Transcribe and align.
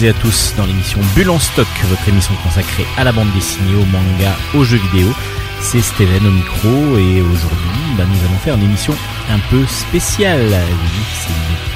toutes 0.00 0.06
et 0.06 0.08
à 0.10 0.12
tous 0.14 0.54
dans 0.56 0.64
l'émission 0.64 0.98
Bulle 1.14 1.30
en 1.30 1.38
stock, 1.38 1.66
votre 1.88 2.08
émission 2.08 2.34
consacrée 2.42 2.86
à 2.96 3.04
la 3.04 3.12
bande 3.12 3.30
dessinée, 3.32 3.74
au 3.74 3.84
manga, 3.86 4.34
aux 4.54 4.64
jeux 4.64 4.78
vidéo. 4.78 5.12
C'est 5.60 5.82
Steven 5.82 6.26
au 6.26 6.30
micro 6.30 6.96
et 6.96 7.20
aujourd'hui 7.20 7.80
bah, 7.98 8.04
nous 8.08 8.26
allons 8.26 8.38
faire 8.42 8.54
une 8.54 8.62
émission 8.62 8.94
un 9.30 9.38
peu 9.50 9.66
spéciale. 9.66 10.48
Oui, 10.48 11.34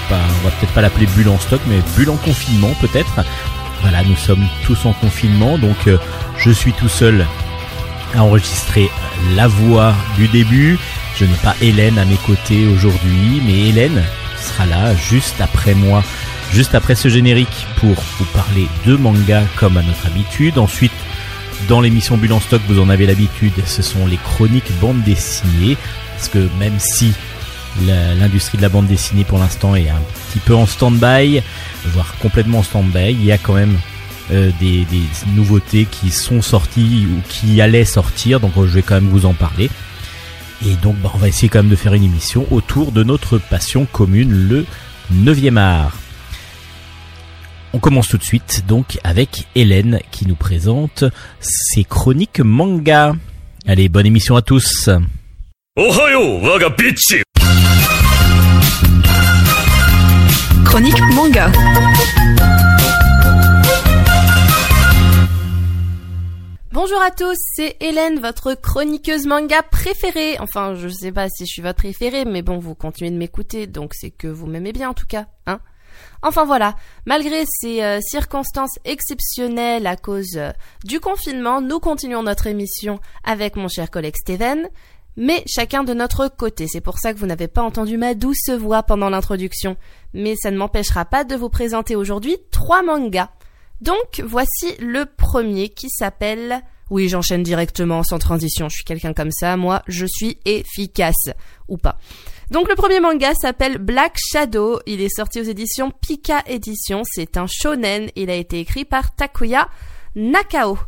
pas, 0.08 0.20
on 0.40 0.44
va 0.44 0.50
peut-être 0.52 0.72
pas 0.72 0.80
l'appeler 0.80 1.06
Bulle 1.06 1.28
en 1.28 1.38
stock, 1.38 1.60
mais 1.66 1.80
Bulle 1.96 2.10
en 2.10 2.16
confinement 2.16 2.72
peut-être. 2.80 3.24
Voilà, 3.82 4.02
nous 4.04 4.16
sommes 4.16 4.46
tous 4.64 4.86
en 4.86 4.92
confinement, 4.94 5.58
donc 5.58 5.86
euh, 5.86 5.98
je 6.38 6.50
suis 6.50 6.72
tout 6.72 6.88
seul 6.88 7.26
à 8.14 8.22
enregistrer 8.22 8.90
la 9.34 9.48
voix 9.48 9.94
du 10.16 10.28
début. 10.28 10.78
Je 11.16 11.26
n'ai 11.26 11.36
pas 11.42 11.56
Hélène 11.60 11.98
à 11.98 12.04
mes 12.06 12.18
côtés 12.26 12.66
aujourd'hui, 12.68 13.42
mais 13.44 13.68
Hélène 13.68 14.02
sera 14.40 14.66
là 14.66 14.94
juste 14.94 15.40
après 15.40 15.74
moi, 15.74 16.02
juste 16.52 16.74
après 16.74 16.94
ce 16.94 17.08
générique 17.08 17.66
pour 17.76 17.94
vous 18.18 18.24
parler 18.26 18.66
de 18.86 18.96
manga 18.96 19.42
comme 19.56 19.76
à 19.76 19.82
notre 19.82 20.06
habitude. 20.06 20.58
Ensuite, 20.58 20.92
dans 21.68 21.80
l'émission 21.80 22.16
Bulle 22.16 22.32
en 22.32 22.40
stock, 22.40 22.60
vous 22.68 22.80
en 22.80 22.88
avez 22.88 23.06
l'habitude, 23.06 23.54
ce 23.66 23.82
sont 23.82 24.06
les 24.06 24.18
chroniques 24.18 24.70
bande 24.80 25.02
dessinée. 25.02 25.76
Parce 26.16 26.28
que 26.28 26.48
même 26.58 26.78
si 26.78 27.12
l'industrie 28.18 28.58
de 28.58 28.62
la 28.62 28.68
bande 28.68 28.86
dessinée 28.86 29.24
pour 29.24 29.38
l'instant 29.38 29.74
est 29.74 29.88
un 29.88 30.00
petit 30.30 30.38
peu 30.38 30.54
en 30.54 30.66
stand-by, 30.66 31.42
voire 31.86 32.14
complètement 32.20 32.58
en 32.58 32.62
stand-by, 32.62 33.10
il 33.12 33.24
y 33.24 33.32
a 33.32 33.38
quand 33.38 33.54
même 33.54 33.76
euh, 34.32 34.50
des, 34.60 34.86
nouveautés 35.34 35.86
qui 35.90 36.10
sont 36.10 36.40
sorties 36.40 37.06
ou 37.10 37.20
qui 37.28 37.60
allaient 37.60 37.84
sortir, 37.84 38.40
donc 38.40 38.52
je 38.56 38.62
vais 38.62 38.82
quand 38.82 38.94
même 38.94 39.08
vous 39.08 39.26
en 39.26 39.34
parler. 39.34 39.70
Et 40.66 40.74
donc 40.76 40.96
bah, 41.02 41.10
on 41.14 41.18
va 41.18 41.28
essayer 41.28 41.48
quand 41.48 41.58
même 41.58 41.70
de 41.70 41.76
faire 41.76 41.94
une 41.94 42.04
émission 42.04 42.46
autour 42.50 42.92
de 42.92 43.02
notre 43.02 43.38
passion 43.38 43.86
commune, 43.90 44.30
le 44.30 44.66
9e 45.12 45.58
art. 45.58 45.98
On 47.74 47.80
commence 47.80 48.06
tout 48.06 48.18
de 48.18 48.22
suite 48.22 48.66
donc 48.68 49.00
avec 49.02 49.48
Hélène 49.56 49.98
qui 50.12 50.28
nous 50.28 50.36
présente 50.36 51.02
ses 51.40 51.82
chroniques 51.82 52.38
manga. 52.38 53.16
Allez, 53.66 53.88
bonne 53.88 54.06
émission 54.06 54.36
à 54.36 54.42
tous. 54.42 54.88
Chronique 60.64 61.00
manga. 61.14 61.50
Bonjour 66.70 67.02
à 67.02 67.10
tous, 67.10 67.36
c'est 67.56 67.76
Hélène, 67.80 68.20
votre 68.20 68.54
chroniqueuse 68.54 69.26
manga 69.26 69.62
préférée. 69.62 70.36
Enfin, 70.38 70.76
je 70.76 70.86
sais 70.86 71.10
pas 71.10 71.28
si 71.28 71.44
je 71.44 71.50
suis 71.50 71.62
votre 71.62 71.78
préférée, 71.78 72.24
mais 72.24 72.42
bon, 72.42 72.58
vous 72.58 72.76
continuez 72.76 73.10
de 73.10 73.16
m'écouter, 73.16 73.66
donc 73.66 73.94
c'est 73.94 74.12
que 74.12 74.28
vous 74.28 74.46
m'aimez 74.46 74.72
bien 74.72 74.90
en 74.90 74.94
tout 74.94 75.06
cas, 75.06 75.26
hein 75.48 75.58
Enfin 76.26 76.46
voilà, 76.46 76.74
malgré 77.04 77.44
ces 77.46 77.82
euh, 77.82 78.00
circonstances 78.00 78.78
exceptionnelles 78.86 79.86
à 79.86 79.96
cause 79.96 80.36
euh, 80.36 80.52
du 80.82 80.98
confinement, 80.98 81.60
nous 81.60 81.80
continuons 81.80 82.22
notre 82.22 82.46
émission 82.46 82.98
avec 83.24 83.56
mon 83.56 83.68
cher 83.68 83.90
collègue 83.90 84.16
Steven, 84.16 84.70
mais 85.18 85.42
chacun 85.46 85.84
de 85.84 85.92
notre 85.92 86.28
côté. 86.28 86.66
C'est 86.66 86.80
pour 86.80 86.98
ça 86.98 87.12
que 87.12 87.18
vous 87.18 87.26
n'avez 87.26 87.46
pas 87.46 87.60
entendu 87.60 87.98
ma 87.98 88.14
douce 88.14 88.48
voix 88.48 88.82
pendant 88.82 89.10
l'introduction. 89.10 89.76
Mais 90.14 90.34
ça 90.34 90.50
ne 90.50 90.56
m'empêchera 90.56 91.04
pas 91.04 91.24
de 91.24 91.36
vous 91.36 91.50
présenter 91.50 91.94
aujourd'hui 91.94 92.38
trois 92.50 92.82
mangas. 92.82 93.28
Donc 93.82 94.22
voici 94.24 94.74
le 94.78 95.04
premier 95.04 95.68
qui 95.68 95.90
s'appelle... 95.90 96.62
Oui, 96.88 97.10
j'enchaîne 97.10 97.42
directement 97.42 98.02
sans 98.02 98.18
transition. 98.18 98.70
Je 98.70 98.76
suis 98.76 98.84
quelqu'un 98.84 99.12
comme 99.12 99.30
ça. 99.30 99.58
Moi, 99.58 99.82
je 99.88 100.06
suis 100.06 100.38
efficace. 100.46 101.30
Ou 101.68 101.76
pas. 101.76 101.98
Donc 102.50 102.68
le 102.68 102.74
premier 102.74 103.00
manga 103.00 103.32
s'appelle 103.34 103.78
Black 103.78 104.16
Shadow. 104.18 104.80
Il 104.86 105.00
est 105.00 105.14
sorti 105.14 105.40
aux 105.40 105.44
éditions 105.44 105.90
Pika 105.90 106.42
Edition. 106.46 107.02
C'est 107.04 107.36
un 107.36 107.46
shonen. 107.46 108.10
Il 108.16 108.30
a 108.30 108.34
été 108.34 108.60
écrit 108.60 108.84
par 108.84 109.14
Takuya 109.14 109.68
Nakao. 110.14 110.78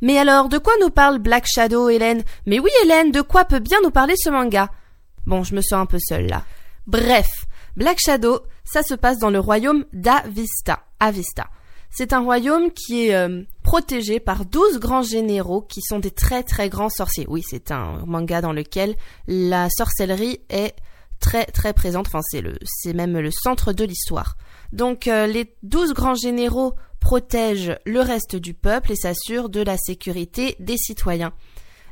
Mais 0.00 0.18
alors, 0.18 0.48
de 0.48 0.58
quoi 0.58 0.72
nous 0.80 0.90
parle 0.90 1.20
Black 1.20 1.46
Shadow, 1.46 1.88
Hélène? 1.88 2.24
Mais 2.46 2.58
oui, 2.58 2.70
Hélène, 2.82 3.12
de 3.12 3.20
quoi 3.20 3.44
peut 3.44 3.60
bien 3.60 3.78
nous 3.84 3.92
parler 3.92 4.14
ce 4.16 4.30
manga? 4.30 4.68
Bon, 5.26 5.44
je 5.44 5.54
me 5.54 5.62
sens 5.62 5.80
un 5.80 5.86
peu 5.86 5.98
seule 6.00 6.26
là. 6.26 6.44
Bref, 6.88 7.46
Black 7.76 7.98
Shadow, 8.00 8.40
ça 8.64 8.82
se 8.82 8.94
passe 8.94 9.18
dans 9.18 9.30
le 9.30 9.38
royaume 9.38 9.84
d'Avista. 9.92 10.80
Avista. 10.98 11.46
C'est 11.94 12.14
un 12.14 12.20
royaume 12.20 12.70
qui 12.70 13.08
est 13.08 13.14
euh, 13.14 13.42
protégé 13.62 14.18
par 14.18 14.46
douze 14.46 14.78
grands 14.78 15.02
généraux 15.02 15.60
qui 15.60 15.82
sont 15.82 15.98
des 15.98 16.10
très 16.10 16.42
très 16.42 16.70
grands 16.70 16.88
sorciers. 16.88 17.26
Oui, 17.28 17.42
c'est 17.46 17.70
un 17.70 18.02
manga 18.06 18.40
dans 18.40 18.54
lequel 18.54 18.96
la 19.28 19.68
sorcellerie 19.68 20.40
est 20.48 20.74
très 21.20 21.44
très 21.44 21.74
présente. 21.74 22.06
Enfin, 22.06 22.22
c'est 22.22 22.40
le, 22.40 22.54
c'est 22.64 22.94
même 22.94 23.18
le 23.18 23.30
centre 23.30 23.74
de 23.74 23.84
l'histoire. 23.84 24.38
Donc, 24.72 25.06
euh, 25.06 25.26
les 25.26 25.54
douze 25.62 25.92
grands 25.92 26.14
généraux 26.14 26.74
protègent 26.98 27.76
le 27.84 28.00
reste 28.00 28.36
du 28.36 28.54
peuple 28.54 28.92
et 28.92 28.96
s'assurent 28.96 29.50
de 29.50 29.60
la 29.60 29.76
sécurité 29.76 30.56
des 30.60 30.78
citoyens. 30.78 31.34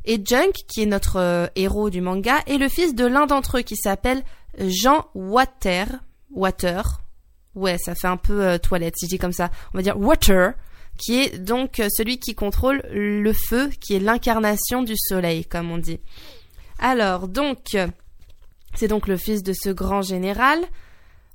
Et 0.06 0.18
Junk, 0.24 0.52
qui 0.66 0.80
est 0.82 0.86
notre 0.86 1.16
euh, 1.16 1.46
héros 1.56 1.90
du 1.90 2.00
manga, 2.00 2.36
est 2.46 2.56
le 2.56 2.70
fils 2.70 2.94
de 2.94 3.04
l'un 3.04 3.26
d'entre 3.26 3.58
eux 3.58 3.62
qui 3.62 3.76
s'appelle 3.76 4.22
Jean 4.58 5.04
Water. 5.14 5.88
Water, 6.30 7.02
Ouais, 7.54 7.78
ça 7.78 7.94
fait 7.94 8.06
un 8.06 8.16
peu 8.16 8.44
euh, 8.44 8.58
toilette 8.58 8.94
si 8.96 9.06
je 9.06 9.10
dis 9.10 9.18
comme 9.18 9.32
ça. 9.32 9.50
On 9.74 9.78
va 9.78 9.82
dire 9.82 9.98
Water, 9.98 10.52
qui 10.98 11.20
est 11.20 11.38
donc 11.38 11.80
euh, 11.80 11.88
celui 11.90 12.18
qui 12.18 12.34
contrôle 12.34 12.82
le 12.92 13.32
feu, 13.32 13.70
qui 13.80 13.94
est 13.94 14.00
l'incarnation 14.00 14.82
du 14.82 14.94
soleil, 14.96 15.44
comme 15.44 15.70
on 15.70 15.78
dit. 15.78 16.00
Alors, 16.78 17.28
donc, 17.28 17.76
c'est 18.74 18.88
donc 18.88 19.06
le 19.06 19.16
fils 19.16 19.42
de 19.42 19.52
ce 19.52 19.68
grand 19.68 20.00
général. 20.00 20.60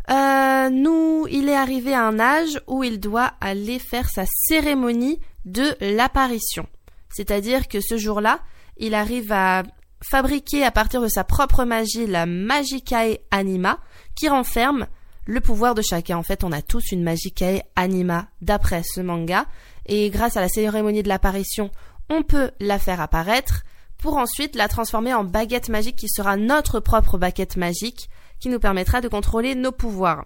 Euh, 0.10 0.70
nous, 0.70 1.26
il 1.30 1.50
est 1.50 1.56
arrivé 1.56 1.94
à 1.94 2.06
un 2.06 2.20
âge 2.20 2.62
où 2.68 2.84
il 2.84 3.00
doit 3.00 3.34
aller 3.42 3.80
faire 3.80 4.10
sa 4.10 4.26
cérémonie 4.48 5.20
de 5.46 5.76
l'apparition. 5.82 6.68
C'est-à-dire 7.10 7.68
que 7.68 7.80
ce 7.82 7.98
jour-là, 7.98 8.40
il 8.78 8.94
arrive 8.94 9.32
à 9.32 9.64
fabriquer 10.10 10.64
à 10.64 10.72
partir 10.72 11.02
de 11.02 11.08
sa 11.08 11.24
propre 11.24 11.64
magie 11.64 12.06
la 12.06 12.26
Magicae 12.26 13.20
Anima, 13.32 13.80
qui 14.16 14.30
renferme 14.30 14.88
le 15.26 15.42
pouvoir 15.42 15.76
de 15.76 15.82
chacun. 15.82 16.18
En 16.18 16.24
fait, 16.24 16.44
on 16.44 16.52
a 16.52 16.62
tous 16.62 16.92
une 16.92 17.04
Magicae 17.04 17.64
Anima 17.76 18.28
d'après 18.42 18.84
ce 18.84 19.02
manga, 19.02 19.46
et 19.86 20.10
grâce 20.10 20.38
à 20.38 20.42
la 20.42 20.50
cérémonie 20.50 21.04
de 21.04 21.10
l'apparition, 21.10 21.72
on 22.10 22.24
peut 22.24 22.52
la 22.60 22.80
faire 22.80 23.02
apparaître 23.02 23.64
pour 23.98 24.18
ensuite 24.18 24.56
la 24.56 24.68
transformer 24.68 25.14
en 25.14 25.24
baguette 25.24 25.70
magique 25.70 25.96
qui 25.96 26.10
sera 26.10 26.38
notre 26.38 26.80
propre 26.80 27.18
baguette 27.18 27.58
magique 27.58 28.10
qui 28.40 28.50
nous 28.50 28.60
permettra 28.60 29.02
de 29.02 29.08
contrôler 29.08 29.56
nos 29.56 29.72
pouvoirs. 29.72 30.26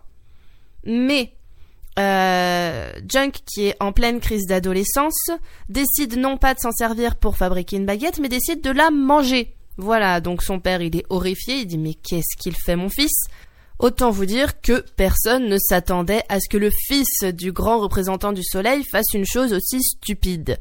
Mais 0.83 1.33
euh, 1.97 2.91
Junk, 3.07 3.31
qui 3.45 3.67
est 3.67 3.75
en 3.79 3.91
pleine 3.91 4.19
crise 4.19 4.45
d'adolescence, 4.47 5.31
décide 5.67 6.17
non 6.17 6.37
pas 6.37 6.53
de 6.53 6.59
s'en 6.59 6.71
servir 6.71 7.15
pour 7.15 7.37
fabriquer 7.37 7.77
une 7.77 7.85
baguette, 7.85 8.19
mais 8.19 8.29
décide 8.29 8.61
de 8.61 8.71
la 8.71 8.89
manger. 8.89 9.55
Voilà, 9.77 10.19
donc 10.19 10.43
son 10.43 10.59
père, 10.59 10.81
il 10.81 10.95
est 10.97 11.05
horrifié, 11.09 11.59
il 11.59 11.65
dit 11.65 11.77
mais 11.77 11.93
qu'est-ce 11.93 12.35
qu'il 12.37 12.55
fait 12.55 12.75
mon 12.75 12.89
fils? 12.89 13.27
Autant 13.79 14.11
vous 14.11 14.25
dire 14.25 14.59
que 14.59 14.83
personne 14.97 15.47
ne 15.47 15.57
s'attendait 15.57 16.23
à 16.27 16.41
ce 16.41 16.49
que 16.49 16.57
le 16.57 16.69
fils 16.69 17.23
du 17.23 17.53
grand 17.53 17.79
représentant 17.79 18.33
du 18.33 18.43
soleil 18.43 18.83
fasse 18.91 19.13
une 19.13 19.25
chose 19.25 19.53
aussi 19.53 19.81
stupide. 19.81 20.57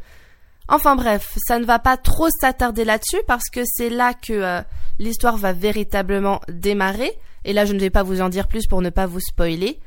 Enfin 0.68 0.94
bref, 0.94 1.36
ça 1.46 1.58
ne 1.58 1.64
va 1.64 1.80
pas 1.80 1.96
trop 1.96 2.28
s'attarder 2.40 2.84
là-dessus 2.84 3.22
parce 3.26 3.50
que 3.50 3.62
c'est 3.64 3.90
là 3.90 4.14
que 4.14 4.32
euh, 4.32 4.60
l'histoire 5.00 5.36
va 5.36 5.52
véritablement 5.52 6.40
démarrer. 6.48 7.10
Et 7.44 7.52
là, 7.52 7.64
je 7.64 7.72
ne 7.72 7.80
vais 7.80 7.90
pas 7.90 8.02
vous 8.04 8.20
en 8.20 8.28
dire 8.28 8.46
plus 8.46 8.66
pour 8.66 8.82
ne 8.82 8.90
pas 8.90 9.06
vous 9.06 9.20
spoiler. 9.20 9.80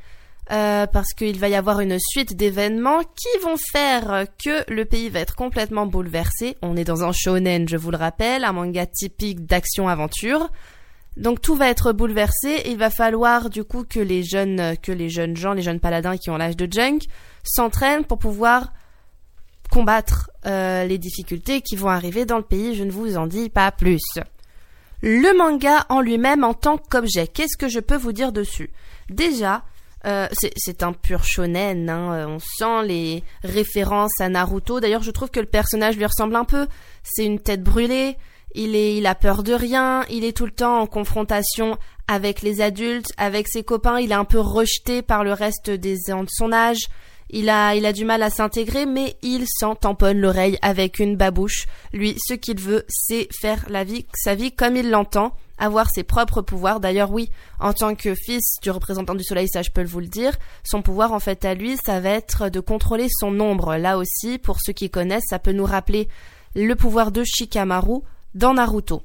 Euh, 0.50 0.86
parce 0.86 1.14
qu'il 1.14 1.38
va 1.38 1.48
y 1.48 1.54
avoir 1.54 1.80
une 1.80 1.98
suite 2.00 2.36
d'événements 2.36 3.00
qui 3.02 3.38
vont 3.42 3.56
faire 3.72 4.26
que 4.44 4.70
le 4.70 4.84
pays 4.84 5.08
va 5.08 5.20
être 5.20 5.36
complètement 5.36 5.86
bouleversé. 5.86 6.56
On 6.62 6.76
est 6.76 6.84
dans 6.84 7.04
un 7.04 7.12
shonen, 7.12 7.68
je 7.68 7.76
vous 7.76 7.92
le 7.92 7.96
rappelle, 7.96 8.44
un 8.44 8.52
manga 8.52 8.84
typique 8.84 9.46
d'action-aventure. 9.46 10.50
Donc 11.16 11.40
tout 11.42 11.54
va 11.54 11.68
être 11.68 11.92
bouleversé. 11.92 12.62
il 12.66 12.78
va 12.78 12.90
falloir 12.90 13.50
du 13.50 13.64
coup 13.64 13.84
que 13.84 14.00
les 14.00 14.22
jeunes, 14.22 14.76
que 14.82 14.92
les 14.92 15.10
jeunes 15.10 15.36
gens, 15.36 15.52
les 15.52 15.62
jeunes 15.62 15.80
paladins 15.80 16.16
qui 16.16 16.30
ont 16.30 16.36
l'âge 16.36 16.56
de 16.56 16.70
Junk, 16.70 17.00
s'entraînent 17.42 18.04
pour 18.04 18.18
pouvoir 18.18 18.72
combattre 19.70 20.30
euh, 20.46 20.84
les 20.84 20.98
difficultés 20.98 21.60
qui 21.60 21.76
vont 21.76 21.88
arriver 21.88 22.24
dans 22.24 22.38
le 22.38 22.42
pays. 22.44 22.74
Je 22.74 22.84
ne 22.84 22.90
vous 22.90 23.16
en 23.16 23.26
dis 23.26 23.48
pas 23.48 23.72
plus. 23.72 24.02
Le 25.02 25.36
manga 25.36 25.84
en 25.88 26.00
lui-même 26.00 26.44
en 26.44 26.54
tant 26.54 26.78
qu'objet, 26.78 27.26
qu'est-ce 27.26 27.56
que 27.56 27.68
je 27.68 27.80
peux 27.80 27.96
vous 27.96 28.12
dire 28.12 28.32
dessus? 28.32 28.70
Déjà, 29.10 29.64
euh, 30.04 30.28
c'est 30.56 30.82
un 30.82 30.92
pur 30.92 31.24
shonen, 31.24 31.88
hein, 31.88 32.26
on 32.28 32.38
sent 32.38 32.86
les 32.86 33.24
références 33.44 34.20
à 34.20 34.28
Naruto. 34.28 34.80
D'ailleurs, 34.80 35.02
je 35.02 35.10
trouve 35.10 35.30
que 35.30 35.40
le 35.40 35.46
personnage 35.46 35.96
lui 35.96 36.06
ressemble 36.06 36.36
un 36.36 36.44
peu. 36.44 36.66
C'est 37.02 37.24
une 37.24 37.40
tête 37.40 37.62
brûlée, 37.62 38.16
il 38.54 38.76
est, 38.76 38.96
il 38.96 39.06
a 39.06 39.14
peur 39.14 39.42
de 39.42 39.52
rien, 39.52 40.04
il 40.10 40.24
est 40.24 40.36
tout 40.36 40.46
le 40.46 40.52
temps 40.52 40.80
en 40.80 40.86
confrontation 40.86 41.78
avec 42.08 42.42
les 42.42 42.60
adultes, 42.60 43.12
avec 43.16 43.48
ses 43.48 43.62
copains, 43.62 44.00
il 44.00 44.12
est 44.12 44.16
un 44.16 44.24
peu 44.24 44.40
rejeté 44.40 45.02
par 45.02 45.24
le 45.24 45.32
reste 45.32 45.70
des 45.70 45.96
gens 46.06 46.24
de 46.24 46.30
son 46.30 46.52
âge. 46.52 46.88
Il 47.34 47.48
a, 47.48 47.74
il 47.74 47.86
a 47.86 47.94
du 47.94 48.04
mal 48.04 48.22
à 48.22 48.28
s'intégrer, 48.28 48.84
mais 48.84 49.16
il 49.22 49.46
s'en 49.48 49.74
tamponne 49.74 50.20
l'oreille 50.20 50.58
avec 50.60 50.98
une 50.98 51.16
babouche. 51.16 51.64
Lui, 51.94 52.14
ce 52.28 52.34
qu'il 52.34 52.60
veut, 52.60 52.84
c'est 52.88 53.26
faire 53.40 53.64
la 53.70 53.84
vie, 53.84 54.04
sa 54.12 54.34
vie 54.34 54.52
comme 54.52 54.76
il 54.76 54.90
l'entend, 54.90 55.32
avoir 55.56 55.88
ses 55.88 56.02
propres 56.02 56.42
pouvoirs. 56.42 56.78
D'ailleurs, 56.78 57.10
oui, 57.10 57.30
en 57.58 57.72
tant 57.72 57.94
que 57.94 58.14
fils 58.14 58.58
du 58.62 58.70
représentant 58.70 59.14
du 59.14 59.24
soleil, 59.24 59.48
ça 59.48 59.62
je 59.62 59.70
peux 59.70 59.82
vous 59.82 60.00
le 60.00 60.08
dire, 60.08 60.36
son 60.62 60.82
pouvoir 60.82 61.12
en 61.12 61.20
fait 61.20 61.46
à 61.46 61.54
lui, 61.54 61.78
ça 61.82 62.00
va 62.00 62.10
être 62.10 62.50
de 62.50 62.60
contrôler 62.60 63.06
son 63.08 63.40
ombre. 63.40 63.76
Là 63.76 63.96
aussi, 63.96 64.36
pour 64.36 64.58
ceux 64.60 64.74
qui 64.74 64.90
connaissent, 64.90 65.28
ça 65.30 65.38
peut 65.38 65.52
nous 65.52 65.64
rappeler 65.64 66.08
le 66.54 66.74
pouvoir 66.74 67.12
de 67.12 67.24
Shikamaru 67.24 68.00
dans 68.34 68.54
Naruto. 68.54 69.02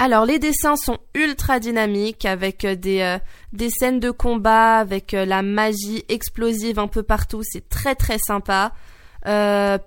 Alors 0.00 0.24
les 0.24 0.38
dessins 0.38 0.76
sont 0.76 0.98
ultra 1.14 1.58
dynamiques 1.58 2.24
avec 2.24 2.64
euh, 2.64 2.76
des, 2.76 3.00
euh, 3.00 3.18
des 3.52 3.68
scènes 3.68 3.98
de 3.98 4.12
combat, 4.12 4.76
avec 4.78 5.12
euh, 5.12 5.24
la 5.24 5.42
magie 5.42 6.04
explosive 6.08 6.78
un 6.78 6.86
peu 6.86 7.02
partout, 7.02 7.42
c'est 7.42 7.68
très 7.68 7.96
très 7.96 8.18
sympa. 8.18 8.72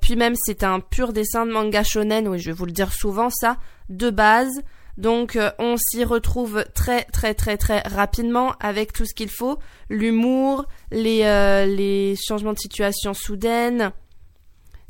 puis 0.01 0.15
même 0.18 0.33
c'est 0.35 0.63
un 0.63 0.81
pur 0.81 1.13
dessin 1.13 1.45
de 1.45 1.51
manga 1.51 1.83
shonen, 1.83 2.27
oui 2.27 2.39
je 2.39 2.47
vais 2.47 2.51
vous 2.51 2.65
le 2.65 2.73
dire 2.73 2.91
souvent 2.91 3.29
ça, 3.29 3.57
de 3.89 4.09
base. 4.09 4.62
Donc 4.97 5.39
on 5.57 5.77
s'y 5.77 6.03
retrouve 6.03 6.65
très 6.75 7.06
très 7.06 7.33
très 7.33 7.57
très 7.57 7.79
rapidement 7.79 8.53
avec 8.59 8.91
tout 8.91 9.06
ce 9.06 9.13
qu'il 9.13 9.29
faut, 9.29 9.57
l'humour, 9.89 10.65
les, 10.91 11.24
les 11.65 12.15
changements 12.17 12.53
de 12.53 12.59
situation 12.59 13.13
soudaines, 13.13 13.94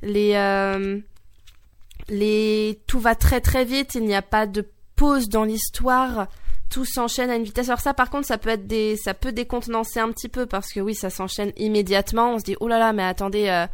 les, 0.01 0.33
les 2.11 2.81
tout 2.87 2.99
va 2.99 3.15
très 3.15 3.41
très 3.41 3.65
vite, 3.65 3.95
il 3.95 4.03
n'y 4.03 4.13
a 4.13 4.21
pas 4.21 4.45
de 4.45 4.69
pause 4.95 5.29
dans 5.29 5.45
l'histoire, 5.45 6.27
tout 6.69 6.85
s'enchaîne 6.85 7.29
à 7.29 7.35
une 7.35 7.43
vitesse. 7.43 7.69
Alors 7.69 7.79
ça, 7.79 7.93
par 7.93 8.09
contre, 8.09 8.27
ça 8.27 8.37
peut 8.37 8.49
être 8.49 8.67
des, 8.67 8.97
ça 8.97 9.13
peut 9.13 9.31
décontenancer 9.31 9.99
un 9.99 10.11
petit 10.11 10.29
peu 10.29 10.45
parce 10.45 10.71
que 10.71 10.81
oui, 10.81 10.93
ça 10.93 11.09
s'enchaîne 11.09 11.53
immédiatement. 11.57 12.33
On 12.33 12.39
se 12.39 12.43
dit 12.43 12.55
oh 12.59 12.67
là 12.67 12.77
là, 12.77 12.93
mais 12.93 13.03
attendez, 13.03 13.47
euh, 13.47 13.65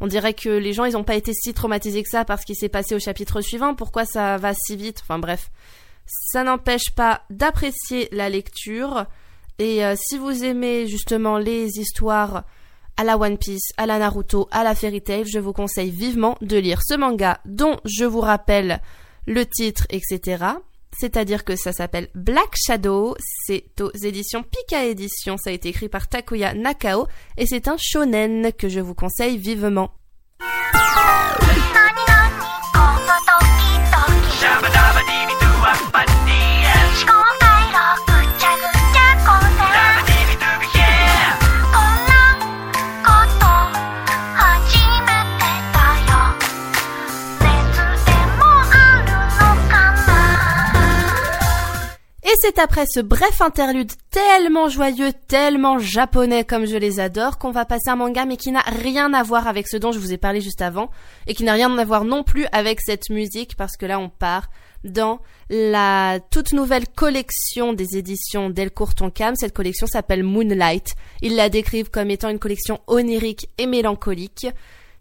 on 0.00 0.06
dirait 0.06 0.32
que 0.32 0.48
les 0.48 0.72
gens 0.72 0.84
ils 0.84 0.92
n'ont 0.92 1.04
pas 1.04 1.16
été 1.16 1.32
si 1.34 1.52
traumatisés 1.52 2.02
que 2.02 2.08
ça 2.08 2.24
parce 2.24 2.44
qu'il 2.44 2.56
s'est 2.56 2.68
passé 2.68 2.94
au 2.94 3.00
chapitre 3.00 3.40
suivant. 3.40 3.74
Pourquoi 3.74 4.04
ça 4.04 4.38
va 4.38 4.54
si 4.54 4.76
vite? 4.76 5.00
Enfin 5.02 5.18
bref, 5.18 5.50
ça 6.06 6.44
n'empêche 6.44 6.90
pas 6.94 7.22
d'apprécier 7.30 8.08
la 8.12 8.28
lecture. 8.28 9.06
Et 9.58 9.84
euh, 9.84 9.94
si 9.96 10.18
vous 10.18 10.44
aimez 10.44 10.86
justement 10.86 11.36
les 11.36 11.80
histoires 11.80 12.44
à 12.96 13.04
la 13.04 13.16
One 13.16 13.38
Piece, 13.38 13.72
à 13.76 13.86
la 13.86 13.98
Naruto, 13.98 14.48
à 14.50 14.64
la 14.64 14.74
Fairy 14.74 15.02
Tail, 15.02 15.24
je 15.26 15.38
vous 15.38 15.52
conseille 15.52 15.90
vivement 15.90 16.36
de 16.40 16.56
lire 16.56 16.80
ce 16.82 16.94
manga 16.94 17.40
dont 17.44 17.78
je 17.84 18.04
vous 18.04 18.20
rappelle 18.20 18.80
le 19.26 19.44
titre, 19.46 19.86
etc. 19.90 20.44
C'est-à-dire 20.98 21.44
que 21.44 21.56
ça 21.56 21.72
s'appelle 21.72 22.08
Black 22.14 22.54
Shadow, 22.54 23.16
c'est 23.46 23.80
aux 23.80 23.92
éditions 23.92 24.42
Pika 24.42 24.84
Édition, 24.84 25.36
ça 25.36 25.50
a 25.50 25.52
été 25.52 25.70
écrit 25.70 25.88
par 25.88 26.08
Takuya 26.08 26.54
Nakao, 26.54 27.06
et 27.36 27.46
c'est 27.46 27.68
un 27.68 27.76
shonen 27.78 28.52
que 28.52 28.68
je 28.68 28.80
vous 28.80 28.94
conseille 28.94 29.38
vivement. 29.38 29.94
C'est 52.40 52.58
après 52.58 52.84
ce 52.86 53.00
bref 53.00 53.40
interlude 53.40 53.92
tellement 54.10 54.68
joyeux, 54.68 55.12
tellement 55.28 55.78
japonais 55.78 56.44
comme 56.44 56.66
je 56.66 56.76
les 56.76 57.00
adore, 57.00 57.38
qu'on 57.38 57.50
va 57.50 57.64
passer 57.64 57.90
un 57.90 57.96
manga 57.96 58.24
mais 58.24 58.36
qui 58.36 58.52
n'a 58.52 58.60
rien 58.60 59.12
à 59.12 59.22
voir 59.22 59.46
avec 59.46 59.68
ce 59.68 59.76
dont 59.76 59.92
je 59.92 59.98
vous 59.98 60.12
ai 60.12 60.18
parlé 60.18 60.40
juste 60.40 60.62
avant, 60.62 60.90
et 61.26 61.34
qui 61.34 61.44
n'a 61.44 61.52
rien 61.52 61.76
à 61.76 61.84
voir 61.84 62.04
non 62.04 62.22
plus 62.22 62.46
avec 62.52 62.80
cette 62.80 63.10
musique, 63.10 63.56
parce 63.56 63.76
que 63.76 63.86
là 63.86 63.98
on 63.98 64.08
part 64.08 64.48
dans 64.84 65.20
la 65.48 66.18
toute 66.30 66.52
nouvelle 66.52 66.88
collection 66.88 67.72
des 67.72 67.96
éditions 67.96 68.50
Delcourt 68.50 68.94
Tonkam. 68.94 69.36
Cette 69.36 69.54
collection 69.54 69.86
s'appelle 69.86 70.24
Moonlight. 70.24 70.94
Ils 71.20 71.36
la 71.36 71.48
décrivent 71.48 71.90
comme 71.90 72.10
étant 72.10 72.30
une 72.30 72.38
collection 72.38 72.80
onirique 72.86 73.48
et 73.58 73.66
mélancolique. 73.66 74.46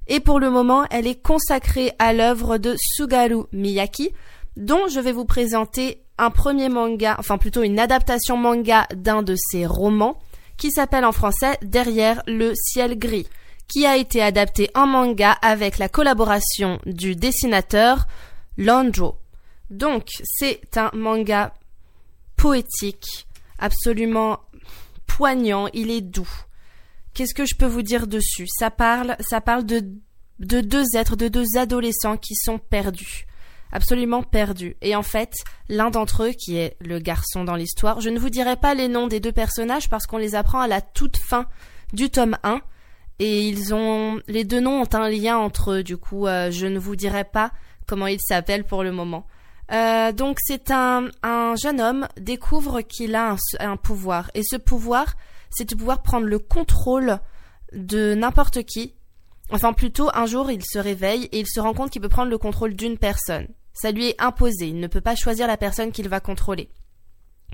Et 0.07 0.19
pour 0.19 0.39
le 0.39 0.49
moment, 0.49 0.85
elle 0.91 1.07
est 1.07 1.21
consacrée 1.21 1.93
à 1.99 2.13
l'œuvre 2.13 2.57
de 2.57 2.75
Sugaru 2.77 3.43
Miyaki, 3.53 4.11
dont 4.57 4.87
je 4.87 4.99
vais 4.99 5.13
vous 5.13 5.25
présenter 5.25 6.03
un 6.21 6.29
premier 6.29 6.69
manga, 6.69 7.15
enfin 7.17 7.39
plutôt 7.39 7.63
une 7.63 7.79
adaptation 7.79 8.37
manga 8.37 8.87
d'un 8.93 9.23
de 9.23 9.35
ses 9.35 9.65
romans, 9.65 10.19
qui 10.55 10.69
s'appelle 10.71 11.03
en 11.03 11.11
français 11.11 11.57
Derrière 11.63 12.21
le 12.27 12.53
ciel 12.53 12.97
gris, 12.97 13.27
qui 13.67 13.87
a 13.87 13.97
été 13.97 14.21
adapté 14.21 14.69
en 14.75 14.85
manga 14.85 15.31
avec 15.31 15.79
la 15.79 15.89
collaboration 15.89 16.79
du 16.85 17.15
dessinateur 17.15 18.05
Landro. 18.55 19.17
Donc 19.71 20.09
c'est 20.23 20.77
un 20.77 20.91
manga 20.93 21.55
poétique, 22.37 23.25
absolument 23.57 24.41
poignant, 25.07 25.69
il 25.73 25.89
est 25.89 26.01
doux. 26.01 26.29
Qu'est-ce 27.15 27.33
que 27.33 27.45
je 27.45 27.55
peux 27.55 27.65
vous 27.65 27.81
dire 27.81 28.05
dessus? 28.05 28.45
Ça 28.47 28.69
parle, 28.69 29.15
ça 29.19 29.41
parle 29.41 29.65
de, 29.65 29.83
de 30.39 30.61
deux 30.61 30.85
êtres, 30.95 31.15
de 31.15 31.29
deux 31.29 31.57
adolescents 31.57 32.17
qui 32.17 32.35
sont 32.35 32.59
perdus 32.59 33.25
absolument 33.71 34.23
perdu. 34.23 34.75
Et 34.81 34.95
en 34.95 35.03
fait, 35.03 35.33
l'un 35.69 35.89
d'entre 35.89 36.23
eux, 36.23 36.31
qui 36.31 36.57
est 36.57 36.77
le 36.79 36.99
garçon 36.99 37.43
dans 37.43 37.55
l'histoire, 37.55 38.01
je 38.01 38.09
ne 38.09 38.19
vous 38.19 38.29
dirai 38.29 38.55
pas 38.55 38.73
les 38.73 38.87
noms 38.87 39.07
des 39.07 39.19
deux 39.19 39.31
personnages 39.31 39.89
parce 39.89 40.07
qu'on 40.07 40.17
les 40.17 40.35
apprend 40.35 40.59
à 40.59 40.67
la 40.67 40.81
toute 40.81 41.17
fin 41.17 41.45
du 41.93 42.09
tome 42.09 42.37
1. 42.43 42.61
Et 43.19 43.47
ils 43.47 43.73
ont, 43.73 44.19
les 44.27 44.43
deux 44.43 44.59
noms 44.59 44.81
ont 44.81 44.95
un 44.95 45.09
lien 45.09 45.37
entre 45.37 45.71
eux, 45.73 45.83
du 45.83 45.97
coup, 45.97 46.25
euh, 46.25 46.49
je 46.49 46.65
ne 46.65 46.79
vous 46.79 46.95
dirai 46.95 47.23
pas 47.23 47.51
comment 47.85 48.07
ils 48.07 48.21
s'appellent 48.21 48.65
pour 48.65 48.83
le 48.83 48.91
moment. 48.91 49.27
Euh, 49.71 50.11
donc 50.11 50.37
c'est 50.41 50.71
un, 50.71 51.07
un 51.23 51.55
jeune 51.55 51.79
homme 51.79 52.07
découvre 52.17 52.81
qu'il 52.81 53.15
a 53.15 53.35
un 53.59 53.77
pouvoir. 53.77 54.31
Et 54.33 54.41
ce 54.43 54.57
pouvoir, 54.57 55.15
c'est 55.49 55.69
de 55.69 55.75
pouvoir 55.75 56.01
prendre 56.01 56.25
le 56.25 56.39
contrôle 56.39 57.19
de 57.73 58.15
n'importe 58.15 58.63
qui 58.63 58.95
Enfin 59.53 59.73
plutôt 59.73 60.09
un 60.13 60.25
jour 60.25 60.49
il 60.49 60.63
se 60.63 60.79
réveille 60.79 61.25
et 61.25 61.39
il 61.39 61.47
se 61.47 61.59
rend 61.59 61.73
compte 61.73 61.89
qu'il 61.89 62.01
peut 62.01 62.09
prendre 62.09 62.31
le 62.31 62.37
contrôle 62.37 62.73
d'une 62.73 62.97
personne. 62.97 63.47
Ça 63.73 63.91
lui 63.91 64.09
est 64.09 64.21
imposé, 64.21 64.67
il 64.67 64.79
ne 64.79 64.87
peut 64.87 65.01
pas 65.01 65.15
choisir 65.15 65.47
la 65.47 65.57
personne 65.57 65.91
qu'il 65.91 66.09
va 66.09 66.19
contrôler. 66.19 66.69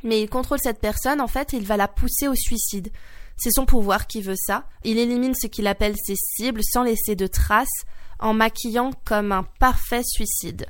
Mais 0.04 0.22
il 0.22 0.30
contrôle 0.30 0.60
cette 0.62 0.80
personne, 0.80 1.22
en 1.22 1.28
fait, 1.28 1.54
il 1.54 1.66
va 1.66 1.78
la 1.78 1.88
pousser 1.88 2.28
au 2.28 2.36
suicide. 2.36 2.92
C'est 3.36 3.52
son 3.52 3.66
pouvoir 3.66 4.08
qui 4.08 4.22
veut 4.22 4.36
ça. 4.36 4.66
Il 4.84 4.98
élimine 4.98 5.36
ce 5.36 5.48
qu'il 5.48 5.68
appelle 5.68 5.96
ses 6.04 6.16
cibles 6.16 6.62
sans 6.64 6.84
laisser 6.84 7.16
de 7.16 7.28
traces, 7.28 7.84
en 8.20 8.34
maquillant 8.34 8.92
comme 9.06 9.32
un 9.32 9.44
parfait 9.60 10.04
suicide. 10.04 10.66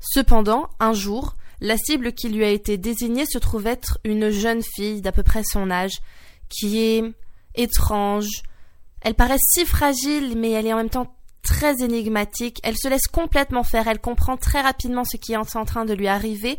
Cependant, 0.00 0.68
un 0.78 0.92
jour, 0.92 1.36
la 1.60 1.76
cible 1.76 2.12
qui 2.12 2.28
lui 2.28 2.44
a 2.44 2.50
été 2.50 2.76
désignée 2.76 3.26
se 3.26 3.38
trouve 3.38 3.66
être 3.66 3.98
une 4.04 4.30
jeune 4.30 4.62
fille 4.62 5.00
d'à 5.00 5.12
peu 5.12 5.22
près 5.22 5.42
son 5.42 5.70
âge, 5.70 6.00
qui 6.48 6.78
est 6.80 7.02
étrange. 7.54 8.42
Elle 9.00 9.14
paraît 9.14 9.38
si 9.38 9.64
fragile, 9.64 10.36
mais 10.36 10.52
elle 10.52 10.66
est 10.66 10.72
en 10.72 10.78
même 10.78 10.90
temps 10.90 11.15
très 11.46 11.82
énigmatique, 11.82 12.58
elle 12.64 12.76
se 12.76 12.88
laisse 12.88 13.06
complètement 13.06 13.62
faire, 13.62 13.86
elle 13.86 14.00
comprend 14.00 14.36
très 14.36 14.60
rapidement 14.60 15.04
ce 15.04 15.16
qui 15.16 15.32
est 15.32 15.36
en 15.36 15.64
train 15.64 15.84
de 15.84 15.94
lui 15.94 16.08
arriver 16.08 16.58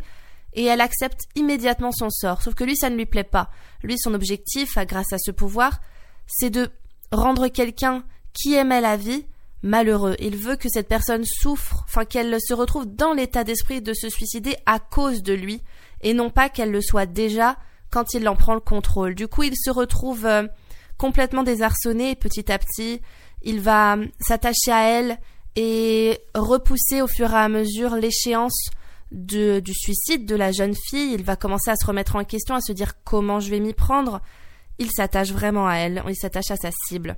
et 0.54 0.64
elle 0.64 0.80
accepte 0.80 1.26
immédiatement 1.36 1.92
son 1.92 2.08
sort. 2.08 2.42
Sauf 2.42 2.54
que 2.54 2.64
lui, 2.64 2.74
ça 2.74 2.88
ne 2.88 2.96
lui 2.96 3.04
plaît 3.04 3.22
pas. 3.22 3.50
Lui, 3.82 3.98
son 3.98 4.14
objectif, 4.14 4.78
grâce 4.86 5.12
à 5.12 5.18
ce 5.18 5.30
pouvoir, 5.30 5.80
c'est 6.26 6.50
de 6.50 6.70
rendre 7.12 7.48
quelqu'un 7.48 8.02
qui 8.32 8.54
aimait 8.54 8.80
la 8.80 8.96
vie 8.96 9.26
malheureux. 9.62 10.16
Il 10.20 10.36
veut 10.36 10.56
que 10.56 10.68
cette 10.70 10.88
personne 10.88 11.24
souffre, 11.24 11.84
enfin 11.84 12.04
qu'elle 12.06 12.38
se 12.40 12.54
retrouve 12.54 12.86
dans 12.86 13.12
l'état 13.12 13.44
d'esprit 13.44 13.82
de 13.82 13.92
se 13.92 14.08
suicider 14.08 14.56
à 14.64 14.78
cause 14.78 15.22
de 15.22 15.34
lui, 15.34 15.62
et 16.00 16.14
non 16.14 16.30
pas 16.30 16.48
qu'elle 16.48 16.70
le 16.70 16.80
soit 16.80 17.06
déjà 17.06 17.58
quand 17.90 18.14
il 18.14 18.26
en 18.28 18.36
prend 18.36 18.54
le 18.54 18.60
contrôle. 18.60 19.14
Du 19.14 19.28
coup, 19.28 19.42
il 19.42 19.54
se 19.56 19.70
retrouve 19.70 20.24
euh, 20.24 20.46
complètement 20.96 21.42
désarçonné 21.42 22.14
petit 22.14 22.50
à 22.50 22.58
petit 22.58 23.02
il 23.42 23.60
va 23.60 23.96
s'attacher 24.20 24.72
à 24.72 24.88
elle 24.88 25.18
et 25.56 26.18
repousser 26.34 27.02
au 27.02 27.06
fur 27.06 27.32
et 27.32 27.36
à 27.36 27.48
mesure 27.48 27.96
l'échéance 27.96 28.70
du 29.10 29.74
suicide 29.74 30.26
de 30.26 30.36
la 30.36 30.52
jeune 30.52 30.74
fille. 30.74 31.14
Il 31.14 31.24
va 31.24 31.36
commencer 31.36 31.70
à 31.70 31.76
se 31.76 31.86
remettre 31.86 32.16
en 32.16 32.24
question, 32.24 32.54
à 32.54 32.60
se 32.60 32.72
dire 32.72 33.02
comment 33.04 33.40
je 33.40 33.50
vais 33.50 33.60
m'y 33.60 33.74
prendre. 33.74 34.20
Il 34.78 34.90
s'attache 34.90 35.32
vraiment 35.32 35.66
à 35.66 35.74
elle, 35.74 36.02
il 36.08 36.16
s'attache 36.16 36.50
à 36.50 36.56
sa 36.56 36.70
cible. 36.86 37.16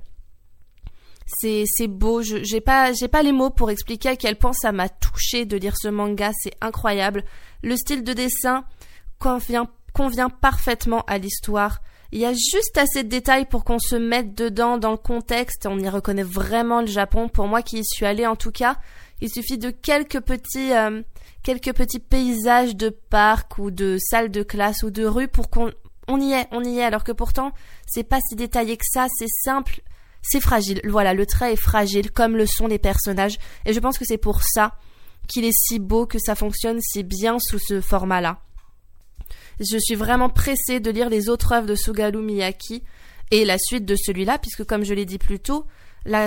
C'est, 1.27 1.87
beau, 1.87 2.21
j'ai 2.21 2.61
pas, 2.61 2.91
les 3.23 3.31
mots 3.31 3.51
pour 3.51 3.69
expliquer 3.69 4.09
à 4.09 4.15
quel 4.15 4.37
point 4.37 4.53
ça 4.53 4.71
m'a 4.71 4.89
touché 4.89 5.45
de 5.45 5.57
lire 5.57 5.75
ce 5.77 5.87
manga, 5.87 6.31
c'est 6.37 6.53
incroyable. 6.61 7.23
Le 7.63 7.75
style 7.77 8.03
de 8.03 8.13
dessin 8.13 8.65
convient 9.19 10.29
parfaitement 10.29 11.03
à 11.07 11.17
l'histoire. 11.17 11.81
Il 12.13 12.19
y 12.19 12.25
a 12.25 12.33
juste 12.33 12.77
assez 12.77 13.03
de 13.03 13.09
détails 13.09 13.45
pour 13.45 13.63
qu'on 13.63 13.79
se 13.79 13.95
mette 13.95 14.35
dedans 14.35 14.77
dans 14.77 14.91
le 14.91 14.97
contexte. 14.97 15.65
On 15.65 15.79
y 15.79 15.87
reconnaît 15.87 16.23
vraiment 16.23 16.81
le 16.81 16.87
Japon. 16.87 17.29
Pour 17.29 17.47
moi 17.47 17.61
qui 17.61 17.79
y 17.79 17.85
suis 17.85 18.05
allée 18.05 18.27
en 18.27 18.35
tout 18.35 18.51
cas, 18.51 18.77
il 19.21 19.29
suffit 19.29 19.57
de 19.57 19.69
quelques 19.69 20.19
petits, 20.19 20.73
euh, 20.73 21.01
quelques 21.41 21.73
petits 21.73 21.99
paysages 21.99 22.75
de 22.75 22.89
parcs 22.89 23.57
ou 23.59 23.71
de 23.71 23.97
salles 23.97 24.29
de 24.29 24.43
classe 24.43 24.83
ou 24.83 24.89
de 24.89 25.05
rues 25.05 25.29
pour 25.29 25.49
qu'on 25.49 25.71
on 26.09 26.19
y 26.19 26.33
est, 26.33 26.47
on 26.51 26.63
y 26.63 26.79
est. 26.79 26.83
Alors 26.83 27.05
que 27.05 27.13
pourtant, 27.13 27.53
c'est 27.87 28.03
pas 28.03 28.19
si 28.27 28.35
détaillé 28.35 28.75
que 28.75 28.85
ça. 28.85 29.07
C'est 29.17 29.29
simple. 29.45 29.81
c'est 30.21 30.41
fragile. 30.41 30.81
Voilà, 30.87 31.13
le 31.13 31.25
trait 31.25 31.53
est 31.53 31.61
fragile, 31.61 32.11
comme 32.11 32.35
le 32.35 32.45
sont 32.45 32.67
les 32.67 32.77
personnages. 32.79 33.37
Et 33.65 33.73
je 33.73 33.79
pense 33.79 33.97
que 33.97 34.05
c'est 34.05 34.17
pour 34.17 34.41
ça 34.43 34.75
qu'il 35.29 35.45
est 35.45 35.57
si 35.57 35.79
beau, 35.79 36.05
que 36.05 36.19
ça 36.19 36.35
fonctionne 36.35 36.79
si 36.81 37.03
bien 37.03 37.37
sous 37.39 37.59
ce 37.59 37.79
format-là. 37.79 38.41
Je 39.59 39.77
suis 39.77 39.95
vraiment 39.95 40.29
pressée 40.29 40.79
de 40.79 40.91
lire 40.91 41.09
les 41.09 41.29
autres 41.29 41.53
œuvres 41.53 41.67
de 41.67 41.75
Sugaru 41.75 42.17
Miyaki 42.17 42.83
et 43.31 43.45
la 43.45 43.57
suite 43.57 43.85
de 43.85 43.95
celui-là, 43.95 44.37
puisque 44.37 44.63
comme 44.65 44.83
je 44.83 44.93
l'ai 44.93 45.05
dit 45.05 45.17
plus 45.17 45.39
tôt, 45.39 45.65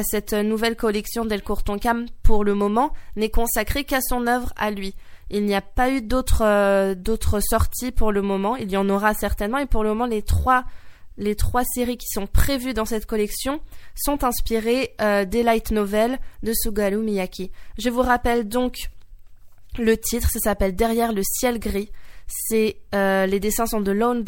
cette 0.05 0.33
nouvelle 0.33 0.77
collection 0.77 1.25
d'El 1.25 1.43
Cam, 1.43 2.07
pour 2.23 2.45
le 2.45 2.55
moment, 2.55 2.93
n'est 3.17 3.31
consacrée 3.31 3.85
qu'à 3.85 4.01
son 4.01 4.27
œuvre 4.27 4.53
à 4.57 4.71
lui. 4.71 4.95
Il 5.31 5.45
n'y 5.45 5.55
a 5.55 5.61
pas 5.61 5.91
eu 5.91 6.03
d'autres 6.03 6.43
euh, 6.45 7.41
sorties 7.41 7.93
pour 7.93 8.13
le 8.13 8.23
moment. 8.23 8.57
Il 8.57 8.71
y 8.71 8.77
en 8.77 8.89
aura 8.89 9.15
certainement, 9.15 9.59
et 9.59 9.67
pour 9.67 9.83
le 9.83 9.91
moment, 9.91 10.07
les 10.07 10.23
trois 10.23 10.65
les 11.17 11.37
trois 11.37 11.63
séries 11.63 11.97
qui 11.97 12.09
sont 12.09 12.27
prévues 12.27 12.75
dans 12.75 12.85
cette 12.85 13.07
collection 13.07 13.61
sont 13.95 14.25
inspirées 14.25 14.95
euh, 15.01 15.25
des 15.25 15.45
light 15.45 15.71
novels 15.71 16.19
de 16.43 16.53
Sugaru 16.53 16.97
Miyaki. 16.97 17.53
Je 17.79 17.89
vous 17.89 18.03
rappelle 18.03 18.49
donc 18.49 18.89
le 19.79 19.97
titre, 19.97 20.29
ça 20.33 20.41
s'appelle 20.41 20.75
Derrière 20.75 21.13
le 21.13 21.23
ciel 21.23 21.59
gris. 21.61 21.91
C'est 22.27 22.77
euh, 22.95 23.27
les 23.27 23.41
dessins 23.41 23.67
sont 23.67 23.81
de 23.81 23.93
Lone. 23.93 24.25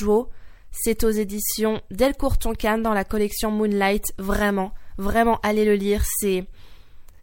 C'est 0.71 1.05
aux 1.05 1.11
éditions 1.11 1.81
Delcourt 1.91 2.39
Tonkan 2.39 2.79
dans 2.79 2.93
la 2.93 3.05
collection 3.05 3.51
Moonlight. 3.51 4.13
Vraiment, 4.19 4.73
vraiment, 4.99 5.39
allez 5.43 5.65
le 5.65 5.75
lire. 5.75 6.03
C'est 6.19 6.47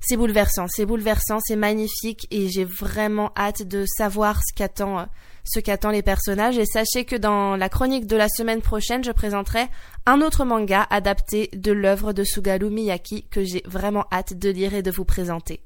c'est 0.05 0.17
bouleversant, 0.17 0.65
c'est 0.67 0.85
bouleversant, 0.85 1.39
c'est 1.39 1.55
magnifique 1.55 2.27
et 2.29 2.49
j'ai 2.49 2.65
vraiment 2.65 3.31
hâte 3.37 3.63
de 3.63 3.85
savoir 3.85 4.41
ce 4.43 4.53
qu'attend 4.53 4.99
euh, 4.99 5.05
ce 5.45 5.91
les 5.91 6.01
personnages 6.01 6.57
et 6.57 6.65
sachez 6.65 7.05
que 7.05 7.15
dans 7.15 7.55
la 7.55 7.69
chronique 7.69 8.05
de 8.05 8.17
la 8.17 8.27
semaine 8.27 8.61
prochaine, 8.61 9.03
je 9.03 9.11
présenterai 9.11 9.67
un 10.05 10.19
autre 10.21 10.43
manga 10.43 10.85
adapté 10.89 11.49
de 11.53 11.71
l'œuvre 11.71 12.11
de 12.11 12.25
Sugaru 12.25 12.69
Miyaki 12.69 13.23
que 13.31 13.45
j'ai 13.45 13.63
vraiment 13.65 14.05
hâte 14.11 14.37
de 14.37 14.49
lire 14.49 14.73
et 14.73 14.81
de 14.81 14.91
vous 14.91 15.05
présenter. 15.05 15.61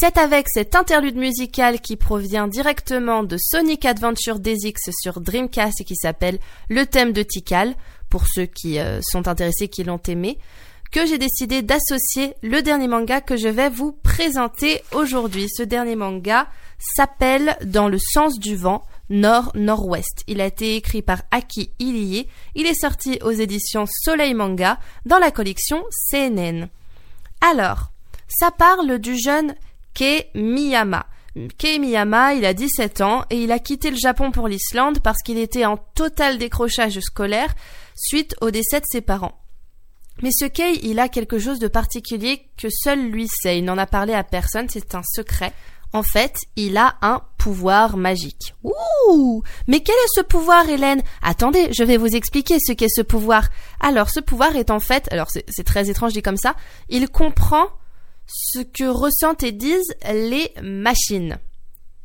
C'est 0.00 0.16
avec 0.16 0.48
cet 0.48 0.76
interlude 0.76 1.16
musical 1.16 1.78
qui 1.78 1.96
provient 1.96 2.48
directement 2.48 3.22
de 3.22 3.36
Sonic 3.36 3.84
Adventure 3.84 4.38
DX 4.40 4.90
sur 4.98 5.20
Dreamcast 5.20 5.82
et 5.82 5.84
qui 5.84 5.94
s'appelle 5.94 6.38
Le 6.70 6.86
thème 6.86 7.12
de 7.12 7.22
Tikal, 7.22 7.74
pour 8.08 8.26
ceux 8.26 8.46
qui 8.46 8.78
euh, 8.78 9.02
sont 9.02 9.28
intéressés, 9.28 9.68
qui 9.68 9.84
l'ont 9.84 10.00
aimé, 10.08 10.38
que 10.90 11.04
j'ai 11.04 11.18
décidé 11.18 11.60
d'associer 11.60 12.32
le 12.42 12.62
dernier 12.62 12.88
manga 12.88 13.20
que 13.20 13.36
je 13.36 13.48
vais 13.48 13.68
vous 13.68 13.92
présenter 13.92 14.80
aujourd'hui. 14.94 15.48
Ce 15.54 15.62
dernier 15.62 15.96
manga 15.96 16.48
s'appelle 16.78 17.58
Dans 17.62 17.90
le 17.90 17.98
sens 17.98 18.38
du 18.38 18.56
vent, 18.56 18.86
Nord-Nord-Ouest. 19.10 20.24
Il 20.28 20.40
a 20.40 20.46
été 20.46 20.76
écrit 20.76 21.02
par 21.02 21.24
Aki 21.30 21.72
Ilie. 21.78 22.26
Il 22.54 22.66
est 22.66 22.80
sorti 22.80 23.18
aux 23.22 23.32
éditions 23.32 23.84
Soleil 23.86 24.32
Manga 24.32 24.78
dans 25.04 25.18
la 25.18 25.30
collection 25.30 25.84
CNN. 26.10 26.70
Alors, 27.42 27.90
ça 28.28 28.50
parle 28.50 28.98
du 28.98 29.18
jeune 29.18 29.54
Kei 29.94 30.24
Miyama. 30.34 31.06
Kei 31.58 31.78
Miyama, 31.78 32.34
il 32.34 32.44
a 32.44 32.54
17 32.54 33.00
ans 33.02 33.24
et 33.30 33.42
il 33.42 33.52
a 33.52 33.58
quitté 33.58 33.90
le 33.90 33.96
Japon 33.96 34.30
pour 34.30 34.48
l'Islande 34.48 35.00
parce 35.00 35.22
qu'il 35.22 35.38
était 35.38 35.64
en 35.64 35.76
total 35.76 36.38
décrochage 36.38 36.98
scolaire 37.00 37.54
suite 37.94 38.34
au 38.40 38.50
décès 38.50 38.80
de 38.80 38.86
ses 38.90 39.00
parents. 39.00 39.40
Mais 40.22 40.30
ce 40.32 40.44
Kei, 40.44 40.80
il 40.82 40.98
a 40.98 41.08
quelque 41.08 41.38
chose 41.38 41.58
de 41.58 41.68
particulier 41.68 42.50
que 42.56 42.68
seul 42.68 43.10
lui 43.10 43.28
sait. 43.28 43.58
Il 43.58 43.64
n'en 43.64 43.78
a 43.78 43.86
parlé 43.86 44.12
à 44.12 44.24
personne, 44.24 44.68
c'est 44.68 44.94
un 44.94 45.02
secret. 45.02 45.52
En 45.92 46.02
fait, 46.02 46.36
il 46.56 46.76
a 46.76 46.96
un 47.02 47.22
pouvoir 47.36 47.96
magique. 47.96 48.54
Ouh 48.62 49.42
Mais 49.66 49.80
quel 49.80 49.94
est 49.94 50.14
ce 50.14 50.20
pouvoir, 50.20 50.68
Hélène? 50.68 51.02
Attendez, 51.22 51.72
je 51.72 51.82
vais 51.82 51.96
vous 51.96 52.14
expliquer 52.14 52.58
ce 52.60 52.72
qu'est 52.72 52.88
ce 52.88 53.02
pouvoir. 53.02 53.48
Alors, 53.80 54.08
ce 54.10 54.20
pouvoir 54.20 54.54
est 54.56 54.70
en 54.70 54.78
fait, 54.78 55.12
alors 55.12 55.28
c'est 55.30 55.64
très 55.64 55.90
étrange 55.90 56.12
dit 56.12 56.22
comme 56.22 56.36
ça, 56.36 56.54
il 56.88 57.08
comprend 57.08 57.66
ce 58.32 58.60
que 58.60 58.84
ressentent 58.84 59.42
et 59.42 59.52
disent 59.52 59.94
les 60.12 60.52
machines. 60.62 61.38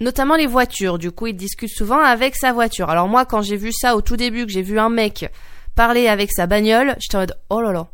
Notamment 0.01 0.35
les 0.35 0.47
voitures. 0.47 0.97
Du 0.97 1.11
coup, 1.11 1.27
il 1.27 1.35
discute 1.35 1.69
souvent 1.69 1.99
avec 1.99 2.35
sa 2.35 2.51
voiture. 2.51 2.89
Alors 2.89 3.07
moi, 3.07 3.25
quand 3.25 3.41
j'ai 3.41 3.55
vu 3.57 3.71
ça 3.71 3.95
au 3.95 4.01
tout 4.01 4.17
début, 4.17 4.45
que 4.45 4.51
j'ai 4.51 4.61
vu 4.61 4.79
un 4.79 4.89
mec 4.89 5.31
parler 5.75 6.07
avec 6.07 6.31
sa 6.31 6.47
bagnole, 6.47 6.95
j'étais 6.99 7.15
en 7.15 7.19
mode, 7.21 7.37
oh 7.49 7.61
là 7.61 7.71
là. 7.71 7.87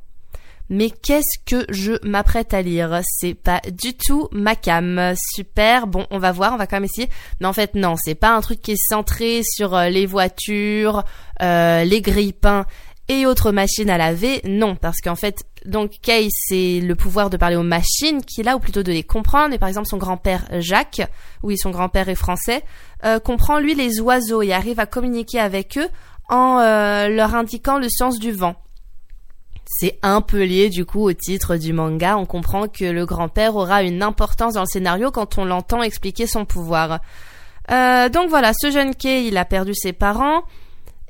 Mais 0.70 0.90
qu'est-ce 0.90 1.38
que 1.46 1.66
je 1.70 1.94
m'apprête 2.08 2.54
à 2.54 2.62
lire? 2.62 3.02
C'est 3.04 3.34
pas 3.34 3.60
du 3.70 3.94
tout 3.94 4.30
ma 4.32 4.56
cam. 4.56 5.14
Super. 5.36 5.86
Bon, 5.86 6.08
on 6.12 6.18
va 6.18 6.32
voir, 6.32 6.54
on 6.54 6.58
va 6.58 6.66
quand 6.66 6.78
même 6.78 6.86
essayer. 6.86 7.10
Mais 7.42 7.48
en 7.48 7.52
fait, 7.52 7.76
non, 7.76 7.96
c'est 8.02 8.16
pas 8.16 8.34
un 8.34 8.40
truc 8.40 8.62
qui 8.62 8.72
est 8.72 8.88
centré 8.90 9.42
sur 9.44 9.76
euh, 9.76 9.90
les 9.90 10.06
voitures, 10.06 11.04
euh, 11.42 11.84
les 11.84 12.02
grippins 12.02 12.66
et 13.12 13.26
autres 13.26 13.52
machines 13.52 13.90
à 13.90 13.98
laver, 13.98 14.42
non, 14.46 14.76
parce 14.76 15.02
qu'en 15.02 15.16
fait, 15.16 15.44
donc 15.66 15.92
Kay, 16.02 16.30
c'est 16.32 16.80
le 16.80 16.96
pouvoir 16.96 17.30
de 17.30 17.36
parler 17.36 17.58
aux 17.58 17.64
machines 17.64 18.24
qu'il 18.24 18.48
a, 18.48 18.56
ou 18.56 18.60
plutôt 18.60 18.84
de 18.84 18.92
les 18.92 19.04
comprendre. 19.04 19.54
Et 19.54 19.60
par 19.60 19.68
exemple, 19.68 19.88
son 19.88 19.98
grand-père 19.98 20.46
Jacques, 20.60 21.02
oui, 21.44 21.58
son 21.58 21.72
grand-père 21.72 22.08
est 22.08 22.16
français, 22.16 22.64
euh, 23.04 23.20
comprend 23.20 23.60
lui 23.60 23.76
les 23.76 24.00
oiseaux 24.00 24.42
et 24.42 24.54
arrive 24.54 24.80
à 24.80 24.86
communiquer 24.86 25.40
avec 25.40 25.78
eux 25.78 25.90
en 26.30 26.60
euh, 26.60 27.10
leur 27.10 27.36
indiquant 27.36 27.78
le 27.78 27.90
sens 27.90 28.18
du 28.18 28.32
vent. 28.32 28.56
C'est 29.66 30.00
un 30.02 30.22
peu 30.22 30.44
lié 30.44 30.70
du 30.70 30.86
coup 30.86 31.10
au 31.10 31.14
titre 31.14 31.58
du 31.58 31.74
manga. 31.74 32.18
On 32.18 32.26
comprend 32.26 32.68
que 32.68 32.86
le 32.86 33.06
grand-père 33.06 33.56
aura 33.56 33.84
une 33.84 34.04
importance 34.04 34.54
dans 34.54 34.62
le 34.62 34.68
scénario 34.68 35.12
quand 35.12 35.38
on 35.38 35.46
l'entend 35.46 35.82
expliquer 35.82 36.28
son 36.28 36.46
pouvoir. 36.46 37.00
Euh, 37.72 38.10
donc 38.10 38.30
voilà, 38.30 38.54
ce 38.54 38.72
jeune 38.72 38.96
Kay, 38.96 39.28
il 39.28 39.38
a 39.38 39.46
perdu 39.46 39.74
ses 39.76 39.94
parents 39.94 40.44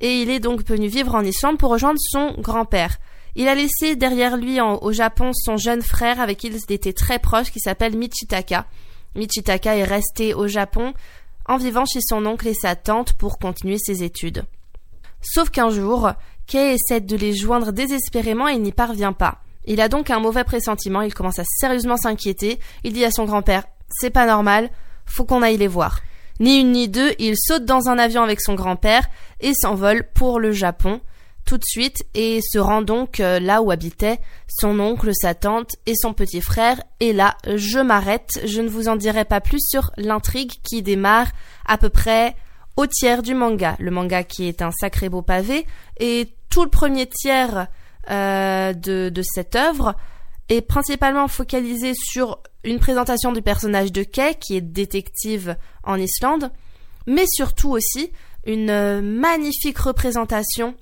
et 0.02 0.22
il 0.22 0.30
est 0.30 0.40
donc 0.40 0.66
venu 0.68 0.88
vivre 0.88 1.16
en 1.16 1.24
Islande 1.24 1.58
pour 1.58 1.72
rejoindre 1.72 2.00
son 2.00 2.34
grand-père. 2.40 2.98
Il 3.36 3.48
a 3.48 3.56
laissé 3.56 3.96
derrière 3.96 4.36
lui 4.36 4.60
au 4.60 4.92
Japon 4.92 5.32
son 5.34 5.56
jeune 5.56 5.82
frère 5.82 6.20
avec 6.20 6.40
qui 6.40 6.48
il 6.48 6.56
était 6.56 6.92
très 6.92 7.20
proche 7.20 7.52
qui 7.52 7.62
s'appelle 7.62 7.96
Michitaka. 7.96 8.66
Michitaka 9.16 9.78
est 9.78 9.86
resté 9.86 10.34
au 10.34 10.48
Japon 10.48 10.94
en 11.48 11.58
vivant 11.58 11.86
chez 11.86 12.02
son 12.02 12.26
oncle 12.26 12.48
et 12.48 12.54
sa 12.54 12.76
tante 12.76 13.14
pour 13.14 13.40
continuer 13.40 13.78
ses 13.78 14.04
études. 14.04 14.44
Sauf 15.22 15.50
qu'un 15.50 15.70
jour, 15.70 16.12
Kei 16.48 16.74
essaie 16.74 17.00
de 17.00 17.16
les 17.16 17.34
joindre 17.34 17.72
désespérément 17.72 18.50
et 18.50 18.54
il 18.54 18.62
n'y 18.62 18.72
parvient 18.72 19.14
pas. 19.14 19.40
Il 19.66 19.80
a 19.80 19.88
donc 19.88 20.10
un 20.10 20.20
mauvais 20.20 20.44
pressentiment, 20.44 21.02
il 21.02 21.14
commence 21.14 21.40
à 21.40 21.44
sérieusement 21.46 21.98
s'inquiéter, 21.98 22.60
il 22.84 22.94
dit 22.94 23.06
à 23.06 23.12
son 23.12 23.26
grand-père 23.26 23.64
C'est 23.90 24.10
pas 24.10 24.26
normal, 24.26 24.70
faut 25.06 25.24
qu'on 25.24 25.44
aille 25.44 25.58
les 25.58 25.68
voir. 25.68 26.02
Ni 26.40 26.60
une 26.60 26.72
ni 26.72 26.90
deux, 26.90 27.14
il 27.20 27.36
saute 27.38 27.66
dans 27.66 27.88
un 27.88 28.00
avion 28.00 28.24
avec 28.24 28.42
son 28.42 28.56
grand-père 28.56 29.08
et 29.42 29.54
s'envole 29.54 30.08
pour 30.14 30.40
le 30.40 30.52
Japon 30.52 31.02
tout 31.46 31.58
de 31.58 31.66
suite 31.66 32.06
et 32.14 32.40
se 32.42 32.60
rend 32.60 32.82
donc 32.82 33.20
euh, 33.20 33.40
là 33.40 33.62
où 33.62 33.72
habitaient 33.72 34.20
son 34.48 34.80
oncle, 34.80 35.12
sa 35.14 35.34
tante 35.34 35.72
et 35.86 35.96
son 35.96 36.14
petit 36.14 36.42
frère. 36.42 36.82
Et 37.00 37.14
là, 37.14 37.36
je 37.56 37.80
m'arrête, 37.80 38.40
je 38.46 38.62
ne 38.62 38.70
vous 38.70 38.88
en 38.88 38.96
dirai 38.96 39.26
pas 39.26 39.42
plus 39.42 39.60
sur 39.60 39.92
l'intrigue 39.98 40.54
qui 40.64 40.82
démarre 40.82 41.28
à 41.66 41.78
peu 41.78 41.90
près 41.90 42.36
au 42.78 42.88
tiers 42.88 43.22
du 43.22 43.34
manga. 43.34 43.76
Le 43.80 43.92
manga 43.92 44.24
qui 44.24 44.48
est 44.48 44.62
un 44.62 44.72
sacré 44.72 45.10
beau 45.10 45.22
pavé 45.22 45.66
et 46.00 46.30
tout 46.50 46.64
le 46.64 46.70
premier 46.70 47.08
tiers 47.08 47.68
euh, 48.10 48.74
de, 48.74 49.22
cette 49.24 49.56
œuvre 49.56 49.96
est 50.50 50.62
principalement 50.62 51.28
focalisé 51.28 51.94
sur 51.96 52.40
une 52.64 52.80
présentation 52.80 53.32
du 53.32 53.42
personnage 53.42 53.92
de 53.92 54.04
Kei, 54.04 54.36
qui 54.36 54.58
est 54.58 54.62
détective 54.62 55.56
en 55.84 55.96
Islande, 55.96 56.52
mais 57.08 57.26
surtout 57.28 57.72
aussi 57.72 58.12
une 58.46 58.70
euh, 58.70 59.02
magnifique 59.02 59.78
représentation 59.78 60.76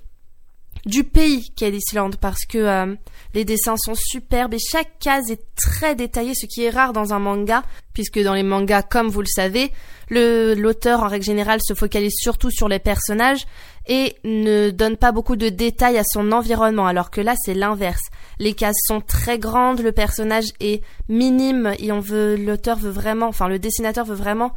du 0.85 1.03
pays 1.03 1.51
qu'est 1.55 1.71
l'Islande 1.71 2.15
parce 2.17 2.45
que 2.45 2.57
euh, 2.57 2.95
les 3.33 3.45
dessins 3.45 3.75
sont 3.77 3.95
superbes 3.95 4.53
et 4.53 4.59
chaque 4.59 4.97
case 4.99 5.29
est 5.29 5.43
très 5.55 5.95
détaillée, 5.95 6.33
ce 6.33 6.45
qui 6.45 6.63
est 6.63 6.69
rare 6.69 6.93
dans 6.93 7.13
un 7.13 7.19
manga, 7.19 7.63
puisque 7.93 8.19
dans 8.19 8.33
les 8.33 8.43
mangas, 8.43 8.83
comme 8.83 9.09
vous 9.09 9.21
le 9.21 9.27
savez, 9.27 9.71
l'auteur 10.09 11.03
en 11.03 11.07
règle 11.07 11.25
générale 11.25 11.59
se 11.61 11.73
focalise 11.73 12.15
surtout 12.15 12.49
sur 12.49 12.67
les 12.67 12.79
personnages 12.79 13.45
et 13.87 14.15
ne 14.23 14.71
donne 14.71 14.97
pas 14.97 15.11
beaucoup 15.11 15.35
de 15.35 15.49
détails 15.49 15.97
à 15.97 16.03
son 16.03 16.31
environnement, 16.31 16.87
alors 16.87 17.11
que 17.11 17.21
là 17.21 17.35
c'est 17.37 17.53
l'inverse. 17.53 18.01
Les 18.39 18.53
cases 18.53 18.79
sont 18.87 19.01
très 19.01 19.37
grandes, 19.37 19.81
le 19.81 19.91
personnage 19.91 20.47
est 20.59 20.81
minime 21.09 21.73
et 21.77 21.91
on 21.91 21.99
veut, 21.99 22.35
l'auteur 22.35 22.77
veut 22.77 22.89
vraiment, 22.89 23.27
enfin 23.27 23.47
le 23.47 23.59
dessinateur 23.59 24.05
veut 24.05 24.15
vraiment 24.15 24.53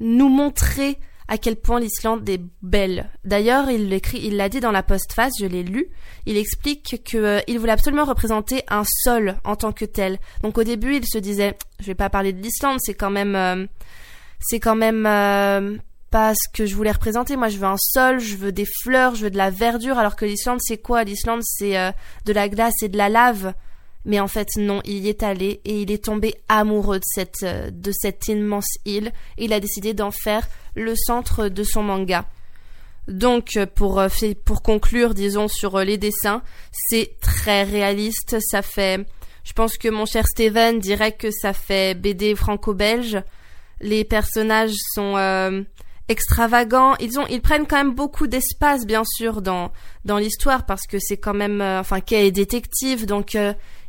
nous 0.00 0.28
montrer 0.28 0.98
à 1.32 1.38
quel 1.38 1.56
point 1.56 1.80
l'Islande 1.80 2.28
est 2.28 2.42
belle. 2.60 3.08
D'ailleurs, 3.24 3.70
il 3.70 3.88
l'écrit, 3.88 4.20
il 4.22 4.36
l'a 4.36 4.50
dit 4.50 4.60
dans 4.60 4.70
la 4.70 4.82
postface, 4.82 5.32
je 5.40 5.46
l'ai 5.46 5.62
lu. 5.62 5.88
Il 6.26 6.36
explique 6.36 7.02
que 7.10 7.16
euh, 7.16 7.40
il 7.48 7.58
voulait 7.58 7.72
absolument 7.72 8.04
représenter 8.04 8.64
un 8.68 8.82
sol 8.84 9.36
en 9.42 9.56
tant 9.56 9.72
que 9.72 9.86
tel. 9.86 10.18
Donc 10.42 10.58
au 10.58 10.62
début, 10.62 10.96
il 10.96 11.06
se 11.06 11.16
disait, 11.16 11.56
je 11.80 11.86
vais 11.86 11.94
pas 11.94 12.10
parler 12.10 12.34
de 12.34 12.42
l'Islande, 12.42 12.76
c'est 12.82 12.92
quand 12.92 13.08
même, 13.08 13.34
euh, 13.34 13.64
c'est 14.40 14.60
quand 14.60 14.74
même 14.74 15.06
euh, 15.06 15.78
pas 16.10 16.34
ce 16.34 16.50
que 16.52 16.66
je 16.66 16.76
voulais 16.76 16.92
représenter. 16.92 17.36
Moi, 17.36 17.48
je 17.48 17.56
veux 17.56 17.66
un 17.66 17.78
sol, 17.78 18.20
je 18.20 18.36
veux 18.36 18.52
des 18.52 18.66
fleurs, 18.82 19.14
je 19.14 19.24
veux 19.24 19.30
de 19.30 19.38
la 19.38 19.48
verdure. 19.48 19.96
Alors 19.96 20.16
que 20.16 20.26
l'Islande, 20.26 20.58
c'est 20.60 20.82
quoi? 20.82 21.02
L'Islande, 21.02 21.40
c'est 21.42 21.94
de 22.26 22.32
la 22.34 22.50
glace 22.50 22.74
et 22.82 22.90
de 22.90 22.98
la 22.98 23.08
lave. 23.08 23.54
Mais 24.04 24.18
en 24.18 24.26
fait, 24.26 24.48
non, 24.56 24.80
il 24.84 24.98
y 24.98 25.08
est 25.08 25.22
allé 25.22 25.60
et 25.64 25.82
il 25.82 25.92
est 25.92 26.04
tombé 26.04 26.34
amoureux 26.48 26.98
de 26.98 27.04
cette, 27.04 27.44
euh, 27.44 27.70
immense 28.28 28.66
île 28.84 29.12
il 29.38 29.52
a 29.52 29.60
décidé 29.60 29.94
d'en 29.94 30.10
faire 30.10 30.48
le 30.74 30.94
centre 30.96 31.48
de 31.48 31.62
son 31.62 31.82
manga. 31.82 32.26
Donc, 33.08 33.58
pour, 33.74 34.00
euh, 34.00 34.08
pour 34.44 34.62
conclure, 34.62 35.14
disons, 35.14 35.48
sur 35.48 35.76
euh, 35.76 35.84
les 35.84 35.98
dessins, 35.98 36.42
c'est 36.72 37.16
très 37.20 37.62
réaliste. 37.62 38.36
Ça 38.40 38.62
fait, 38.62 39.06
je 39.44 39.52
pense 39.52 39.76
que 39.76 39.88
mon 39.88 40.06
cher 40.06 40.26
Steven 40.26 40.78
dirait 40.78 41.12
que 41.12 41.30
ça 41.30 41.52
fait 41.52 41.94
BD 41.94 42.34
franco-belge. 42.34 43.22
Les 43.80 44.04
personnages 44.04 44.74
sont 44.94 45.64
extravagants. 46.08 46.94
Ils 47.00 47.18
ont, 47.18 47.26
ils 47.26 47.40
prennent 47.40 47.66
quand 47.66 47.76
même 47.76 47.94
beaucoup 47.94 48.28
d'espace, 48.28 48.86
bien 48.86 49.02
sûr, 49.04 49.42
dans 49.42 49.72
dans 50.04 50.18
l'histoire 50.18 50.66
parce 50.66 50.86
que 50.86 50.98
c'est 51.00 51.16
quand 51.16 51.34
même, 51.34 51.60
enfin, 51.60 52.00
Kay 52.00 52.28
est 52.28 52.30
détective, 52.30 53.06
donc 53.06 53.36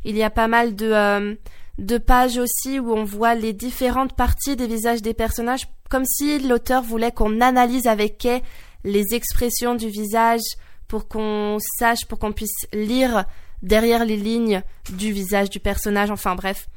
il 0.04 0.16
y 0.16 0.22
a 0.22 0.30
pas 0.30 0.48
mal 0.48 0.74
de, 0.74 0.90
euh, 0.90 1.34
de 1.78 1.98
pages 1.98 2.38
aussi 2.38 2.78
où 2.78 2.92
on 2.92 3.04
voit 3.04 3.34
les 3.34 3.52
différentes 3.52 4.14
parties 4.14 4.56
des 4.56 4.66
visages 4.66 5.02
des 5.02 5.14
personnages, 5.14 5.68
comme 5.90 6.04
si 6.04 6.38
l'auteur 6.38 6.82
voulait 6.82 7.12
qu'on 7.12 7.40
analyse 7.40 7.86
avec 7.86 8.18
Kay 8.18 8.42
les 8.84 9.14
expressions 9.14 9.74
du 9.74 9.88
visage 9.88 10.42
pour 10.88 11.08
qu'on 11.08 11.58
sache, 11.78 12.04
pour 12.06 12.18
qu'on 12.18 12.32
puisse 12.32 12.66
lire 12.72 13.24
derrière 13.62 14.04
les 14.04 14.16
lignes 14.16 14.62
du 14.90 15.12
visage 15.12 15.50
du 15.50 15.58
personnage. 15.58 16.10
Enfin 16.10 16.34
bref, 16.34 16.68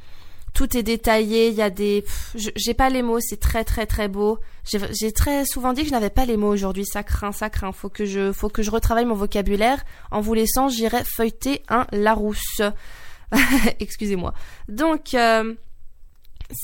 tout 0.53 0.75
est 0.75 0.83
détaillé. 0.83 1.49
Il 1.49 1.53
y 1.53 1.61
a 1.61 1.69
des, 1.69 2.03
j'ai 2.33 2.73
pas 2.73 2.89
les 2.89 3.03
mots. 3.03 3.19
C'est 3.19 3.39
très 3.39 3.63
très 3.63 3.85
très 3.85 4.07
beau. 4.07 4.39
J'ai 4.65 5.11
très 5.11 5.45
souvent 5.45 5.73
dit 5.73 5.81
que 5.81 5.89
je 5.89 5.93
n'avais 5.93 6.09
pas 6.09 6.25
les 6.25 6.37
mots 6.37 6.51
aujourd'hui. 6.51 6.85
Ça 6.85 7.03
craint, 7.03 7.31
ça 7.31 7.49
craint. 7.49 7.71
Faut 7.71 7.89
que 7.89 8.05
je, 8.05 8.31
faut 8.31 8.49
que 8.49 8.63
je 8.63 8.71
retravaille 8.71 9.05
mon 9.05 9.13
vocabulaire. 9.13 9.83
En 10.09 10.21
vous 10.21 10.33
laissant, 10.33 10.67
j'irai 10.69 11.03
feuilleter 11.03 11.61
un 11.69 11.85
Larousse. 11.91 12.61
Excusez-moi. 13.79 14.33
Donc, 14.67 15.13
euh, 15.13 15.53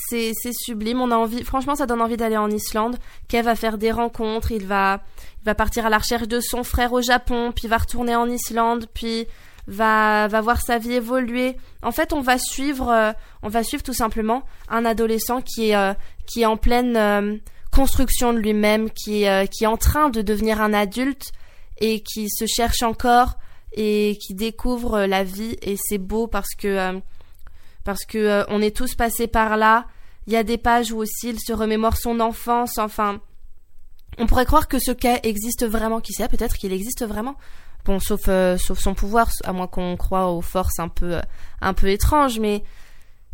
c'est 0.08 0.32
sublime. 0.52 1.00
On 1.00 1.10
a 1.10 1.16
envie, 1.16 1.44
franchement, 1.44 1.74
ça 1.74 1.86
donne 1.86 2.00
envie 2.00 2.16
d'aller 2.16 2.36
en 2.36 2.50
Islande. 2.50 2.96
Kev 3.28 3.44
va 3.44 3.54
faire 3.54 3.78
des 3.78 3.92
rencontres. 3.92 4.52
Il 4.52 4.66
va, 4.66 5.00
il 5.40 5.44
va 5.44 5.54
partir 5.54 5.86
à 5.86 5.90
la 5.90 5.98
recherche 5.98 6.28
de 6.28 6.40
son 6.40 6.64
frère 6.64 6.92
au 6.92 7.02
Japon, 7.02 7.52
puis 7.54 7.68
va 7.68 7.78
retourner 7.78 8.16
en 8.16 8.28
Islande, 8.28 8.86
puis 8.94 9.26
va, 9.66 10.28
va 10.28 10.40
voir 10.40 10.60
sa 10.60 10.78
vie 10.78 10.94
évoluer. 10.94 11.56
En 11.82 11.92
fait, 11.92 12.12
on 12.12 12.20
va 12.20 12.38
suivre, 12.38 12.90
euh, 12.90 13.12
on 13.42 13.48
va 13.48 13.62
suivre 13.62 13.82
tout 13.82 13.94
simplement 13.94 14.44
un 14.68 14.84
adolescent 14.84 15.42
qui 15.42 15.70
est, 15.70 15.76
euh, 15.76 15.92
qui 16.26 16.42
est 16.42 16.46
en 16.46 16.56
pleine 16.56 17.40
construction 17.70 18.32
de 18.32 18.38
lui-même, 18.38 18.88
qui 18.90 19.24
est, 19.24 19.52
qui 19.52 19.64
est 19.64 19.68
en 19.68 19.76
train 19.76 20.08
de 20.08 20.22
devenir 20.22 20.62
un 20.62 20.72
adulte 20.72 21.32
et 21.80 22.00
qui 22.00 22.28
se 22.30 22.46
cherche 22.46 22.82
encore 22.82 23.36
et 23.74 24.18
qui 24.20 24.34
découvre 24.34 24.94
euh, 24.94 25.06
la 25.06 25.24
vie 25.24 25.56
et 25.62 25.76
c'est 25.78 25.98
beau 25.98 26.26
parce 26.26 26.54
que 26.56 26.68
euh, 26.68 27.00
parce 27.84 28.04
que 28.04 28.18
euh, 28.18 28.44
on 28.48 28.62
est 28.62 28.74
tous 28.74 28.94
passés 28.94 29.26
par 29.26 29.56
là. 29.56 29.86
Il 30.26 30.32
y 30.32 30.36
a 30.36 30.42
des 30.42 30.56
pages 30.56 30.90
où 30.92 30.98
aussi 30.98 31.30
il 31.30 31.40
se 31.40 31.52
remémore 31.52 31.96
son 31.96 32.20
enfance. 32.20 32.78
Enfin, 32.78 33.20
on 34.18 34.26
pourrait 34.26 34.46
croire 34.46 34.68
que 34.68 34.78
ce 34.78 34.92
cas 34.92 35.18
existe 35.22 35.66
vraiment. 35.66 36.00
Qui 36.00 36.14
sait 36.14 36.28
Peut-être 36.28 36.56
qu'il 36.56 36.72
existe 36.72 37.04
vraiment. 37.04 37.36
Bon, 37.84 37.98
sauf 37.98 38.22
sauf 38.22 38.78
son 38.78 38.94
pouvoir, 38.94 39.28
à 39.44 39.52
moins 39.52 39.66
qu'on 39.66 39.96
croit 39.98 40.30
aux 40.30 40.40
forces 40.40 40.78
un 40.78 40.88
peu 40.88 41.20
un 41.60 41.74
peu 41.74 41.88
étranges, 41.88 42.40
mais 42.40 42.64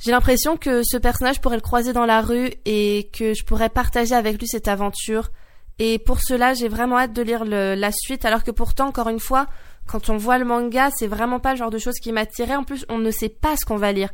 j'ai 0.01 0.11
l'impression 0.13 0.57
que 0.57 0.83
ce 0.83 0.97
personnage 0.97 1.41
pourrait 1.41 1.57
le 1.57 1.63
croiser 1.63 1.93
dans 1.93 2.07
la 2.07 2.23
rue 2.23 2.51
et 2.65 3.11
que 3.13 3.35
je 3.35 3.45
pourrais 3.45 3.69
partager 3.69 4.15
avec 4.15 4.41
lui 4.41 4.49
cette 4.49 4.67
aventure. 4.67 5.31
Et 5.79 5.99
pour 5.99 6.21
cela, 6.21 6.55
j'ai 6.55 6.69
vraiment 6.69 6.99
hâte 6.99 7.13
de 7.13 7.23
lire 7.23 7.45
la 7.45 7.93
suite, 7.93 8.25
alors 8.25 8.43
que 8.43 8.51
pourtant, 8.51 8.89
encore 8.89 9.09
une 9.09 9.21
fois, 9.21 9.47
quand 9.91 10.09
on 10.09 10.17
voit 10.17 10.39
le 10.39 10.45
manga, 10.45 10.91
c'est 10.97 11.09
vraiment 11.09 11.41
pas 11.41 11.51
le 11.51 11.59
genre 11.59 11.71
de 11.71 11.79
choses 11.79 11.97
qui 11.97 12.13
m'attirait. 12.13 12.55
En 12.55 12.63
plus, 12.63 12.87
on 12.89 12.99
ne 12.99 13.11
sait 13.11 13.29
pas 13.29 13.57
ce 13.57 13.65
qu'on 13.65 13.77
va 13.77 13.91
lire. 13.91 14.11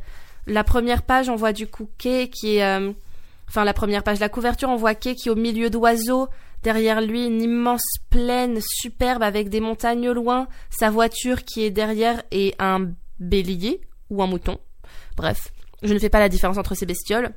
La 0.47 0.63
première 0.63 1.03
page, 1.03 1.29
on 1.29 1.35
voit 1.35 1.53
du 1.53 1.67
Kei 1.99 2.29
qui 2.29 2.57
est... 2.57 2.63
Euh, 2.63 2.91
enfin, 3.47 3.63
la 3.63 3.73
première 3.73 4.03
page, 4.03 4.19
la 4.19 4.29
couverture, 4.29 4.69
on 4.69 4.75
voit 4.75 4.95
Kei 4.95 5.13
qui 5.13 5.29
est 5.29 5.31
au 5.31 5.35
milieu 5.35 5.69
d'oiseaux. 5.69 6.29
Derrière 6.63 6.99
lui, 6.99 7.27
une 7.27 7.43
immense 7.43 7.85
plaine 8.09 8.57
superbe 8.61 9.21
avec 9.21 9.49
des 9.49 9.59
montagnes 9.59 10.09
au 10.09 10.13
loin. 10.13 10.47
Sa 10.71 10.89
voiture 10.89 11.43
qui 11.43 11.63
est 11.63 11.69
derrière 11.69 12.23
et 12.31 12.55
un 12.57 12.89
bélier 13.19 13.81
ou 14.09 14.23
un 14.23 14.27
mouton. 14.27 14.57
Bref, 15.15 15.51
je 15.83 15.93
ne 15.93 15.99
fais 15.99 16.09
pas 16.09 16.19
la 16.19 16.29
différence 16.29 16.57
entre 16.57 16.73
ces 16.73 16.87
bestioles 16.87 17.33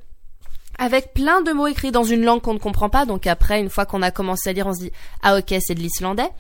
avec 0.79 1.13
plein 1.13 1.43
de 1.43 1.53
mots 1.53 1.67
écrits 1.67 1.93
dans 1.93 2.05
une 2.05 2.25
langue 2.25 2.41
qu'on 2.41 2.55
ne 2.55 2.59
comprend 2.59 2.89
pas. 2.89 3.05
Donc 3.05 3.27
après, 3.27 3.61
une 3.61 3.69
fois 3.69 3.85
qu'on 3.85 4.01
a 4.01 4.11
commencé 4.11 4.49
à 4.49 4.53
lire, 4.55 4.67
on 4.67 4.73
se 4.73 4.85
dit 4.85 4.93
ah 5.23 5.37
ok 5.37 5.55
c'est 5.61 5.75
de 5.75 5.81
l'islandais. 5.81 6.31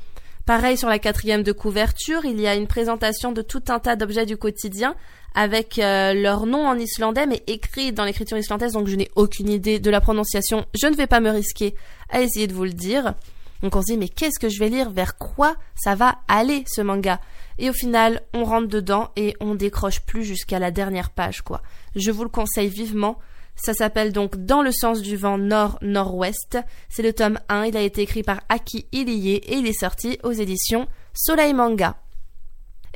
Pareil 0.51 0.77
sur 0.77 0.89
la 0.89 0.99
quatrième 0.99 1.45
de 1.45 1.53
couverture, 1.53 2.25
il 2.25 2.41
y 2.41 2.49
a 2.49 2.57
une 2.57 2.67
présentation 2.67 3.31
de 3.31 3.41
tout 3.41 3.63
un 3.69 3.79
tas 3.79 3.95
d'objets 3.95 4.27
du 4.27 4.37
quotidien 4.37 4.97
avec 5.33 5.79
euh, 5.79 6.13
leur 6.13 6.45
nom 6.45 6.67
en 6.67 6.77
islandais 6.77 7.25
mais 7.25 7.45
écrit 7.47 7.93
dans 7.93 8.05
l'écriture 8.05 8.37
islandaise 8.37 8.73
donc 8.73 8.89
je 8.89 8.97
n'ai 8.97 9.13
aucune 9.15 9.49
idée 9.49 9.79
de 9.79 9.91
la 9.91 10.01
prononciation. 10.01 10.67
Je 10.75 10.89
ne 10.89 10.97
vais 10.97 11.07
pas 11.07 11.21
me 11.21 11.31
risquer 11.31 11.77
à 12.09 12.21
essayer 12.21 12.49
de 12.49 12.53
vous 12.53 12.65
le 12.65 12.73
dire. 12.73 13.15
Donc 13.63 13.77
on 13.77 13.81
se 13.81 13.93
dit 13.93 13.97
mais 13.97 14.09
qu'est-ce 14.09 14.41
que 14.41 14.49
je 14.49 14.59
vais 14.59 14.69
lire? 14.69 14.91
Vers 14.91 15.19
quoi 15.19 15.55
ça 15.77 15.95
va 15.95 16.17
aller 16.27 16.65
ce 16.67 16.81
manga? 16.81 17.21
Et 17.61 17.71
au 17.71 17.73
final, 17.73 18.21
on 18.35 18.43
rentre 18.43 18.67
dedans 18.67 19.11
et 19.15 19.37
on 19.39 19.55
décroche 19.55 20.01
plus 20.01 20.25
jusqu'à 20.25 20.59
la 20.59 20.73
dernière 20.73 21.11
page 21.11 21.43
quoi. 21.43 21.63
Je 21.95 22.11
vous 22.11 22.25
le 22.25 22.29
conseille 22.29 22.67
vivement. 22.67 23.21
Ça 23.63 23.75
s'appelle 23.75 24.13
donc 24.13 24.37
Dans 24.37 24.63
le 24.63 24.73
sens 24.73 25.03
du 25.03 25.17
vent 25.17 25.37
nord-nord-ouest. 25.37 26.59
C'est 26.89 27.03
le 27.03 27.13
tome 27.13 27.39
1, 27.51 27.67
il 27.67 27.77
a 27.77 27.83
été 27.83 28.01
écrit 28.01 28.23
par 28.23 28.41
Aki 28.49 28.87
Ilie 28.93 29.35
et 29.35 29.57
il 29.57 29.67
est 29.67 29.79
sorti 29.79 30.19
aux 30.23 30.33
éditions 30.33 30.89
Soleil 31.13 31.53
Manga. 31.53 31.97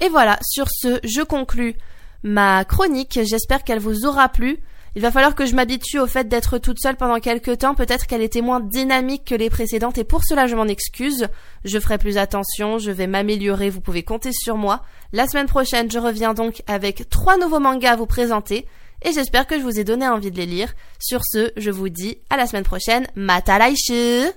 Et 0.00 0.09
voilà, 0.09 0.38
sur 0.42 0.66
ce, 0.70 1.00
je 1.05 1.20
conclus 1.20 1.74
ma 2.22 2.64
chronique. 2.64 3.20
J'espère 3.24 3.62
qu'elle 3.62 3.79
vous 3.79 4.07
aura 4.07 4.31
plu. 4.31 4.59
Il 4.96 5.03
va 5.03 5.11
falloir 5.11 5.35
que 5.35 5.44
je 5.44 5.55
m'habitue 5.55 5.98
au 5.98 6.07
fait 6.07 6.29
d'être 6.29 6.57
toute 6.59 6.79
seule 6.81 6.96
pendant 6.96 7.18
quelques 7.20 7.59
temps. 7.59 7.74
Peut-être 7.74 8.07
qu'elle 8.07 8.22
était 8.22 8.40
moins 8.40 8.61
dynamique 8.61 9.24
que 9.24 9.35
les 9.35 9.50
précédentes 9.50 9.98
et 9.98 10.05
pour 10.05 10.22
cela 10.24 10.46
je 10.46 10.57
m'en 10.57 10.66
excuse. 10.66 11.29
Je 11.64 11.79
ferai 11.79 11.98
plus 11.98 12.16
attention, 12.16 12.79
je 12.79 12.90
vais 12.90 13.09
m'améliorer, 13.09 13.70
vous 13.70 13.81
pouvez 13.81 14.05
compter 14.05 14.31
sur 14.33 14.57
moi. 14.57 14.83
La 15.12 15.27
semaine 15.27 15.48
prochaine, 15.48 15.90
je 15.90 15.98
reviens 15.98 16.33
donc 16.33 16.62
avec 16.68 17.11
trois 17.11 17.37
nouveaux 17.37 17.61
mangas 17.61 17.92
à 17.92 17.96
vous 17.96 18.07
présenter 18.07 18.66
et 19.05 19.12
j'espère 19.12 19.47
que 19.47 19.59
je 19.59 19.62
vous 19.62 19.79
ai 19.79 19.85
donné 19.85 20.07
envie 20.09 20.31
de 20.31 20.37
les 20.37 20.47
lire. 20.47 20.75
Sur 20.99 21.21
ce, 21.25 21.53
je 21.57 21.71
vous 21.71 21.88
dis 21.88 22.19
à 22.31 22.37
la 22.37 22.47
semaine 22.47 22.64
prochaine. 22.64 23.07
Matalaishu 23.14 24.33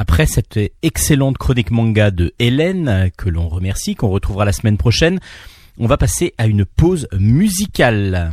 après 0.00 0.26
cette 0.26 0.60
excellente 0.82 1.38
chronique 1.38 1.72
manga 1.72 2.12
de 2.12 2.32
Hélène, 2.38 3.10
que 3.18 3.28
l'on 3.28 3.48
remercie, 3.48 3.96
qu'on 3.96 4.08
retrouvera 4.08 4.44
la 4.44 4.52
semaine 4.52 4.78
prochaine, 4.78 5.18
on 5.76 5.88
va 5.88 5.96
passer 5.96 6.34
à 6.38 6.46
une 6.46 6.64
pause 6.64 7.08
musicale. 7.18 8.32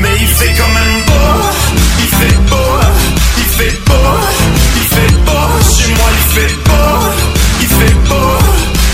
Mais 0.00 0.16
il 0.18 0.26
fait 0.26 0.54
quand 0.58 0.72
même 0.78 0.94
beau, 1.06 1.30
il 1.98 2.08
fait 2.18 2.38
beau, 2.48 2.70
il 3.36 3.44
fait 3.44 3.76
beau, 3.86 4.10
il 4.76 4.86
fait 4.94 5.12
beau, 5.26 5.46
chez 5.76 5.88
moi 5.94 6.08
il 6.18 6.24
fait 6.34 6.54
beau, 6.64 6.88
il 7.60 7.68
fait 7.68 7.96
beau, 8.08 8.30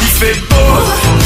il 0.02 0.08
fait 0.18 0.38
beau, 0.50 1.25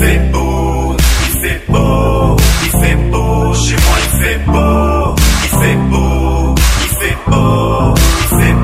il 0.00 0.06
fait 0.06 0.18
beau, 0.32 0.96
il 0.98 1.40
fait 1.40 1.62
beau, 1.68 2.36
il 2.64 2.70
fait 2.80 2.96
beau. 3.10 3.54
Chez 3.54 3.74
moi 3.74 3.98
il 4.02 4.10
fait 4.22 4.38
beau, 4.46 5.14
il 5.42 5.48
fait 5.58 5.76
beau, 5.90 6.54
il 6.82 6.88
fait 6.96 7.16
beau, 7.26 7.94
il 7.96 8.38
fait 8.38 8.52
beau. 8.52 8.59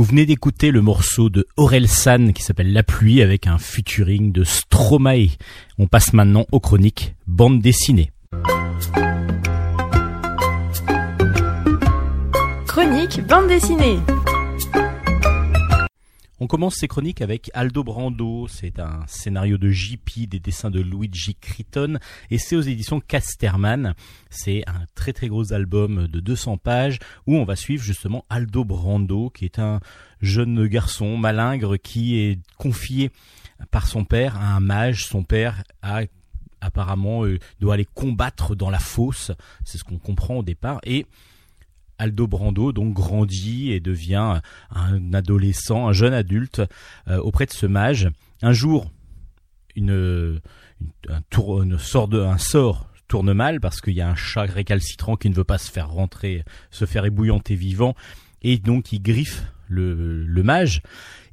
Vous 0.00 0.06
venez 0.06 0.24
d'écouter 0.24 0.70
le 0.70 0.80
morceau 0.80 1.28
de 1.28 1.46
Aurel 1.58 1.86
San 1.86 2.32
qui 2.32 2.42
s'appelle 2.42 2.72
La 2.72 2.82
pluie 2.82 3.20
avec 3.20 3.46
un 3.46 3.58
featuring 3.58 4.32
de 4.32 4.44
Stromae. 4.44 5.36
On 5.78 5.88
passe 5.88 6.14
maintenant 6.14 6.46
aux 6.52 6.58
chroniques 6.58 7.14
bande 7.26 7.60
dessinée. 7.60 8.10
Chronique 12.66 13.20
bande 13.26 13.48
dessinée. 13.48 13.98
On 16.42 16.46
commence 16.46 16.76
ces 16.76 16.88
chroniques 16.88 17.20
avec 17.20 17.50
Aldo 17.52 17.84
Brando, 17.84 18.48
c'est 18.48 18.80
un 18.80 19.04
scénario 19.06 19.58
de 19.58 19.68
JP, 19.68 20.26
des 20.26 20.40
dessins 20.40 20.70
de 20.70 20.80
Luigi 20.80 21.34
Criton, 21.34 21.98
et 22.30 22.38
c'est 22.38 22.56
aux 22.56 22.62
éditions 22.62 22.98
Casterman. 22.98 23.94
C'est 24.30 24.62
un 24.66 24.86
très 24.94 25.12
très 25.12 25.28
gros 25.28 25.52
album 25.52 26.08
de 26.08 26.18
200 26.18 26.56
pages 26.56 26.98
où 27.26 27.36
on 27.36 27.44
va 27.44 27.56
suivre 27.56 27.82
justement 27.82 28.24
Aldo 28.30 28.64
Brando, 28.64 29.28
qui 29.28 29.44
est 29.44 29.58
un 29.58 29.80
jeune 30.22 30.66
garçon 30.66 31.18
malingre 31.18 31.76
qui 31.76 32.18
est 32.18 32.38
confié 32.56 33.10
par 33.70 33.86
son 33.86 34.06
père 34.06 34.38
à 34.38 34.56
un 34.56 34.60
mage. 34.60 35.04
Son 35.04 35.24
père 35.24 35.62
a 35.82 36.04
apparemment 36.62 37.26
euh, 37.26 37.38
doit 37.60 37.74
aller 37.74 37.88
combattre 37.92 38.54
dans 38.54 38.70
la 38.70 38.78
fosse, 38.78 39.30
c'est 39.64 39.76
ce 39.76 39.84
qu'on 39.84 39.98
comprend 39.98 40.36
au 40.36 40.42
départ, 40.42 40.80
et 40.84 41.04
Aldo 42.00 42.26
Brando 42.26 42.72
donc 42.72 42.94
grandit 42.94 43.72
et 43.72 43.80
devient 43.80 44.40
un 44.70 45.14
adolescent, 45.14 45.88
un 45.88 45.92
jeune 45.92 46.14
adulte 46.14 46.62
euh, 47.08 47.18
auprès 47.18 47.44
de 47.46 47.52
ce 47.52 47.66
mage. 47.66 48.08
Un 48.42 48.52
jour, 48.52 48.90
un, 49.76 50.40
sort 51.78 52.86
tourne 53.06 53.32
mal 53.34 53.60
parce 53.60 53.80
qu'il 53.82 53.94
y 53.94 54.00
a 54.00 54.08
un 54.08 54.14
chat 54.14 54.42
récalcitrant 54.42 55.16
qui 55.16 55.28
ne 55.28 55.34
veut 55.34 55.44
pas 55.44 55.58
se 55.58 55.70
faire 55.70 55.90
rentrer, 55.90 56.42
se 56.70 56.86
faire 56.86 57.04
ébouillanter 57.04 57.54
vivant 57.54 57.94
et 58.42 58.56
donc 58.56 58.92
il 58.92 59.02
griffe 59.02 59.44
le, 59.68 60.24
le 60.24 60.42
mage. 60.42 60.80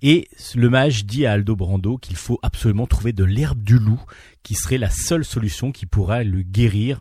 Et 0.02 0.28
le 0.54 0.70
mage 0.70 1.06
dit 1.06 1.26
à 1.26 1.32
Aldo 1.32 1.56
Brando 1.56 1.98
qu'il 1.98 2.18
faut 2.18 2.40
absolument 2.44 2.88
trouver 2.88 3.14
de 3.14 3.24
l'herbe 3.24 3.64
du 3.64 3.80
loup 3.80 4.04
qui 4.44 4.54
serait 4.54 4.78
la 4.78 4.90
seule 4.90 5.24
solution 5.24 5.72
qui 5.72 5.86
pourra 5.86 6.24
le 6.24 6.42
guérir 6.42 7.00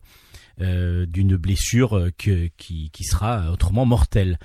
d'une 0.58 1.36
blessure 1.36 1.96
euh, 1.96 2.10
que, 2.16 2.48
qui, 2.56 2.90
qui 2.90 3.04
sera 3.04 3.52
autrement 3.52 3.84
mortelle. 3.84 4.38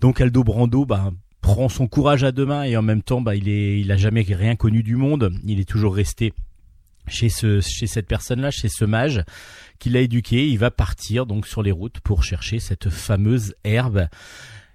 Donc 0.00 0.20
Aldo 0.20 0.42
Brando 0.42 0.84
bah, 0.84 1.12
prend 1.40 1.68
son 1.68 1.86
courage 1.86 2.24
à 2.24 2.32
deux 2.32 2.46
mains 2.46 2.64
et 2.64 2.76
en 2.76 2.82
même 2.82 3.02
temps 3.02 3.20
bah, 3.20 3.36
il 3.36 3.48
est 3.48 3.80
il 3.80 3.92
a 3.92 3.96
jamais 3.96 4.22
rien 4.22 4.56
connu 4.56 4.82
du 4.82 4.96
monde. 4.96 5.32
Il 5.44 5.60
est 5.60 5.68
toujours 5.68 5.94
resté 5.94 6.32
chez 7.06 7.28
ce 7.28 7.60
chez 7.60 7.86
cette 7.86 8.06
personne-là, 8.06 8.50
chez 8.50 8.68
ce 8.68 8.84
mage 8.84 9.22
qui 9.78 9.90
l'a 9.90 10.00
éduqué. 10.00 10.48
Il 10.48 10.58
va 10.58 10.70
partir 10.70 11.26
donc 11.26 11.46
sur 11.46 11.62
les 11.62 11.72
routes 11.72 12.00
pour 12.00 12.24
chercher 12.24 12.58
cette 12.58 12.90
fameuse 12.90 13.54
herbe. 13.64 14.08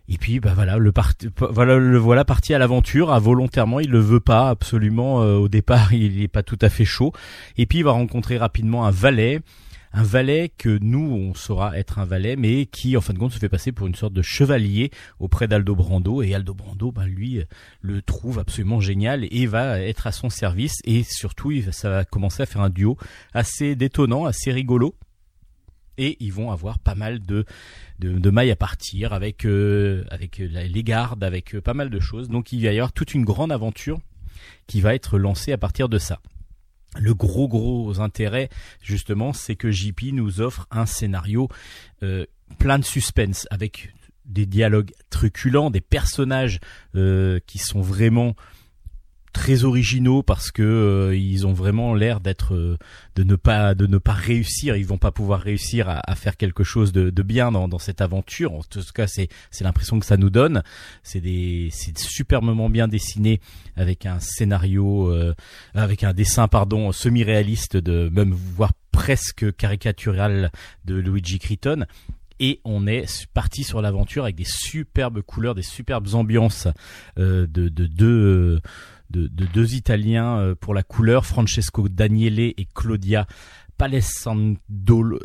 Et 0.10 0.17
puis 0.17 0.39
bah 0.39 0.54
voilà 0.56 0.78
le 0.78 0.93
parti 0.93 1.28
voilà 1.38 1.78
le 1.78 1.97
voilà 1.97 2.23
parti 2.23 2.54
à 2.54 2.58
l'aventure 2.60 3.12
à 3.12 3.19
volontairement 3.19 3.82
il 3.82 3.89
le 3.89 4.00
veut 4.00 4.21
pas 4.21 4.50
absolument 4.50 5.21
euh, 5.21 5.36
au 5.36 5.50
départ 5.50 5.93
il 5.93 6.21
est 6.21 6.30
pas 6.30 6.43
tout 6.43 6.58
à 6.62 6.69
fait 6.69 6.86
chaud 6.86 7.12
et 7.58 7.65
puis 7.65 7.80
il 7.80 7.84
va 7.84 7.91
rencontrer 7.91 8.38
rapidement 8.38 8.86
un 8.86 8.91
valet 8.91 9.41
un 9.93 10.04
valet 10.04 10.50
que 10.58 10.78
nous 10.82 11.00
on 11.00 11.34
saura 11.34 11.78
être 11.78 11.97
un 12.00 12.06
valet 12.06 12.36
mais 12.36 12.65
qui 12.65 12.97
en 12.97 13.02
fin 13.02 13.13
de 13.13 13.19
compte 13.19 13.32
se 13.32 13.39
fait 13.39 13.50
passer 13.50 13.71
pour 13.71 13.88
une 13.88 13.95
sorte 13.95 14.13
de 14.13 14.21
chevalier 14.21 14.91
auprès 15.19 15.47
d'Aldo 15.47 15.76
Brando. 15.76 16.21
Et 16.21 16.34
Aldo 16.36 16.54
Brando 16.54 16.91
bah 16.91 17.06
lui 17.08 17.39
euh, 17.39 17.45
le 17.82 18.02
trouve 18.02 18.39
absolument 18.39 18.80
génial 18.82 19.26
et 19.32 19.45
va 19.47 19.80
être 19.82 20.08
à 20.08 20.12
son 20.12 20.30
service. 20.30 20.76
Et 20.86 21.04
surtout 21.04 21.52
ça 21.71 21.89
va 21.89 22.06
commencer 22.06 22.43
à 22.43 22.45
faire 22.45 22.62
un 22.62 22.69
duo 22.69 22.97
assez 23.34 23.76
détonnant 23.76 24.26
assez 24.26 24.52
rigolo. 24.52 24.95
Et 26.00 26.15
ils 26.19 26.32
vont 26.32 26.52
avoir 26.52 26.78
pas 26.78 26.93
mal 26.93 27.19
de 27.26 27.45
de, 28.00 28.30
mailles 28.30 28.52
à 28.52 28.56
partir 28.56 29.13
avec 29.13 29.45
euh, 29.45 30.04
avec 30.12 30.38
la- 30.38 30.63
les 30.67 30.84
gardes 30.84 31.23
avec 31.23 31.56
euh, 31.56 31.62
pas 31.62 31.73
mal 31.73 31.89
de 31.89 32.00
choses. 32.00 32.30
Donc 32.30 32.52
il 32.52 32.63
va 32.63 32.71
y 32.71 32.78
avoir 32.78 32.91
toute 32.93 33.15
une 33.15 33.26
grande 33.26 33.52
aventure 33.52 34.00
qui 34.67 34.82
va 34.82 34.93
être 34.93 35.17
lancée 35.17 35.54
à 35.54 35.58
partir 35.58 35.89
de 35.89 35.97
ça 35.97 36.19
le 36.95 37.13
gros 37.13 37.47
gros 37.47 38.00
intérêt 38.00 38.50
justement 38.82 39.34
c'est 39.34 39.56
que 39.56 39.71
JP 39.71 40.13
nous 40.13 40.41
offre 40.41 40.67
un 40.71 40.86
scénario 40.86 41.50
euh, 42.04 42.26
plein 42.60 42.80
de 42.80 42.86
suspense 42.86 43.47
avec 43.52 43.93
des 44.26 44.45
dialogues 44.45 44.91
truculents 45.10 45.69
des 45.69 45.82
personnages 45.82 46.60
euh, 46.95 47.39
qui 47.45 47.58
sont 47.58 47.82
vraiment 47.82 48.36
très 49.38 49.65
originaux 49.65 50.23
parce 50.23 50.50
que 50.50 50.63
euh, 50.63 51.15
ils 51.15 51.45
ont 51.45 51.54
vraiment 51.54 51.93
l'air 51.93 52.21
d'être 52.21 52.56
euh, 52.56 52.76
de 53.15 53.23
ne 53.23 53.36
pas 53.36 53.76
de 53.76 53.86
ne 53.86 54.00
pas 54.00 54.13
réussir. 54.13 54.76
Ils 54.76 54.86
vont 54.86 54.97
pas 54.97 55.12
pouvoir 55.12 55.41
réussir 55.41 55.88
à, 55.89 56.15
faire 56.15 56.38
quelque 56.38 56.63
chose 56.63 56.91
de, 56.91 57.21
bien 57.21 57.52
dans, 57.52 57.78
cette 57.78 58.02
aventure. 58.02 58.54
En 58.54 58.62
tout 58.63 58.82
cas 58.95 59.06
c'est 59.06 59.30
c'est 59.52 59.63
l'impression 59.63 60.00
que 60.00 60.08
ça 60.08 60.17
nous 60.17 60.32
donne. 60.32 60.63
C'est 61.04 61.21
des 61.21 61.69
c'est 61.71 61.95
superbement 62.00 62.67
bien 62.67 62.88
dessiné 62.88 63.39
avec 63.76 64.08
un 64.08 64.19
scénario 64.19 65.13
euh, 65.13 65.36
avec 65.76 66.04
un 66.04 66.13
dessin 66.13 66.47
pardon 66.47 66.91
semi-réaliste 66.91 67.78
de 67.78 68.10
même 68.10 68.34
voire 68.34 68.73
presque 68.91 69.56
caricatural 69.56 70.52
de 70.86 70.95
Luigi 70.95 71.38
Criton 71.38 71.86
et 72.39 72.60
on 72.65 72.88
est 72.88 73.28
parti 73.34 73.63
sur 73.63 73.82
l'aventure 73.82 74.23
avec 74.23 74.36
des 74.36 74.45
superbes 74.45 75.21
couleurs, 75.21 75.56
des 75.56 75.63
superbes 75.63 76.13
ambiances 76.13 76.67
de, 77.17 77.45
de 77.45 77.86
deux 77.86 78.62
de, 79.10 79.28
de 79.28 79.46
deux 79.46 79.76
Italiens 79.76 80.39
euh, 80.39 80.56
pour 80.56 80.74
la 80.74 80.84
couleur, 80.84 81.26
Francesco 81.26 81.89
Daniele 81.89 82.39
et 82.39 82.67
Claudia 82.74 83.28
Palescandolo, 83.78 85.20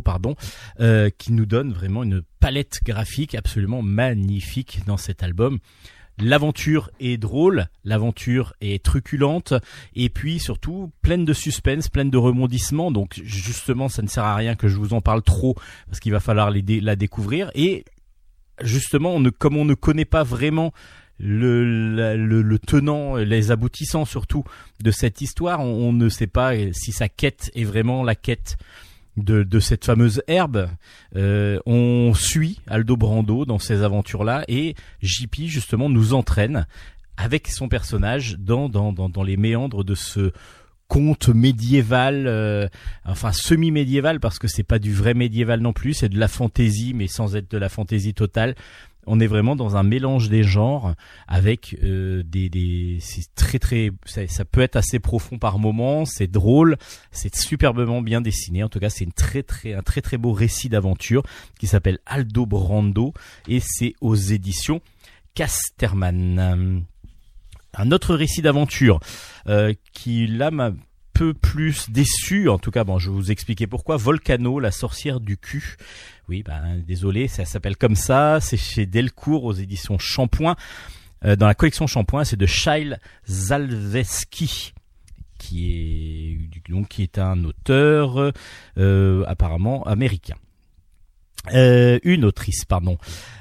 pardon, 0.00 0.34
euh, 0.80 1.10
qui 1.16 1.32
nous 1.32 1.46
donnent 1.46 1.72
vraiment 1.72 2.02
une 2.02 2.22
palette 2.40 2.80
graphique 2.84 3.34
absolument 3.34 3.82
magnifique 3.82 4.80
dans 4.86 4.96
cet 4.96 5.22
album. 5.22 5.58
L'aventure 6.20 6.90
est 6.98 7.16
drôle, 7.16 7.68
l'aventure 7.84 8.52
est 8.60 8.84
truculente, 8.84 9.54
et 9.94 10.08
puis 10.08 10.40
surtout 10.40 10.90
pleine 11.00 11.24
de 11.24 11.32
suspense, 11.32 11.88
pleine 11.88 12.10
de 12.10 12.18
rebondissements. 12.18 12.90
Donc 12.90 13.20
justement, 13.22 13.88
ça 13.88 14.02
ne 14.02 14.08
sert 14.08 14.24
à 14.24 14.34
rien 14.34 14.56
que 14.56 14.66
je 14.66 14.78
vous 14.78 14.94
en 14.94 15.00
parle 15.00 15.22
trop, 15.22 15.54
parce 15.86 16.00
qu'il 16.00 16.10
va 16.10 16.18
falloir 16.18 16.50
la 16.50 16.96
découvrir. 16.96 17.52
Et 17.54 17.84
justement, 18.62 19.14
on 19.14 19.20
ne, 19.20 19.30
comme 19.30 19.56
on 19.56 19.64
ne 19.64 19.74
connaît 19.74 20.04
pas 20.04 20.24
vraiment 20.24 20.72
le, 21.18 22.16
le, 22.16 22.58
tenant, 22.58 23.16
les 23.16 23.50
aboutissants 23.50 24.04
surtout 24.04 24.44
de 24.82 24.90
cette 24.90 25.20
histoire, 25.20 25.60
on, 25.60 25.92
ne 25.92 26.08
sait 26.08 26.26
pas 26.26 26.52
si 26.72 26.92
sa 26.92 27.08
quête 27.08 27.50
est 27.54 27.64
vraiment 27.64 28.02
la 28.02 28.14
quête 28.14 28.56
de, 29.16 29.42
de 29.42 29.60
cette 29.60 29.84
fameuse 29.84 30.22
herbe. 30.28 30.68
Euh, 31.16 31.58
on 31.66 32.14
suit 32.14 32.60
Aldo 32.66 32.96
Brando 32.96 33.44
dans 33.44 33.58
ces 33.58 33.82
aventures-là 33.82 34.44
et 34.48 34.74
JP 35.02 35.46
justement 35.46 35.88
nous 35.88 36.14
entraîne 36.14 36.66
avec 37.16 37.48
son 37.48 37.68
personnage 37.68 38.36
dans, 38.38 38.68
dans, 38.68 38.92
dans, 38.92 39.08
dans 39.08 39.24
les 39.24 39.36
méandres 39.36 39.84
de 39.84 39.96
ce 39.96 40.32
conte 40.86 41.28
médiéval, 41.28 42.26
euh, 42.26 42.66
enfin 43.04 43.32
semi-médiéval 43.32 44.20
parce 44.20 44.38
que 44.38 44.48
c'est 44.48 44.62
pas 44.62 44.78
du 44.78 44.94
vrai 44.94 45.12
médiéval 45.12 45.60
non 45.60 45.74
plus, 45.74 45.92
c'est 45.92 46.08
de 46.08 46.18
la 46.18 46.28
fantaisie 46.28 46.94
mais 46.94 47.08
sans 47.08 47.36
être 47.36 47.50
de 47.50 47.58
la 47.58 47.68
fantaisie 47.68 48.14
totale 48.14 48.54
on 49.08 49.20
est 49.20 49.26
vraiment 49.26 49.56
dans 49.56 49.76
un 49.76 49.82
mélange 49.82 50.28
des 50.28 50.42
genres 50.42 50.94
avec 51.26 51.76
euh, 51.82 52.22
des, 52.24 52.48
des 52.48 52.98
c'est 53.00 53.34
très 53.34 53.58
très 53.58 53.90
ça, 54.04 54.44
peut 54.44 54.60
être 54.60 54.76
assez 54.76 54.98
profond 54.98 55.38
par 55.38 55.58
moments, 55.58 56.04
c'est 56.04 56.26
drôle, 56.26 56.76
c'est 57.10 57.34
superbement 57.34 58.02
bien 58.02 58.20
dessiné. 58.20 58.62
En 58.62 58.68
tout 58.68 58.78
cas, 58.78 58.90
c'est 58.90 59.06
un 59.06 59.82
très 59.82 60.00
très 60.00 60.18
beau 60.18 60.32
récit 60.32 60.68
d'aventure 60.68 61.22
qui 61.58 61.66
s'appelle 61.66 61.98
Aldo 62.06 62.46
Brando 62.46 63.12
et 63.48 63.60
c'est 63.60 63.94
aux 64.00 64.14
éditions 64.14 64.80
Casterman. 65.34 66.84
Un 67.74 67.92
autre 67.92 68.14
récit 68.14 68.42
d'aventure 68.42 69.00
euh, 69.48 69.72
qui 69.92 70.26
là 70.26 70.50
m'a 70.50 70.72
peu 71.18 71.34
plus 71.34 71.90
déçu, 71.90 72.48
en 72.48 72.60
tout 72.60 72.70
cas, 72.70 72.84
bon, 72.84 73.00
je 73.00 73.10
vais 73.10 73.16
vous 73.16 73.32
expliquer 73.32 73.66
pourquoi. 73.66 73.96
Volcano, 73.96 74.60
la 74.60 74.70
sorcière 74.70 75.18
du 75.18 75.36
cul. 75.36 75.74
Oui, 76.28 76.44
ben 76.44 76.80
désolé, 76.86 77.26
ça 77.26 77.44
s'appelle 77.44 77.76
comme 77.76 77.96
ça. 77.96 78.38
C'est 78.40 78.56
chez 78.56 78.86
Delcourt 78.86 79.42
aux 79.42 79.52
éditions 79.52 79.98
Shampoing. 79.98 80.54
Euh, 81.24 81.34
dans 81.34 81.48
la 81.48 81.56
collection 81.56 81.88
Shampoing, 81.88 82.22
c'est 82.22 82.36
de 82.36 82.46
Shail 82.46 82.98
Zalveski 83.28 84.74
qui 85.38 85.72
est 85.72 86.70
donc 86.70 86.86
qui 86.86 87.02
est 87.02 87.18
un 87.18 87.42
auteur 87.44 88.32
euh, 88.78 89.24
apparemment 89.26 89.82
américain. 89.88 90.36
Euh, 91.52 91.98
une 92.04 92.24
autrice, 92.24 92.64
pardon. 92.64 92.96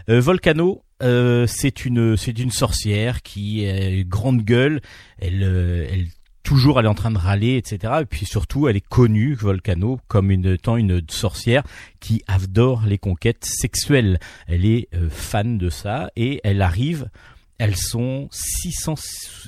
Volcano, 0.07 0.83
c'est 0.99 1.85
une 1.85 2.17
c'est 2.17 2.39
une 2.39 2.51
sorcière 2.51 3.21
qui 3.21 3.65
est 3.65 4.03
grande 4.07 4.41
gueule. 4.41 4.81
Elle 5.19 5.43
elle 5.91 6.07
toujours 6.47 6.79
elle 6.79 6.85
est 6.85 6.89
en 6.89 6.95
train 6.95 7.11
de 7.11 7.17
râler, 7.17 7.57
etc. 7.57 7.95
Et 8.01 8.05
puis 8.05 8.25
surtout, 8.25 8.69
elle 8.69 8.77
est 8.77 8.87
connue, 8.87 9.33
Volcano, 9.33 9.99
comme 10.07 10.31
une 10.31 10.45
étant 10.45 10.77
une 10.77 11.01
sorcière 11.09 11.61
qui 11.99 12.23
adore 12.25 12.85
les 12.85 12.97
conquêtes 12.97 13.43
sexuelles. 13.43 14.17
Elle 14.47 14.65
est 14.65 14.87
euh, 14.93 15.09
fan 15.09 15.57
de 15.57 15.69
ça 15.69 16.09
et 16.15 16.39
elle 16.45 16.61
arrive. 16.61 17.09
Elles 17.57 17.75
sont 17.75 18.29
600, 18.31 18.93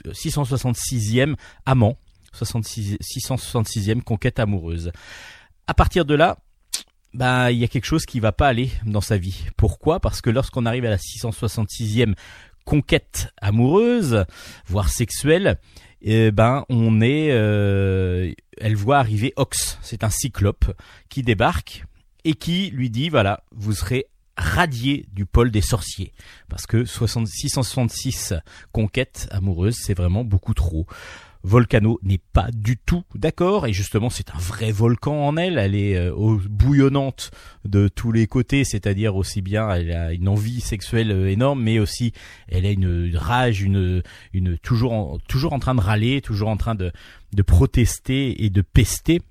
666e 0.07 1.35
amant, 1.65 1.97
66, 2.33 2.97
666e 3.01 4.01
conquête 4.01 4.37
amoureuse. 4.37 4.91
À 5.67 5.73
partir 5.73 6.03
de 6.03 6.15
là, 6.15 6.39
bah 7.13 7.49
il 7.53 7.59
y 7.59 7.63
a 7.63 7.69
quelque 7.69 7.85
chose 7.85 8.05
qui 8.05 8.19
va 8.19 8.33
pas 8.33 8.49
aller 8.49 8.71
dans 8.85 8.99
sa 8.99 9.17
vie. 9.17 9.45
Pourquoi? 9.55 10.01
Parce 10.01 10.19
que 10.19 10.29
lorsqu'on 10.29 10.65
arrive 10.65 10.83
à 10.83 10.89
la 10.89 10.97
666e 10.97 12.15
conquête 12.65 13.33
amoureuse, 13.41 14.25
voire 14.67 14.89
sexuelle, 14.89 15.57
eh 16.01 16.31
ben 16.31 16.65
on 16.69 17.01
est, 17.01 17.29
euh, 17.31 18.31
elle 18.57 18.75
voit 18.75 18.97
arriver 18.99 19.33
Ox, 19.35 19.77
c'est 19.81 20.03
un 20.03 20.09
cyclope 20.09 20.65
qui 21.09 21.23
débarque 21.23 21.85
et 22.23 22.33
qui 22.33 22.69
lui 22.71 22.89
dit 22.89 23.09
voilà, 23.09 23.43
vous 23.51 23.73
serez 23.73 24.05
radié 24.37 25.05
du 25.11 25.25
pôle 25.25 25.51
des 25.51 25.61
sorciers 25.61 26.13
parce 26.47 26.65
que 26.65 26.85
666 26.85 28.33
conquêtes 28.71 29.27
amoureuses, 29.31 29.77
c'est 29.81 29.93
vraiment 29.93 30.23
beaucoup 30.23 30.53
trop. 30.53 30.87
Volcano 31.43 31.99
n'est 32.03 32.19
pas 32.33 32.49
du 32.53 32.77
tout 32.77 33.03
d'accord. 33.15 33.67
Et 33.67 33.73
justement 33.73 34.09
c'est 34.09 34.31
un 34.31 34.37
vrai 34.37 34.71
volcan 34.71 35.25
en 35.27 35.37
elle, 35.37 35.57
elle 35.57 35.75
est 35.75 35.95
euh, 35.95 36.37
bouillonnante 36.49 37.31
de 37.65 37.87
tous 37.87 38.11
les 38.11 38.27
côtés, 38.27 38.63
c'est-à-dire 38.63 39.15
aussi 39.15 39.41
bien 39.41 39.69
elle 39.69 39.91
a 39.91 40.13
une 40.13 40.27
envie 40.27 40.61
sexuelle 40.61 41.11
euh, 41.11 41.29
énorme 41.29 41.61
mais 41.61 41.79
aussi 41.79 42.13
elle 42.47 42.65
a 42.65 42.71
une, 42.71 43.15
rage, 43.15 43.61
une, 43.61 44.03
une 44.33 44.57
toujours 44.57 44.93
en, 44.93 45.17
toujours 45.27 45.53
en 45.53 45.59
train 45.59 45.75
de 45.75 45.81
râler, 45.81 46.21
toujours 46.21 46.49
en 46.49 46.57
train 46.57 46.75
de, 46.75 46.91
de 47.33 47.41
protester 47.41 48.43
et 48.43 48.49
de 48.49 48.61
pester 48.61 49.21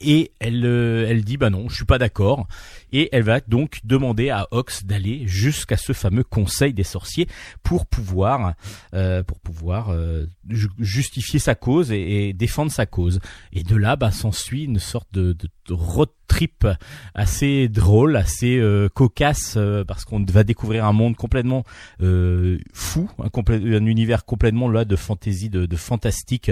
et 0.00 0.32
elle, 0.40 0.64
euh, 0.64 1.06
elle 1.08 1.24
dit 1.24 1.36
bah 1.36 1.50
non, 1.50 1.68
je 1.68 1.76
suis 1.76 1.84
pas 1.84 1.98
d'accord. 1.98 2.46
Et 2.92 3.08
elle 3.12 3.22
va 3.22 3.40
donc 3.40 3.80
demander 3.84 4.30
à 4.30 4.48
Ox 4.50 4.84
d'aller 4.84 5.26
jusqu'à 5.26 5.76
ce 5.76 5.92
fameux 5.92 6.24
Conseil 6.24 6.72
des 6.72 6.84
sorciers 6.84 7.28
pour 7.62 7.86
pouvoir, 7.86 8.54
euh, 8.94 9.22
pour 9.22 9.40
pouvoir 9.40 9.90
euh, 9.90 10.26
justifier 10.78 11.38
sa 11.38 11.54
cause 11.54 11.92
et, 11.92 12.32
défendre 12.32 12.72
sa 12.72 12.86
cause. 12.86 13.20
Et 13.52 13.62
de 13.62 13.76
là, 13.76 13.96
bah, 13.96 14.10
s'ensuit 14.10 14.64
une 14.64 14.78
sorte 14.78 15.08
de, 15.12 15.32
de, 15.32 15.48
road 15.70 16.08
trip 16.28 16.66
assez 17.14 17.68
drôle, 17.68 18.16
assez 18.16 18.62
cocasse, 18.94 19.58
parce 19.86 20.04
qu'on 20.04 20.24
va 20.24 20.44
découvrir 20.44 20.86
un 20.86 20.92
monde 20.92 21.16
complètement 21.16 21.64
fou, 22.72 23.10
un, 23.18 23.28
un, 23.48 23.86
univers 23.86 24.24
complètement 24.24 24.70
là 24.70 24.84
de 24.84 24.96
fantaisie, 24.96 25.50
de, 25.50 25.66
de 25.66 25.76
fantastique, 25.76 26.50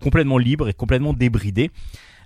complètement 0.00 0.38
libre 0.38 0.68
et 0.68 0.74
complètement 0.74 1.14
débridé. 1.14 1.70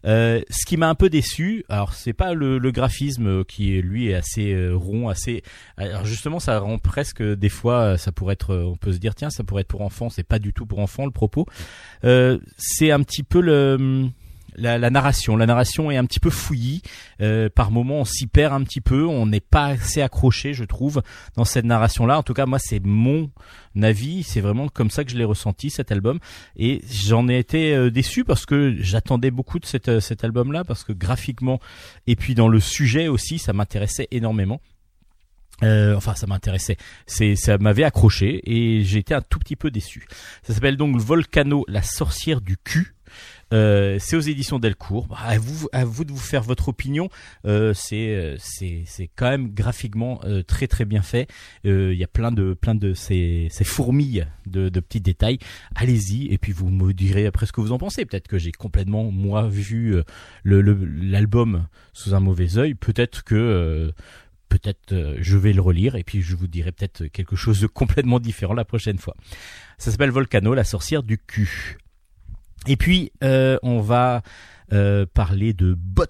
Euh, 0.04 0.40
ce 0.50 0.66
qui 0.66 0.76
m'a 0.76 0.88
un 0.88 0.94
peu 0.94 1.08
déçu, 1.08 1.64
alors 1.68 1.94
c'est 1.94 2.12
pas 2.12 2.34
le, 2.34 2.58
le, 2.58 2.72
graphisme 2.72 3.44
qui 3.44 3.80
lui 3.80 4.08
est 4.08 4.14
assez 4.14 4.52
euh, 4.52 4.74
rond, 4.74 5.08
assez. 5.08 5.42
Alors 5.76 6.04
justement, 6.04 6.40
ça 6.40 6.58
rend 6.58 6.78
presque 6.78 7.22
des 7.22 7.48
fois, 7.48 7.96
ça 7.98 8.12
pourrait 8.12 8.34
être, 8.34 8.54
on 8.56 8.76
peut 8.76 8.92
se 8.92 8.98
dire 8.98 9.14
tiens, 9.14 9.30
ça 9.30 9.44
pourrait 9.44 9.62
être 9.62 9.68
pour 9.68 9.82
enfants, 9.82 10.10
c'est 10.10 10.22
pas 10.22 10.38
du 10.38 10.52
tout 10.52 10.66
pour 10.66 10.80
enfants 10.80 11.04
le 11.04 11.12
propos. 11.12 11.46
Euh, 12.04 12.38
c'est 12.56 12.90
un 12.90 13.02
petit 13.02 13.22
peu 13.22 13.40
le 13.40 14.08
la, 14.56 14.78
la, 14.78 14.90
narration. 14.90 15.36
La 15.36 15.46
narration 15.46 15.90
est 15.90 15.96
un 15.96 16.04
petit 16.04 16.20
peu 16.20 16.30
fouillie. 16.30 16.82
Euh, 17.20 17.48
par 17.48 17.70
moments, 17.70 18.00
on 18.00 18.04
s'y 18.04 18.26
perd 18.26 18.52
un 18.52 18.62
petit 18.62 18.80
peu. 18.80 19.06
On 19.06 19.26
n'est 19.26 19.40
pas 19.40 19.66
assez 19.66 20.02
accroché, 20.02 20.54
je 20.54 20.64
trouve, 20.64 21.02
dans 21.36 21.44
cette 21.44 21.64
narration-là. 21.64 22.18
En 22.18 22.22
tout 22.22 22.34
cas, 22.34 22.46
moi, 22.46 22.58
c'est 22.58 22.80
mon 22.84 23.30
avis. 23.80 24.22
C'est 24.22 24.40
vraiment 24.40 24.68
comme 24.68 24.90
ça 24.90 25.04
que 25.04 25.10
je 25.10 25.16
l'ai 25.16 25.24
ressenti 25.24 25.70
cet 25.70 25.92
album. 25.92 26.18
Et 26.56 26.82
j'en 27.06 27.28
ai 27.28 27.38
été 27.38 27.74
euh, 27.74 27.90
déçu 27.90 28.24
parce 28.24 28.46
que 28.46 28.76
j'attendais 28.78 29.30
beaucoup 29.30 29.58
de 29.58 29.66
euh, 29.88 30.00
cet 30.00 30.24
album-là 30.24 30.64
parce 30.64 30.84
que 30.84 30.92
graphiquement 30.92 31.60
et 32.06 32.16
puis 32.16 32.34
dans 32.34 32.48
le 32.48 32.60
sujet 32.60 33.08
aussi, 33.08 33.38
ça 33.38 33.52
m'intéressait 33.52 34.08
énormément. 34.10 34.60
Euh, 35.62 35.94
enfin, 35.94 36.14
ça 36.14 36.26
m'intéressait. 36.26 36.76
C'est, 37.06 37.36
ça 37.36 37.58
m'avait 37.58 37.84
accroché 37.84 38.40
et 38.44 38.80
été 38.80 39.14
un 39.14 39.20
tout 39.20 39.38
petit 39.38 39.56
peu 39.56 39.70
déçu. 39.70 40.06
Ça 40.42 40.54
s'appelle 40.54 40.76
donc 40.76 40.96
Volcano, 40.98 41.64
la 41.68 41.82
sorcière 41.82 42.40
du 42.40 42.56
cul. 42.56 42.94
Euh, 43.52 43.98
c'est 44.00 44.16
aux 44.16 44.20
éditions 44.20 44.58
Delcourt. 44.58 45.06
Bah, 45.08 45.18
à 45.20 45.38
vous, 45.84 46.04
de 46.04 46.12
vous 46.12 46.18
faire 46.18 46.42
votre 46.42 46.68
opinion. 46.68 47.08
Euh, 47.44 47.74
c'est, 47.74 48.14
euh, 48.14 48.36
c'est, 48.38 49.10
quand 49.14 49.28
même 49.28 49.52
graphiquement 49.52 50.20
très 50.46 50.66
très 50.66 50.84
bien 50.84 51.02
fait. 51.02 51.28
Il 51.64 51.94
y 51.94 52.04
a 52.04 52.08
plein 52.08 52.32
de, 52.32 52.54
plein 52.54 52.74
de 52.74 52.94
ces, 52.94 53.48
ces 53.50 53.64
fourmilles 53.64 54.26
de, 54.46 54.68
petits 54.80 55.00
détails. 55.00 55.38
Allez-y 55.74 56.32
et 56.32 56.38
puis 56.38 56.52
vous 56.52 56.68
me 56.68 56.92
direz 56.92 57.26
après 57.26 57.46
ce 57.46 57.52
que 57.52 57.60
vous 57.60 57.72
en 57.72 57.78
pensez. 57.78 58.04
Peut-être 58.04 58.28
que 58.28 58.38
j'ai 58.38 58.52
complètement 58.52 59.10
moi 59.10 59.48
vu 59.48 59.96
l'album 60.44 61.66
sous 61.92 62.14
un 62.14 62.20
mauvais 62.20 62.58
œil. 62.58 62.74
Peut-être 62.74 63.24
que 63.24 63.92
peut-être 64.48 65.16
je 65.18 65.36
vais 65.38 65.52
le 65.52 65.62
relire 65.62 65.96
et 65.96 66.04
puis 66.04 66.20
je 66.20 66.36
vous 66.36 66.46
dirai 66.46 66.72
peut-être 66.72 67.06
quelque 67.06 67.36
chose 67.36 67.60
de 67.60 67.66
complètement 67.66 68.20
différent 68.20 68.54
la 68.54 68.64
prochaine 68.64 68.98
fois. 68.98 69.14
Ça 69.78 69.90
s'appelle 69.90 70.10
Volcano, 70.10 70.54
la 70.54 70.64
sorcière 70.64 71.02
du 71.02 71.18
cul. 71.18 71.78
Et 72.66 72.76
puis, 72.76 73.12
euh, 73.24 73.58
on 73.62 73.80
va 73.80 74.22
euh, 74.72 75.04
parler 75.12 75.52
de 75.52 75.74
Bots. 75.74 76.06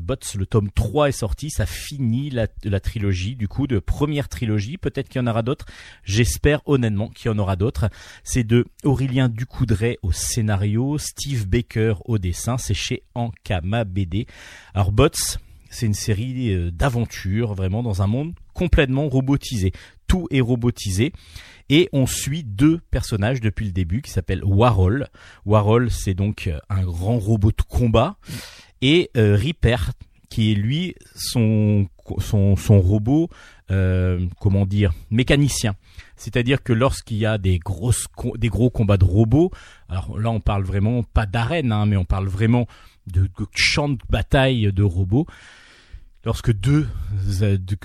Bots, 0.00 0.14
le 0.36 0.46
tome 0.46 0.70
3 0.70 1.08
est 1.08 1.12
sorti, 1.12 1.50
ça 1.50 1.66
finit 1.66 2.30
la, 2.30 2.46
la 2.64 2.80
trilogie, 2.80 3.36
du 3.36 3.48
coup, 3.48 3.66
de 3.66 3.78
première 3.78 4.28
trilogie. 4.28 4.78
Peut-être 4.78 5.08
qu'il 5.08 5.20
y 5.20 5.24
en 5.24 5.26
aura 5.26 5.42
d'autres. 5.42 5.66
J'espère 6.04 6.62
honnêtement 6.66 7.08
qu'il 7.08 7.30
y 7.30 7.34
en 7.34 7.38
aura 7.38 7.56
d'autres. 7.56 7.90
C'est 8.22 8.44
de 8.44 8.66
Aurélien 8.84 9.28
Ducoudray 9.28 9.98
au 10.02 10.12
scénario, 10.12 10.98
Steve 10.98 11.46
Baker 11.46 11.94
au 12.04 12.18
dessin. 12.18 12.58
C'est 12.58 12.74
chez 12.74 13.02
Ankama 13.14 13.84
BD. 13.84 14.26
Alors, 14.74 14.92
Bots, 14.92 15.38
c'est 15.70 15.86
une 15.86 15.94
série 15.94 16.52
euh, 16.52 16.70
d'aventures, 16.70 17.54
vraiment, 17.54 17.82
dans 17.82 18.02
un 18.02 18.06
monde 18.06 18.34
complètement 18.54 19.08
robotisé. 19.08 19.72
Tout 20.06 20.26
est 20.30 20.40
robotisé. 20.40 21.12
Et 21.70 21.88
on 21.92 22.06
suit 22.06 22.44
deux 22.44 22.80
personnages 22.90 23.40
depuis 23.40 23.66
le 23.66 23.72
début 23.72 24.00
qui 24.00 24.10
s'appellent 24.10 24.44
Warhol. 24.44 25.06
Warhol, 25.44 25.90
c'est 25.90 26.14
donc 26.14 26.46
euh, 26.46 26.58
un 26.70 26.82
grand 26.82 27.18
robot 27.18 27.50
de 27.50 27.62
combat. 27.68 28.16
Et 28.80 29.10
euh, 29.16 29.38
qui 30.30 30.52
est 30.52 30.54
lui 30.54 30.94
son, 31.14 31.86
son, 32.18 32.56
son 32.56 32.80
robot 32.80 33.28
comment 34.40 34.64
dire, 34.64 34.94
mécaniciens. 35.10 35.74
C'est-à-dire 36.16 36.62
que 36.62 36.72
lorsqu'il 36.72 37.18
y 37.18 37.26
a 37.26 37.36
des 37.36 37.58
grosses, 37.58 38.06
des 38.36 38.48
gros 38.48 38.70
combats 38.70 38.96
de 38.96 39.04
robots, 39.04 39.50
alors 39.90 40.18
là 40.18 40.30
on 40.30 40.40
parle 40.40 40.64
vraiment 40.64 41.02
pas 41.02 41.26
d'arène, 41.26 41.70
hein, 41.70 41.84
mais 41.84 41.98
on 41.98 42.06
parle 42.06 42.28
vraiment 42.28 42.66
de, 43.06 43.22
de 43.22 43.46
champs 43.54 43.90
de 43.90 43.98
bataille 44.08 44.72
de 44.72 44.82
robots. 44.82 45.26
Lorsque 46.28 46.52
deux, 46.52 46.86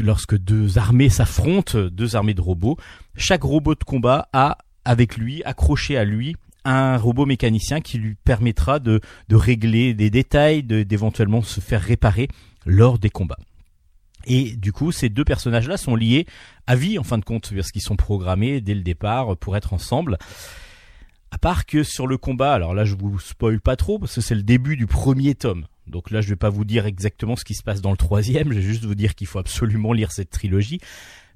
lorsque 0.02 0.38
deux 0.38 0.78
armées 0.78 1.08
s'affrontent, 1.08 1.80
deux 1.80 2.18
armées 2.18 2.34
de 2.34 2.42
robots, 2.42 2.76
chaque 3.16 3.44
robot 3.44 3.74
de 3.74 3.86
combat 3.86 4.28
a 4.34 4.58
avec 4.84 5.16
lui, 5.16 5.42
accroché 5.46 5.96
à 5.96 6.04
lui, 6.04 6.36
un 6.66 6.98
robot 6.98 7.26
mécanicien 7.26 7.80
qui 7.80 8.00
lui 8.00 8.16
permettra 8.16 8.80
de, 8.80 9.00
de 9.30 9.36
régler 9.38 9.94
des 9.94 10.10
détails, 10.10 10.62
d'éventuellement 10.62 11.42
se 11.42 11.62
faire 11.62 11.82
réparer 11.82 12.28
lors 12.66 13.00
des 13.00 13.10
combats. 13.10 13.40
Et 14.26 14.58
du 14.58 14.74
coup, 14.74 14.92
ces 14.92 15.08
deux 15.08 15.24
personnages-là 15.24 15.78
sont 15.78 15.96
liés 15.96 16.26
à 16.68 16.76
vie, 16.76 17.00
en 17.00 17.04
fin 17.04 17.20
de 17.20 17.24
compte, 17.24 17.54
parce 17.56 17.72
qu'ils 17.72 17.82
sont 17.82 17.96
programmés 17.96 18.60
dès 18.60 18.76
le 18.76 18.82
départ 18.82 19.38
pour 19.38 19.56
être 19.56 19.72
ensemble. 19.72 20.18
À 21.32 21.38
part 21.38 21.66
que 21.66 21.82
sur 21.82 22.08
le 22.08 22.18
combat, 22.18 22.52
alors 22.52 22.74
là 22.74 22.84
je 22.84 22.96
vous 22.96 23.22
spoil 23.22 23.62
pas 23.62 23.78
trop 23.78 24.00
parce 24.00 24.16
que 24.16 24.20
c'est 24.20 24.36
le 24.36 24.44
début 24.44 24.76
du 24.76 24.86
premier 24.86 25.34
tome. 25.34 25.66
Donc 25.88 26.12
là 26.12 26.22
je 26.22 26.30
vais 26.30 26.36
pas 26.36 26.50
vous 26.50 26.66
dire 26.66 26.86
exactement 26.86 27.36
ce 27.36 27.44
qui 27.44 27.54
se 27.54 27.64
passe 27.64 27.82
dans 27.82 27.92
le 27.92 27.98
troisième, 27.98 28.50
je 28.52 28.58
vais 28.58 28.62
juste 28.62 28.86
vous 28.86 28.96
dire 28.96 29.16
qu'il 29.16 29.28
faut 29.28 29.40
absolument 29.40 29.94
lire 29.94 30.12
cette 30.12 30.30
trilogie. 30.30 30.80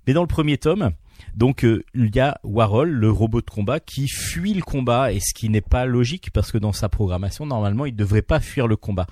Mais 0.05 0.13
dans 0.13 0.21
le 0.21 0.27
premier 0.27 0.57
tome, 0.57 0.91
donc 1.35 1.65
euh, 1.65 1.83
il 1.93 2.15
y 2.15 2.19
a 2.19 2.39
Warhol, 2.43 2.89
le 2.89 3.11
robot 3.11 3.41
de 3.41 3.49
combat, 3.49 3.81
qui 3.81 4.07
fuit 4.07 4.53
le 4.53 4.61
combat 4.61 5.11
et 5.11 5.19
ce 5.19 5.33
qui 5.33 5.49
n'est 5.49 5.61
pas 5.61 5.85
logique 5.85 6.31
parce 6.31 6.51
que 6.51 6.57
dans 6.57 6.71
sa 6.71 6.87
programmation 6.87 7.45
normalement 7.45 7.85
il 7.85 7.91
ne 7.93 7.97
devrait 7.97 8.21
pas 8.21 8.39
fuir 8.39 8.67
le 8.67 8.77
combat. 8.77 9.07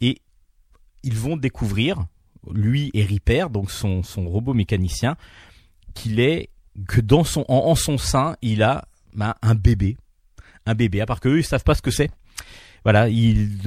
Et 0.00 0.22
ils 1.02 1.16
vont 1.16 1.36
découvrir 1.36 2.06
lui 2.50 2.90
et 2.94 3.04
Ripper, 3.04 3.46
donc 3.50 3.70
son, 3.70 4.02
son 4.02 4.26
robot 4.28 4.54
mécanicien, 4.54 5.16
qu'il 5.94 6.20
est 6.20 6.48
que 6.88 7.00
dans 7.00 7.24
son 7.24 7.44
en, 7.48 7.74
son 7.74 7.98
sein 7.98 8.36
il 8.40 8.62
a 8.62 8.86
ben, 9.14 9.34
un 9.42 9.54
bébé 9.54 9.96
un 10.66 10.74
bébé, 10.74 11.00
à 11.00 11.06
part 11.06 11.20
qu'eux, 11.20 11.38
ils 11.38 11.44
savent 11.44 11.64
pas 11.64 11.74
ce 11.74 11.82
que 11.82 11.90
c'est. 11.90 12.10
Voilà, 12.84 13.08
il, 13.08 13.60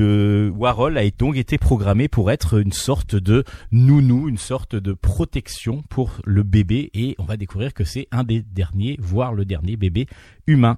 Warhol 0.56 0.98
a 0.98 1.10
donc 1.12 1.38
été 1.38 1.58
programmé 1.58 2.08
pour 2.08 2.32
être 2.32 2.60
une 2.60 2.72
sorte 2.72 3.16
de 3.16 3.44
nounou, 3.72 4.28
une 4.28 4.38
sorte 4.38 4.76
de 4.76 4.94
protection 4.94 5.84
pour 5.90 6.20
le 6.26 6.44
bébé, 6.44 6.90
et 6.94 7.16
on 7.20 7.24
va 7.24 7.38
découvrir 7.38 7.74
que 7.74 7.84
c'est 7.84 8.08
un 8.12 8.24
des 8.24 8.42
derniers, 8.42 8.98
voire 9.00 9.34
le 9.34 9.46
dernier 9.46 9.76
bébé 9.76 10.08
humain. 10.48 10.78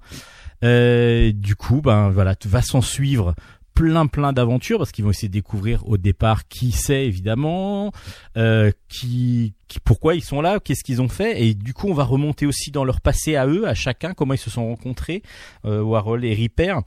Euh, 0.64 1.32
du 1.32 1.56
coup, 1.56 1.82
ben 1.82 2.10
voilà, 2.10 2.36
va 2.46 2.62
s'en 2.62 2.82
suivre 2.82 3.36
plein 3.76 4.08
plein 4.08 4.34
d'aventures 4.34 4.80
parce 4.80 4.92
qu'ils 4.92 5.04
vont 5.04 5.12
essayer 5.12 5.28
de 5.28 5.34
découvrir 5.34 5.88
au 5.88 5.98
départ 5.98 6.48
qui 6.48 6.72
c'est 6.72 7.06
évidemment, 7.06 7.92
euh, 8.38 8.72
qui, 8.88 9.54
pourquoi 9.84 10.16
ils 10.16 10.24
sont 10.24 10.42
là, 10.42 10.60
qu'est-ce 10.60 10.84
qu'ils 10.84 11.02
ont 11.02 11.10
fait 11.10 11.44
et 11.44 11.54
du 11.54 11.74
coup 11.74 11.90
on 11.90 11.94
va 11.94 12.06
remonter 12.06 12.46
aussi 12.48 12.72
dans 12.72 12.86
leur 12.86 13.02
passé 13.02 13.36
à 13.36 13.46
eux, 13.46 13.68
à 13.68 13.76
chacun 13.76 14.14
comment 14.14 14.34
ils 14.34 14.40
se 14.40 14.50
sont 14.50 14.66
rencontrés, 14.66 15.22
euh, 15.66 15.82
Warhol 15.82 16.26
et 16.26 16.34
Ripper 16.34 16.78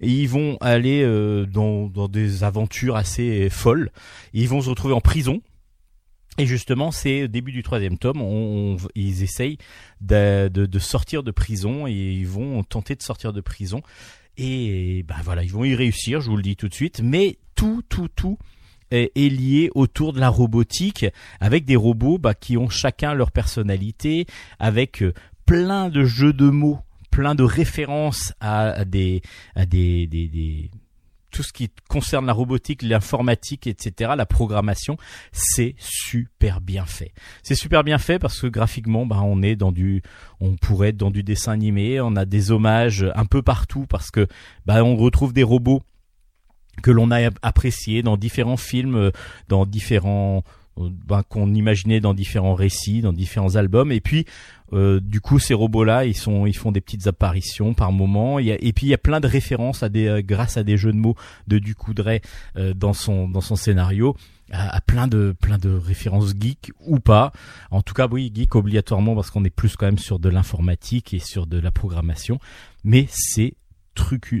et 0.00 0.08
ils 0.08 0.28
vont 0.28 0.56
aller 0.62 1.02
euh, 1.02 1.44
dans, 1.44 1.86
dans 1.86 2.08
des 2.08 2.42
aventures 2.42 2.96
assez 2.96 3.50
folles. 3.50 3.90
ils 4.32 4.48
vont 4.48 4.62
se 4.62 4.70
retrouver 4.70 4.94
en 4.94 5.02
prison 5.02 5.42
et 6.38 6.46
justement, 6.46 6.90
c'est 6.90 7.28
début 7.28 7.52
du 7.52 7.62
troisième 7.62 7.98
tome, 7.98 8.22
on, 8.22 8.78
ils 8.94 9.22
essayent 9.22 9.58
de, 10.00 10.48
de, 10.48 10.64
de, 10.64 10.78
sortir 10.78 11.22
de 11.22 11.32
prison 11.32 11.86
et 11.86 11.92
ils 11.92 12.26
vont 12.26 12.62
tenter 12.62 12.94
de 12.94 13.02
sortir 13.02 13.34
de 13.34 13.42
prison. 13.42 13.82
Et 14.36 15.04
ben 15.06 15.16
voilà, 15.22 15.42
ils 15.42 15.52
vont 15.52 15.64
y 15.64 15.74
réussir, 15.74 16.20
je 16.20 16.30
vous 16.30 16.36
le 16.36 16.42
dis 16.42 16.56
tout 16.56 16.68
de 16.68 16.74
suite. 16.74 17.00
Mais 17.02 17.38
tout, 17.54 17.82
tout, 17.88 18.08
tout 18.08 18.38
est, 18.90 19.16
lié 19.16 19.70
autour 19.74 20.12
de 20.12 20.20
la 20.20 20.28
robotique, 20.28 21.06
avec 21.40 21.64
des 21.64 21.76
robots 21.76 22.18
bah, 22.18 22.34
qui 22.34 22.56
ont 22.56 22.68
chacun 22.68 23.14
leur 23.14 23.30
personnalité, 23.32 24.26
avec 24.58 25.02
euh, 25.02 25.12
plein 25.46 25.88
de 25.88 26.04
jeux 26.04 26.32
de 26.32 26.48
mots, 26.48 26.78
plein 27.10 27.34
de 27.34 27.42
références 27.42 28.32
à, 28.40 28.84
des, 28.84 29.22
à 29.54 29.66
des, 29.66 30.06
des 30.06 30.70
tout 31.30 31.42
ce 31.42 31.52
qui 31.52 31.70
concerne 31.88 32.26
la 32.26 32.32
robotique, 32.32 32.82
l'informatique, 32.82 33.66
etc., 33.66 34.12
la 34.16 34.26
programmation, 34.26 34.96
c'est 35.32 35.74
super 35.78 36.60
bien 36.60 36.86
fait. 36.86 37.12
C'est 37.42 37.54
super 37.54 37.84
bien 37.84 37.98
fait 37.98 38.18
parce 38.18 38.40
que 38.40 38.46
graphiquement, 38.46 39.06
bah, 39.06 39.20
on 39.22 39.42
est 39.42 39.56
dans 39.56 39.72
du, 39.72 40.02
on 40.40 40.56
pourrait 40.56 40.88
être 40.88 40.96
dans 40.96 41.10
du 41.10 41.22
dessin 41.22 41.52
animé, 41.52 42.00
on 42.00 42.16
a 42.16 42.24
des 42.24 42.50
hommages 42.50 43.06
un 43.14 43.24
peu 43.24 43.42
partout 43.42 43.86
parce 43.88 44.10
que, 44.10 44.26
bah, 44.66 44.84
on 44.84 44.96
retrouve 44.96 45.32
des 45.32 45.42
robots 45.42 45.82
que 46.82 46.90
l'on 46.90 47.10
a 47.10 47.30
appréciés 47.42 48.02
dans 48.02 48.16
différents 48.16 48.56
films, 48.56 49.10
dans 49.48 49.66
différents 49.66 50.44
ben, 50.88 51.22
qu'on 51.28 51.52
imaginait 51.54 52.00
dans 52.00 52.14
différents 52.14 52.54
récits, 52.54 53.02
dans 53.02 53.12
différents 53.12 53.56
albums. 53.56 53.92
Et 53.92 54.00
puis, 54.00 54.24
euh, 54.72 55.00
du 55.00 55.20
coup, 55.20 55.38
ces 55.38 55.54
robots-là, 55.54 56.04
ils 56.04 56.16
sont, 56.16 56.46
ils 56.46 56.56
font 56.56 56.72
des 56.72 56.80
petites 56.80 57.06
apparitions 57.06 57.74
par 57.74 57.92
moment. 57.92 58.38
Et 58.38 58.72
puis, 58.72 58.86
il 58.86 58.90
y 58.90 58.94
a 58.94 58.98
plein 58.98 59.20
de 59.20 59.26
références 59.26 59.82
à 59.82 59.88
des, 59.88 60.06
euh, 60.06 60.22
grâce 60.22 60.56
à 60.56 60.62
des 60.62 60.76
jeux 60.76 60.92
de 60.92 60.98
mots 60.98 61.16
de 61.48 61.58
Ducoudray 61.58 62.20
euh, 62.56 62.72
dans 62.74 62.92
son, 62.92 63.28
dans 63.28 63.40
son 63.40 63.56
scénario, 63.56 64.16
à, 64.52 64.76
à, 64.76 64.80
plein 64.80 65.08
de, 65.08 65.34
plein 65.40 65.58
de 65.58 65.70
références 65.70 66.34
geek 66.38 66.72
ou 66.80 67.00
pas. 67.00 67.32
En 67.70 67.82
tout 67.82 67.94
cas, 67.94 68.08
oui, 68.10 68.30
geek 68.34 68.54
obligatoirement 68.54 69.14
parce 69.14 69.30
qu'on 69.30 69.44
est 69.44 69.50
plus 69.50 69.76
quand 69.76 69.86
même 69.86 69.98
sur 69.98 70.18
de 70.18 70.28
l'informatique 70.28 71.14
et 71.14 71.18
sur 71.18 71.46
de 71.46 71.58
la 71.58 71.70
programmation. 71.70 72.38
Mais 72.84 73.06
c'est 73.10 73.54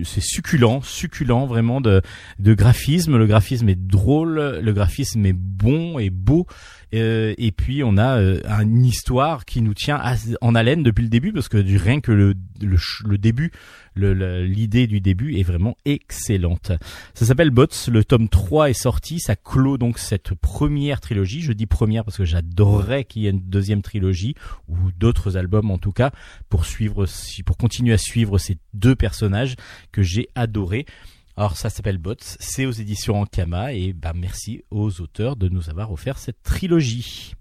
c'est 0.04 0.22
succulent, 0.22 0.80
succulent 0.82 1.46
vraiment 1.46 1.80
de, 1.80 2.02
graphisme. 2.40 3.16
Le 3.16 3.26
graphisme 3.26 3.68
est 3.68 3.78
drôle, 3.78 4.58
le 4.62 4.72
graphisme 4.72 5.24
est 5.26 5.34
bon 5.34 5.98
et 5.98 6.10
beau. 6.10 6.46
Euh, 6.94 7.34
et 7.38 7.52
puis 7.52 7.82
on 7.84 7.96
a 7.96 8.18
euh, 8.18 8.40
une 8.62 8.84
histoire 8.84 9.44
qui 9.44 9.62
nous 9.62 9.74
tient 9.74 10.02
en 10.40 10.54
haleine 10.54 10.82
depuis 10.82 11.02
le 11.02 11.08
début 11.08 11.32
parce 11.32 11.48
que 11.48 11.58
rien 11.58 12.00
que 12.00 12.12
le, 12.12 12.34
le, 12.60 13.18
début, 13.18 13.52
l'idée 13.96 14.86
du 14.86 15.00
début 15.00 15.36
est 15.36 15.42
vraiment 15.42 15.76
excellente. 15.84 16.72
Ça 17.14 17.26
s'appelle 17.26 17.50
Bots, 17.50 17.66
le 17.88 18.04
tome 18.04 18.28
3 18.28 18.70
est 18.70 18.74
sorti, 18.74 19.20
ça 19.20 19.36
clôt 19.36 19.78
donc 19.78 19.98
cette 19.98 20.34
première 20.34 21.00
trilogie. 21.00 21.42
Je 21.42 21.52
dis 21.52 21.66
première 21.66 22.04
parce 22.04 22.16
que 22.16 22.24
j'adorerais 22.24 23.04
qu'il 23.04 23.22
y 23.22 23.26
ait 23.26 23.30
une 23.30 23.40
deuxième 23.40 23.82
trilogie 23.82 24.34
ou 24.68 24.90
d'autres 24.98 25.36
albums 25.36 25.70
en 25.70 25.78
tout 25.78 25.92
cas 25.92 26.10
pour 26.48 26.64
suivre, 26.66 27.06
pour 27.46 27.56
continuer 27.56 27.92
à 27.92 27.98
suivre 27.98 28.38
ces 28.38 28.58
deux 28.74 28.96
personnages 28.96 29.54
que 29.92 30.02
j'ai 30.02 30.28
adorés. 30.34 30.86
Alors 31.40 31.56
ça 31.56 31.70
s'appelle 31.70 31.96
Bots, 31.96 32.16
c'est 32.38 32.66
aux 32.66 32.70
éditions 32.70 33.18
Ankama 33.18 33.72
et 33.72 33.94
bah 33.94 34.12
merci 34.14 34.62
aux 34.70 35.00
auteurs 35.00 35.36
de 35.36 35.48
nous 35.48 35.70
avoir 35.70 35.90
offert 35.90 36.18
cette 36.18 36.42
trilogie. 36.42 37.32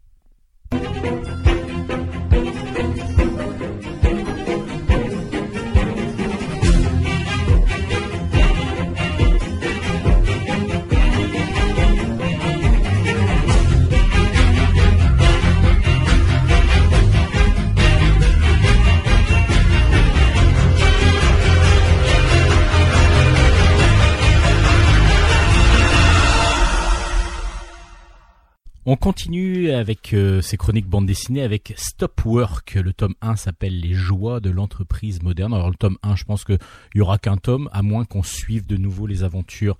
On 28.92 28.96
continue 28.96 29.70
avec 29.70 30.16
euh, 30.16 30.42
ces 30.42 30.58
chroniques 30.58 30.88
bande 30.88 31.06
dessinée 31.06 31.44
avec 31.44 31.76
Stop 31.78 32.26
Work. 32.26 32.74
Le 32.74 32.92
tome 32.92 33.14
1 33.22 33.36
s'appelle 33.36 33.80
Les 33.80 33.94
joies 33.94 34.40
de 34.40 34.50
l'entreprise 34.50 35.22
moderne. 35.22 35.54
Alors 35.54 35.70
le 35.70 35.76
tome 35.76 36.00
1, 36.02 36.16
je 36.16 36.24
pense 36.24 36.44
qu'il 36.44 36.58
y 36.96 37.02
aura 37.02 37.20
qu'un 37.20 37.38
tome, 37.38 37.70
à 37.72 37.84
moins 37.84 38.04
qu'on 38.04 38.24
suive 38.24 38.66
de 38.66 38.78
nouveau 38.78 39.06
les 39.06 39.22
aventures 39.22 39.78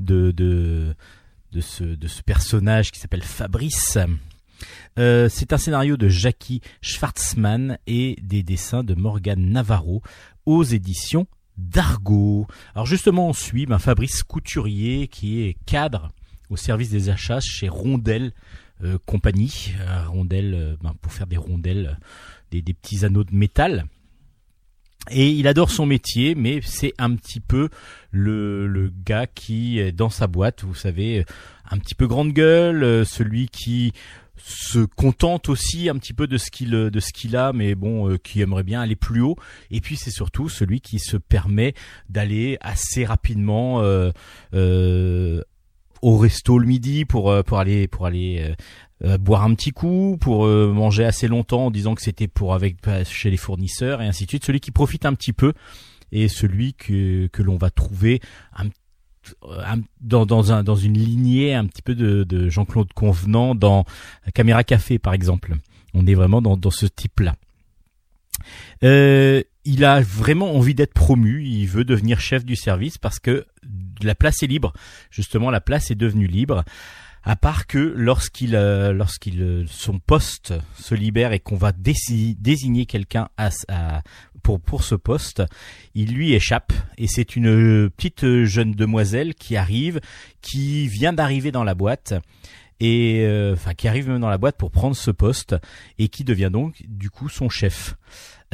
de, 0.00 0.34
ce 1.60 2.22
personnage 2.22 2.90
qui 2.90 2.98
s'appelle 2.98 3.22
Fabrice. 3.22 3.96
Euh, 4.98 5.28
c'est 5.28 5.52
un 5.52 5.58
scénario 5.58 5.96
de 5.96 6.08
Jackie 6.08 6.60
Schwartzman 6.82 7.78
et 7.86 8.16
des 8.22 8.42
dessins 8.42 8.82
de 8.82 8.96
Morgan 8.96 9.40
Navarro 9.40 10.02
aux 10.46 10.64
éditions 10.64 11.28
d'Argo. 11.58 12.48
Alors 12.74 12.86
justement, 12.86 13.28
on 13.28 13.32
suit 13.32 13.66
ben, 13.66 13.78
Fabrice 13.78 14.24
Couturier 14.24 15.06
qui 15.06 15.42
est 15.42 15.56
cadre 15.64 16.10
au 16.50 16.56
service 16.56 16.90
des 16.90 17.08
achats 17.10 17.40
chez 17.40 17.68
Rondelle 17.68 18.32
euh, 18.84 18.98
Compagnie. 19.06 19.74
Euh, 19.80 20.08
Rondelle, 20.08 20.54
euh, 20.54 20.76
ben, 20.80 20.94
pour 21.02 21.12
faire 21.12 21.26
des 21.26 21.36
rondelles, 21.36 21.98
des, 22.52 22.62
petits 22.62 23.04
anneaux 23.04 23.24
de 23.24 23.34
métal. 23.34 23.86
Et 25.10 25.30
il 25.30 25.48
adore 25.48 25.70
son 25.70 25.86
métier, 25.86 26.34
mais 26.34 26.60
c'est 26.62 26.92
un 26.98 27.14
petit 27.16 27.40
peu 27.40 27.70
le, 28.10 28.66
le 28.66 28.92
gars 29.04 29.26
qui 29.26 29.92
dans 29.92 30.10
sa 30.10 30.26
boîte, 30.26 30.64
vous 30.64 30.74
savez, 30.74 31.24
un 31.70 31.78
petit 31.78 31.94
peu 31.94 32.06
grande 32.06 32.32
gueule, 32.32 33.06
celui 33.06 33.48
qui 33.48 33.92
se 34.36 34.80
contente 34.80 35.48
aussi 35.48 35.88
un 35.88 35.96
petit 35.96 36.12
peu 36.12 36.26
de 36.26 36.36
ce 36.36 36.50
qu'il 36.50 36.70
de 36.70 37.00
ce 37.00 37.12
qu'il 37.12 37.36
a 37.36 37.52
mais 37.52 37.74
bon 37.74 38.16
qui 38.18 38.40
aimerait 38.40 38.62
bien 38.62 38.80
aller 38.80 38.94
plus 38.94 39.20
haut 39.20 39.36
et 39.72 39.80
puis 39.80 39.96
c'est 39.96 40.12
surtout 40.12 40.48
celui 40.48 40.80
qui 40.80 41.00
se 41.00 41.16
permet 41.16 41.74
d'aller 42.08 42.56
assez 42.60 43.04
rapidement 43.04 43.82
au 46.02 46.18
resto 46.18 46.58
le 46.58 46.66
midi 46.66 47.04
pour 47.04 47.32
pour 47.44 47.58
aller 47.58 47.88
pour 47.88 48.06
aller 48.06 48.54
boire 49.20 49.44
un 49.44 49.54
petit 49.54 49.70
coup, 49.70 50.16
pour 50.20 50.46
manger 50.46 51.04
assez 51.04 51.28
longtemps 51.28 51.66
en 51.66 51.70
disant 51.70 51.94
que 51.94 52.02
c'était 52.02 52.28
pour 52.28 52.54
avec 52.54 52.76
chez 53.04 53.30
les 53.30 53.36
fournisseurs 53.36 54.02
et 54.02 54.06
ainsi 54.06 54.24
de 54.24 54.30
suite. 54.30 54.44
Celui 54.44 54.60
qui 54.60 54.70
profite 54.70 55.06
un 55.06 55.14
petit 55.14 55.32
peu 55.32 55.52
et 56.12 56.28
celui 56.28 56.74
que 56.74 57.26
que 57.28 57.42
l'on 57.42 57.56
va 57.56 57.70
trouver 57.70 58.20
dans, 60.00 60.26
dans, 60.26 60.52
un, 60.52 60.62
dans 60.62 60.76
une 60.76 60.96
lignée 60.96 61.54
un 61.54 61.66
petit 61.66 61.82
peu 61.82 61.94
de, 61.94 62.24
de 62.24 62.48
Jean-Claude 62.48 62.92
Convenant 62.92 63.54
dans 63.54 63.84
Caméra 64.34 64.64
Café 64.64 64.98
par 64.98 65.12
exemple. 65.12 65.54
On 65.94 66.06
est 66.06 66.14
vraiment 66.14 66.42
dans, 66.42 66.56
dans 66.56 66.70
ce 66.70 66.86
type-là. 66.86 67.34
Euh, 68.84 69.42
il 69.68 69.84
a 69.84 70.00
vraiment 70.00 70.56
envie 70.56 70.74
d'être 70.74 70.94
promu, 70.94 71.44
il 71.44 71.66
veut 71.66 71.84
devenir 71.84 72.20
chef 72.20 72.42
du 72.42 72.56
service 72.56 72.96
parce 72.96 73.18
que 73.18 73.44
la 74.02 74.14
place 74.14 74.42
est 74.42 74.46
libre. 74.46 74.72
Justement, 75.10 75.50
la 75.50 75.60
place 75.60 75.90
est 75.90 75.94
devenue 75.94 76.26
libre. 76.26 76.64
À 77.22 77.36
part 77.36 77.66
que 77.66 77.78
lorsqu'il, 77.78 78.56
euh, 78.56 78.94
lorsqu'il, 78.94 79.42
euh, 79.42 79.64
son 79.68 79.98
poste 79.98 80.54
se 80.74 80.94
libère 80.94 81.32
et 81.32 81.38
qu'on 81.38 81.56
va 81.56 81.72
désigner 81.72 82.86
quelqu'un 82.86 83.28
pour 84.42 84.58
pour 84.58 84.84
ce 84.84 84.94
poste, 84.94 85.42
il 85.94 86.14
lui 86.14 86.32
échappe 86.32 86.72
et 86.96 87.06
c'est 87.06 87.36
une 87.36 87.90
petite 87.90 88.44
jeune 88.44 88.72
demoiselle 88.72 89.34
qui 89.34 89.56
arrive, 89.56 90.00
qui 90.40 90.88
vient 90.88 91.12
d'arriver 91.12 91.52
dans 91.52 91.64
la 91.64 91.74
boîte 91.74 92.14
et 92.80 93.24
euh, 93.26 93.54
enfin 93.54 93.74
qui 93.74 93.88
arrive 93.88 94.08
même 94.08 94.20
dans 94.20 94.30
la 94.30 94.38
boîte 94.38 94.56
pour 94.56 94.70
prendre 94.70 94.96
ce 94.96 95.10
poste 95.10 95.56
et 95.98 96.08
qui 96.08 96.24
devient 96.24 96.50
donc 96.50 96.82
du 96.86 97.10
coup 97.10 97.28
son 97.28 97.48
chef. 97.48 97.96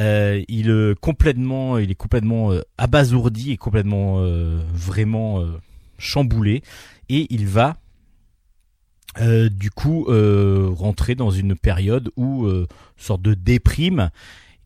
Euh, 0.01 0.43
il 0.49 0.71
est 0.71 0.99
complètement, 1.01 1.79
il 1.79 1.91
est 1.91 1.97
complètement 1.97 2.53
euh, 2.53 2.63
abasourdi 2.79 3.53
et 3.53 3.57
complètement 3.57 4.25
vraiment 4.73 5.45
chamboulé 5.99 6.63
et 7.09 7.27
il 7.31 7.47
va 7.47 7.77
du 9.21 9.71
coup 9.71 10.07
rentrer 10.09 11.15
dans 11.15 11.31
une 11.31 11.55
période 11.55 12.11
où 12.17 12.49
sorte 12.97 13.23
de 13.23 13.35
déprime 13.35 14.11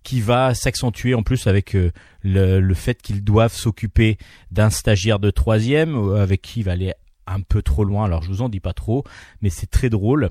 qui 0.02 0.20
va 0.22 0.54
s'accentuer 0.54 1.14
en 1.14 1.22
plus 1.22 1.46
avec 1.46 1.76
le, 2.22 2.74
fait 2.74 3.02
qu'ils 3.02 3.22
doivent 3.22 3.52
s'occuper 3.52 4.16
d'un 4.50 4.70
stagiaire 4.70 5.18
de 5.18 5.30
troisième 5.30 6.14
avec 6.14 6.40
qui 6.40 6.60
il 6.60 6.62
va 6.62 6.72
aller 6.72 6.94
un 7.28 7.40
peu 7.40 7.62
trop 7.62 7.84
loin. 7.84 8.04
Alors 8.04 8.22
je 8.22 8.28
vous 8.28 8.42
en 8.42 8.48
dis 8.48 8.60
pas 8.60 8.72
trop, 8.72 9.04
mais 9.42 9.50
c'est 9.50 9.70
très 9.70 9.90
drôle. 9.90 10.30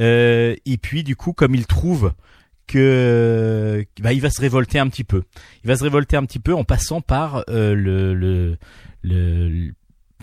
Euh, 0.00 0.54
et 0.64 0.78
puis 0.78 1.02
du 1.02 1.16
coup, 1.16 1.32
comme 1.32 1.54
il 1.54 1.66
trouve 1.66 2.12
que 2.66 3.84
bah, 4.00 4.12
il 4.12 4.20
va 4.20 4.30
se 4.30 4.40
révolter 4.40 4.78
un 4.78 4.88
petit 4.88 5.04
peu. 5.04 5.22
Il 5.64 5.68
va 5.68 5.76
se 5.76 5.82
révolter 5.82 6.16
un 6.16 6.24
petit 6.24 6.38
peu 6.38 6.54
en 6.54 6.64
passant 6.64 7.00
par 7.00 7.44
euh, 7.48 7.74
le, 7.74 8.14
le, 8.14 8.56
le, 9.02 9.72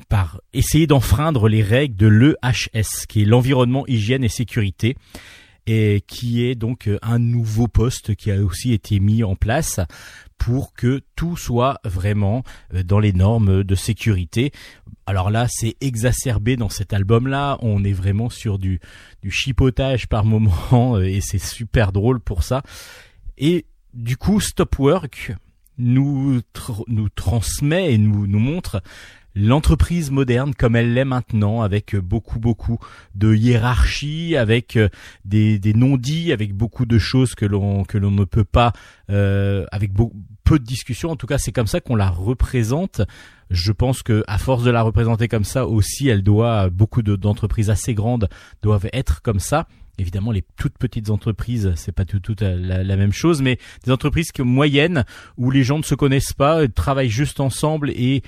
par 0.09 0.41
essayer 0.53 0.87
d'enfreindre 0.87 1.47
les 1.47 1.63
règles 1.63 1.95
de 1.95 2.07
l'EHS, 2.07 3.05
qui 3.07 3.21
est 3.21 3.25
l'environnement 3.25 3.85
hygiène 3.87 4.23
et 4.23 4.29
sécurité, 4.29 4.95
et 5.65 6.03
qui 6.07 6.43
est 6.43 6.55
donc 6.55 6.89
un 7.01 7.19
nouveau 7.19 7.67
poste 7.67 8.15
qui 8.15 8.31
a 8.31 8.41
aussi 8.41 8.73
été 8.73 8.99
mis 8.99 9.23
en 9.23 9.35
place 9.35 9.79
pour 10.37 10.73
que 10.73 11.01
tout 11.15 11.37
soit 11.37 11.79
vraiment 11.83 12.43
euh, 12.73 12.83
dans 12.83 12.99
les 12.99 13.13
normes 13.13 13.63
de 13.63 13.75
sécurité. 13.75 14.51
Alors 15.05 15.29
là, 15.29 15.47
c'est 15.49 15.75
exacerbé 15.81 16.55
dans 16.55 16.69
cet 16.69 16.93
album-là. 16.93 17.57
On 17.61 17.83
est 17.83 17.93
vraiment 17.93 18.29
sur 18.29 18.59
du, 18.59 18.79
du 19.21 19.31
chipotage 19.31 20.07
par 20.07 20.25
moment 20.25 20.95
euh, 20.97 21.03
et 21.03 21.21
c'est 21.21 21.39
super 21.39 21.91
drôle 21.91 22.19
pour 22.19 22.43
ça. 22.43 22.63
Et 23.37 23.65
du 23.93 24.17
coup, 24.17 24.39
Stop 24.39 24.79
Work 24.79 25.33
nous, 25.77 26.41
nous 26.87 27.09
transmet 27.09 27.93
et 27.93 27.97
nous, 27.97 28.27
nous 28.27 28.39
montre 28.39 28.81
l'entreprise 29.35 30.11
moderne 30.11 30.53
comme 30.53 30.75
elle 30.75 30.93
l'est 30.93 31.05
maintenant, 31.05 31.61
avec 31.61 31.95
beaucoup 31.95 32.39
beaucoup 32.39 32.79
de 33.15 33.33
hiérarchie, 33.33 34.35
avec 34.35 34.75
euh, 34.75 34.89
des, 35.25 35.59
des 35.59 35.73
non-dits, 35.73 36.31
avec 36.31 36.53
beaucoup 36.53 36.85
de 36.85 36.97
choses 36.97 37.35
que 37.35 37.45
l'on 37.45 37.83
que 37.83 37.97
l'on 37.97 38.11
ne 38.11 38.25
peut 38.25 38.43
pas, 38.43 38.73
euh, 39.09 39.65
avec 39.71 39.91
peu 40.43 40.59
de 40.59 40.65
discussions. 40.65 41.09
En 41.09 41.15
tout 41.15 41.27
cas, 41.27 41.37
c'est 41.37 41.51
comme 41.51 41.67
ça 41.67 41.81
qu'on 41.81 41.95
la 41.95 42.09
représente. 42.09 43.01
Je 43.49 43.71
pense 43.71 44.03
que 44.03 44.23
à 44.27 44.37
force 44.37 44.63
de 44.63 44.71
la 44.71 44.81
représenter 44.81 45.27
comme 45.27 45.43
ça 45.43 45.67
aussi, 45.67 46.07
elle 46.07 46.23
doit 46.23 46.69
beaucoup 46.69 47.01
d'entreprises 47.01 47.69
assez 47.69 47.93
grandes 47.93 48.29
doivent 48.61 48.89
être 48.93 49.21
comme 49.21 49.39
ça. 49.39 49.67
Évidemment, 49.99 50.31
les 50.31 50.43
toutes 50.55 50.77
petites 50.79 51.11
entreprises, 51.11 51.73
c'est 51.75 51.91
pas 51.91 52.03
tout, 52.03 52.19
tout 52.19 52.35
la, 52.39 52.83
la, 52.83 52.95
même 52.95 53.13
chose, 53.13 53.43
mais 53.43 53.59
des 53.85 53.91
entreprises 53.91 54.31
moyennes 54.39 55.05
où 55.37 55.51
les 55.51 55.63
gens 55.63 55.77
ne 55.77 55.83
se 55.83 55.93
connaissent 55.93 56.33
pas, 56.33 56.67
travaillent 56.67 57.09
juste 57.09 57.39
ensemble 57.39 57.91
et 57.91 58.23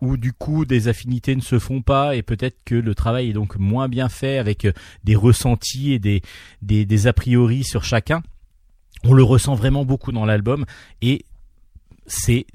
où 0.00 0.16
du 0.16 0.32
coup 0.32 0.64
des 0.64 0.88
affinités 0.88 1.34
ne 1.36 1.40
se 1.40 1.58
font 1.58 1.82
pas 1.82 2.16
et 2.16 2.22
peut-être 2.22 2.56
que 2.64 2.74
le 2.74 2.94
travail 2.94 3.30
est 3.30 3.32
donc 3.32 3.56
moins 3.56 3.88
bien 3.88 4.08
fait 4.08 4.38
avec 4.38 4.64
euh, 4.64 4.72
des 5.04 5.16
ressentis 5.16 5.92
et 5.92 5.98
des, 5.98 6.22
des, 6.62 6.84
des 6.84 7.06
a 7.06 7.12
priori 7.12 7.64
sur 7.64 7.84
chacun. 7.84 8.22
On 9.04 9.14
le 9.14 9.22
ressent 9.22 9.54
vraiment 9.54 9.84
beaucoup 9.84 10.12
dans 10.12 10.24
l'album 10.24 10.64
et 11.02 11.24
c'est 12.06 12.46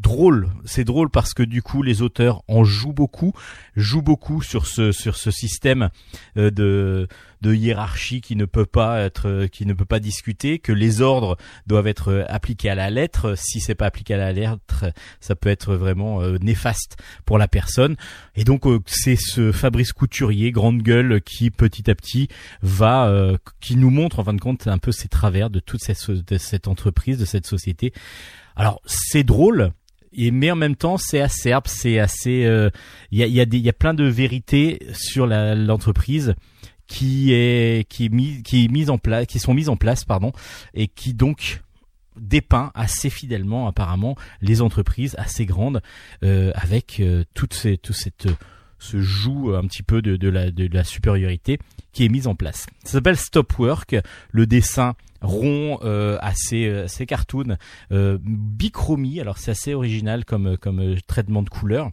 drôle. 0.00 0.48
C'est 0.64 0.84
drôle 0.84 1.10
parce 1.10 1.34
que 1.34 1.42
du 1.42 1.62
coup 1.62 1.82
les 1.82 2.02
auteurs 2.02 2.42
en 2.48 2.64
jouent 2.64 2.92
beaucoup, 2.92 3.32
jouent 3.76 4.02
beaucoup 4.02 4.42
sur 4.42 4.66
ce 4.66 4.92
sur 4.92 5.16
ce 5.16 5.30
système 5.30 5.90
euh, 6.36 6.50
de 6.50 7.08
de 7.40 7.54
hiérarchie 7.54 8.20
qui 8.20 8.34
ne 8.34 8.46
peut 8.46 8.66
pas 8.66 9.00
être 9.00 9.28
euh, 9.28 9.46
qui 9.46 9.66
ne 9.66 9.72
peut 9.72 9.84
pas 9.84 10.00
discuter, 10.00 10.58
que 10.58 10.72
les 10.72 11.00
ordres 11.00 11.36
doivent 11.66 11.86
être 11.86 12.08
euh, 12.08 12.24
appliqués 12.28 12.70
à 12.70 12.74
la 12.74 12.90
lettre. 12.90 13.34
Si 13.36 13.60
c'est 13.60 13.74
pas 13.74 13.86
appliqué 13.86 14.14
à 14.14 14.18
la 14.18 14.32
lettre, 14.32 14.86
ça 15.20 15.34
peut 15.34 15.48
être 15.48 15.74
vraiment 15.74 16.20
néfaste 16.40 16.96
pour 17.24 17.38
la 17.38 17.48
personne. 17.48 17.96
Et 18.34 18.44
donc 18.44 18.64
c'est 18.86 19.16
ce 19.16 19.52
Fabrice 19.52 19.92
Couturier, 19.92 20.50
grande 20.52 20.82
gueule, 20.82 21.20
qui 21.22 21.50
petit 21.50 21.90
à 21.90 21.94
petit 21.94 22.28
va 22.62 23.12
qui 23.60 23.76
nous 23.76 23.90
montre 23.90 24.18
en 24.18 24.24
fin 24.24 24.34
de 24.34 24.40
compte 24.40 24.66
un 24.66 24.78
peu 24.78 24.92
ses 24.92 25.08
travers 25.08 25.50
de 25.50 25.60
toute 25.60 25.80
cette, 25.80 26.10
de 26.10 26.38
cette 26.38 26.68
entreprise, 26.68 27.18
de 27.18 27.24
cette 27.24 27.46
société. 27.46 27.92
Alors 28.56 28.80
c'est 28.86 29.22
drôle, 29.22 29.70
et 30.12 30.30
mais 30.30 30.50
en 30.50 30.56
même 30.56 30.76
temps 30.76 30.96
c'est 30.96 31.20
acerbe, 31.20 31.64
c'est 31.66 31.98
assez, 31.98 32.44
euh, 32.44 32.70
il 33.10 33.18
y, 33.18 33.22
a, 33.22 33.26
y, 33.26 33.40
a 33.40 33.46
des, 33.46 33.58
y 33.58 33.68
a 33.68 33.72
plein 33.72 33.94
de 33.94 34.04
vérités 34.04 34.80
sur 34.92 35.26
l'entreprise 35.26 36.34
qui 36.86 37.32
est 37.32 37.88
qui 37.88 38.06
est 38.06 38.08
mise 38.08 38.42
qui 38.42 38.64
est 38.64 38.68
mise 38.68 38.90
en 38.90 38.98
place, 38.98 39.26
qui 39.26 39.38
sont 39.38 39.54
mises 39.54 39.68
en 39.68 39.76
place 39.76 40.04
pardon, 40.04 40.32
et 40.74 40.88
qui 40.88 41.14
donc 41.14 41.62
dépeint 42.16 42.72
assez 42.74 43.10
fidèlement 43.10 43.68
apparemment 43.68 44.16
les 44.40 44.62
entreprises 44.62 45.14
assez 45.18 45.46
grandes 45.46 45.80
euh, 46.24 46.50
avec 46.54 46.98
euh, 47.00 47.24
toute 47.34 47.54
ces, 47.54 47.78
toute 47.78 47.96
cette 47.96 48.28
ce 48.78 49.00
joue 49.00 49.54
un 49.54 49.62
petit 49.66 49.82
peu 49.82 50.02
de, 50.02 50.16
de, 50.16 50.28
la, 50.28 50.50
de 50.50 50.68
la 50.72 50.84
supériorité 50.84 51.58
qui 51.92 52.04
est 52.04 52.08
mise 52.08 52.26
en 52.26 52.34
place. 52.34 52.66
Ça 52.84 52.92
s'appelle 52.92 53.16
Stop 53.16 53.58
Work. 53.58 53.96
Le 54.30 54.46
dessin 54.46 54.94
rond, 55.20 55.78
euh, 55.82 56.18
assez 56.20 56.66
euh, 56.66 56.84
assez 56.84 57.06
cartoon, 57.06 57.56
euh, 57.92 58.18
bichromie. 58.22 59.20
Alors 59.20 59.38
c'est 59.38 59.50
assez 59.50 59.74
original 59.74 60.24
comme 60.24 60.56
comme 60.56 60.96
traitement 61.06 61.42
de 61.42 61.50
couleur. 61.50 61.90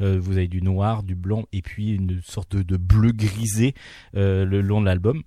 vous 0.00 0.36
avez 0.36 0.48
du 0.48 0.62
noir, 0.62 1.02
du 1.02 1.14
blanc 1.14 1.44
et 1.52 1.62
puis 1.62 1.90
une 1.90 2.20
sorte 2.22 2.56
de, 2.56 2.62
de 2.62 2.76
bleu 2.76 3.12
grisé 3.12 3.74
le 4.14 4.60
long 4.60 4.80
de 4.80 4.86
l'album 4.86 5.22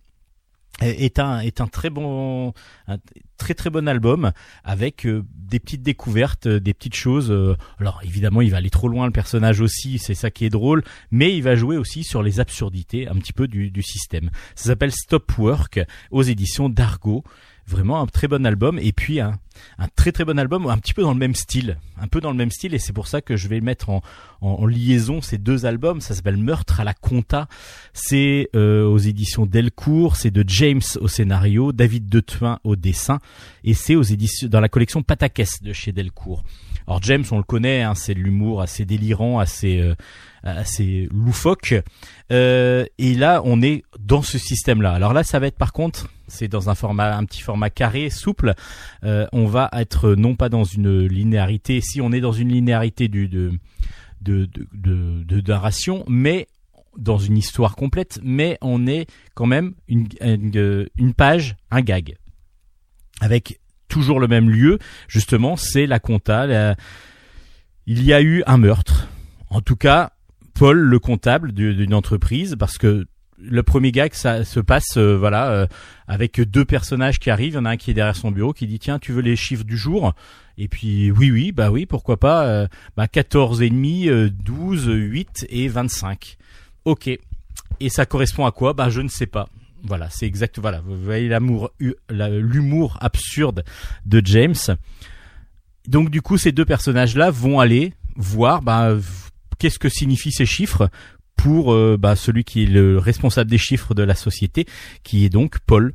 est 0.82 1.20
un 1.20 1.40
est 1.40 1.62
un 1.62 1.68
très 1.68 1.90
bon 1.90 2.54
un 2.88 2.98
très 3.38 3.54
très 3.54 3.70
bon 3.70 3.88
album 3.88 4.32
avec 4.64 5.06
euh, 5.06 5.24
des 5.36 5.60
petites 5.60 5.84
découvertes 5.84 6.48
euh, 6.48 6.60
des 6.60 6.74
petites 6.74 6.96
choses 6.96 7.32
euh, 7.32 7.56
alors 7.80 8.02
évidemment 8.04 8.42
il 8.42 8.52
va 8.52 8.58
aller 8.58 8.70
trop 8.70 8.88
loin 8.88 9.06
le 9.06 9.12
personnage 9.12 9.62
aussi 9.62 10.00
c'est 10.00 10.14
ça 10.14 10.30
qui 10.32 10.46
est 10.46 10.50
drôle 10.50 10.84
mais 11.12 11.36
il 11.36 11.42
va 11.44 11.56
jouer 11.56 11.78
aussi 11.78 12.04
sur 12.04 12.24
les 12.24 12.40
absurdités 12.40 13.08
un 13.08 13.16
petit 13.16 13.34
peu 13.34 13.48
du, 13.48 13.72
du 13.72 13.82
système. 13.82 14.30
Ça 14.56 14.66
s'appelle 14.66 14.92
Stop 14.92 15.38
Work 15.38 15.82
aux 16.12 16.24
éditions 16.24 16.70
d'Argo. 16.70 17.24
Vraiment 17.68 18.02
un 18.02 18.08
très 18.08 18.28
bon 18.28 18.46
album 18.46 18.80
et 18.80 18.92
puis 18.92 19.20
un, 19.20 19.34
un, 19.78 19.88
très 19.88 20.12
très 20.12 20.26
bon 20.26 20.38
album 20.40 20.68
un 20.68 20.78
petit 20.78 20.94
peu 20.94 21.02
dans 21.02 21.14
le 21.14 21.20
même 21.20 21.36
style 21.36 21.78
un 22.02 22.08
peu 22.08 22.20
dans 22.20 22.32
le 22.32 22.38
même 22.38 22.52
style 22.52 22.74
et 22.74 22.80
c'est 22.80 22.94
pour 22.94 23.08
ça 23.08 23.22
que 23.22 23.38
je 23.38 23.48
vais 23.48 23.62
mettre 23.62 23.90
en, 23.90 24.02
en, 24.42 24.66
liaison 24.66 25.22
ces 25.22 25.38
deux 25.38 25.66
albums. 25.66 26.02
Ça 26.02 26.16
s'appelle 26.16 26.38
Meurtre 26.38 26.80
à 26.80 26.84
la 26.84 26.94
Conta. 26.94 27.48
C'est 27.94 28.50
euh, 28.56 28.84
aux 28.86 28.98
éditions 28.98 29.46
Delcourt 29.46 30.16
c'est 30.16 30.32
de 30.32 30.44
James 30.48 30.82
au 31.00 31.08
scénario 31.08 31.72
David 31.72 32.10
Detuin 32.10 32.60
au 32.64 32.76
dessin 32.76 33.20
et 33.64 33.76
c'est 33.76 33.96
aux 33.96 34.02
éditions 34.02 34.48
dans 34.48 34.60
la 34.60 34.70
collection 34.70 35.04
Patakès 35.04 35.62
de 35.62 35.74
chez 35.74 35.92
Delcourt. 35.92 36.44
Alors 36.88 37.02
James 37.04 37.24
on 37.30 37.38
le 37.38 37.44
connaît 37.44 37.84
hein, 37.84 37.94
c'est 37.94 38.16
de 38.16 38.20
l'humour 38.20 38.62
assez 38.62 38.86
délirant 38.86 39.40
assez 39.40 39.80
euh, 39.80 39.94
assez 40.44 41.08
loufoque. 41.12 41.76
Euh, 42.32 42.86
et 42.98 43.14
là 43.14 43.42
on 43.46 43.62
est 43.62 43.84
dans 44.00 44.24
ce 44.24 44.40
système 44.40 44.82
là 44.82 44.94
alors 44.94 45.14
là 45.14 45.24
ça 45.24 45.38
va 45.38 45.48
être 45.48 45.58
par 45.58 45.72
contre 45.72 46.10
c'est 46.32 46.48
dans 46.48 46.70
un 46.70 46.76
format, 46.76 47.16
un 47.16 47.26
petit 47.26 47.42
format 47.42 47.70
carré, 47.70 48.10
souple. 48.10 48.54
Euh, 49.04 49.28
on 49.32 49.46
va 49.46 49.70
être 49.74 50.16
non 50.16 50.36
pas 50.36 50.50
dans 50.50 50.64
une 50.64 51.06
linéarité, 51.06 51.82
si 51.82 52.02
on 52.02 52.12
est 52.12 52.22
dans 52.22 52.32
une 52.32 52.50
linéarité 52.50 53.08
de, 53.08 53.52
narration, 55.48 56.04
mais 56.08 56.48
dans 56.98 57.18
une 57.18 57.38
histoire 57.38 57.76
complète, 57.76 58.20
mais 58.24 58.58
on 58.62 58.88
est 58.88 59.08
quand 59.34 59.46
même 59.46 59.74
une, 59.88 60.08
une, 60.22 61.14
page, 61.14 61.56
un 61.70 61.82
gag, 61.82 62.16
avec 63.20 63.60
toujours 63.88 64.20
le 64.20 64.28
même 64.28 64.50
lieu. 64.50 64.80
Justement, 65.08 65.56
c'est 65.56 65.86
la 65.86 66.00
compta. 66.00 66.76
il 67.86 68.04
y 68.04 68.14
a 68.14 68.22
eu 68.22 68.44
un 68.48 68.58
meurtre. 68.58 69.08
En 69.50 69.62
tout 69.62 69.76
cas, 69.76 70.12
Paul, 70.54 70.78
le 70.78 71.00
comptable 71.00 71.52
d'une 71.52 71.94
entreprise, 71.94 72.56
parce 72.58 72.78
que 72.78 73.06
le 73.42 73.64
premier 73.64 73.92
gag 73.92 74.14
ça 74.14 74.44
se 74.44 74.60
passe 74.60 74.98
euh, 74.98 75.18
voilà 75.18 75.52
euh, 75.52 75.68
avec 76.08 76.40
deux 76.42 76.66
personnages 76.66 77.20
qui 77.20 77.30
arrivent. 77.30 77.54
Il 77.54 77.56
y 77.56 77.60
en 77.60 77.66
a 77.66 77.72
un 77.72 77.78
qui 77.78 77.92
est 77.92 77.94
derrière 77.94 78.16
son 78.16 78.32
bureau 78.32 78.54
qui 78.54 78.68
dit 78.68 78.80
tiens 78.80 79.00
tu 79.00 79.12
veux 79.12 79.22
les 79.22 79.36
chiffres 79.36 79.64
du 79.64 79.78
jour? 79.78 80.14
Et 80.58 80.68
puis 80.68 81.12
oui 81.12 81.32
oui 81.32 81.52
bah 81.52 81.72
oui 81.72 81.86
pourquoi 81.86 82.18
pas 82.18 82.46
euh, 82.46 82.68
bah 82.96 83.08
14 83.08 83.62
et 83.62 83.70
demi 83.70 84.08
12 84.08 84.88
8 84.88 85.48
et 85.50 85.68
25 85.68 86.38
ok. 86.86 87.10
Et 87.80 87.90
ça 87.90 88.06
correspond 88.06 88.46
à 88.46 88.52
quoi? 88.52 88.74
Bah 88.74 88.90
je 88.90 89.02
ne 89.02 89.10
sais 89.10 89.26
pas. 89.26 89.48
Voilà 89.84 90.10
c'est 90.10 90.28
exact 90.28 90.60
voilà 90.60 90.82
vous 90.82 91.02
voyez 91.02 91.28
l'amour 91.28 91.72
l'humour 92.10 92.98
absurde 93.02 93.64
de 94.06 94.22
James. 94.24 94.56
Donc 95.88 96.10
du 96.10 96.22
coup 96.22 96.38
ces 96.38 96.52
deux 96.52 96.66
personnages 96.66 97.16
là 97.16 97.32
vont 97.32 97.60
aller 97.60 97.94
voir 98.16 98.62
bah 98.62 98.96
qu'est-ce 99.58 99.80
que 99.80 99.90
signifient 99.90 100.32
ces 100.32 100.46
chiffres? 100.46 100.90
Pour 101.36 101.74
euh, 101.74 101.98
bah, 102.00 102.16
celui 102.16 102.44
qui 102.44 102.64
est 102.64 102.68
le 102.68 102.98
responsable 102.98 103.50
des 103.50 103.58
chiffres 103.58 103.94
de 103.94 104.04
la 104.04 104.16
société, 104.16 104.66
qui 105.04 105.26
est 105.26 105.30
donc 105.30 105.60
Paul. 105.66 105.94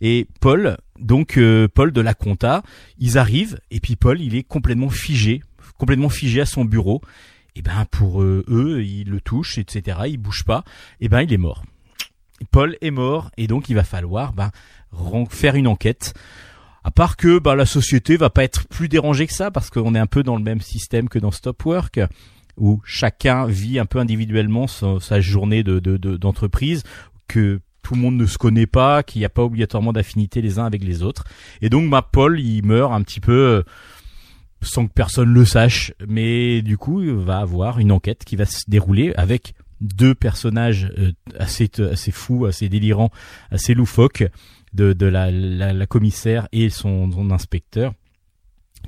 Et 0.00 0.26
Paul, 0.40 0.76
donc 0.98 1.38
euh, 1.38 1.68
Paul 1.72 1.92
de 1.92 2.00
la 2.00 2.14
compta, 2.14 2.62
ils 2.98 3.18
arrivent 3.18 3.58
et 3.70 3.80
puis 3.80 3.96
Paul, 3.96 4.20
il 4.20 4.34
est 4.34 4.42
complètement 4.42 4.90
figé, 4.90 5.42
complètement 5.78 6.08
figé 6.08 6.40
à 6.40 6.46
son 6.46 6.64
bureau. 6.64 7.00
Et 7.54 7.62
ben 7.62 7.86
pour 7.90 8.22
euh, 8.22 8.44
eux, 8.48 8.82
ils 8.84 9.08
le 9.08 9.20
touchent, 9.20 9.58
etc. 9.58 9.98
Il 10.06 10.18
bouge 10.18 10.44
pas. 10.44 10.64
Et 11.00 11.08
ben 11.08 11.22
il 11.22 11.32
est 11.32 11.38
mort. 11.38 11.62
Paul 12.50 12.76
est 12.80 12.90
mort 12.90 13.30
et 13.36 13.46
donc 13.46 13.68
il 13.68 13.74
va 13.74 13.84
falloir 13.84 14.32
ben, 14.32 14.50
faire 15.30 15.54
une 15.54 15.68
enquête. 15.68 16.14
À 16.84 16.90
part 16.90 17.16
que 17.16 17.38
bah, 17.38 17.54
la 17.54 17.66
société 17.66 18.16
va 18.16 18.30
pas 18.30 18.42
être 18.42 18.66
plus 18.66 18.88
dérangée 18.88 19.26
que 19.26 19.32
ça 19.32 19.50
parce 19.50 19.70
qu'on 19.70 19.94
est 19.94 20.00
un 20.00 20.06
peu 20.06 20.22
dans 20.22 20.36
le 20.36 20.42
même 20.42 20.60
système 20.60 21.08
que 21.08 21.20
dans 21.20 21.30
Stop 21.30 21.64
Work 21.64 22.00
où 22.56 22.80
chacun 22.84 23.46
vit 23.46 23.78
un 23.78 23.86
peu 23.86 23.98
individuellement 23.98 24.66
sa, 24.66 25.20
journée 25.20 25.62
de, 25.62 25.78
d'entreprise, 26.16 26.82
que 27.28 27.60
tout 27.82 27.94
le 27.94 28.00
monde 28.00 28.16
ne 28.16 28.26
se 28.26 28.38
connaît 28.38 28.66
pas, 28.66 29.02
qu'il 29.02 29.20
n'y 29.20 29.26
a 29.26 29.30
pas 29.30 29.42
obligatoirement 29.42 29.92
d'affinité 29.92 30.40
les 30.40 30.58
uns 30.58 30.64
avec 30.64 30.84
les 30.84 31.02
autres. 31.02 31.24
Et 31.60 31.68
donc, 31.68 31.88
ma 31.88 32.02
Paul, 32.02 32.38
il 32.38 32.64
meurt 32.64 32.92
un 32.92 33.02
petit 33.02 33.20
peu 33.20 33.32
euh, 33.32 33.62
sans 34.60 34.86
que 34.86 34.92
personne 34.92 35.32
le 35.32 35.44
sache, 35.44 35.92
mais 36.06 36.62
du 36.62 36.78
coup, 36.78 37.02
il 37.02 37.12
va 37.12 37.38
avoir 37.38 37.78
une 37.78 37.90
enquête 37.90 38.24
qui 38.24 38.36
va 38.36 38.46
se 38.46 38.62
dérouler 38.68 39.12
avec 39.16 39.54
deux 39.80 40.14
personnages 40.14 40.92
euh, 40.98 41.12
assez 41.38 41.68
assez 41.90 42.12
fous, 42.12 42.46
assez 42.46 42.68
délirants, 42.68 43.10
assez 43.50 43.74
loufoques 43.74 44.24
de, 44.74 44.92
de 44.92 45.06
la, 45.06 45.30
la, 45.30 45.86
commissaire 45.86 46.48
et 46.52 46.70
son 46.70 47.30
inspecteur 47.30 47.92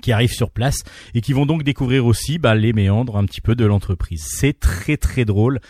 qui 0.05 0.13
arrivent 0.13 0.35
sur 0.35 0.51
place 0.51 0.83
et 1.15 1.23
qui 1.23 1.33
vont 1.33 1.47
donc 1.47 1.63
découvrir 1.63 2.05
aussi 2.05 2.39
bah, 2.39 2.55
les 2.55 2.75
méandres 2.75 3.17
un 3.17 3.25
petit 3.25 3.41
peu 3.41 3.55
de 3.55 3.65
l'entreprise. 3.65 4.23
C'est 4.23 4.53
très 4.61 4.99
très 4.99 5.25
drôle. 5.25 5.61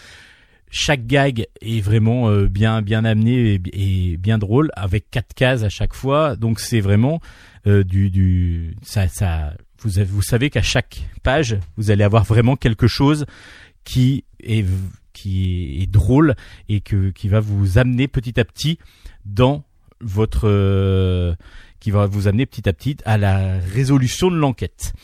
Chaque 0.73 1.07
gag 1.07 1.47
est 1.61 1.81
vraiment 1.81 2.31
euh, 2.31 2.49
bien 2.49 2.83
bien 2.83 3.05
amené 3.05 3.61
et, 3.73 4.17
bien 4.17 4.39
drôle 4.39 4.73
avec 4.75 5.09
quatre 5.09 5.35
cases 5.35 5.63
à 5.63 5.69
chaque 5.69 5.95
fois. 5.95 6.35
Donc 6.35 6.59
c'est 6.59 6.81
vraiment 6.81 7.21
euh, 7.69 7.85
du 7.85 8.11
du 8.11 8.75
ça 8.83 9.07
ça 9.07 9.55
vous 9.79 9.91
vous 10.05 10.23
savez 10.23 10.51
qu'à 10.51 10.63
chaque 10.63 11.05
page 11.23 11.57
vous 11.77 11.93
allez 11.93 12.03
avoir 12.03 12.25
vraiment 12.25 12.57
quelque 12.57 12.89
chose 12.89 13.27
qui 13.85 14.25
est 14.43 14.67
qui 15.13 15.81
est 15.81 15.87
drôle 15.87 16.35
et 16.69 16.81
que 16.81 17.11
qui 17.11 17.29
va 17.29 17.39
vous 17.39 17.79
amener 17.79 18.09
petit 18.09 18.41
à 18.41 18.45
petit 18.45 18.81
dans 19.25 19.63
votre 20.01 20.49
euh, 20.49 21.37
qui 21.85 21.91
va 21.91 22.07
vous 22.07 22.29
amener 22.29 22.47
petit 22.47 22.67
à 22.67 22.73
petit 22.73 22.97
à 23.05 23.19
la 23.19 23.59
résolution 23.59 24.31
de 24.31 24.37
l'enquête. 24.37 24.95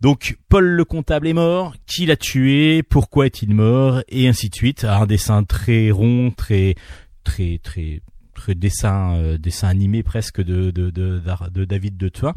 Donc 0.00 0.38
Paul 0.48 0.64
le 0.64 0.84
comptable 0.84 1.26
est 1.26 1.32
mort, 1.32 1.74
qui 1.86 2.06
l'a 2.06 2.14
tué, 2.14 2.84
pourquoi 2.84 3.26
est-il 3.26 3.52
mort, 3.52 4.00
et 4.08 4.28
ainsi 4.28 4.48
de 4.48 4.54
suite. 4.54 4.84
Un 4.84 5.06
dessin 5.06 5.42
très 5.42 5.90
rond, 5.90 6.30
très 6.30 6.76
très 7.24 7.58
très 7.58 8.00
très 8.32 8.54
dessin 8.54 9.16
euh, 9.16 9.38
dessin 9.38 9.66
animé 9.66 10.04
presque 10.04 10.40
de 10.40 10.70
de 10.70 10.90
de, 10.90 11.64
David 11.64 11.96
de 11.96 12.08
Toin. 12.08 12.36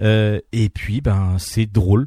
Euh, 0.00 0.38
et 0.52 0.68
puis 0.68 1.00
ben 1.00 1.34
c'est 1.40 1.66
drôle, 1.66 2.06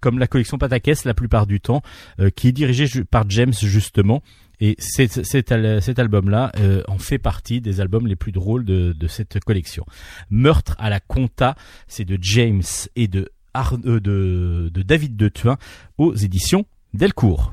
comme 0.00 0.18
la 0.18 0.26
collection 0.26 0.56
Patakès 0.56 1.04
la 1.04 1.12
plupart 1.12 1.46
du 1.46 1.60
temps, 1.60 1.82
euh, 2.20 2.30
qui 2.30 2.48
est 2.48 2.52
dirigée 2.52 2.86
par 3.04 3.28
James 3.28 3.52
justement 3.52 4.22
et 4.64 4.76
cet, 4.78 5.98
album-là 5.98 6.50
euh, 6.58 6.82
en 6.88 6.96
fait 6.96 7.18
partie 7.18 7.60
des 7.60 7.82
albums 7.82 8.06
les 8.06 8.16
plus 8.16 8.32
drôles 8.32 8.64
de, 8.64 9.06
cette 9.08 9.38
collection. 9.40 9.84
Meurtre 10.30 10.74
à 10.78 10.88
la 10.88 11.00
Conta, 11.00 11.54
c'est 11.86 12.06
de 12.06 12.18
James 12.22 12.62
et 12.96 13.06
de, 13.06 13.30
euh, 13.54 14.70
David 14.70 15.16
de 15.16 15.28
Thuin 15.28 15.58
aux 15.98 16.14
éditions 16.14 16.64
Delcourt. 16.94 17.52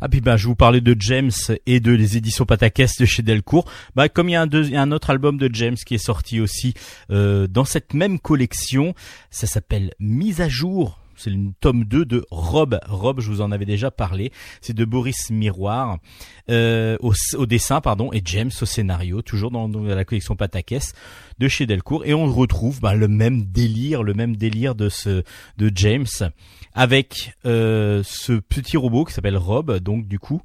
Ah 0.00 0.08
puis 0.08 0.20
bah 0.20 0.36
je 0.36 0.48
vous 0.48 0.56
parlais 0.56 0.80
de 0.80 0.96
James 0.98 1.30
et 1.64 1.78
de 1.78 1.92
les 1.92 2.16
éditions 2.16 2.44
Patakès 2.44 2.98
de 2.98 3.04
chez 3.06 3.22
Delcourt. 3.22 3.70
Bah 3.94 4.08
comme 4.08 4.28
il 4.28 4.32
y 4.32 4.36
a 4.36 4.42
un, 4.42 4.48
deux, 4.48 4.64
il 4.64 4.72
y 4.72 4.76
a 4.76 4.82
un 4.82 4.90
autre 4.90 5.10
album 5.10 5.38
de 5.38 5.48
James 5.52 5.76
qui 5.76 5.94
est 5.94 6.04
sorti 6.04 6.40
aussi 6.40 6.74
euh, 7.10 7.46
dans 7.46 7.64
cette 7.64 7.94
même 7.94 8.18
collection, 8.18 8.94
ça 9.30 9.46
s'appelle 9.46 9.94
Mise 10.00 10.40
à 10.40 10.48
jour 10.48 10.98
c'est 11.16 11.30
le 11.30 11.52
tome 11.60 11.84
2 11.84 12.04
de 12.04 12.24
Rob. 12.30 12.78
Rob, 12.86 13.20
je 13.20 13.30
vous 13.30 13.40
en 13.40 13.52
avais 13.52 13.64
déjà 13.64 13.90
parlé. 13.90 14.32
C'est 14.60 14.74
de 14.74 14.84
Boris 14.84 15.30
Miroir 15.30 15.98
euh, 16.50 16.96
au, 17.00 17.46
dessin, 17.46 17.80
pardon, 17.80 18.12
et 18.12 18.22
James 18.24 18.50
au 18.60 18.64
scénario, 18.64 19.22
toujours 19.22 19.50
dans, 19.50 19.68
la 19.68 20.04
collection 20.04 20.36
Patakès 20.36 20.92
de 21.38 21.48
chez 21.48 21.66
Delcourt. 21.66 22.04
Et 22.04 22.14
on 22.14 22.26
retrouve 22.26 22.80
bah, 22.80 22.94
le 22.94 23.08
même 23.08 23.44
délire, 23.44 24.02
le 24.02 24.14
même 24.14 24.36
délire 24.36 24.74
de 24.74 24.88
ce 24.88 25.22
de 25.58 25.70
James 25.74 26.06
avec 26.74 27.32
euh, 27.46 28.02
ce 28.04 28.32
petit 28.32 28.76
robot 28.76 29.04
qui 29.04 29.12
s'appelle 29.12 29.36
Rob. 29.36 29.78
Donc 29.78 30.06
du 30.06 30.18
coup. 30.18 30.42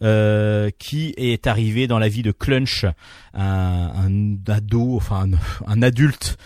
Euh, 0.00 0.70
qui 0.78 1.12
est 1.16 1.48
arrivé 1.48 1.88
dans 1.88 1.98
la 1.98 2.06
vie 2.06 2.22
de 2.22 2.30
Clunch, 2.30 2.86
un, 3.34 3.90
un 3.96 4.36
ado, 4.46 4.94
enfin 4.94 5.26
un 5.66 5.82
adulte 5.82 6.38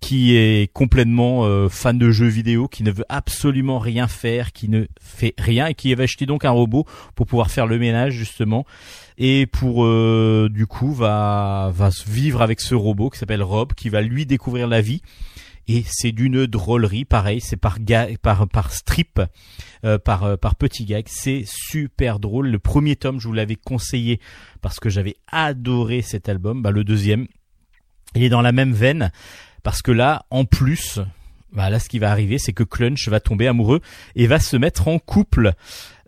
qui 0.00 0.34
est 0.34 0.72
complètement 0.72 1.44
euh, 1.44 1.68
fan 1.68 1.98
de 1.98 2.10
jeux 2.10 2.26
vidéo, 2.26 2.68
qui 2.68 2.82
ne 2.82 2.90
veut 2.90 3.04
absolument 3.08 3.78
rien 3.78 4.08
faire, 4.08 4.52
qui 4.52 4.68
ne 4.68 4.86
fait 5.00 5.34
rien 5.38 5.66
et 5.66 5.74
qui 5.74 5.94
va 5.94 6.04
acheter 6.04 6.26
donc 6.26 6.44
un 6.44 6.50
robot 6.50 6.86
pour 7.14 7.26
pouvoir 7.26 7.50
faire 7.50 7.66
le 7.66 7.78
ménage 7.78 8.14
justement. 8.14 8.64
Et 9.18 9.46
pour 9.46 9.84
euh, 9.84 10.48
du 10.50 10.66
coup 10.66 10.94
va 10.94 11.70
va 11.74 11.90
vivre 12.06 12.40
avec 12.40 12.60
ce 12.60 12.74
robot 12.74 13.10
qui 13.10 13.18
s'appelle 13.18 13.42
Rob 13.42 13.74
qui 13.74 13.90
va 13.90 14.00
lui 14.00 14.24
découvrir 14.24 14.66
la 14.68 14.80
vie. 14.80 15.02
Et 15.68 15.84
c'est 15.86 16.12
d'une 16.12 16.46
drôlerie 16.46 17.04
pareil 17.04 17.40
c'est 17.40 17.58
par 17.58 17.76
par 18.22 18.48
par 18.48 18.72
strip 18.72 19.20
euh, 19.84 19.98
par 19.98 20.38
par 20.38 20.54
petit 20.54 20.86
gag. 20.86 21.04
C'est 21.08 21.44
super 21.46 22.18
drôle. 22.20 22.48
Le 22.48 22.58
premier 22.58 22.96
tome 22.96 23.20
je 23.20 23.28
vous 23.28 23.34
l'avais 23.34 23.56
conseillé 23.56 24.18
parce 24.62 24.80
que 24.80 24.88
j'avais 24.88 25.16
adoré 25.30 26.00
cet 26.00 26.30
album. 26.30 26.62
Bah 26.62 26.70
le 26.70 26.84
deuxième 26.84 27.26
il 28.14 28.24
est 28.24 28.28
dans 28.28 28.42
la 28.42 28.52
même 28.52 28.72
veine 28.72 29.12
parce 29.62 29.82
que 29.82 29.92
là, 29.92 30.24
en 30.30 30.44
plus, 30.44 31.00
bah 31.52 31.78
ce 31.78 31.88
qui 31.88 31.98
va 31.98 32.10
arriver, 32.10 32.38
c'est 32.38 32.52
que 32.52 32.62
Clunch 32.62 33.08
va 33.08 33.20
tomber 33.20 33.46
amoureux 33.46 33.80
et 34.14 34.26
va 34.26 34.38
se 34.38 34.56
mettre 34.56 34.88
en 34.88 34.98
couple. 34.98 35.52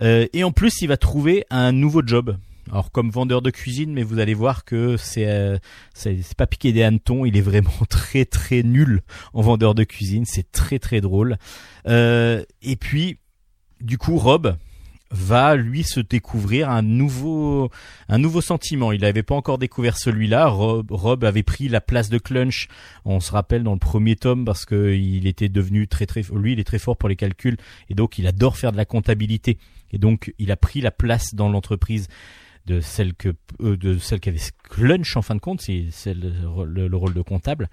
Euh, 0.00 0.26
et 0.32 0.44
en 0.44 0.52
plus, 0.52 0.82
il 0.82 0.88
va 0.88 0.96
trouver 0.96 1.44
un 1.50 1.72
nouveau 1.72 2.02
job. 2.04 2.36
Alors 2.70 2.92
comme 2.92 3.10
vendeur 3.10 3.42
de 3.42 3.50
cuisine, 3.50 3.92
mais 3.92 4.04
vous 4.04 4.20
allez 4.20 4.34
voir 4.34 4.64
que 4.64 4.96
c'est 4.96 5.26
euh, 5.26 5.58
c'est 5.94 6.34
pas 6.36 6.46
piqué 6.46 6.72
des 6.72 6.84
hannetons. 6.84 7.24
Il 7.24 7.36
est 7.36 7.42
vraiment 7.42 7.72
très 7.88 8.24
très 8.24 8.62
nul 8.62 9.02
en 9.34 9.42
vendeur 9.42 9.74
de 9.74 9.84
cuisine. 9.84 10.24
C'est 10.26 10.50
très 10.52 10.78
très 10.78 11.00
drôle. 11.00 11.38
Euh, 11.88 12.44
et 12.62 12.76
puis, 12.76 13.18
du 13.80 13.98
coup, 13.98 14.16
Rob, 14.16 14.56
va 15.12 15.56
lui 15.56 15.84
se 15.84 16.00
découvrir 16.00 16.70
un 16.70 16.82
nouveau 16.82 17.70
un 18.08 18.18
nouveau 18.18 18.40
sentiment. 18.40 18.92
Il 18.92 19.02
n'avait 19.02 19.22
pas 19.22 19.34
encore 19.34 19.58
découvert 19.58 19.98
celui-là. 19.98 20.48
Rob, 20.48 21.24
avait 21.24 21.42
pris 21.42 21.68
la 21.68 21.80
place 21.80 22.08
de 22.08 22.18
Clunch. 22.18 22.68
On 23.04 23.20
se 23.20 23.30
rappelle 23.30 23.62
dans 23.62 23.74
le 23.74 23.78
premier 23.78 24.16
tome 24.16 24.44
parce 24.44 24.64
que 24.64 24.94
il 24.94 25.26
était 25.26 25.48
devenu 25.48 25.86
très 25.86 26.06
très 26.06 26.22
lui 26.34 26.52
il 26.52 26.60
est 26.60 26.64
très 26.64 26.78
fort 26.78 26.96
pour 26.96 27.08
les 27.08 27.16
calculs 27.16 27.56
et 27.88 27.94
donc 27.94 28.18
il 28.18 28.26
adore 28.26 28.56
faire 28.56 28.72
de 28.72 28.76
la 28.76 28.84
comptabilité 28.84 29.58
et 29.92 29.98
donc 29.98 30.34
il 30.38 30.50
a 30.50 30.56
pris 30.56 30.80
la 30.80 30.90
place 30.90 31.34
dans 31.34 31.48
l'entreprise 31.48 32.08
de 32.66 32.80
celle 32.80 33.14
que 33.14 33.34
euh, 33.60 33.76
de 33.76 33.98
celle 33.98 34.20
qu'avait 34.20 34.38
Clunch 34.70 35.16
en 35.16 35.22
fin 35.22 35.34
de 35.34 35.40
compte, 35.40 35.60
c'est 35.60 36.14
le, 36.14 36.88
le, 36.88 36.96
rôle 36.96 37.14
de 37.14 37.22
comptable. 37.22 37.68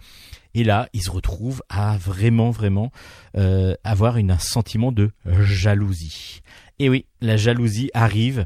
Et 0.56 0.64
là, 0.64 0.90
il 0.94 1.02
se 1.02 1.12
retrouve 1.12 1.62
à 1.70 1.98
vraiment 1.98 2.50
vraiment 2.50 2.92
euh, 3.38 3.76
avoir 3.84 4.18
une, 4.18 4.32
un 4.32 4.40
sentiment 4.40 4.92
de 4.92 5.12
jalousie. 5.26 6.42
Et 6.80 6.90
oui, 6.90 7.06
la 7.22 7.38
jalousie 7.38 7.92
arrive 7.94 8.46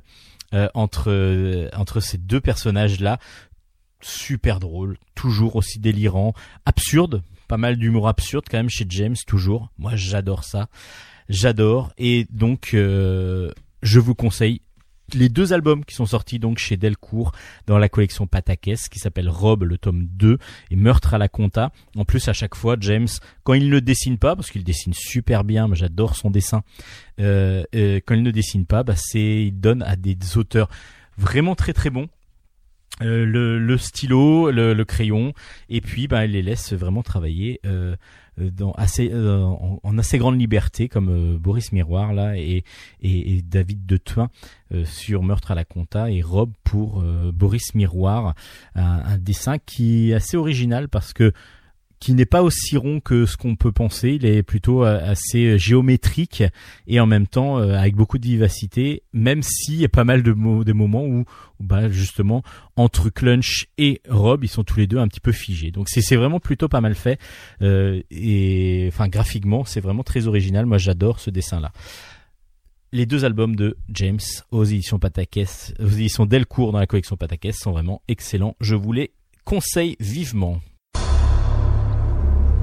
euh, 0.53 0.67
entre 0.73 1.11
euh, 1.11 1.69
entre 1.73 1.99
ces 1.99 2.17
deux 2.17 2.41
personnages 2.41 2.99
là, 2.99 3.19
super 4.01 4.59
drôle, 4.59 4.97
toujours 5.15 5.55
aussi 5.55 5.79
délirant, 5.79 6.33
absurde, 6.65 7.23
pas 7.47 7.57
mal 7.57 7.77
d'humour 7.77 8.07
absurde 8.07 8.45
quand 8.49 8.57
même 8.57 8.69
chez 8.69 8.85
James 8.89 9.15
toujours. 9.27 9.69
Moi, 9.77 9.95
j'adore 9.95 10.43
ça, 10.43 10.67
j'adore. 11.29 11.93
Et 11.97 12.25
donc 12.31 12.71
euh, 12.73 13.51
je 13.83 13.99
vous 13.99 14.15
conseille 14.15 14.61
les 15.13 15.29
deux 15.29 15.53
albums 15.53 15.85
qui 15.85 15.95
sont 15.95 16.05
sortis 16.05 16.39
donc 16.39 16.57
chez 16.57 16.77
Delcourt 16.77 17.31
dans 17.67 17.77
la 17.77 17.89
collection 17.89 18.27
Patakès 18.27 18.89
qui 18.89 18.99
s'appelle 18.99 19.29
Rob 19.29 19.63
le 19.63 19.77
tome 19.77 20.05
2 20.05 20.37
et 20.71 20.75
Meurtre 20.75 21.13
à 21.13 21.17
la 21.17 21.27
Compta. 21.27 21.71
En 21.95 22.05
plus 22.05 22.27
à 22.27 22.33
chaque 22.33 22.55
fois 22.55 22.75
James 22.79 23.07
quand 23.43 23.53
il 23.53 23.69
ne 23.69 23.79
dessine 23.79 24.17
pas 24.17 24.35
parce 24.35 24.51
qu'il 24.51 24.63
dessine 24.63 24.93
super 24.93 25.43
bien, 25.43 25.67
moi 25.67 25.75
j'adore 25.75 26.15
son 26.15 26.29
dessin. 26.29 26.63
Euh, 27.19 27.63
euh, 27.75 27.99
quand 28.05 28.15
il 28.15 28.23
ne 28.23 28.31
dessine 28.31 28.65
pas, 28.65 28.83
bah 28.83 28.95
c'est 28.95 29.45
il 29.45 29.59
donne 29.59 29.83
à 29.83 29.95
des 29.95 30.17
auteurs 30.37 30.69
vraiment 31.17 31.55
très 31.55 31.73
très 31.73 31.89
bons 31.89 32.07
euh, 33.01 33.25
le, 33.25 33.77
stylo, 33.77 34.51
le, 34.51 34.83
crayon, 34.83 35.33
et 35.69 35.81
puis 35.81 36.07
bah, 36.07 36.25
elle 36.25 36.31
les 36.31 36.43
laisse 36.43 36.73
vraiment 36.73 37.01
travailler 37.01 37.59
euh, 38.39 38.49
assez, 38.77 39.11
euh, 39.11 39.43
en, 39.83 39.97
assez 39.97 40.17
grande 40.17 40.39
liberté, 40.39 40.89
comme 40.89 41.09
euh, 41.09 41.37
Boris 41.37 41.71
Miroir 41.71 42.13
là 42.13 42.35
et, 42.35 42.63
David 43.43 43.85
de 43.85 43.97
Thuin 43.97 44.29
sur 44.85 45.21
Meurtre 45.21 45.51
à 45.51 45.55
la 45.55 45.65
Compta 45.65 46.09
et 46.09 46.21
Rob 46.21 46.51
pour 46.63 47.03
Boris 47.31 47.75
Miroir, 47.75 48.33
un, 48.73 49.03
un, 49.05 49.17
dessin 49.19 49.57
qui 49.59 50.09
est 50.09 50.13
assez 50.15 50.35
original 50.35 50.89
parce 50.89 51.13
que 51.13 51.31
qui 52.03 52.13
n'est 52.13 52.25
pas 52.25 52.43
aussi 52.43 52.75
rond 52.75 52.99
que 52.99 53.25
ce 53.25 53.37
qu'on 53.37 53.55
peut 53.55 53.71
penser. 53.71 54.09
Il 54.19 54.25
est 54.25 54.43
plutôt 54.43 54.83
euh, 54.83 54.99
assez 55.09 55.45
euh, 55.45 55.57
géométrique 55.57 56.43
et 56.85 56.99
en 56.99 57.05
même 57.05 57.27
temps 57.27 57.59
euh, 57.59 57.77
avec 57.77 57.95
beaucoup 57.95 58.17
de 58.17 58.25
vivacité, 58.25 59.03
même 59.13 59.41
s'il 59.41 59.75
y 59.75 59.85
a 59.85 59.89
pas 59.89 60.03
mal 60.03 60.21
de, 60.21 60.33
de 60.33 60.73
moments 60.73 61.05
où, 61.05 61.23
bah, 61.61 61.89
justement 61.89 62.43
entre 62.75 63.09
Clunch 63.09 63.67
et 63.77 64.01
Rob, 64.09 64.43
ils 64.43 64.49
sont 64.49 64.65
tous 64.65 64.79
les 64.79 64.85
deux 64.85 64.97
un 64.97 65.07
petit 65.07 65.21
peu 65.21 65.31
figés. 65.31 65.71
Donc 65.71 65.87
c'est 65.87 66.17
vraiment 66.17 66.41
plutôt 66.41 66.67
pas 66.67 66.81
mal 66.81 66.95
fait 66.95 67.19
et 67.61 68.89
enfin 68.91 69.07
graphiquement 69.07 69.63
c'est 69.63 69.79
vraiment 69.79 70.03
très 70.03 70.27
original. 70.27 70.65
Moi 70.65 70.79
j'adore 70.79 71.21
ce 71.21 71.29
dessin 71.29 71.61
là 71.61 71.71
les 72.91 73.05
deux 73.05 73.23
albums 73.23 73.55
de 73.55 73.77
James 73.89 74.19
aux 74.51 74.65
éditions 74.65 74.99
Patakès, 74.99 75.73
aux 75.79 75.87
éditions 75.87 76.25
Delcourt 76.25 76.73
dans 76.73 76.79
la 76.79 76.85
collection 76.85 77.15
Patakès 77.15 77.55
sont 77.57 77.71
vraiment 77.71 78.01
excellents. 78.07 78.55
Je 78.59 78.75
vous 78.75 78.91
les 78.91 79.13
conseille 79.45 79.95
vivement. 79.99 80.59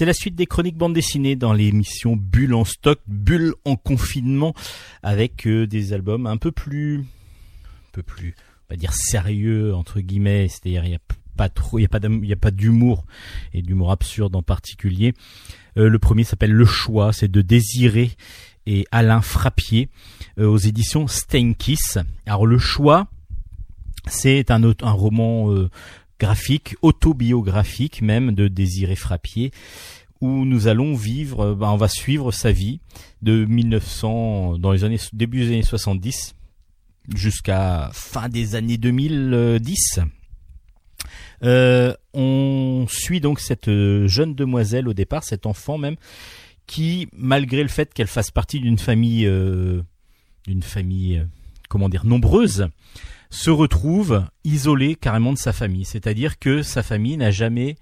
C'est 0.00 0.06
la 0.06 0.14
suite 0.14 0.34
des 0.34 0.46
chroniques 0.46 0.78
bande 0.78 0.94
dessinées 0.94 1.36
dans 1.36 1.52
l'émission 1.52 2.16
Bulle 2.16 2.54
en 2.54 2.64
stock, 2.64 3.00
Bulle 3.06 3.52
en 3.66 3.76
confinement, 3.76 4.54
avec 5.02 5.46
euh, 5.46 5.66
des 5.66 5.92
albums 5.92 6.26
un 6.26 6.38
peu 6.38 6.52
plus, 6.52 7.00
un 7.00 7.92
peu 7.92 8.02
plus, 8.02 8.34
on 8.38 8.72
va 8.72 8.76
dire 8.76 8.94
sérieux 8.94 9.74
entre 9.74 10.00
guillemets, 10.00 10.48
c'est-à-dire 10.48 10.86
il 10.86 10.92
y 10.92 10.94
a 10.94 11.00
pas 11.36 11.50
trop, 11.50 11.78
pas, 11.86 11.98
il 12.02 12.36
pas 12.36 12.50
d'humour 12.50 13.04
et 13.52 13.60
d'humour 13.60 13.90
absurde 13.90 14.34
en 14.36 14.42
particulier. 14.42 15.12
Euh, 15.76 15.90
le 15.90 15.98
premier 15.98 16.24
s'appelle 16.24 16.52
Le 16.52 16.64
Choix, 16.64 17.12
c'est 17.12 17.30
de 17.30 17.42
Désiré 17.42 18.12
et 18.64 18.86
Alain 18.92 19.20
Frappier 19.20 19.90
euh, 20.38 20.46
aux 20.46 20.56
éditions 20.56 21.08
Steinkiss. 21.08 21.98
Alors 22.24 22.46
Le 22.46 22.56
Choix, 22.56 23.06
c'est 24.06 24.50
un 24.50 24.72
roman 24.92 25.54
graphique, 26.20 26.76
autobiographique 26.82 28.02
même 28.02 28.32
de 28.32 28.46
Désiré 28.46 28.94
Frappier, 28.94 29.50
où 30.20 30.44
nous 30.44 30.68
allons 30.68 30.94
vivre, 30.94 31.54
ben, 31.54 31.70
on 31.70 31.76
va 31.76 31.88
suivre 31.88 32.30
sa 32.30 32.52
vie 32.52 32.80
de 33.22 33.44
1900, 33.46 34.58
dans 34.58 34.70
les 34.70 34.84
années, 34.84 34.98
début 35.12 35.40
des 35.40 35.48
années 35.48 35.62
70 35.62 36.34
jusqu'à 37.14 37.90
fin 37.92 38.28
des 38.28 38.54
années 38.54 38.76
2010. 38.76 40.00
Euh, 41.42 41.94
on 42.12 42.84
suit 42.88 43.20
donc 43.20 43.40
cette 43.40 43.70
jeune 44.06 44.34
demoiselle 44.34 44.88
au 44.88 44.92
départ, 44.92 45.24
cet 45.24 45.46
enfant 45.46 45.78
même, 45.78 45.96
qui, 46.66 47.08
malgré 47.12 47.62
le 47.62 47.68
fait 47.68 47.92
qu'elle 47.92 48.06
fasse 48.06 48.30
partie 48.30 48.60
d'une 48.60 48.78
famille, 48.78 49.26
euh, 49.26 49.82
d'une 50.46 50.62
famille, 50.62 51.18
euh, 51.18 51.24
comment 51.68 51.88
dire, 51.88 52.04
nombreuse, 52.04 52.68
se 53.30 53.50
retrouve 53.50 54.24
isolé 54.44 54.96
carrément 54.96 55.32
de 55.32 55.38
sa 55.38 55.52
famille. 55.52 55.84
C'est-à-dire 55.84 56.38
que 56.38 56.62
sa 56.62 56.82
famille 56.82 57.16
n'a 57.16 57.30
jamais 57.30 57.76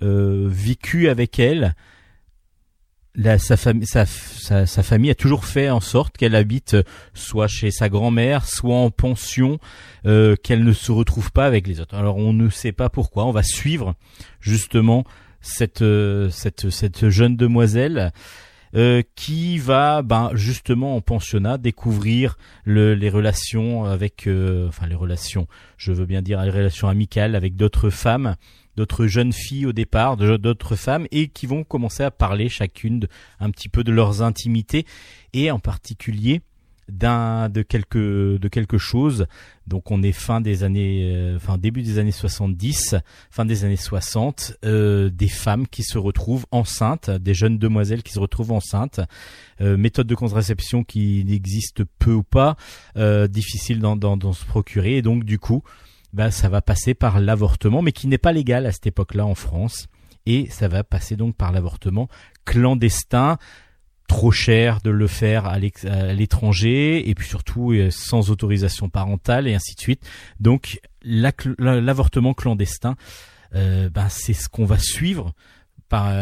euh, 0.00 0.46
vécu 0.48 1.08
avec 1.08 1.38
elle. 1.38 1.74
Sa, 3.36 3.58
famille 3.58 5.10
a 5.10 5.14
toujours 5.14 5.44
fait 5.44 5.68
en 5.68 5.80
sorte 5.80 6.16
qu'elle 6.16 6.34
habite 6.34 6.76
soit 7.12 7.46
chez 7.46 7.70
sa 7.70 7.90
grand-mère, 7.90 8.46
soit 8.46 8.76
en 8.76 8.90
pension, 8.90 9.58
euh, 10.06 10.34
qu'elle 10.36 10.64
ne 10.64 10.72
se 10.72 10.92
retrouve 10.92 11.30
pas 11.30 11.44
avec 11.44 11.66
les 11.66 11.80
autres. 11.80 11.94
Alors 11.94 12.16
on 12.16 12.32
ne 12.32 12.48
sait 12.48 12.72
pas 12.72 12.88
pourquoi. 12.88 13.26
On 13.26 13.32
va 13.32 13.42
suivre 13.42 13.94
justement 14.40 15.04
euh, 15.82 16.30
cette 16.30 17.08
jeune 17.10 17.36
demoiselle 17.36 18.12
euh, 18.74 19.02
qui 19.16 19.58
va 19.58 20.02
ben, 20.02 20.30
justement 20.34 20.96
en 20.96 21.00
pensionnat 21.00 21.58
découvrir 21.58 22.38
le, 22.64 22.94
les 22.94 23.10
relations 23.10 23.84
avec, 23.84 24.26
euh, 24.26 24.68
enfin 24.68 24.86
les 24.86 24.94
relations, 24.94 25.46
je 25.76 25.92
veux 25.92 26.06
bien 26.06 26.22
dire 26.22 26.42
les 26.42 26.50
relations 26.50 26.88
amicales 26.88 27.34
avec 27.34 27.56
d'autres 27.56 27.90
femmes, 27.90 28.36
d'autres 28.76 29.06
jeunes 29.06 29.32
filles 29.32 29.66
au 29.66 29.72
départ, 29.72 30.16
d'autres 30.16 30.76
femmes, 30.76 31.06
et 31.10 31.28
qui 31.28 31.46
vont 31.46 31.64
commencer 31.64 32.02
à 32.02 32.10
parler 32.10 32.48
chacune 32.48 33.00
de, 33.00 33.08
un 33.40 33.50
petit 33.50 33.68
peu 33.68 33.84
de 33.84 33.92
leurs 33.92 34.22
intimités, 34.22 34.86
et 35.32 35.50
en 35.50 35.58
particulier 35.58 36.40
d'un 36.88 37.48
de 37.48 37.62
quelque 37.62 38.38
de 38.38 38.48
quelque 38.48 38.78
chose. 38.78 39.26
Donc 39.66 39.90
on 39.90 40.02
est 40.02 40.12
fin 40.12 40.40
des 40.40 40.64
années, 40.64 41.12
euh, 41.14 41.36
enfin 41.36 41.56
début 41.56 41.82
des 41.82 41.98
années 41.98 42.10
70, 42.10 42.96
fin 43.30 43.44
des 43.44 43.64
années 43.64 43.76
60, 43.76 44.56
euh, 44.64 45.08
des 45.10 45.28
femmes 45.28 45.66
qui 45.68 45.82
se 45.82 45.98
retrouvent 45.98 46.46
enceintes, 46.50 47.10
des 47.10 47.34
jeunes 47.34 47.58
demoiselles 47.58 48.02
qui 48.02 48.12
se 48.12 48.18
retrouvent 48.18 48.52
enceintes. 48.52 49.00
Euh, 49.60 49.76
méthode 49.76 50.06
de 50.08 50.14
contraception 50.14 50.82
qui 50.82 51.24
n'existe 51.24 51.84
peu 51.98 52.12
ou 52.12 52.24
pas, 52.24 52.56
euh, 52.96 53.28
difficile 53.28 53.78
d'en 53.78 54.32
se 54.32 54.44
procurer, 54.44 54.96
et 54.96 55.02
donc 55.02 55.24
du 55.24 55.38
coup, 55.38 55.62
bah, 56.12 56.30
ça 56.30 56.48
va 56.48 56.62
passer 56.62 56.94
par 56.94 57.20
l'avortement, 57.20 57.80
mais 57.80 57.92
qui 57.92 58.08
n'est 58.08 58.18
pas 58.18 58.32
légal 58.32 58.66
à 58.66 58.72
cette 58.72 58.86
époque-là 58.86 59.24
en 59.24 59.34
France. 59.34 59.86
Et 60.26 60.46
ça 60.50 60.68
va 60.68 60.84
passer 60.84 61.16
donc 61.16 61.36
par 61.36 61.52
l'avortement 61.52 62.08
clandestin 62.44 63.38
trop 64.12 64.30
cher 64.30 64.80
de 64.82 64.90
le 64.90 65.06
faire 65.06 65.46
à 65.46 65.58
l'étranger 65.58 67.08
et 67.08 67.14
puis 67.14 67.26
surtout 67.26 67.72
euh, 67.72 67.90
sans 67.90 68.30
autorisation 68.30 68.90
parentale 68.90 69.48
et 69.48 69.54
ainsi 69.54 69.74
de 69.74 69.80
suite. 69.80 70.06
Donc 70.38 70.80
l'avortement 71.02 72.34
clandestin, 72.34 72.96
euh, 73.54 73.88
ben, 73.88 74.08
c'est 74.10 74.34
ce 74.34 74.50
qu'on 74.50 74.66
va 74.66 74.78
suivre 74.78 75.32
par, 75.88 76.12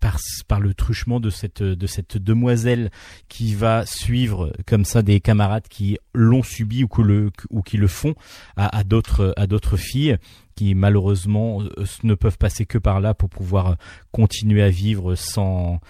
par, 0.00 0.18
par 0.48 0.60
le 0.60 0.72
truchement 0.72 1.20
de 1.20 1.28
cette, 1.28 1.62
de 1.62 1.86
cette 1.86 2.16
demoiselle 2.16 2.90
qui 3.28 3.54
va 3.54 3.84
suivre 3.84 4.50
comme 4.66 4.86
ça 4.86 5.02
des 5.02 5.20
camarades 5.20 5.68
qui 5.68 5.98
l'ont 6.14 6.42
subi 6.42 6.82
ou, 6.84 6.88
que 6.88 7.02
le, 7.02 7.30
ou 7.50 7.60
qui 7.60 7.76
le 7.76 7.88
font 7.88 8.14
à, 8.56 8.74
à 8.78 8.84
d'autres 8.84 9.76
filles 9.76 10.16
qui 10.56 10.74
malheureusement 10.74 11.62
euh, 11.62 11.84
ne 12.04 12.14
peuvent 12.14 12.38
passer 12.38 12.64
que 12.64 12.78
par 12.78 13.00
là 13.00 13.12
pour 13.12 13.28
pouvoir 13.28 13.76
continuer 14.12 14.62
à 14.62 14.70
vivre 14.70 15.14
sans 15.14 15.80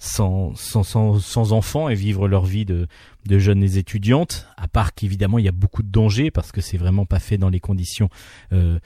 sans, 0.00 0.54
sans, 0.56 0.82
sans, 1.20 1.52
enfants 1.52 1.90
et 1.90 1.94
vivre 1.94 2.26
leur 2.26 2.46
vie 2.46 2.64
de, 2.64 2.88
de 3.26 3.38
jeunes 3.38 3.62
étudiantes, 3.62 4.48
à 4.56 4.66
part 4.66 4.94
qu'évidemment 4.94 5.38
il 5.38 5.44
y 5.44 5.48
a 5.48 5.52
beaucoup 5.52 5.82
de 5.82 5.90
dangers 5.90 6.30
parce 6.30 6.52
que 6.52 6.62
c'est 6.62 6.78
vraiment 6.78 7.04
pas 7.04 7.20
fait 7.20 7.36
dans 7.36 7.50
les 7.50 7.60
conditions 7.60 8.08
euh, 8.52 8.78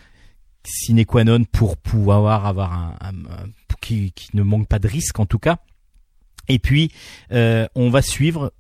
sine 0.65 1.05
qua 1.07 1.23
non 1.23 1.45
pour 1.45 1.77
pouvoir 1.77 2.47
avoir 2.47 2.73
un, 2.73 3.15
qui, 3.81 4.11
qui, 4.13 4.37
ne 4.37 4.43
manque 4.43 4.67
pas 4.67 4.81
de 4.81 4.89
risque 4.89 5.21
en 5.21 5.27
tout 5.27 5.39
cas. 5.39 5.59
Et 6.49 6.59
puis 6.59 6.91
euh, 7.31 7.69
on 7.77 7.91
va 7.91 8.03
suivre 8.03 8.53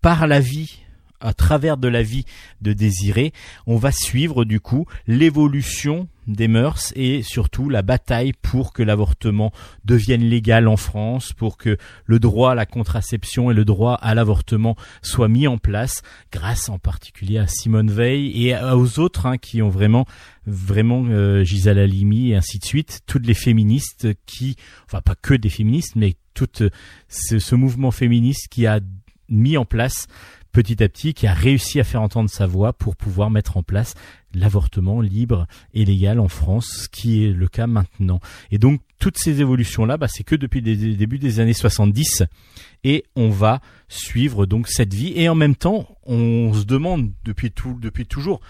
par 0.00 0.26
la 0.26 0.40
vie 0.40 0.80
à 1.20 1.34
travers 1.34 1.76
de 1.76 1.88
la 1.88 2.02
vie 2.02 2.24
de 2.62 2.72
Désiré, 2.72 3.32
on 3.66 3.76
va 3.76 3.92
suivre 3.92 4.46
du 4.46 4.60
coup 4.60 4.86
l'évolution 5.06 6.08
des 6.28 6.46
mœurs 6.46 6.92
et 6.94 7.22
surtout 7.22 7.68
la 7.68 7.82
bataille 7.82 8.32
pour 8.40 8.72
que 8.72 8.82
l'avortement 8.82 9.52
devienne 9.84 10.22
légal 10.22 10.68
en 10.68 10.76
France, 10.76 11.32
pour 11.32 11.56
que 11.56 11.76
le 12.04 12.18
droit 12.18 12.52
à 12.52 12.54
la 12.54 12.66
contraception 12.66 13.50
et 13.50 13.54
le 13.54 13.64
droit 13.64 13.94
à 13.94 14.14
l'avortement 14.14 14.76
soient 15.02 15.28
mis 15.28 15.46
en 15.46 15.58
place, 15.58 16.02
grâce 16.30 16.68
en 16.68 16.78
particulier 16.78 17.38
à 17.38 17.46
Simone 17.46 17.90
Veil 17.90 18.46
et 18.46 18.56
aux 18.56 19.00
autres 19.00 19.26
hein, 19.26 19.38
qui 19.38 19.62
ont 19.62 19.70
vraiment 19.70 20.04
vraiment 20.46 21.04
euh, 21.08 21.44
Gisèle 21.44 21.78
Halimi 21.78 22.30
et 22.30 22.36
ainsi 22.36 22.58
de 22.58 22.64
suite, 22.64 23.00
toutes 23.06 23.26
les 23.26 23.34
féministes 23.34 24.08
qui, 24.26 24.56
enfin 24.86 25.00
pas 25.00 25.14
que 25.14 25.34
des 25.34 25.50
féministes, 25.50 25.96
mais 25.96 26.16
tout 26.34 26.48
ce, 27.08 27.38
ce 27.38 27.54
mouvement 27.54 27.90
féministe 27.90 28.48
qui 28.48 28.66
a 28.66 28.80
mis 29.28 29.56
en 29.56 29.64
place 29.64 30.06
petit 30.52 30.82
à 30.82 30.88
petit, 30.88 31.14
qui 31.14 31.26
a 31.26 31.34
réussi 31.34 31.78
à 31.80 31.84
faire 31.84 32.02
entendre 32.02 32.30
sa 32.30 32.46
voix 32.46 32.72
pour 32.72 32.96
pouvoir 32.96 33.30
mettre 33.30 33.56
en 33.56 33.62
place 33.62 33.94
l'avortement 34.34 35.00
libre 35.00 35.46
et 35.74 35.84
légal 35.84 36.20
en 36.20 36.28
France, 36.28 36.82
ce 36.82 36.88
qui 36.88 37.24
est 37.24 37.32
le 37.32 37.48
cas 37.48 37.66
maintenant. 37.66 38.20
Et 38.50 38.58
donc 38.58 38.80
toutes 38.98 39.18
ces 39.18 39.40
évolutions-là, 39.40 39.96
bah, 39.96 40.08
c'est 40.08 40.24
que 40.24 40.34
depuis 40.34 40.60
le 40.60 40.94
début 40.94 41.18
des 41.18 41.40
années 41.40 41.54
70, 41.54 42.24
et 42.84 43.04
on 43.16 43.30
va 43.30 43.60
suivre 43.88 44.46
donc 44.46 44.68
cette 44.68 44.94
vie. 44.94 45.12
Et 45.16 45.28
en 45.28 45.34
même 45.34 45.56
temps, 45.56 45.96
on 46.04 46.52
se 46.52 46.64
demande 46.64 47.12
depuis 47.24 47.50
tout, 47.50 47.78
depuis 47.80 48.06
toujours, 48.06 48.40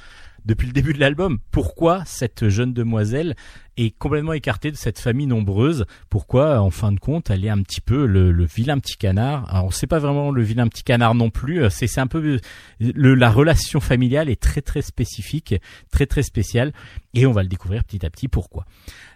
depuis 0.48 0.66
le 0.66 0.72
début 0.72 0.94
de 0.94 0.98
l'album. 0.98 1.38
Pourquoi 1.50 2.02
cette 2.06 2.48
jeune 2.48 2.72
demoiselle 2.72 3.36
est 3.76 3.96
complètement 3.96 4.32
écartée 4.32 4.70
de 4.70 4.76
cette 4.76 4.98
famille 4.98 5.26
nombreuse? 5.26 5.84
Pourquoi, 6.08 6.60
en 6.60 6.70
fin 6.70 6.90
de 6.90 6.98
compte, 6.98 7.30
elle 7.30 7.44
est 7.44 7.50
un 7.50 7.62
petit 7.62 7.82
peu 7.82 8.06
le, 8.06 8.44
vilain 8.44 8.78
petit 8.78 8.96
canard? 8.96 9.46
Alors, 9.50 9.66
on 9.66 9.70
sait 9.70 9.86
pas 9.86 9.98
vraiment 9.98 10.30
le 10.30 10.42
vilain 10.42 10.66
petit 10.66 10.82
canard 10.82 11.14
non 11.14 11.28
plus. 11.28 11.62
Euh, 11.62 11.68
c'est 11.68 11.98
un 11.98 12.06
peu 12.06 12.40
le, 12.80 13.14
la 13.14 13.30
relation 13.30 13.78
familiale 13.78 14.30
est 14.30 14.40
très 14.40 14.62
très 14.62 14.80
spécifique, 14.80 15.54
très 15.92 16.06
très 16.06 16.22
spéciale, 16.22 16.72
et 17.12 17.26
on 17.26 17.32
va 17.32 17.42
le 17.42 17.48
découvrir 17.48 17.84
petit 17.84 18.04
à 18.06 18.10
petit. 18.10 18.26
Pourquoi 18.26 18.64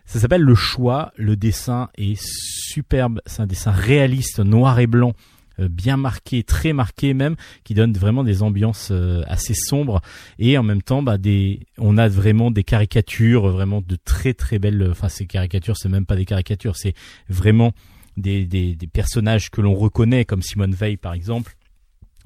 Ça 0.05 0.20
s'appelle 0.20 0.43
le 0.43 0.55
choix. 0.55 1.12
Le 1.16 1.35
dessin 1.35 1.89
est 1.97 2.20
superbe. 2.22 3.22
C'est 3.24 3.41
un 3.41 3.47
dessin 3.47 3.70
réaliste, 3.70 4.39
noir 4.41 4.78
et 4.80 4.87
blanc 4.87 5.14
euh, 5.14 5.41
bien 5.69 5.97
marqué, 5.97 6.43
très 6.43 6.73
marqué 6.73 7.15
même, 7.15 7.37
qui 7.65 7.75
donne 7.75 7.93
vraiment 7.93 8.25
des 8.25 8.43
ambiances 8.43 8.89
euh, 8.91 9.23
assez 9.27 9.55
sombres 9.55 10.01
et 10.39 10.59
en 10.59 10.63
même 10.63 10.83
temps, 10.83 11.03
bah, 11.03 11.17
on 11.79 11.99
a 11.99 12.09
vraiment 12.09 12.51
des 12.51 12.65
caricatures, 12.65 13.49
vraiment 13.49 13.81
de 13.81 13.97
très 13.97 14.35
très 14.35 14.59
belles. 14.59 14.89
Enfin, 14.91 15.09
ces 15.09 15.27
caricatures, 15.27 15.77
c'est 15.77 15.89
même 15.89 16.07
pas 16.07 16.17
des 16.17 16.25
caricatures, 16.25 16.77
c'est 16.77 16.95
vraiment 17.29 17.73
des, 18.17 18.77
personnages 18.93 19.51
que 19.51 19.61
l'on 19.61 19.75
reconnaît, 19.75 20.25
comme 20.25 20.43
Simone 20.43 20.75
Veil 20.75 20.97
par 20.97 21.15
exemple 21.15 21.57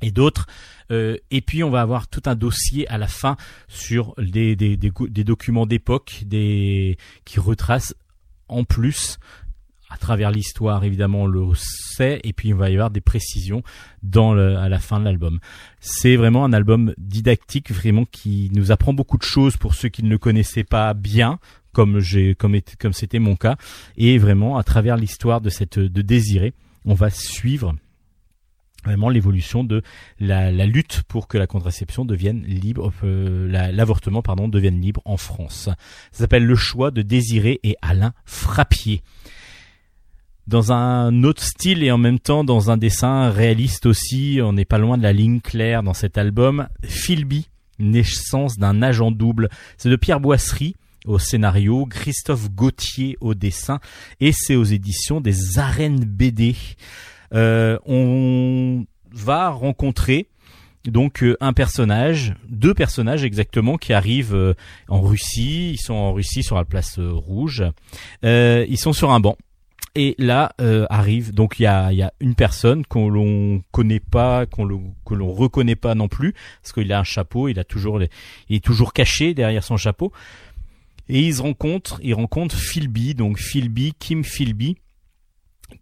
et 0.02 0.10
d'autres. 0.10 0.46
Euh, 0.90 1.16
et 1.30 1.40
puis 1.40 1.64
on 1.64 1.70
va 1.70 1.80
avoir 1.80 2.08
tout 2.08 2.22
un 2.26 2.34
dossier 2.34 2.86
à 2.88 2.98
la 2.98 3.08
fin 3.08 3.36
sur 3.68 4.14
des, 4.18 4.56
documents 4.56 5.66
d'époque, 5.66 6.24
qui 6.28 7.40
retracent 7.40 7.94
en 8.48 8.64
plus 8.64 9.18
à 9.88 9.96
travers 9.96 10.30
l'histoire, 10.30 10.82
évidemment, 10.84 11.22
on 11.22 11.26
le 11.26 11.46
sait, 11.54 12.20
et 12.24 12.32
puis 12.32 12.48
il 12.48 12.54
va 12.54 12.70
y 12.70 12.74
avoir 12.74 12.90
des 12.90 13.00
précisions 13.00 13.62
dans 14.02 14.34
le, 14.34 14.56
à 14.56 14.68
la 14.68 14.78
fin 14.78 14.98
de 14.98 15.04
l'album. 15.04 15.38
C'est 15.80 16.16
vraiment 16.16 16.44
un 16.44 16.52
album 16.52 16.92
didactique, 16.98 17.70
vraiment 17.70 18.04
qui 18.04 18.50
nous 18.52 18.72
apprend 18.72 18.92
beaucoup 18.92 19.18
de 19.18 19.22
choses 19.22 19.56
pour 19.56 19.74
ceux 19.74 19.88
qui 19.88 20.02
ne 20.02 20.10
le 20.10 20.18
connaissaient 20.18 20.64
pas 20.64 20.92
bien, 20.94 21.38
comme 21.72 22.00
j'ai, 22.00 22.34
comme 22.34 22.92
c'était 22.92 23.18
mon 23.18 23.36
cas, 23.36 23.56
et 23.96 24.18
vraiment 24.18 24.56
à 24.56 24.64
travers 24.64 24.96
l'histoire 24.96 25.40
de 25.40 25.50
cette 25.50 25.78
de 25.78 26.02
Désiré, 26.02 26.52
on 26.84 26.94
va 26.94 27.10
suivre 27.10 27.74
vraiment 28.84 29.08
l'évolution 29.08 29.64
de 29.64 29.82
la, 30.20 30.52
la, 30.52 30.64
lutte 30.64 31.02
pour 31.08 31.26
que 31.26 31.36
la 31.36 31.46
contraception 31.48 32.04
devienne 32.04 32.42
libre, 32.44 32.92
euh, 33.02 33.72
l'avortement 33.72 34.22
pardon 34.22 34.48
devienne 34.48 34.80
libre 34.80 35.02
en 35.04 35.16
France. 35.16 35.64
Ça 35.64 35.76
s'appelle 36.12 36.46
Le 36.46 36.54
choix 36.54 36.92
de 36.92 37.02
Désiré 37.02 37.58
et 37.64 37.76
Alain 37.82 38.14
Frappier 38.24 39.02
dans 40.46 40.72
un 40.72 41.24
autre 41.24 41.42
style 41.42 41.82
et 41.82 41.90
en 41.90 41.98
même 41.98 42.18
temps 42.18 42.44
dans 42.44 42.70
un 42.70 42.76
dessin 42.76 43.30
réaliste 43.30 43.86
aussi. 43.86 44.38
On 44.42 44.52
n'est 44.52 44.64
pas 44.64 44.78
loin 44.78 44.96
de 44.96 45.02
la 45.02 45.12
ligne 45.12 45.40
claire 45.40 45.82
dans 45.82 45.94
cet 45.94 46.18
album. 46.18 46.68
Philby, 46.84 47.48
naissance 47.78 48.56
d'un 48.56 48.82
agent 48.82 49.10
double. 49.10 49.48
C'est 49.76 49.90
de 49.90 49.96
Pierre 49.96 50.20
Boisserie 50.20 50.76
au 51.06 51.18
scénario, 51.18 51.86
Christophe 51.86 52.50
Gauthier 52.50 53.16
au 53.20 53.34
dessin 53.34 53.80
et 54.20 54.32
c'est 54.32 54.56
aux 54.56 54.64
éditions 54.64 55.20
des 55.20 55.58
Arènes 55.58 56.04
BD. 56.04 56.56
Euh, 57.32 57.78
on 57.86 58.84
va 59.12 59.50
rencontrer 59.50 60.28
donc 60.84 61.22
euh, 61.22 61.36
un 61.40 61.52
personnage, 61.52 62.34
deux 62.48 62.74
personnages 62.74 63.24
exactement 63.24 63.76
qui 63.76 63.92
arrivent 63.92 64.34
euh, 64.34 64.54
en 64.88 65.00
Russie. 65.00 65.72
Ils 65.72 65.78
sont 65.80 65.94
en 65.94 66.12
Russie 66.12 66.42
sur 66.42 66.56
la 66.56 66.64
place 66.64 66.98
rouge. 66.98 67.64
ils 68.22 68.78
sont 68.78 68.92
sur 68.92 69.12
un 69.12 69.20
banc 69.20 69.36
et 69.96 70.14
là 70.18 70.52
euh, 70.60 70.86
arrive 70.90 71.32
donc 71.32 71.58
il 71.58 71.62
y 71.62 71.66
a, 71.66 72.12
une 72.20 72.34
personne 72.34 72.84
qu'on 72.84 73.08
l'on 73.08 73.62
connaît 73.72 74.00
pas, 74.00 74.46
qu'on 74.46 74.64
le, 74.64 74.76
que 75.06 75.14
l'on 75.14 75.32
reconnaît 75.32 75.74
pas 75.74 75.94
non 75.94 76.06
plus, 76.06 76.34
parce 76.62 76.72
qu'il 76.72 76.92
a 76.92 77.00
un 77.00 77.04
chapeau, 77.04 77.48
il 77.48 77.58
a 77.58 77.64
toujours 77.64 77.98
les, 77.98 78.10
il 78.48 78.56
est 78.56 78.64
toujours 78.64 78.92
caché 78.92 79.34
derrière 79.34 79.64
son 79.64 79.76
chapeau. 79.76 80.12
Et 81.08 81.20
ils 81.20 81.40
rencontrent, 81.40 82.00
ils 82.02 82.14
rencontrent 82.14 82.56
Philby, 82.56 83.14
donc 83.14 83.38
Philby, 83.38 83.94
Kim 83.98 84.24
Philby, 84.24 84.76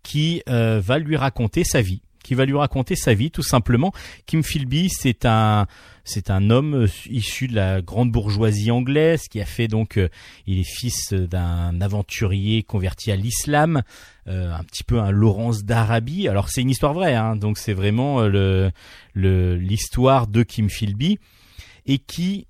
qui 0.02 0.42
euh, 0.48 0.80
va 0.80 0.98
lui 0.98 1.16
raconter 1.16 1.64
sa 1.64 1.80
vie 1.80 2.02
qui 2.24 2.34
va 2.34 2.44
lui 2.46 2.56
raconter 2.56 2.96
sa 2.96 3.14
vie 3.14 3.30
tout 3.30 3.44
simplement. 3.44 3.92
Kim 4.26 4.42
Philby, 4.42 4.88
c'est 4.88 5.24
un 5.24 5.68
c'est 6.06 6.30
un 6.30 6.50
homme 6.50 6.74
euh, 6.74 6.88
issu 7.08 7.46
de 7.48 7.54
la 7.54 7.80
grande 7.80 8.10
bourgeoisie 8.10 8.70
anglaise 8.70 9.28
qui 9.28 9.40
a 9.40 9.46
fait 9.46 9.68
donc 9.68 9.96
euh, 9.96 10.08
il 10.46 10.58
est 10.58 10.68
fils 10.68 11.12
d'un 11.12 11.80
aventurier 11.80 12.62
converti 12.62 13.10
à 13.10 13.16
l'islam, 13.16 13.82
euh, 14.26 14.52
un 14.52 14.64
petit 14.64 14.84
peu 14.84 15.00
un 15.00 15.10
Laurence 15.10 15.64
d'Arabie. 15.64 16.28
Alors 16.28 16.48
c'est 16.48 16.62
une 16.62 16.70
histoire 16.70 16.94
vraie, 16.94 17.14
hein, 17.14 17.36
donc 17.36 17.58
c'est 17.58 17.72
vraiment 17.72 18.22
le 18.22 18.72
l'histoire 19.14 20.26
de 20.26 20.42
Kim 20.42 20.68
Philby 20.68 21.18
et 21.86 21.98
qui 21.98 22.48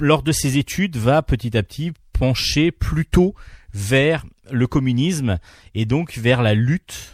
lors 0.00 0.22
de 0.22 0.32
ses 0.32 0.56
études 0.56 0.96
va 0.96 1.22
petit 1.22 1.56
à 1.56 1.62
petit 1.62 1.92
pencher 2.12 2.70
plutôt 2.70 3.34
vers 3.74 4.24
le 4.50 4.66
communisme 4.66 5.38
et 5.74 5.84
donc 5.84 6.16
vers 6.16 6.42
la 6.42 6.54
lutte 6.54 7.12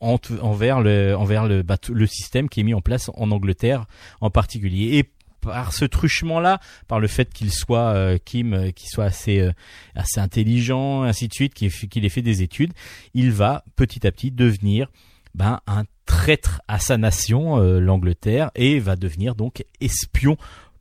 envers 0.00 0.80
le 0.80 2.06
système 2.06 2.48
qui 2.48 2.60
est 2.60 2.64
mis 2.64 2.74
en 2.74 2.80
place 2.80 3.10
en 3.14 3.30
Angleterre 3.30 3.86
en 4.20 4.30
particulier. 4.30 4.98
Et 4.98 5.10
par 5.44 5.72
ce 5.72 5.84
truchement 5.84 6.40
là 6.40 6.60
par 6.88 7.00
le 7.00 7.06
fait 7.06 7.32
qu'il 7.32 7.52
soit 7.52 7.94
euh, 7.94 8.18
Kim 8.24 8.54
euh, 8.54 8.70
qu'il 8.70 8.88
soit 8.88 9.04
assez 9.04 9.40
euh, 9.40 9.52
assez 9.94 10.20
intelligent 10.20 11.02
ainsi 11.02 11.28
de 11.28 11.34
suite 11.34 11.54
qu'il 11.54 12.04
ait 12.04 12.08
fait 12.08 12.22
des 12.22 12.42
études 12.42 12.72
il 13.12 13.30
va 13.30 13.64
petit 13.76 14.06
à 14.06 14.12
petit 14.12 14.30
devenir 14.30 14.90
ben 15.34 15.60
un 15.66 15.84
traître 16.06 16.60
à 16.68 16.78
sa 16.78 16.96
nation 16.96 17.56
l'Angleterre 17.56 18.50
et 18.54 18.78
va 18.78 18.94
devenir 18.94 19.34
donc 19.34 19.64
espion 19.80 20.36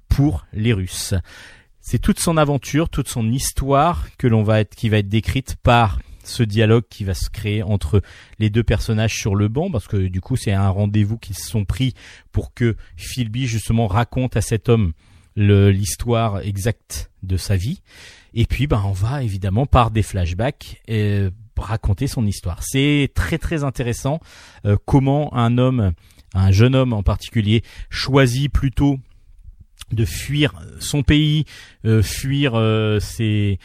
pour 0.09 0.45
les 0.51 0.73
Russes. 0.73 1.15
C'est 1.79 1.97
toute 1.97 2.19
son 2.19 2.37
aventure 2.37 2.89
toute 2.89 3.07
son 3.07 3.31
histoire 3.31 4.05
que 4.17 4.27
l'on 4.27 4.43
va 4.43 4.63
qui 4.65 4.89
va 4.89 4.97
être 4.97 5.09
décrite 5.09 5.55
par 5.63 5.99
ce 6.23 6.43
dialogue 6.43 6.85
qui 6.89 7.03
va 7.03 7.13
se 7.13 7.29
créer 7.29 7.63
entre 7.63 8.01
les 8.39 8.49
deux 8.49 8.63
personnages 8.63 9.15
sur 9.15 9.35
le 9.35 9.47
banc, 9.47 9.69
parce 9.71 9.87
que 9.87 10.07
du 10.07 10.21
coup 10.21 10.35
c'est 10.35 10.51
un 10.51 10.69
rendez-vous 10.69 11.17
qu'ils 11.17 11.37
se 11.37 11.49
sont 11.49 11.65
pris 11.65 11.93
pour 12.31 12.53
que 12.53 12.75
Philby 12.95 13.47
justement 13.47 13.87
raconte 13.87 14.37
à 14.37 14.41
cet 14.41 14.69
homme 14.69 14.93
l'histoire 15.35 16.39
exacte 16.41 17.11
de 17.23 17.37
sa 17.37 17.55
vie. 17.55 17.81
Et 18.33 18.45
puis 18.45 18.67
ben 18.67 18.81
on 18.85 18.91
va 18.91 19.23
évidemment 19.23 19.65
par 19.65 19.91
des 19.91 20.03
flashbacks 20.03 20.81
euh, 20.89 21.29
raconter 21.57 22.07
son 22.07 22.25
histoire. 22.25 22.63
C'est 22.63 23.11
très 23.13 23.37
très 23.37 23.63
intéressant 23.63 24.19
euh, 24.65 24.77
comment 24.85 25.35
un 25.35 25.57
homme, 25.57 25.93
un 26.33 26.51
jeune 26.51 26.75
homme 26.75 26.93
en 26.93 27.03
particulier, 27.03 27.63
choisit 27.89 28.51
plutôt 28.51 28.99
de 29.91 30.05
fuir 30.05 30.53
son 30.79 31.03
pays, 31.03 31.45
euh, 31.85 32.01
fuir 32.01 32.53
ses, 33.01 33.59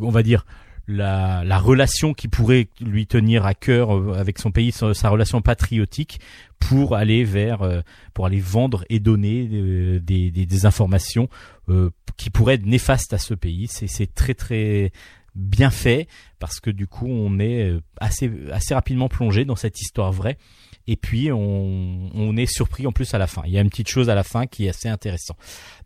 on 0.00 0.10
va 0.10 0.22
dire 0.22 0.46
la, 0.86 1.44
la, 1.44 1.58
relation 1.58 2.14
qui 2.14 2.28
pourrait 2.28 2.68
lui 2.80 3.06
tenir 3.06 3.46
à 3.46 3.54
cœur 3.54 3.96
euh, 3.96 4.14
avec 4.18 4.38
son 4.38 4.50
pays, 4.50 4.72
sa, 4.72 5.08
relation 5.08 5.40
patriotique, 5.40 6.20
pour 6.58 6.94
aller 6.94 7.24
vers, 7.24 7.62
euh, 7.62 7.80
pour 8.14 8.26
aller 8.26 8.40
vendre 8.40 8.84
et 8.88 8.98
donner 8.98 9.48
euh, 9.52 10.00
des, 10.00 10.30
des, 10.30 10.46
des, 10.46 10.66
informations 10.66 11.28
qui 12.16 12.30
pourraient 12.30 12.54
être 12.54 12.66
néfastes 12.66 13.12
à 13.12 13.18
ce 13.18 13.34
pays. 13.34 13.68
C'est 13.68 14.12
très 14.12 14.34
très 14.34 14.92
bien 15.36 15.70
fait 15.70 16.08
parce 16.40 16.58
que 16.58 16.70
du 16.70 16.88
coup 16.88 17.06
on 17.06 17.38
est 17.38 17.72
assez 18.00 18.28
assez 18.50 18.74
rapidement 18.74 19.08
plongé 19.08 19.44
dans 19.44 19.54
cette 19.54 19.80
histoire 19.80 20.10
vraie 20.10 20.36
et 20.88 20.96
puis 20.96 21.30
on, 21.30 22.10
on 22.12 22.36
est 22.36 22.52
surpris 22.52 22.88
en 22.88 22.92
plus 22.92 23.14
à 23.14 23.18
la 23.18 23.28
fin. 23.28 23.42
Il 23.46 23.52
y 23.52 23.58
a 23.58 23.60
une 23.60 23.70
petite 23.70 23.88
chose 23.88 24.10
à 24.10 24.16
la 24.16 24.24
fin 24.24 24.48
qui 24.48 24.66
est 24.66 24.70
assez 24.70 24.88
intéressant. 24.88 25.36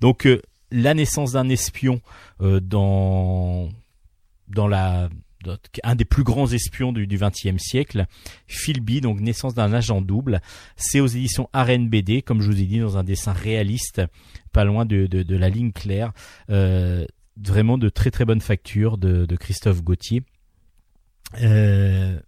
Donc 0.01 0.27
la 0.71 0.95
naissance 0.95 1.33
d'un 1.33 1.51
espion 1.51 2.01
dans 2.41 3.69
dans 4.55 4.69
un 5.83 5.95
des 5.95 6.05
plus 6.05 6.25
grands 6.25 6.51
espions 6.51 6.93
du 6.93 7.07
XXe 7.07 7.59
siècle, 7.59 8.07
Philby, 8.47 9.01
donc 9.01 9.21
naissance 9.21 9.55
d'un 9.55 9.73
agent 9.73 10.01
double. 10.01 10.41
C'est 10.77 11.01
aux 11.01 11.07
éditions 11.07 11.49
Arène 11.53 11.89
BD, 11.89 12.23
comme 12.23 12.41
je 12.41 12.51
vous 12.51 12.61
ai 12.61 12.65
dit, 12.65 12.79
dans 12.79 12.97
un 12.97 13.05
dessin 13.05 13.33
réaliste, 13.33 14.03
pas 14.53 14.65
loin 14.65 14.87
de, 14.87 15.09
la 15.29 15.49
ligne 15.49 15.73
claire. 15.73 16.13
Euh, 16.51 17.05
vraiment 17.37 17.79
de 17.79 17.89
très 17.89 18.11
très 18.11 18.25
bonne 18.25 18.41
facture 18.41 18.97
de, 18.97 19.27
de 19.27 19.37
Christophe 19.37 19.83
Gauthier. 19.83 20.23
Euh, 21.43 22.19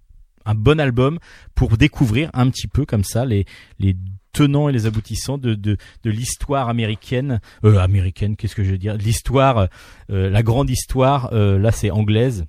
un 0.45 0.55
bon 0.55 0.81
album 0.81 1.19
pour 1.55 1.77
découvrir 1.77 2.31
un 2.33 2.51
petit 2.51 2.69
peu 2.69 2.85
comme 2.85 3.05
ça 3.05 3.25
les, 3.25 3.45
les 3.79 3.97
tenants 4.37 4.69
et 4.69 4.73
les 4.73 4.85
aboutissants 4.85 5.39
de, 5.39 5.55
de, 5.55 5.79
de 6.03 6.11
l'histoire 6.11 6.69
américaine. 6.69 7.41
Euh, 7.65 7.79
américaine, 7.79 8.37
qu'est-ce 8.37 8.55
que 8.55 8.63
je 8.63 8.71
veux 8.71 8.79
dire? 8.79 8.95
L'histoire, 8.95 9.69
euh, 10.11 10.29
la 10.29 10.43
grande 10.43 10.69
histoire, 10.69 11.31
euh, 11.33 11.59
là 11.59 11.73
c'est 11.73 11.91
anglaise, 11.91 12.45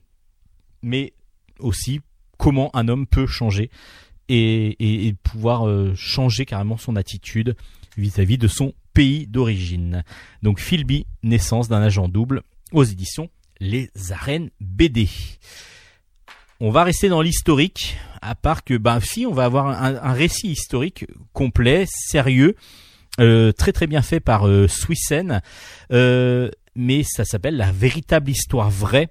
mais 0.82 1.14
aussi 1.60 2.02
comment 2.38 2.76
un 2.76 2.90
homme 2.90 3.08
peut 3.08 3.26
changer 3.26 3.72
et, 4.28 5.08
et, 5.08 5.14
pouvoir 5.14 5.66
euh, 5.66 5.94
changer 5.96 6.46
carrément 6.46 6.76
son 6.76 6.98
attitude 6.98 7.56
vis-à-vis 7.98 8.38
de 8.38 8.50
son 8.50 8.74
pays 8.94 9.26
d'origine. 9.26 10.04
Donc 10.44 10.60
Philby, 10.60 11.06
naissance 11.24 11.70
d'un 11.70 11.82
agent 11.82 12.10
double 12.10 12.42
aux 12.74 12.84
éditions 12.84 13.30
Les 13.62 13.90
Arènes 14.12 14.50
BD. 14.60 15.08
On 16.60 16.72
va 16.72 16.84
rester 16.84 17.08
dans 17.08 17.22
l'historique, 17.22 17.98
à 18.22 18.34
part 18.34 18.64
que, 18.64 18.76
ben, 18.76 19.00
si, 19.00 19.28
on 19.28 19.34
va 19.34 19.46
avoir 19.46 19.68
un, 19.68 20.14
récit 20.14 20.50
historique 20.50 21.06
complet, 21.32 21.86
sérieux, 21.88 22.56
euh, 23.20 23.52
très 23.52 23.72
très 23.72 23.86
bien 23.86 24.02
fait 24.02 24.20
par 24.20 24.48
euh, 24.48 24.68
Swissen, 24.68 25.42
euh, 25.92 26.50
mais 26.76 27.04
ça 27.04 27.26
s'appelle 27.26 27.58
La 27.58 27.72
véritable 27.72 28.32
histoire 28.32 28.72
vraie. 28.72 29.10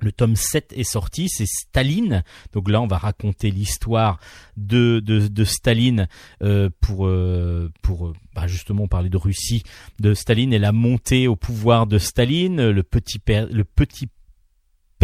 Le 0.00 0.12
tome 0.12 0.36
7 0.36 0.74
est 0.76 0.84
sorti, 0.84 1.28
c'est 1.28 1.46
Staline. 1.46 2.24
Donc 2.52 2.70
là, 2.70 2.80
on 2.82 2.86
va 2.86 2.98
raconter 2.98 3.50
l'histoire 3.50 4.18
de, 4.56 5.00
de, 5.00 5.28
de 5.28 5.44
Staline 5.44 6.08
euh, 6.42 6.68
pour, 6.80 7.06
euh, 7.06 7.70
pour 7.82 8.08
euh, 8.08 8.12
bah, 8.34 8.46
justement 8.46 8.88
parler 8.88 9.08
de 9.08 9.16
Russie, 9.16 9.62
de 10.00 10.12
Staline 10.12 10.52
et 10.52 10.58
la 10.58 10.72
montée 10.72 11.28
au 11.28 11.36
pouvoir 11.36 11.86
de 11.86 11.98
Staline, 11.98 12.70
le 12.70 12.82
petit 12.82 13.18
père, 13.18 13.46
le 13.50 13.64
petit 13.64 14.08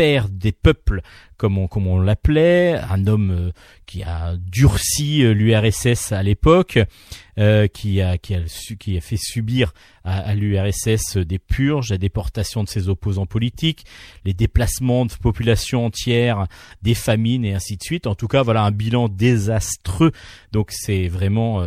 père 0.01 0.31
des 0.31 0.53
peuples, 0.53 1.03
comme 1.37 1.59
on, 1.59 2.01
l'appelait, 2.01 2.81
un 2.89 3.07
homme 3.07 3.31
euh, 3.33 3.51
qui 3.85 4.03
a 4.03 4.35
durci 4.39 5.23
euh, 5.23 5.35
l'URSS 5.35 6.13
à 6.13 6.23
l'époque, 6.23 6.79
euh, 7.39 7.67
qui, 7.67 8.01
a, 8.01 8.17
fait 8.19 9.17
subir 9.19 9.75
à, 10.03 10.35
l'URSS 10.35 11.19
des 11.19 11.39
purges, 11.39 11.91
la 11.91 11.99
déportation 11.99 12.65
de 12.65 12.69
ses 12.71 12.89
opposants 12.89 13.27
politiques, 13.27 13.85
les 14.25 14.33
déplacements 14.33 15.05
de 15.05 15.13
populations 15.13 15.85
entières, 15.85 16.47
des 16.81 16.95
famines 16.95 17.45
et 17.45 17.53
ainsi 17.53 17.77
de 17.77 17.83
suite. 17.83 18.07
En 18.07 18.15
tout 18.15 18.27
cas, 18.27 18.43
voilà 18.43 18.63
un 18.63 18.71
bilan 18.71 19.11
désastreux. 19.11 20.13
Donc 20.53 20.71
c'est 20.71 21.09
vraiment 21.09 21.63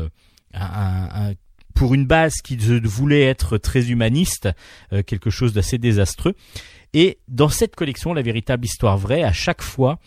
pour 1.75 1.93
une 1.93 2.07
base 2.07 2.41
qui 2.43 2.57
voulait 2.57 3.25
être 3.25 3.59
très 3.59 3.91
humaniste, 3.91 4.49
quelque 5.05 5.29
chose 5.29 5.53
d'assez 5.53 5.77
désastreux. 5.77 6.33
Et 6.93 7.19
dans 7.27 7.49
cette 7.49 7.75
collection, 7.75 8.13
la 8.13 8.21
véritable 8.21 8.65
histoire 8.65 8.97
vraie, 8.97 9.23
à 9.23 9.33
chaque 9.33 9.61
fois, 9.61 9.99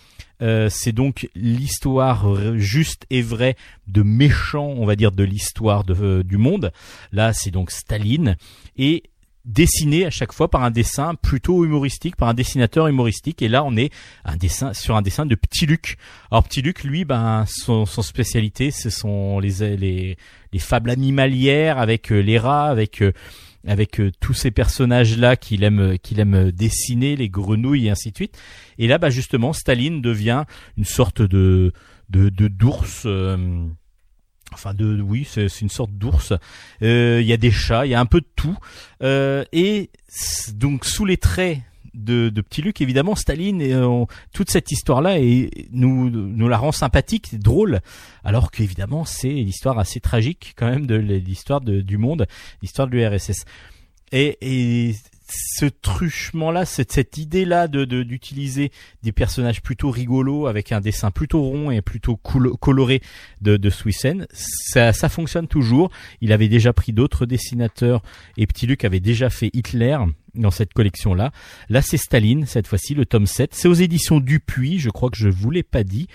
euh, 0.42 0.68
c'est 0.70 0.92
donc 0.92 1.28
l'histoire 1.34 2.56
juste 2.56 3.06
et 3.10 3.22
vraie 3.22 3.56
de 3.86 4.02
méchants, 4.02 4.74
on 4.76 4.86
va 4.86 4.96
dire, 4.96 5.12
de 5.12 5.24
l'histoire 5.24 5.84
euh, 5.90 6.22
du 6.22 6.36
monde. 6.36 6.72
Là, 7.12 7.32
c'est 7.32 7.50
donc 7.50 7.70
Staline 7.70 8.36
et 8.76 9.02
dessiné 9.46 10.04
à 10.04 10.10
chaque 10.10 10.32
fois 10.32 10.50
par 10.50 10.64
un 10.64 10.70
dessin 10.70 11.14
plutôt 11.14 11.64
humoristique, 11.64 12.16
par 12.16 12.28
un 12.28 12.34
dessinateur 12.34 12.88
humoristique. 12.88 13.40
Et 13.40 13.48
là, 13.48 13.64
on 13.64 13.76
est 13.76 13.92
un 14.24 14.36
dessin 14.36 14.74
sur 14.74 14.96
un 14.96 15.02
dessin 15.02 15.24
de 15.24 15.34
Petit 15.34 15.66
Luc. 15.66 15.96
Alors 16.30 16.44
Petit 16.44 16.62
Luc, 16.62 16.84
lui, 16.84 17.04
ben 17.04 17.44
son, 17.46 17.86
son 17.86 18.02
spécialité, 18.02 18.70
ce 18.70 18.90
sont 18.90 19.38
les 19.38 19.76
les, 19.76 20.18
les 20.52 20.58
fables 20.58 20.90
animalières 20.90 21.78
avec 21.78 22.12
euh, 22.12 22.20
les 22.20 22.38
rats, 22.38 22.66
avec 22.66 23.00
euh, 23.00 23.12
avec 23.66 24.00
euh, 24.00 24.10
tous 24.20 24.34
ces 24.34 24.50
personnages 24.50 25.18
là 25.18 25.36
qu'il 25.36 25.64
aime 25.64 25.98
qu'il 25.98 26.20
aime 26.20 26.50
dessiner, 26.52 27.16
les 27.16 27.28
grenouilles 27.28 27.86
et 27.86 27.90
ainsi 27.90 28.10
de 28.10 28.16
suite. 28.16 28.38
Et 28.78 28.86
là, 28.86 28.98
bah 28.98 29.10
justement, 29.10 29.52
Staline 29.52 30.00
devient 30.00 30.44
une 30.76 30.84
sorte 30.84 31.22
de 31.22 31.72
de 32.08 32.28
d'ours. 32.48 33.02
euh, 33.06 33.66
Enfin, 34.52 34.74
de 34.74 35.02
oui, 35.02 35.26
c'est 35.28 35.48
une 35.60 35.68
sorte 35.68 35.90
d'ours. 35.92 36.32
Euh, 36.80 37.18
Il 37.20 37.26
y 37.26 37.32
a 37.32 37.36
des 37.36 37.50
chats, 37.50 37.84
il 37.84 37.90
y 37.90 37.94
a 37.94 38.00
un 38.00 38.06
peu 38.06 38.20
de 38.20 38.28
tout. 38.36 38.56
Euh, 39.02 39.44
et 39.52 39.90
donc 40.54 40.84
sous 40.84 41.04
les 41.04 41.16
traits 41.16 41.58
de, 41.96 42.28
de 42.28 42.40
Petit 42.40 42.62
Luc, 42.62 42.80
évidemment, 42.80 43.14
Staline, 43.14 43.60
et, 43.60 43.72
euh, 43.72 44.04
toute 44.32 44.50
cette 44.50 44.70
histoire-là 44.70 45.18
et 45.18 45.68
nous 45.72 46.10
nous 46.10 46.48
la 46.48 46.58
rend 46.58 46.72
sympathique, 46.72 47.38
drôle, 47.38 47.80
alors 48.24 48.50
qu'évidemment 48.50 49.04
c'est 49.04 49.28
l'histoire 49.30 49.78
assez 49.78 50.00
tragique 50.00 50.54
quand 50.56 50.70
même 50.70 50.86
de 50.86 50.96
l'histoire 50.96 51.60
du 51.60 51.98
monde, 51.98 52.26
l'histoire 52.62 52.88
de 52.88 52.96
l'URSS. 52.96 53.44
Et, 54.12 54.38
et 54.40 54.94
ce 55.28 55.66
truchement-là, 55.66 56.64
cette, 56.64 56.92
cette 56.92 57.18
idée-là 57.18 57.66
de 57.66 57.84
de- 57.84 58.04
d'utiliser 58.04 58.70
des 59.02 59.10
personnages 59.10 59.60
plutôt 59.60 59.90
rigolos 59.90 60.46
avec 60.46 60.70
un 60.70 60.80
dessin 60.80 61.10
plutôt 61.10 61.42
rond 61.42 61.72
et 61.72 61.82
plutôt 61.82 62.16
coloré 62.16 63.02
de, 63.40 63.56
de 63.56 63.70
Swissen, 63.70 64.28
ça, 64.32 64.92
ça 64.92 65.08
fonctionne 65.08 65.48
toujours. 65.48 65.90
Il 66.20 66.32
avait 66.32 66.46
déjà 66.48 66.72
pris 66.72 66.92
d'autres 66.92 67.26
dessinateurs 67.26 68.02
et 68.36 68.46
Petit 68.46 68.68
Luc 68.68 68.84
avait 68.84 69.00
déjà 69.00 69.28
fait 69.28 69.50
Hitler 69.52 69.98
dans 70.36 70.50
cette 70.50 70.72
collection-là. 70.72 71.32
Là, 71.68 71.82
c'est 71.82 71.96
Staline, 71.96 72.46
cette 72.46 72.66
fois-ci, 72.66 72.94
le 72.94 73.06
tome 73.06 73.26
7. 73.26 73.54
C'est 73.54 73.68
aux 73.68 73.74
éditions 73.74 74.20
Dupuis, 74.20 74.78
je 74.78 74.90
crois 74.90 75.10
que 75.10 75.16
je 75.16 75.28
vous 75.28 75.50
l'ai 75.50 75.62
pas 75.62 75.84
dit. 75.84 76.08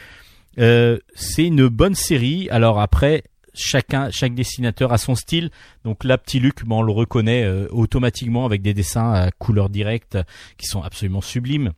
Euh, 0.59 0.97
c'est 1.15 1.45
une 1.45 1.67
bonne 1.67 1.95
série. 1.95 2.49
Alors 2.49 2.79
après, 2.79 3.23
chacun, 3.53 4.09
chaque 4.11 4.33
dessinateur 4.33 4.93
a 4.93 4.97
son 4.97 5.15
style. 5.15 5.49
Donc 5.83 6.03
là, 6.03 6.17
Petit 6.17 6.39
Luc, 6.39 6.65
ben, 6.65 6.77
on 6.77 6.81
le 6.81 6.91
reconnaît 6.91 7.43
euh, 7.43 7.67
automatiquement 7.71 8.45
avec 8.45 8.61
des 8.61 8.73
dessins 8.73 9.11
à 9.11 9.31
couleur 9.31 9.69
directe 9.69 10.17
qui 10.57 10.67
sont 10.67 10.81
absolument 10.81 11.21
sublimes 11.21 11.71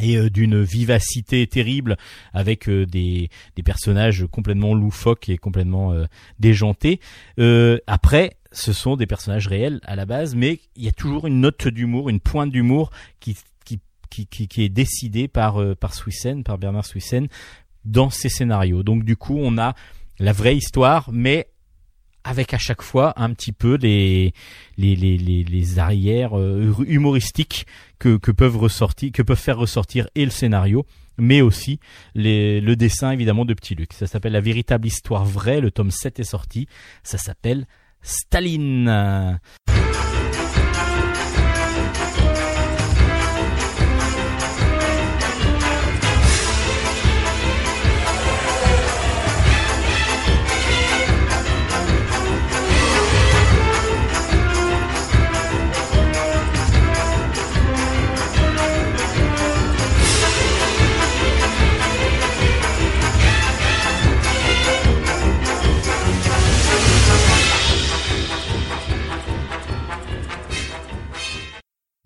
et 0.00 0.16
euh, 0.16 0.30
d'une 0.30 0.62
vivacité 0.62 1.46
terrible 1.46 1.96
avec 2.32 2.68
euh, 2.68 2.86
des, 2.86 3.28
des 3.56 3.62
personnages 3.62 4.26
complètement 4.30 4.74
loufoques 4.74 5.28
et 5.28 5.38
complètement 5.38 5.92
euh, 5.92 6.04
déjantés. 6.38 7.00
Euh, 7.38 7.78
après, 7.86 8.36
ce 8.52 8.72
sont 8.72 8.96
des 8.96 9.06
personnages 9.06 9.46
réels 9.46 9.80
à 9.84 9.96
la 9.96 10.06
base, 10.06 10.34
mais 10.34 10.60
il 10.76 10.84
y 10.84 10.88
a 10.88 10.92
toujours 10.92 11.26
une 11.26 11.40
note 11.40 11.68
d'humour, 11.68 12.08
une 12.08 12.20
pointe 12.20 12.50
d'humour 12.50 12.90
qui, 13.20 13.36
qui, 13.64 13.80
qui, 14.26 14.48
qui, 14.48 14.62
est 14.62 14.68
décidée 14.68 15.28
par, 15.28 15.60
euh, 15.60 15.74
par 15.74 15.94
Swissen, 15.94 16.42
par 16.42 16.58
Bernard 16.58 16.84
Swissen, 16.84 17.28
dans 17.84 18.10
ses 18.10 18.28
scénarios. 18.28 18.82
Donc 18.82 19.04
du 19.04 19.16
coup, 19.16 19.38
on 19.40 19.56
a 19.56 19.74
la 20.18 20.32
vraie 20.32 20.56
histoire, 20.56 21.10
mais 21.12 21.48
avec 22.24 22.52
à 22.52 22.58
chaque 22.58 22.82
fois 22.82 23.14
un 23.16 23.32
petit 23.32 23.52
peu 23.52 23.76
les 23.76 24.34
les 24.76 24.94
les 24.94 25.16
les, 25.16 25.42
les 25.42 25.78
arrières 25.78 26.38
euh, 26.38 26.74
humoristiques 26.86 27.66
que 27.98 28.18
que 28.18 28.30
peuvent 28.30 28.58
ressortir 28.58 29.10
que 29.10 29.22
peuvent 29.22 29.38
faire 29.38 29.56
ressortir 29.56 30.06
et 30.14 30.26
le 30.26 30.30
scénario 30.30 30.84
mais 31.16 31.40
aussi 31.40 31.78
les, 32.14 32.60
le 32.60 32.76
dessin 32.76 33.12
évidemment 33.12 33.44
de 33.44 33.54
Petit 33.54 33.74
Luc. 33.74 33.92
Ça 33.92 34.06
s'appelle 34.06 34.32
La 34.32 34.40
véritable 34.40 34.86
histoire 34.86 35.24
vraie, 35.24 35.60
le 35.60 35.70
tome 35.70 35.90
7 35.90 36.18
est 36.18 36.24
sorti, 36.24 36.66
ça 37.04 37.18
s'appelle 37.18 37.66
Staline. 38.02 39.40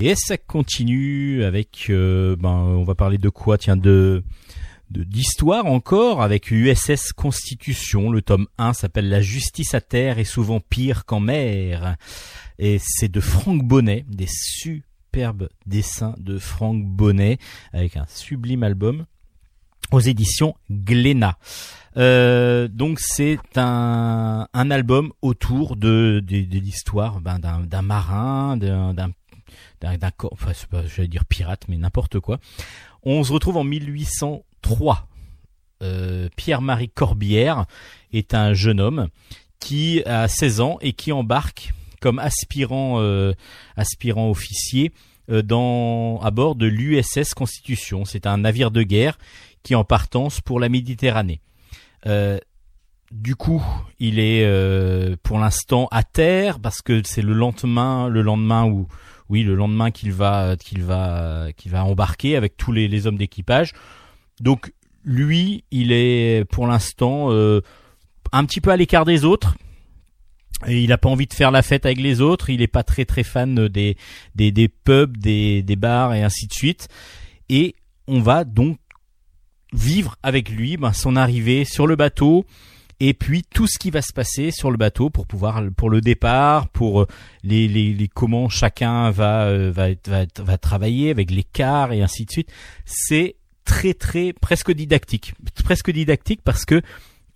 Et 0.06 0.16
ça 0.16 0.36
continue 0.36 1.44
avec, 1.44 1.86
euh, 1.88 2.36
ben, 2.36 2.50
on 2.50 2.84
va 2.84 2.94
parler 2.94 3.16
de 3.16 3.30
quoi? 3.30 3.56
Tiens, 3.56 3.78
de 3.78 4.22
d'histoire 4.90 5.64
encore 5.64 6.20
avec 6.20 6.50
USS 6.50 7.14
Constitution. 7.14 8.10
Le 8.10 8.20
tome 8.20 8.46
1 8.58 8.74
s'appelle 8.74 9.08
La 9.08 9.22
justice 9.22 9.72
à 9.72 9.80
terre 9.80 10.18
est 10.18 10.24
souvent 10.24 10.60
pire 10.60 11.06
qu'en 11.06 11.20
mer. 11.20 11.96
Et 12.58 12.78
c'est 12.78 13.10
de 13.10 13.18
Franck 13.18 13.62
Bonnet, 13.62 14.04
des 14.06 14.28
superbes 14.28 15.48
dessins 15.64 16.14
de 16.18 16.36
Franck 16.36 16.84
Bonnet 16.84 17.38
avec 17.72 17.96
un 17.96 18.04
sublime 18.06 18.62
album 18.62 19.06
aux 19.90 20.00
éditions 20.00 20.54
Glénat. 20.70 21.38
Euh, 21.96 22.68
donc 22.68 22.98
c'est 23.00 23.38
un, 23.56 24.48
un 24.52 24.70
album 24.70 25.12
autour 25.22 25.76
de, 25.76 26.22
de, 26.22 26.42
de 26.42 26.58
l'histoire 26.58 27.22
ben, 27.22 27.38
d'un 27.38 27.82
marin, 27.82 28.58
d'un 28.58 29.10
d'un 29.84 30.10
enfin 30.32 30.52
j'allais 30.86 31.08
dire 31.08 31.24
pirate, 31.24 31.64
mais 31.68 31.76
n'importe 31.76 32.20
quoi. 32.20 32.38
On 33.02 33.22
se 33.22 33.32
retrouve 33.32 33.56
en 33.56 33.64
1803. 33.64 35.06
Euh, 35.82 36.28
Pierre-Marie 36.36 36.88
Corbière 36.88 37.66
est 38.12 38.34
un 38.34 38.54
jeune 38.54 38.80
homme 38.80 39.08
qui 39.60 40.02
a 40.04 40.28
16 40.28 40.60
ans 40.60 40.78
et 40.80 40.92
qui 40.92 41.12
embarque 41.12 41.72
comme 42.00 42.18
aspirant 42.18 43.02
aspirant 43.76 44.28
officier 44.28 44.92
dans 45.28 46.20
à 46.22 46.30
bord 46.30 46.54
de 46.54 46.66
l'USS 46.66 47.32
Constitution. 47.34 48.04
C'est 48.04 48.26
un 48.26 48.38
navire 48.38 48.70
de 48.70 48.82
guerre 48.82 49.18
qui 49.62 49.72
est 49.72 49.76
en 49.76 49.84
partance 49.84 50.42
pour 50.42 50.60
la 50.60 50.68
Méditerranée. 50.68 51.40
du 53.10 53.36
coup, 53.36 53.64
il 53.98 54.18
est 54.18 54.46
pour 55.22 55.38
l'instant 55.38 55.88
à 55.90 56.02
terre 56.02 56.60
parce 56.60 56.82
que 56.82 57.00
c'est 57.04 57.22
le 57.22 57.32
lendemain, 57.32 58.08
le 58.08 58.20
lendemain 58.20 58.66
où 58.66 58.86
oui, 59.28 59.42
le 59.42 59.54
lendemain 59.54 59.90
qu'il 59.90 60.12
va 60.12 60.56
qu'il 60.56 60.82
va 60.82 61.48
qu'il 61.56 61.70
va 61.70 61.84
embarquer 61.84 62.36
avec 62.36 62.56
tous 62.56 62.72
les, 62.72 63.06
hommes 63.06 63.16
d'équipage. 63.16 63.72
Donc 64.40 64.72
lui, 65.04 65.64
il 65.70 65.92
est 65.92 66.44
pour 66.50 66.66
l'instant 66.66 67.30
euh, 67.30 67.60
un 68.32 68.44
petit 68.44 68.60
peu 68.60 68.70
à 68.70 68.76
l'écart 68.76 69.04
des 69.04 69.24
autres. 69.24 69.56
Et 70.66 70.82
il 70.82 70.88
n'a 70.88 70.98
pas 70.98 71.08
envie 71.08 71.26
de 71.26 71.34
faire 71.34 71.50
la 71.50 71.62
fête 71.62 71.84
avec 71.84 72.00
les 72.00 72.20
autres. 72.20 72.48
Il 72.48 72.60
n'est 72.60 72.66
pas 72.66 72.82
très 72.82 73.04
très 73.04 73.22
fan 73.22 73.68
des 73.68 73.96
des, 74.34 74.52
des 74.52 74.68
pubs, 74.68 75.16
des, 75.16 75.62
des 75.62 75.76
bars 75.76 76.14
et 76.14 76.22
ainsi 76.22 76.46
de 76.46 76.52
suite. 76.52 76.88
Et 77.48 77.74
on 78.06 78.20
va 78.20 78.44
donc 78.44 78.78
vivre 79.72 80.16
avec 80.22 80.48
lui 80.48 80.76
ben, 80.76 80.92
son 80.92 81.16
arrivée 81.16 81.64
sur 81.64 81.86
le 81.86 81.96
bateau, 81.96 82.44
et 83.00 83.14
puis 83.14 83.42
tout 83.42 83.66
ce 83.66 83.78
qui 83.78 83.90
va 83.90 84.02
se 84.02 84.12
passer 84.12 84.50
sur 84.50 84.70
le 84.70 84.76
bateau 84.76 85.10
pour 85.10 85.26
pouvoir 85.26 85.62
pour 85.76 85.90
le 85.90 86.00
départ, 86.00 86.68
pour 86.68 87.02
euh, 87.02 87.06
les, 87.42 87.68
les, 87.68 87.92
les 87.92 88.08
comment 88.08 88.48
chacun 88.48 89.10
va, 89.10 89.46
euh, 89.46 89.70
va, 89.70 89.88
va 90.06 90.24
va 90.38 90.58
travailler 90.58 91.10
avec 91.10 91.30
quarts 91.52 91.92
et 91.92 92.02
ainsi 92.02 92.24
de 92.24 92.30
suite. 92.30 92.52
C'est 92.84 93.36
très 93.64 93.94
très 93.94 94.32
presque 94.32 94.72
didactique, 94.72 95.34
presque 95.64 95.90
didactique 95.90 96.40
parce 96.44 96.64
que 96.64 96.82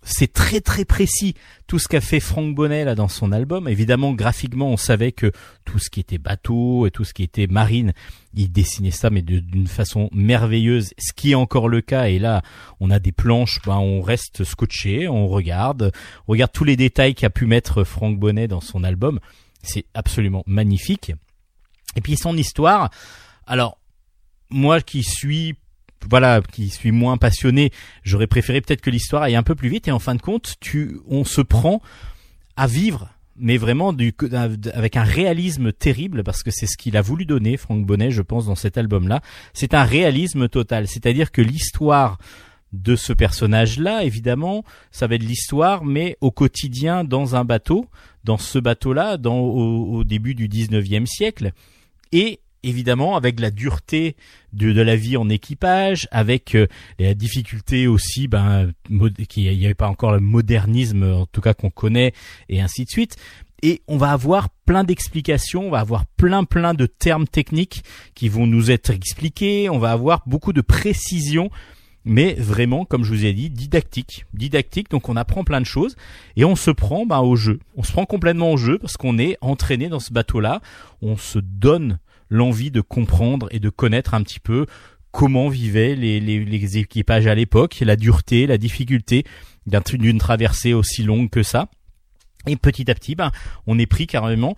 c'est 0.01 0.31
très 0.31 0.61
très 0.61 0.85
précis 0.85 1.35
tout 1.67 1.77
ce 1.77 1.87
qu'a 1.87 2.01
fait 2.01 2.19
Franck 2.19 2.55
Bonnet 2.55 2.85
là 2.85 2.95
dans 2.95 3.07
son 3.07 3.31
album. 3.31 3.67
Évidemment, 3.67 4.13
graphiquement, 4.13 4.69
on 4.69 4.77
savait 4.77 5.11
que 5.11 5.31
tout 5.65 5.77
ce 5.77 5.89
qui 5.89 5.99
était 5.99 6.17
bateau 6.17 6.87
et 6.87 6.91
tout 6.91 7.03
ce 7.03 7.13
qui 7.13 7.23
était 7.23 7.47
marine, 7.47 7.93
il 8.33 8.51
dessinait 8.51 8.91
ça 8.91 9.09
mais 9.09 9.21
d'une 9.21 9.67
façon 9.67 10.09
merveilleuse, 10.13 10.93
ce 10.97 11.13
qui 11.13 11.31
est 11.31 11.35
encore 11.35 11.67
le 11.67 11.81
cas. 11.81 12.07
Et 12.07 12.17
là, 12.17 12.41
on 12.79 12.89
a 12.89 12.99
des 12.99 13.11
planches, 13.11 13.59
ben, 13.65 13.77
on 13.77 14.01
reste 14.01 14.43
scotché, 14.43 15.07
on 15.07 15.27
regarde, 15.27 15.91
on 16.27 16.31
regarde 16.31 16.51
tous 16.51 16.63
les 16.63 16.77
détails 16.77 17.13
qu'a 17.13 17.29
pu 17.29 17.45
mettre 17.45 17.83
Franck 17.83 18.17
Bonnet 18.17 18.47
dans 18.47 18.61
son 18.61 18.83
album. 18.83 19.19
C'est 19.61 19.85
absolument 19.93 20.43
magnifique. 20.47 21.11
Et 21.95 22.01
puis 22.01 22.15
son 22.15 22.37
histoire. 22.37 22.89
Alors, 23.45 23.79
moi 24.49 24.81
qui 24.81 25.03
suis 25.03 25.55
voilà, 26.09 26.41
qui 26.41 26.69
suis 26.69 26.91
moins 26.91 27.17
passionné, 27.17 27.71
j'aurais 28.03 28.27
préféré 28.27 28.61
peut-être 28.61 28.81
que 28.81 28.89
l'histoire 28.89 29.23
aille 29.23 29.35
un 29.35 29.43
peu 29.43 29.55
plus 29.55 29.69
vite. 29.69 29.87
Et 29.87 29.91
en 29.91 29.99
fin 29.99 30.15
de 30.15 30.21
compte, 30.21 30.55
tu, 30.59 30.99
on 31.07 31.23
se 31.23 31.41
prend 31.41 31.81
à 32.55 32.67
vivre, 32.67 33.09
mais 33.37 33.57
vraiment 33.57 33.93
du, 33.93 34.13
avec 34.73 34.97
un 34.97 35.03
réalisme 35.03 35.71
terrible, 35.71 36.23
parce 36.23 36.43
que 36.43 36.51
c'est 36.51 36.67
ce 36.67 36.77
qu'il 36.77 36.97
a 36.97 37.01
voulu 37.01 37.25
donner, 37.25 37.57
Franck 37.57 37.85
Bonnet, 37.85 38.11
je 38.11 38.21
pense, 38.21 38.45
dans 38.45 38.55
cet 38.55 38.77
album-là. 38.77 39.21
C'est 39.53 39.73
un 39.73 39.83
réalisme 39.83 40.47
total. 40.49 40.87
C'est-à-dire 40.87 41.31
que 41.31 41.41
l'histoire 41.41 42.17
de 42.73 42.95
ce 42.95 43.13
personnage-là, 43.13 44.03
évidemment, 44.03 44.63
ça 44.91 45.07
va 45.07 45.15
être 45.15 45.23
l'histoire, 45.23 45.85
mais 45.85 46.17
au 46.21 46.31
quotidien 46.31 47.03
dans 47.03 47.35
un 47.35 47.43
bateau, 47.43 47.87
dans 48.23 48.37
ce 48.37 48.59
bateau-là, 48.59 49.17
dans 49.17 49.39
au, 49.39 49.97
au, 49.97 50.03
début 50.03 50.35
du 50.35 50.47
19e 50.47 51.05
siècle, 51.05 51.51
et 52.11 52.39
évidemment 52.63 53.15
avec 53.15 53.39
la 53.39 53.51
dureté 53.51 54.15
de, 54.53 54.71
de, 54.71 54.81
la 54.81 54.95
vie 54.95 55.17
en 55.17 55.29
équipage, 55.29 56.07
avec 56.11 56.55
euh, 56.55 56.67
la 56.97 57.13
difficulté 57.13 57.87
aussi, 57.87 58.27
ben, 58.27 58.71
qu'il 59.27 59.57
n'y 59.57 59.65
avait 59.65 59.73
pas 59.73 59.87
encore 59.87 60.11
le 60.11 60.19
modernisme, 60.19 61.03
en 61.03 61.25
tout 61.25 61.41
cas 61.41 61.53
qu'on 61.53 61.69
connaît, 61.69 62.13
et 62.49 62.61
ainsi 62.61 62.85
de 62.85 62.89
suite. 62.89 63.17
Et 63.61 63.81
on 63.87 63.97
va 63.97 64.11
avoir 64.11 64.49
plein 64.65 64.83
d'explications, 64.83 65.67
on 65.67 65.71
va 65.71 65.79
avoir 65.79 66.05
plein 66.05 66.45
plein 66.45 66.73
de 66.73 66.85
termes 66.85 67.27
techniques 67.27 67.83
qui 68.15 68.29
vont 68.29 68.47
nous 68.47 68.71
être 68.71 68.89
expliqués, 68.89 69.69
on 69.69 69.79
va 69.79 69.91
avoir 69.91 70.23
beaucoup 70.25 70.53
de 70.53 70.61
précisions, 70.61 71.49
mais 72.05 72.33
vraiment, 72.33 72.85
comme 72.85 73.03
je 73.03 73.13
vous 73.13 73.25
ai 73.25 73.33
dit, 73.33 73.49
didactique, 73.49 74.25
didactique. 74.33 74.89
Donc 74.89 75.09
on 75.09 75.15
apprend 75.15 75.43
plein 75.43 75.59
de 75.59 75.65
choses 75.65 75.95
et 76.37 76.45
on 76.45 76.55
se 76.55 76.71
prend 76.71 77.05
ben, 77.05 77.19
au 77.19 77.35
jeu. 77.35 77.59
On 77.75 77.83
se 77.83 77.91
prend 77.91 78.05
complètement 78.05 78.51
au 78.51 78.57
jeu 78.57 78.77
parce 78.79 78.97
qu'on 78.97 79.17
est 79.19 79.37
entraîné 79.41 79.89
dans 79.89 79.99
ce 79.99 80.13
bateau-là. 80.13 80.61
On 81.01 81.17
se 81.17 81.39
donne 81.39 81.99
l'envie 82.29 82.71
de 82.71 82.81
comprendre 82.81 83.47
et 83.51 83.59
de 83.59 83.69
connaître 83.69 84.13
un 84.13 84.23
petit 84.23 84.39
peu 84.39 84.65
comment 85.11 85.49
vivaient 85.49 85.95
les, 85.95 86.77
équipages 86.77 87.27
à 87.27 87.35
l'époque, 87.35 87.79
la 87.81 87.95
dureté, 87.95 88.47
la 88.47 88.57
difficulté 88.57 89.25
d'une 89.65 90.17
traversée 90.19 90.73
aussi 90.73 91.03
longue 91.03 91.29
que 91.29 91.43
ça. 91.43 91.69
Et 92.47 92.55
petit 92.55 92.89
à 92.89 92.95
petit, 92.95 93.15
ben, 93.15 93.31
on 93.67 93.77
est 93.77 93.85
pris 93.85 94.07
carrément. 94.07 94.55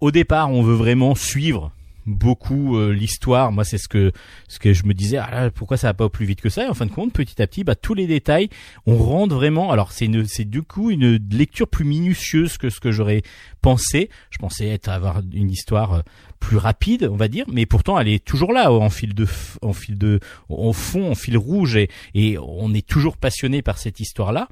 Au 0.00 0.10
départ, 0.10 0.50
on 0.50 0.62
veut 0.62 0.74
vraiment 0.74 1.14
suivre 1.14 1.72
beaucoup 2.06 2.76
euh, 2.76 2.92
l'histoire. 2.92 3.52
Moi, 3.52 3.64
c'est 3.64 3.78
ce 3.78 3.88
que 3.88 4.12
ce 4.48 4.58
que 4.58 4.72
je 4.72 4.84
me 4.84 4.94
disais. 4.94 5.18
Ah 5.18 5.50
pourquoi 5.50 5.76
ça 5.76 5.88
va 5.88 5.94
pas 5.94 6.08
plus 6.08 6.26
vite 6.26 6.40
que 6.40 6.48
ça? 6.48 6.64
Et 6.64 6.68
en 6.68 6.74
fin 6.74 6.86
de 6.86 6.90
compte, 6.90 7.12
petit 7.12 7.40
à 7.40 7.46
petit, 7.46 7.64
bah, 7.64 7.74
tous 7.74 7.94
les 7.94 8.06
détails, 8.06 8.48
on 8.86 8.96
rentre 8.96 9.34
vraiment. 9.34 9.70
Alors, 9.70 9.92
c'est 9.92 10.08
c'est 10.26 10.48
du 10.48 10.62
coup 10.62 10.90
une 10.90 11.18
lecture 11.30 11.68
plus 11.68 11.84
minutieuse 11.84 12.58
que 12.58 12.70
ce 12.70 12.80
que 12.80 12.90
j'aurais 12.90 13.22
pensé. 13.62 14.10
Je 14.30 14.38
pensais 14.38 14.68
être 14.68 14.88
avoir 14.88 15.20
une 15.32 15.50
histoire 15.50 15.92
euh, 15.92 16.00
plus 16.38 16.56
rapide, 16.56 17.08
on 17.12 17.16
va 17.16 17.28
dire, 17.28 17.44
mais 17.52 17.66
pourtant 17.66 18.00
elle 18.00 18.08
est 18.08 18.24
toujours 18.24 18.52
là 18.52 18.72
en 18.72 18.88
fil 18.88 19.14
de, 19.14 19.26
en 19.60 19.74
fil 19.74 19.98
de, 19.98 20.20
en 20.48 20.72
fond, 20.72 21.10
en 21.10 21.14
fil 21.14 21.36
rouge, 21.36 21.76
et, 21.76 21.90
et 22.14 22.38
on 22.38 22.72
est 22.72 22.86
toujours 22.86 23.18
passionné 23.18 23.60
par 23.60 23.76
cette 23.76 24.00
histoire-là. 24.00 24.48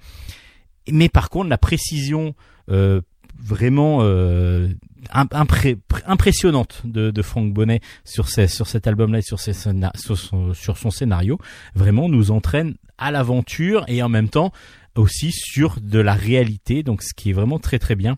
Mais 0.91 1.09
par 1.09 1.31
contre, 1.31 1.49
la 1.49 1.57
précision 1.57 2.35
euh, 2.71 3.01
vraiment 3.39 3.99
euh, 4.03 4.69
impressionnante 5.13 6.83
de, 6.85 7.11
de 7.11 7.23
Franck 7.23 7.53
Bonnet 7.53 7.81
sur, 8.05 8.29
ces, 8.29 8.49
sur 8.49 8.67
cet 8.67 8.87
album-là 8.87 9.19
et 9.19 9.23
sur, 9.23 9.41
ses, 9.41 9.53
sur 9.53 10.77
son 10.79 10.91
scénario, 10.91 11.39
vraiment 11.75 12.09
nous 12.09 12.31
entraîne 12.31 12.75
à 12.99 13.11
l'aventure 13.11 13.85
et 13.89 14.03
en 14.03 14.09
même 14.09 14.29
temps 14.29 14.53
aussi 14.97 15.31
sur 15.33 15.81
de 15.81 15.99
la 16.01 16.15
réalité, 16.15 16.83
donc 16.83 17.03
ce 17.03 17.15
qui 17.15 17.31
est 17.31 17.33
vraiment 17.33 17.59
très 17.59 17.79
très 17.79 17.95
bien. 17.95 18.17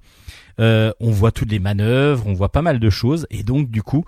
Euh, 0.58 0.92
on 1.00 1.10
voit 1.10 1.32
toutes 1.32 1.50
les 1.50 1.58
manœuvres, 1.58 2.26
on 2.26 2.32
voit 2.32 2.50
pas 2.50 2.62
mal 2.62 2.80
de 2.80 2.90
choses, 2.90 3.26
et 3.30 3.42
donc 3.42 3.70
du 3.70 3.82
coup, 3.82 4.04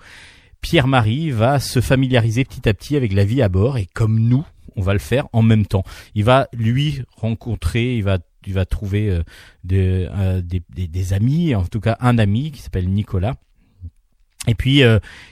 Pierre-Marie 0.61 1.31
va 1.31 1.59
se 1.59 1.81
familiariser 1.81 2.45
petit 2.45 2.67
à 2.67 2.73
petit 2.73 2.95
avec 2.95 3.13
la 3.13 3.25
vie 3.25 3.41
à 3.41 3.49
bord, 3.49 3.77
et 3.77 3.87
comme 3.93 4.19
nous, 4.19 4.45
on 4.75 4.81
va 4.81 4.93
le 4.93 4.99
faire 4.99 5.27
en 5.33 5.41
même 5.41 5.65
temps. 5.65 5.83
Il 6.15 6.23
va 6.23 6.47
lui 6.53 7.03
rencontrer, 7.15 7.95
il 7.95 8.03
va 8.03 8.17
il 8.47 8.53
va 8.53 8.65
trouver 8.65 9.09
euh, 9.09 9.23
euh, 9.71 10.41
des, 10.41 10.61
des, 10.69 10.87
des, 10.87 11.13
amis, 11.13 11.55
en 11.55 11.65
tout 11.65 11.79
cas 11.79 11.97
un 11.99 12.17
ami 12.17 12.51
qui 12.51 12.61
s'appelle 12.61 12.89
Nicolas. 12.89 13.35
Et 14.47 14.55
puis 14.55 14.81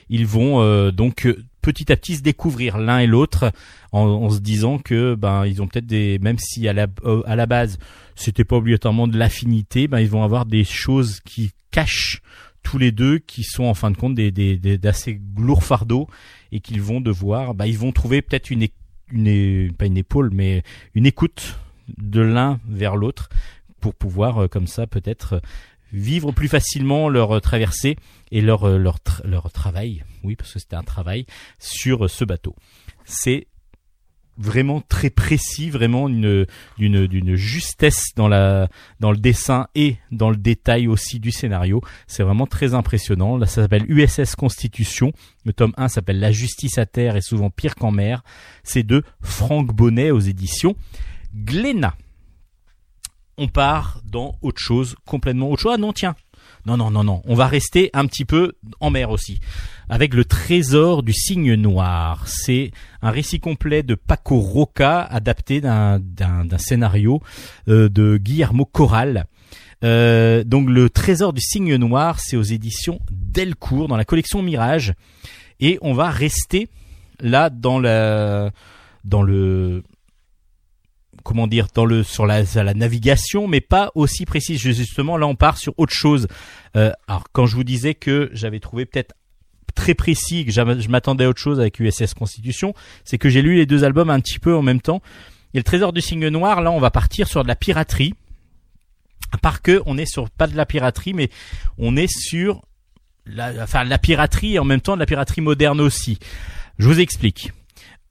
ils 0.08 0.26
vont 0.26 0.90
donc 0.90 1.28
petit 1.60 1.92
à 1.92 1.96
petit 1.96 2.16
se 2.16 2.22
découvrir 2.22 2.78
l'un 2.78 2.98
et 2.98 3.06
l'autre 3.06 3.52
en, 3.92 4.30
se 4.30 4.40
disant 4.40 4.78
que 4.78 5.14
ben 5.14 5.44
ils 5.44 5.60
ont 5.60 5.68
peut-être 5.68 5.86
des 5.86 6.18
même 6.18 6.38
si 6.38 6.66
à 6.66 6.72
la 6.72 6.86
à 7.26 7.36
la 7.36 7.44
base 7.44 7.78
c'était 8.16 8.44
pas 8.44 8.56
obligatoirement 8.56 9.08
de 9.08 9.18
l'affinité, 9.18 9.86
ben 9.86 10.00
ils 10.00 10.08
vont 10.08 10.22
avoir 10.22 10.46
des 10.46 10.64
choses 10.64 11.20
qui 11.20 11.52
cachent 11.70 12.22
tous 12.62 12.78
les 12.78 12.90
deux 12.90 13.18
qui 13.18 13.42
sont 13.42 13.64
en 13.64 13.74
fin 13.74 13.90
de 13.90 13.98
compte 13.98 14.14
des 14.14 14.30
d'assez 14.78 15.20
lourds 15.36 15.64
fardeaux 15.64 16.08
et 16.50 16.60
qu'ils 16.60 16.80
vont 16.80 17.02
devoir 17.02 17.54
ben 17.54 17.66
ils 17.66 17.78
vont 17.78 17.92
trouver 17.92 18.22
peut-être 18.22 18.50
une 18.50 18.66
une 19.12 19.72
pas 19.72 19.86
une 19.86 19.98
épaule 19.98 20.30
mais 20.32 20.62
une 20.94 21.06
écoute 21.06 21.58
de 21.98 22.20
l'un 22.20 22.60
vers 22.68 22.96
l'autre 22.96 23.28
pour 23.80 23.94
pouvoir 23.94 24.42
euh, 24.44 24.48
comme 24.48 24.66
ça 24.66 24.86
peut-être 24.86 25.40
vivre 25.92 26.32
plus 26.32 26.48
facilement 26.48 27.08
leur 27.08 27.40
traversée 27.40 27.96
et 28.30 28.40
leur 28.40 28.78
leur 28.78 28.98
leur 29.24 29.50
travail 29.52 30.04
oui 30.24 30.36
parce 30.36 30.54
que 30.54 30.58
c'était 30.58 30.76
un 30.76 30.82
travail 30.82 31.26
sur 31.58 32.08
ce 32.08 32.24
bateau 32.24 32.56
c'est 33.04 33.48
vraiment 34.38 34.80
très 34.80 35.10
précis, 35.10 35.70
vraiment 35.70 36.08
d'une 36.08 36.46
d'une 36.78 37.06
d'une 37.06 37.34
justesse 37.34 38.08
dans 38.16 38.28
la 38.28 38.68
dans 39.00 39.10
le 39.10 39.16
dessin 39.16 39.68
et 39.74 39.96
dans 40.10 40.30
le 40.30 40.36
détail 40.36 40.88
aussi 40.88 41.20
du 41.20 41.30
scénario. 41.30 41.80
C'est 42.06 42.22
vraiment 42.22 42.46
très 42.46 42.74
impressionnant. 42.74 43.36
Là, 43.36 43.46
ça 43.46 43.62
s'appelle 43.62 43.84
USS 43.88 44.34
Constitution. 44.36 45.12
Le 45.44 45.52
tome 45.52 45.72
1 45.76 45.88
s'appelle 45.88 46.20
La 46.20 46.32
justice 46.32 46.78
à 46.78 46.86
terre 46.86 47.16
est 47.16 47.22
souvent 47.22 47.50
pire 47.50 47.74
qu'en 47.74 47.90
mer. 47.90 48.24
C'est 48.64 48.84
de 48.84 49.02
Franck 49.20 49.74
Bonnet 49.74 50.10
aux 50.10 50.20
éditions 50.20 50.76
Glénat. 51.34 51.94
On 53.38 53.48
part 53.48 54.00
dans 54.04 54.36
autre 54.42 54.60
chose, 54.60 54.94
complètement 55.06 55.50
autre 55.50 55.62
chose. 55.62 55.72
Ah 55.74 55.78
non, 55.78 55.92
tiens, 55.92 56.14
non, 56.64 56.76
non, 56.76 56.90
non, 56.90 57.02
non. 57.02 57.22
On 57.26 57.34
va 57.34 57.46
rester 57.46 57.90
un 57.92 58.06
petit 58.06 58.24
peu 58.24 58.52
en 58.78 58.90
mer 58.90 59.10
aussi. 59.10 59.40
Avec 59.88 60.14
le 60.14 60.24
trésor 60.24 61.02
du 61.02 61.12
cygne 61.12 61.54
noir. 61.54 62.28
C'est 62.28 62.70
un 63.00 63.10
récit 63.10 63.40
complet 63.40 63.82
de 63.82 63.94
Paco 63.94 64.38
Roca, 64.38 65.00
adapté 65.00 65.60
d'un, 65.60 66.00
scénario 66.58 67.20
euh, 67.68 67.88
de 67.88 68.16
Guillermo 68.16 68.64
Corral. 68.64 69.26
Euh, 69.82 70.44
donc 70.44 70.68
le 70.68 70.88
trésor 70.88 71.32
du 71.32 71.40
cygne 71.40 71.74
noir, 71.74 72.20
c'est 72.20 72.36
aux 72.36 72.42
éditions 72.42 73.00
Delcourt, 73.10 73.88
dans 73.88 73.96
la 73.96 74.04
collection 74.04 74.40
Mirage. 74.42 74.94
Et 75.58 75.78
on 75.82 75.94
va 75.94 76.10
rester 76.10 76.68
là 77.18 77.50
dans 77.50 77.80
la, 77.80 78.52
dans 79.04 79.22
le, 79.22 79.82
comment 81.22 81.46
dire 81.46 81.66
dans 81.74 81.84
le 81.84 82.02
sur 82.02 82.26
la, 82.26 82.44
navigation, 82.74 83.48
mais 83.48 83.60
pas 83.60 83.90
aussi 83.94 84.24
précise. 84.24 84.60
Justement, 84.60 85.16
là, 85.16 85.26
on 85.26 85.34
part 85.34 85.58
sur 85.58 85.74
autre 85.78 85.94
chose. 85.94 86.28
Euh, 86.76 86.92
alors, 87.06 87.24
quand 87.32 87.46
je 87.46 87.56
vous 87.56 87.64
disais 87.64 87.94
que 87.94 88.30
j'avais 88.32 88.60
trouvé 88.60 88.86
peut-être 88.86 89.14
très 89.74 89.94
précis, 89.94 90.44
que 90.44 90.52
je 90.52 90.88
m'attendais 90.88 91.24
à 91.24 91.28
autre 91.28 91.40
chose 91.40 91.58
avec 91.60 91.80
USS 91.80 92.14
Constitution, 92.14 92.74
c'est 93.04 93.18
que 93.18 93.28
j'ai 93.28 93.42
lu 93.42 93.56
les 93.56 93.66
deux 93.66 93.84
albums 93.84 94.10
un 94.10 94.20
petit 94.20 94.38
peu 94.38 94.54
en 94.54 94.62
même 94.62 94.80
temps. 94.80 95.00
Et 95.54 95.58
le 95.58 95.64
Trésor 95.64 95.92
du 95.92 96.00
Signe 96.00 96.28
Noir, 96.28 96.62
là, 96.62 96.70
on 96.70 96.80
va 96.80 96.90
partir 96.90 97.28
sur 97.28 97.42
de 97.42 97.48
la 97.48 97.56
piraterie. 97.56 98.14
À 99.32 99.38
part 99.38 99.62
que 99.62 99.82
on 99.86 99.96
est 99.96 100.06
sur 100.06 100.28
pas 100.30 100.46
de 100.46 100.56
la 100.56 100.66
piraterie, 100.66 101.14
mais 101.14 101.30
on 101.78 101.96
est 101.96 102.12
sur 102.12 102.62
la, 103.24 103.52
enfin 103.62 103.84
la 103.84 103.98
piraterie 103.98 104.54
et 104.54 104.58
en 104.58 104.64
même 104.64 104.80
temps 104.80 104.94
de 104.94 105.00
la 105.00 105.06
piraterie 105.06 105.40
moderne 105.40 105.80
aussi. 105.80 106.18
Je 106.78 106.86
vous 106.86 107.00
explique. 107.00 107.52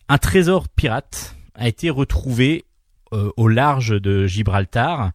Un 0.09 0.17
trésor 0.17 0.67
pirate 0.67 1.35
a 1.55 1.67
été 1.67 1.89
retrouvé 1.89 2.65
au 3.11 3.47
large 3.47 3.99
de 4.01 4.27
Gibraltar 4.27 5.11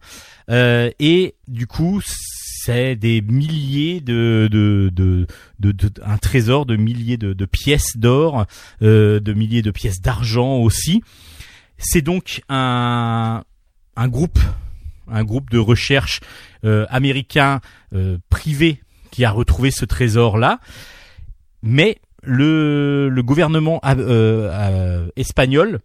euh, 0.49 0.89
et 0.99 1.35
du 1.47 1.67
coup 1.67 2.01
c'est 2.03 2.95
des 2.95 3.21
milliers 3.21 4.01
de 4.01 4.47
de, 4.51 4.89
de, 4.93 5.27
de, 5.59 5.89
un 6.05 6.17
trésor 6.17 6.65
de 6.65 6.75
milliers 6.75 7.17
de, 7.17 7.33
de 7.33 7.45
pièces 7.45 7.97
d'or, 7.97 8.45
euh, 8.81 9.19
de 9.19 9.33
milliers 9.33 9.61
de 9.61 9.71
pièces 9.71 10.01
d'argent 10.01 10.57
aussi. 10.57 11.01
C'est 11.77 12.01
donc 12.01 12.41
un 12.49 13.43
un 13.95 14.07
groupe 14.07 14.39
un 15.09 15.23
groupe 15.23 15.49
de 15.49 15.59
recherche 15.59 16.19
euh, 16.65 16.85
américain 16.89 17.61
euh, 17.93 18.17
privé 18.29 18.81
qui 19.11 19.23
a 19.23 19.31
retrouvé 19.31 19.71
ce 19.71 19.85
trésor 19.85 20.37
là, 20.37 20.59
mais 21.63 21.99
le, 22.23 23.07
le 23.09 23.23
gouvernement 23.23 23.79
euh, 23.85 25.07
espagnol 25.15 25.79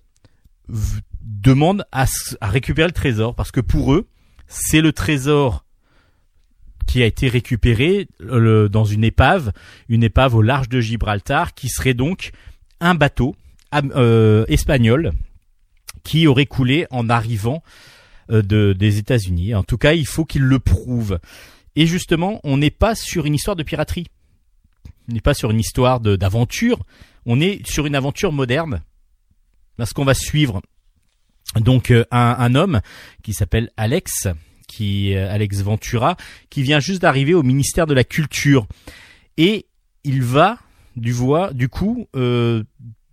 demande 1.42 1.84
à, 1.92 2.06
à, 2.40 2.48
récupérer 2.48 2.88
le 2.88 2.92
trésor 2.92 3.34
parce 3.34 3.50
que 3.50 3.60
pour 3.60 3.92
eux 3.92 4.06
c'est 4.46 4.80
le 4.80 4.92
trésor 4.92 5.64
qui 6.86 7.02
a 7.02 7.06
été 7.06 7.28
récupéré 7.28 8.08
dans 8.20 8.84
une 8.84 9.04
épave, 9.04 9.52
une 9.88 10.02
épave 10.02 10.34
au 10.34 10.42
large 10.42 10.68
de 10.68 10.80
Gibraltar, 10.80 11.54
qui 11.54 11.68
serait 11.68 11.94
donc 11.94 12.32
un 12.80 12.94
bateau 12.94 13.36
espagnol 14.48 15.12
qui 16.02 16.26
aurait 16.26 16.46
coulé 16.46 16.86
en 16.90 17.08
arrivant 17.08 17.62
euh, 18.30 18.42
de, 18.42 18.72
des 18.72 18.98
États-Unis. 18.98 19.54
En 19.54 19.62
tout 19.62 19.78
cas, 19.78 19.94
il 19.94 20.06
faut 20.06 20.24
qu'il 20.24 20.42
le 20.42 20.58
prouve. 20.58 21.18
Et 21.76 21.86
justement, 21.86 22.40
on 22.44 22.56
n'est 22.56 22.70
pas 22.70 22.94
sur 22.94 23.26
une 23.26 23.34
histoire 23.34 23.56
de 23.56 23.62
piraterie. 23.62 24.06
On 25.08 25.14
n'est 25.14 25.20
pas 25.20 25.34
sur 25.34 25.50
une 25.50 25.60
histoire 25.60 26.00
d'aventure. 26.00 26.78
On 27.26 27.40
est 27.40 27.66
sur 27.66 27.86
une 27.86 27.94
aventure 27.94 28.32
moderne. 28.32 28.82
Parce 29.76 29.92
qu'on 29.92 30.04
va 30.04 30.14
suivre 30.14 30.60
donc 31.56 31.90
euh, 31.90 32.04
un, 32.10 32.36
un 32.38 32.54
homme 32.54 32.80
qui 33.22 33.32
s'appelle 33.32 33.70
Alex, 33.76 34.28
qui 34.68 35.14
euh, 35.14 35.30
Alex 35.30 35.62
Ventura, 35.62 36.16
qui 36.50 36.62
vient 36.62 36.80
juste 36.80 37.02
d'arriver 37.02 37.34
au 37.34 37.42
ministère 37.42 37.86
de 37.86 37.94
la 37.94 38.04
Culture. 38.04 38.66
Et 39.36 39.66
il 40.04 40.22
va 40.22 40.58
du 40.96 41.14
du 41.54 41.68
coup, 41.68 42.08
euh, 42.16 42.62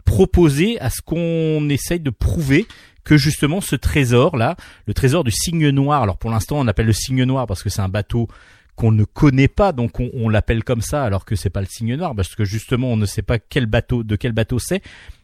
proposer 0.06 0.80
à 0.80 0.90
ce 0.90 1.02
qu'on 1.02 1.70
essaye 1.70 2.00
de 2.00 2.10
prouver 2.10 2.68
que 3.04 3.18
justement 3.18 3.62
ce 3.62 3.76
trésor 3.76 4.38
là, 4.38 4.56
le 4.86 4.94
trésor 4.94 5.24
du 5.24 5.32
signe 5.32 5.70
noir. 5.70 6.04
Alors 6.04 6.18
pour 6.18 6.30
l'instant, 6.30 6.60
on 6.60 6.68
appelle 6.68 6.88
le 6.88 6.94
signe 6.94 7.24
noir 7.24 7.48
parce 7.48 7.64
que 7.64 7.70
c'est 7.70 7.82
un 7.82 7.90
bateau 7.90 8.28
qu'on 8.76 8.92
ne 8.92 9.04
connaît 9.04 9.50
pas, 9.50 9.74
donc 9.74 10.00
on, 10.00 10.30
l'appelle 10.30 10.64
comme 10.64 10.82
ça, 10.82 11.04
alors 11.04 11.26
que 11.26 11.36
c'est 11.36 11.50
pas 11.50 11.60
le 11.60 11.68
signe 11.68 11.96
noir, 11.96 12.16
parce 12.16 12.34
que 12.34 12.46
justement 12.46 12.88
on 12.88 12.96
ne 12.96 13.06
sait 13.06 13.22
pas 13.22 13.38
quel 13.38 13.66
bateau, 13.66 14.04
de 14.04 14.16
quel 14.16 14.32
bateau 14.32 14.58
c'est. 14.58 14.82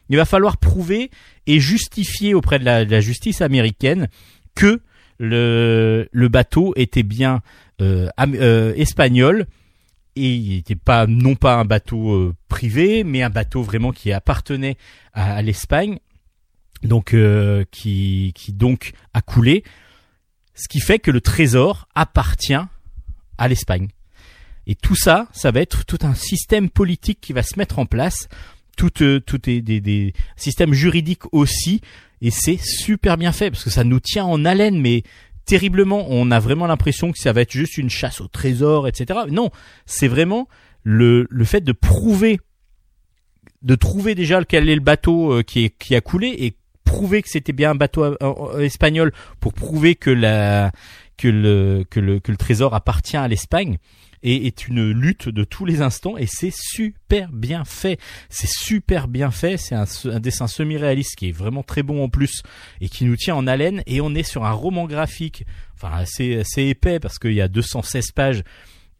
Il 0.08 0.16
va 0.16 0.24
falloir 0.24 0.56
prouver 0.56 1.10
et 1.46 1.60
justifier 1.60 2.34
auprès 2.34 2.58
de 2.58 2.64
la, 2.64 3.00
justice 3.00 3.40
américaine 3.40 4.08
que 4.54 4.80
le, 5.18 6.28
bateau 6.28 6.72
était 6.76 7.02
bien 7.02 7.42
euh, 7.80 8.08
euh, 8.18 8.74
espagnol. 8.76 9.46
Et 10.18 10.34
il 10.34 10.56
n'était 10.56 10.76
pas 10.76 11.06
non 11.06 11.34
pas 11.34 11.56
un 11.56 11.66
bateau 11.66 12.14
euh, 12.14 12.34
privé, 12.48 13.04
mais 13.04 13.22
un 13.22 13.30
bateau 13.30 13.62
vraiment 13.62 13.92
qui 13.92 14.12
appartenait 14.12 14.76
à 15.12 15.42
l'Espagne. 15.42 15.98
Donc 16.82 17.16
qui 17.70 18.32
donc 18.50 18.92
a 19.14 19.22
coulé, 19.22 19.64
ce 20.54 20.68
qui 20.68 20.80
fait 20.80 20.98
que 20.98 21.10
le 21.10 21.20
trésor 21.20 21.88
appartient 21.94 22.54
à 23.38 23.48
l'Espagne. 23.48 23.88
Et 24.66 24.74
tout 24.74 24.96
ça, 24.96 25.28
ça 25.32 25.50
va 25.50 25.60
être 25.60 25.84
tout 25.84 25.98
un 26.02 26.14
système 26.14 26.68
politique 26.70 27.20
qui 27.20 27.32
va 27.32 27.42
se 27.42 27.58
mettre 27.58 27.78
en 27.78 27.86
place, 27.86 28.28
tout, 28.76 29.02
euh, 29.02 29.20
tout 29.20 29.48
est 29.48 29.60
des, 29.60 29.80
des 29.80 30.12
systèmes 30.36 30.72
juridiques 30.72 31.32
aussi, 31.32 31.80
et 32.20 32.30
c'est 32.30 32.58
super 32.58 33.16
bien 33.16 33.32
fait 33.32 33.50
parce 33.50 33.64
que 33.64 33.70
ça 33.70 33.84
nous 33.84 34.00
tient 34.00 34.24
en 34.24 34.44
haleine, 34.44 34.80
mais 34.80 35.02
terriblement. 35.44 36.06
On 36.08 36.30
a 36.30 36.40
vraiment 36.40 36.66
l'impression 36.66 37.12
que 37.12 37.18
ça 37.18 37.32
va 37.32 37.42
être 37.42 37.52
juste 37.52 37.78
une 37.78 37.90
chasse 37.90 38.20
au 38.20 38.28
trésor, 38.28 38.88
etc. 38.88 39.20
Non, 39.30 39.50
c'est 39.86 40.08
vraiment 40.08 40.48
le, 40.82 41.26
le 41.30 41.44
fait 41.44 41.62
de 41.62 41.72
prouver, 41.72 42.40
de 43.62 43.74
trouver 43.74 44.14
déjà 44.14 44.44
quel 44.44 44.68
est 44.68 44.74
le 44.74 44.80
bateau 44.80 45.32
euh, 45.32 45.42
qui, 45.42 45.64
est, 45.64 45.78
qui 45.78 45.94
a 45.94 46.00
coulé 46.00 46.28
et 46.38 46.56
prouver 46.84 47.22
que 47.22 47.28
c'était 47.28 47.52
bien 47.52 47.70
un 47.70 47.74
bateau 47.74 48.04
euh, 48.04 48.58
espagnol, 48.60 49.12
pour 49.40 49.52
prouver 49.52 49.94
que 49.94 50.10
la 50.10 50.70
que 51.16 51.28
le 51.28 51.84
que 51.88 51.98
le 51.98 52.20
que 52.20 52.30
le 52.30 52.36
trésor 52.36 52.74
appartient 52.74 53.16
à 53.16 53.26
l'Espagne 53.26 53.78
et 54.26 54.48
est 54.48 54.66
une 54.66 54.90
lutte 54.90 55.28
de 55.28 55.44
tous 55.44 55.64
les 55.64 55.80
instants 55.80 56.16
et 56.18 56.26
c'est 56.26 56.52
super 56.52 57.30
bien 57.32 57.64
fait. 57.64 57.98
C'est 58.28 58.50
super 58.50 59.06
bien 59.06 59.30
fait. 59.30 59.56
C'est 59.56 59.76
un, 59.76 59.86
dessin 60.18 60.48
semi-réaliste 60.48 61.14
qui 61.14 61.28
est 61.28 61.32
vraiment 61.32 61.62
très 61.62 61.84
bon 61.84 62.02
en 62.02 62.08
plus 62.08 62.42
et 62.80 62.88
qui 62.88 63.04
nous 63.04 63.16
tient 63.16 63.36
en 63.36 63.46
haleine 63.46 63.82
et 63.86 64.00
on 64.00 64.14
est 64.16 64.24
sur 64.24 64.44
un 64.44 64.50
roman 64.50 64.86
graphique, 64.86 65.44
enfin 65.74 65.92
assez 65.92 66.62
épais 66.62 66.98
parce 66.98 67.20
qu'il 67.20 67.34
y 67.34 67.40
a 67.40 67.46
216 67.46 68.10
pages 68.10 68.42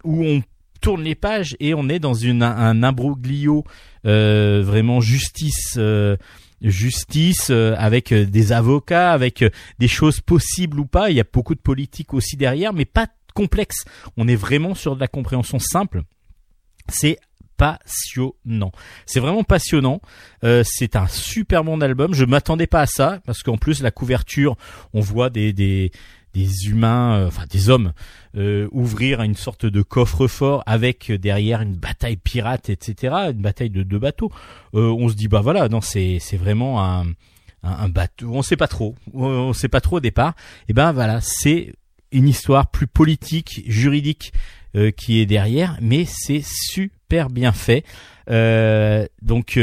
où 0.04 0.24
on 0.24 0.42
tourne 0.80 1.02
les 1.02 1.16
pages 1.16 1.56
et 1.58 1.74
on 1.74 1.88
est 1.88 1.98
dans 1.98 2.24
un 2.24 2.82
imbroglio 2.84 3.64
euh, 4.06 4.62
vraiment 4.64 5.00
justice. 5.00 5.74
Euh, 5.76 6.16
justice 6.62 7.48
euh, 7.50 7.74
avec 7.76 8.14
des 8.14 8.52
avocats, 8.52 9.12
avec 9.12 9.44
des 9.78 9.88
choses 9.88 10.20
possibles 10.20 10.80
ou 10.80 10.86
pas. 10.86 11.10
Il 11.10 11.16
y 11.16 11.20
a 11.20 11.24
beaucoup 11.30 11.54
de 11.54 11.60
politique 11.60 12.14
aussi 12.14 12.36
derrière, 12.36 12.72
mais 12.72 12.86
pas 12.86 13.08
complexe. 13.36 13.84
On 14.16 14.26
est 14.26 14.36
vraiment 14.36 14.74
sur 14.74 14.96
de 14.96 15.00
la 15.00 15.08
compréhension 15.08 15.58
simple. 15.58 16.02
C'est 16.88 17.18
passionnant. 17.56 18.72
C'est 19.06 19.20
vraiment 19.20 19.44
passionnant. 19.44 20.00
c'est 20.42 20.96
un 20.96 21.06
super 21.06 21.64
bon 21.64 21.80
album. 21.80 22.14
Je 22.14 22.24
m'attendais 22.24 22.66
pas 22.66 22.82
à 22.82 22.86
ça 22.86 23.20
parce 23.24 23.42
qu'en 23.42 23.56
plus 23.56 23.82
la 23.82 23.90
couverture, 23.90 24.56
on 24.92 25.00
voit 25.00 25.30
des 25.30 25.52
des 25.52 25.90
des 26.36 26.68
humains, 26.68 27.16
euh, 27.16 27.28
enfin 27.28 27.44
des 27.48 27.70
hommes, 27.70 27.92
euh, 28.36 28.68
ouvrir 28.70 29.22
une 29.22 29.34
sorte 29.34 29.64
de 29.64 29.80
coffre-fort 29.80 30.62
avec 30.66 31.10
derrière 31.10 31.62
une 31.62 31.74
bataille 31.74 32.18
pirate, 32.18 32.68
etc., 32.68 33.14
une 33.30 33.40
bataille 33.40 33.70
de 33.70 33.82
deux 33.82 33.98
bateaux. 33.98 34.30
Euh, 34.74 34.90
on 34.90 35.08
se 35.08 35.14
dit 35.14 35.28
bah 35.28 35.40
voilà, 35.40 35.70
non 35.70 35.80
c'est 35.80 36.18
c'est 36.20 36.36
vraiment 36.36 36.84
un, 36.84 37.06
un, 37.62 37.88
bateau. 37.88 38.28
On 38.30 38.42
sait 38.42 38.56
pas 38.56 38.68
trop, 38.68 38.94
on 39.14 39.54
sait 39.54 39.68
pas 39.68 39.80
trop 39.80 39.96
au 39.96 40.00
départ. 40.00 40.34
Et 40.68 40.74
ben 40.74 40.92
voilà, 40.92 41.20
c'est 41.22 41.72
une 42.16 42.28
histoire 42.28 42.70
plus 42.70 42.86
politique, 42.86 43.62
juridique 43.66 44.32
qui 44.96 45.20
est 45.20 45.26
derrière, 45.26 45.78
mais 45.80 46.04
c'est 46.04 46.42
super 46.44 47.30
bien 47.30 47.52
fait. 47.52 47.84
donc 49.22 49.58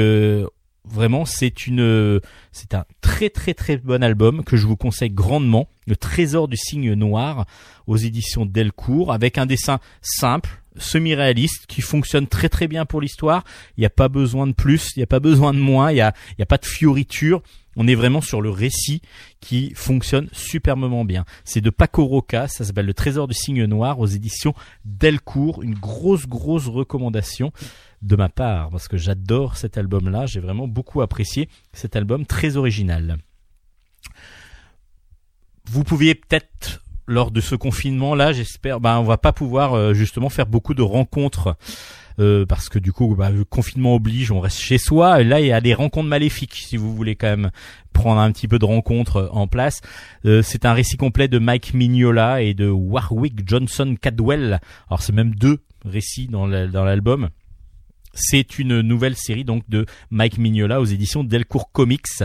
Vraiment, 0.86 1.24
c'est 1.24 1.66
une, 1.66 2.20
c'est 2.52 2.74
un 2.74 2.84
très 3.00 3.30
très 3.30 3.54
très 3.54 3.78
bon 3.78 4.04
album 4.04 4.44
que 4.44 4.58
je 4.58 4.68
vous 4.68 4.76
conseille 4.76 5.12
grandement. 5.12 5.70
Le 5.88 5.96
Trésor 5.96 6.50
du 6.50 6.58
signe 6.58 6.94
noir 6.94 7.46
aux 7.88 7.96
éditions 7.96 8.46
Delcourt 8.46 9.14
avec 9.14 9.38
un 9.38 9.46
dessin 9.46 9.80
simple, 10.02 10.62
semi-réaliste 10.76 11.68
qui 11.68 11.80
fonctionne 11.82 12.28
très 12.28 12.50
très 12.50 12.68
bien 12.68 12.86
pour 12.86 13.00
l'histoire. 13.00 13.46
Il 13.78 13.80
n'y 13.80 13.86
a 13.86 13.90
pas 13.90 14.10
besoin 14.10 14.46
de 14.46 14.52
plus, 14.52 14.90
il 14.98 15.00
n'y 15.00 15.04
a 15.04 15.08
pas 15.08 15.22
besoin 15.22 15.54
de 15.54 15.60
moins, 15.60 15.90
il 15.92 15.96
n'y 15.96 16.02
a, 16.02 16.14
y 16.38 16.42
a 16.42 16.46
pas 16.46 16.58
de 16.58 16.66
fioriture. 16.66 17.42
On 17.76 17.88
est 17.88 17.96
vraiment 17.96 18.22
sur 18.22 18.42
le 18.42 18.50
récit 18.50 19.02
qui 19.40 19.74
fonctionne 19.76 20.30
superbement 20.32 21.06
bien. 21.06 21.26
C'est 21.44 21.62
de 21.62 21.70
Paco 21.70 22.06
Roca, 22.06 22.48
ça 22.48 22.64
s'appelle 22.64 22.86
Le 22.86 22.94
Trésor 22.94 23.28
du 23.28 23.34
signe 23.34 23.66
noir 23.66 24.00
aux 24.00 24.08
éditions 24.08 24.54
Delcourt. 24.86 25.64
Une 25.64 25.76
grosse 25.76 26.28
grosse 26.28 26.68
recommandation 26.68 27.52
de 28.02 28.16
ma 28.16 28.30
part 28.30 28.70
parce 28.70 28.88
que 28.88 28.98
j'adore 28.98 29.58
cet 29.58 29.78
album-là. 29.78 30.26
J'ai 30.26 30.40
vraiment 30.40 30.68
beaucoup 30.68 31.02
apprécié 31.02 31.50
cet 31.72 31.96
album 31.96 32.26
très 32.26 32.58
original. 32.58 33.18
Vous 35.66 35.84
pouviez 35.84 36.14
peut-être 36.14 36.82
lors 37.08 37.32
de 37.32 37.42
ce 37.42 37.56
confinement 37.56 38.16
là, 38.16 38.32
j'espère, 38.32 38.80
ben 38.80 38.98
on 38.98 39.04
va 39.04 39.18
pas 39.18 39.34
pouvoir 39.34 39.74
euh, 39.74 39.94
justement 39.94 40.30
faire 40.30 40.46
beaucoup 40.46 40.74
de 40.74 40.82
rencontres 40.82 41.56
euh, 42.20 42.46
parce 42.46 42.70
que 42.70 42.80
du 42.80 42.92
coup, 42.92 43.16
bah, 43.16 43.30
le 43.30 43.44
confinement 43.44 43.96
oblige, 43.96 44.32
on 44.32 44.40
reste 44.40 44.60
chez 44.60 44.78
soi. 44.78 45.24
Là, 45.24 45.40
il 45.40 45.48
y 45.48 45.52
a 45.52 45.62
des 45.62 45.74
rencontres 45.74 46.08
maléfiques 46.08 46.56
si 46.56 46.78
vous 46.78 46.94
voulez 46.96 47.16
quand 47.16 47.28
même 47.28 47.52
prendre 47.92 48.20
un 48.20 48.32
petit 48.32 48.48
peu 48.48 48.60
de 48.60 48.66
rencontres 48.66 49.18
euh, 49.18 49.30
en 49.32 49.48
place. 49.48 49.82
c'est 50.24 50.66
un 50.66 50.74
récit 50.74 50.98
complet 50.98 51.28
de 51.28 51.40
Mike 51.40 51.74
Mignola 51.74 52.42
et 52.42 52.54
de 52.54 52.70
Warwick 52.70 53.48
Johnson 53.48 53.96
Cadwell. 54.00 54.60
Alors 54.90 55.02
c'est 55.02 55.14
même 55.14 55.36
deux 55.36 55.60
récits 55.86 56.28
dans 56.28 56.48
l'album. 56.48 57.30
C'est 58.14 58.60
une 58.60 58.82
nouvelle 58.82 59.16
série 59.16 59.44
donc 59.44 59.68
de 59.70 59.86
Mike 60.12 60.38
Mignola 60.38 60.80
aux 60.80 60.86
éditions 60.86 61.24
Delcourt 61.24 61.72
Comics. 61.72 62.24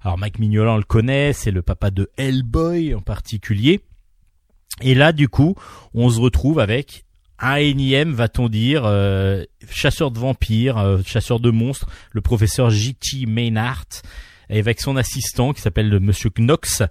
Alors 0.00 0.18
Mike 0.18 0.38
Mignola, 0.38 0.72
on 0.72 0.76
le 0.76 0.84
connaît, 0.84 1.32
c'est 1.32 1.50
le 1.50 1.62
papa 1.62 1.90
de 1.90 2.10
Hellboy 2.16 2.94
en 2.94 3.00
particulier. 3.00 3.80
Et 4.82 4.94
là, 4.94 5.12
du 5.12 5.28
coup, 5.28 5.56
on 5.94 6.08
se 6.10 6.20
retrouve 6.20 6.60
avec 6.60 7.05
un 7.38 7.56
énième, 7.56 8.12
va-t-on 8.12 8.48
dire, 8.48 8.82
euh, 8.84 9.44
chasseur 9.70 10.10
de 10.10 10.18
vampires, 10.18 10.78
euh, 10.78 10.98
chasseur 11.04 11.40
de 11.40 11.50
monstres, 11.50 11.86
le 12.12 12.20
professeur 12.20 12.70
J.T. 12.70 13.26
Maynard, 13.26 13.86
avec 14.48 14.80
son 14.80 14.96
assistant 14.96 15.52
qui 15.52 15.60
s'appelle 15.60 15.88
le 15.88 16.00
Monsieur 16.00 16.30
Knox. 16.30 16.82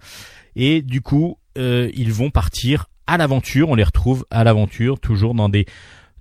Et 0.56 0.82
du 0.82 1.02
coup, 1.02 1.38
euh, 1.58 1.90
ils 1.94 2.12
vont 2.12 2.30
partir 2.30 2.88
à 3.08 3.18
l'aventure. 3.18 3.70
On 3.70 3.76
les 3.76 3.84
retrouve 3.84 4.26
à 4.30 4.44
l'aventure, 4.44 5.00
toujours 5.00 5.34
dans 5.34 5.50
des 5.50 5.66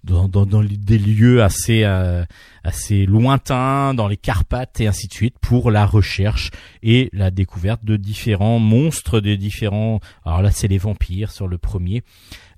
dans, 0.04 0.28
dans, 0.28 0.44
dans 0.44 0.62
des 0.62 0.98
lieux 0.98 1.42
assez 1.42 1.82
euh, 1.84 2.24
assez 2.62 3.06
lointains, 3.06 3.94
dans 3.94 4.06
les 4.06 4.16
Carpates 4.16 4.80
et 4.80 4.86
ainsi 4.86 5.08
de 5.08 5.14
suite, 5.14 5.38
pour 5.40 5.70
la 5.70 5.86
recherche 5.86 6.50
et 6.82 7.08
la 7.12 7.30
découverte 7.30 7.84
de 7.84 7.96
différents 7.96 8.58
monstres, 8.58 9.20
de 9.20 9.34
différents. 9.34 10.00
Alors 10.24 10.42
là, 10.42 10.50
c'est 10.50 10.68
les 10.68 10.78
vampires 10.78 11.30
sur 11.30 11.48
le 11.48 11.58
premier. 11.58 12.02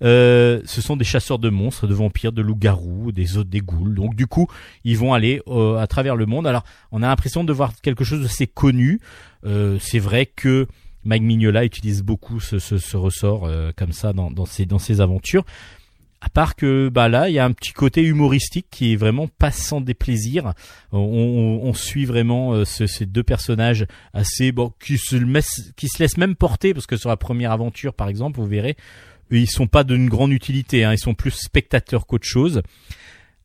Euh, 0.02 0.60
ce 0.64 0.81
sont 0.81 0.97
des 0.97 1.05
chasseurs 1.05 1.39
de 1.39 1.51
monstres, 1.51 1.86
de 1.86 1.94
vampires, 1.94 2.32
de 2.32 2.43
loups-garous, 2.43 3.10
des 3.10 3.36
autres, 3.36 3.51
des 3.51 3.60
ghouls. 3.60 3.94
Donc 3.94 4.14
du 4.14 4.27
coup, 4.27 4.47
ils 4.85 4.97
vont 4.97 5.14
aller 5.14 5.40
euh, 5.48 5.78
à 5.78 5.86
travers 5.86 6.14
le 6.14 6.27
monde. 6.27 6.47
Alors, 6.47 6.64
on 6.93 7.02
a 7.02 7.09
l'impression 7.09 7.43
de 7.43 7.52
voir 7.52 7.73
quelque 7.82 8.05
chose 8.05 8.20
de 8.20 8.28
assez 8.36 8.47
connu. 8.47 9.01
Euh, 9.47 9.78
c'est 9.81 9.98
vrai 9.98 10.27
que 10.27 10.66
Mike 11.05 11.23
Mignola 11.23 11.64
utilise 11.64 12.02
beaucoup 12.02 12.39
ce, 12.40 12.59
ce, 12.59 12.77
ce 12.77 12.97
ressort 12.97 13.47
euh, 13.47 13.70
comme 13.74 13.93
ça 13.93 14.12
dans, 14.12 14.31
dans, 14.31 14.44
ses, 14.44 14.66
dans 14.66 14.78
ses 14.78 15.01
aventures. 15.01 15.44
À 16.20 16.28
part 16.28 16.56
que 16.56 16.89
bah 16.89 17.09
là, 17.09 17.28
il 17.28 17.35
y 17.35 17.39
a 17.39 17.44
un 17.44 17.52
petit 17.52 17.73
côté 17.73 18.02
humoristique 18.02 18.66
qui 18.70 18.93
est 18.93 18.97
vraiment 18.97 19.28
pas 19.28 19.52
sans 19.52 19.81
déplaisir. 19.81 20.55
On, 20.93 20.98
on, 20.98 21.68
on 21.68 21.73
suit 21.74 22.05
vraiment 22.05 22.52
euh, 22.52 22.64
ce, 22.64 22.86
ces 22.86 23.06
deux 23.06 23.23
personnages 23.23 23.86
assez 24.12 24.51
bon 24.51 24.73
qui 24.81 24.98
se, 24.98 25.16
qui 25.77 25.89
se 25.89 26.02
laissent 26.02 26.18
même 26.18 26.35
porter 26.35 26.74
parce 26.74 26.86
que 26.86 26.97
sur 26.97 27.09
la 27.09 27.16
première 27.16 27.52
aventure, 27.52 27.94
par 27.94 28.09
exemple, 28.09 28.40
vous 28.40 28.47
verrez, 28.47 28.77
ils 29.31 29.51
sont 29.51 29.66
pas 29.66 29.85
d'une 29.85 30.09
grande 30.09 30.32
utilité. 30.32 30.85
Hein, 30.85 30.93
ils 30.93 30.98
sont 30.98 31.15
plus 31.15 31.32
spectateurs 31.32 32.07
qu'autre 32.07 32.27
chose. 32.27 32.62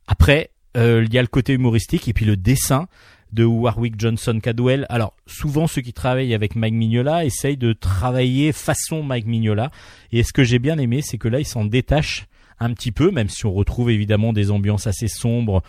Après, 0.07 0.51
euh, 0.77 1.03
il 1.05 1.13
y 1.13 1.17
a 1.17 1.21
le 1.21 1.27
côté 1.27 1.53
humoristique 1.53 2.07
et 2.07 2.13
puis 2.13 2.25
le 2.25 2.37
dessin 2.37 2.87
de 3.31 3.45
Warwick 3.45 3.99
Johnson 3.99 4.39
Cadwell. 4.41 4.85
Alors 4.89 5.15
souvent 5.25 5.67
ceux 5.67 5.81
qui 5.81 5.93
travaillent 5.93 6.33
avec 6.33 6.55
Mike 6.55 6.73
Mignola 6.73 7.25
essayent 7.25 7.57
de 7.57 7.73
travailler 7.73 8.51
façon 8.51 9.03
Mike 9.03 9.25
Mignola. 9.25 9.71
Et 10.11 10.23
ce 10.23 10.33
que 10.33 10.43
j'ai 10.43 10.59
bien 10.59 10.77
aimé, 10.77 11.01
c'est 11.01 11.17
que 11.17 11.27
là 11.27 11.39
ils 11.39 11.45
s'en 11.45 11.65
détachent 11.65 12.27
un 12.59 12.73
petit 12.73 12.91
peu, 12.91 13.09
même 13.11 13.29
si 13.29 13.45
on 13.45 13.53
retrouve 13.53 13.89
évidemment 13.89 14.33
des 14.33 14.51
ambiances 14.51 14.85
assez 14.85 15.07
sombres 15.07 15.63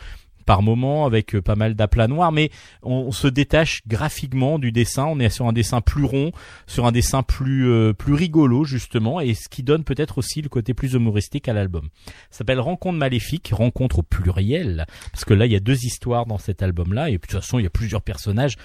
par 0.44 0.62
moment 0.62 1.06
avec 1.06 1.34
euh, 1.34 1.42
pas 1.42 1.54
mal 1.54 1.74
d'aplats 1.74 2.08
noirs, 2.08 2.32
mais 2.32 2.50
on, 2.82 3.12
se 3.12 3.28
détache 3.28 3.82
graphiquement 3.86 4.58
du 4.58 4.72
dessin. 4.72 5.04
On 5.06 5.18
est 5.18 5.28
sur 5.28 5.46
un 5.46 5.52
dessin 5.52 5.80
plus 5.80 6.04
rond, 6.04 6.32
sur 6.66 6.86
un 6.86 6.92
dessin 6.92 7.22
plus 7.22 7.68
euh, 7.68 7.92
plus 7.92 8.14
rigolo 8.14 8.64
justement, 8.64 9.20
et 9.20 9.34
ce 9.34 9.48
qui 9.48 9.62
donne 9.62 9.84
peut-être 9.84 10.18
aussi 10.18 10.42
le 10.42 10.48
côté 10.48 10.74
plus 10.74 10.94
humoristique 10.94 11.48
à 11.48 11.52
l'album. 11.52 11.88
Ça 12.30 12.38
s'appelle 12.38 12.60
Rencontre 12.60 12.98
maléfique, 12.98 13.50
rencontre 13.52 14.00
au 14.00 14.02
pluriel, 14.02 14.86
parce 15.12 15.24
que 15.24 15.34
là 15.34 15.46
il 15.46 15.52
y 15.52 15.56
a 15.56 15.60
deux 15.60 15.84
histoires 15.84 16.26
dans 16.26 16.38
cet 16.38 16.62
album-là, 16.62 17.10
et 17.10 17.12
de 17.12 17.18
toute 17.18 17.32
façon 17.32 17.58
il 17.58 17.62
y 17.62 17.66
a 17.66 17.70
plusieurs 17.70 18.02
personnages. 18.02 18.56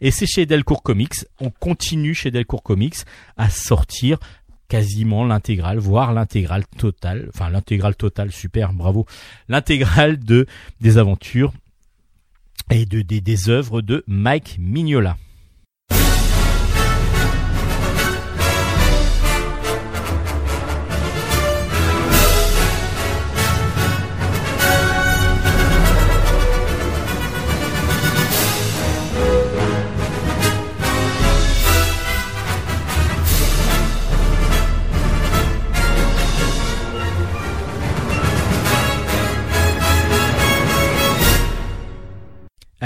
Et 0.00 0.10
c'est 0.10 0.26
chez 0.26 0.44
Delcourt 0.44 0.82
Comics. 0.82 1.24
On 1.40 1.50
continue 1.50 2.14
chez 2.14 2.30
Delcourt 2.30 2.62
Comics 2.62 2.96
à 3.38 3.48
sortir 3.48 4.18
quasiment 4.68 5.24
l'intégrale, 5.24 5.78
voire 5.78 6.12
l'intégrale 6.12 6.64
totale, 6.78 7.30
enfin 7.34 7.50
l'intégrale 7.50 7.96
totale, 7.96 8.32
super, 8.32 8.72
bravo, 8.72 9.06
l'intégrale 9.48 10.18
de 10.18 10.46
des 10.80 10.98
aventures 10.98 11.52
et 12.70 12.84
de 12.86 13.02
des, 13.02 13.20
des 13.20 13.48
œuvres 13.48 13.80
de 13.80 14.04
Mike 14.06 14.56
Mignola. 14.58 15.16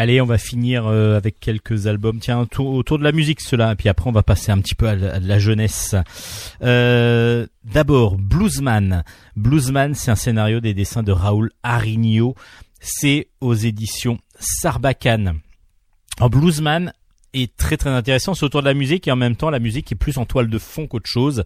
Allez, 0.01 0.23
on 0.23 0.25
va 0.25 0.39
finir 0.39 0.87
euh, 0.87 1.19
avec 1.19 1.41
quelques 1.41 1.87
albums. 1.87 2.21
Tiens, 2.21 2.39
autour, 2.41 2.99
de 2.99 3.05
la 3.05 3.13
musique, 3.13 3.43
cela. 3.43 3.73
Et 3.73 3.75
puis 3.75 3.91
après, 3.91 4.09
on 4.09 4.13
va 4.13 4.23
passer 4.23 4.51
un 4.51 4.59
petit 4.59 4.75
peu 4.75 4.89
à, 4.89 4.95
la, 4.95 5.17
à 5.17 5.21
la 5.21 5.39
jeunesse. 5.39 5.95
Euh, 6.63 7.47
D'abord, 7.65 8.17
Bluesman. 8.17 9.05
Bluesman, 9.37 9.95
c'est 9.95 10.11
un 10.11 10.17
scénario 10.17 10.61
des 10.61 10.73
dessins 10.73 11.03
de 11.03 11.13
Raoul 11.13 11.51
Arigno. 11.63 12.35
C'est 12.81 13.29
aux 13.43 13.53
éditions 13.53 14.17
Sarbacane. 14.39 15.41
En 16.19 16.31
Bluesman 16.31 16.95
est 17.35 17.55
très 17.59 17.77
très 17.77 17.91
intéressant. 17.91 18.33
C'est 18.33 18.47
autour 18.47 18.63
de 18.63 18.69
la 18.69 18.75
musique 18.75 19.07
et 19.07 19.13
en 19.13 19.17
même 19.17 19.37
temps, 19.37 19.51
la 19.51 19.59
musique 19.59 19.93
est 19.93 19.97
plus 19.97 20.17
en 20.17 20.25
toile 20.25 20.49
de 20.49 20.59
fond 20.59 20.87
qu'autre 20.87 21.11
chose. 21.11 21.45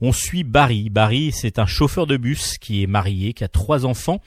On 0.00 0.12
suit 0.12 0.42
Barry. 0.42 0.88
Barry, 0.88 1.32
c'est 1.32 1.58
un 1.58 1.66
chauffeur 1.66 2.06
de 2.06 2.16
bus 2.16 2.56
qui 2.56 2.82
est 2.82 2.86
marié, 2.86 3.34
qui 3.34 3.44
a 3.44 3.48
trois 3.48 3.84
enfants 3.84 4.22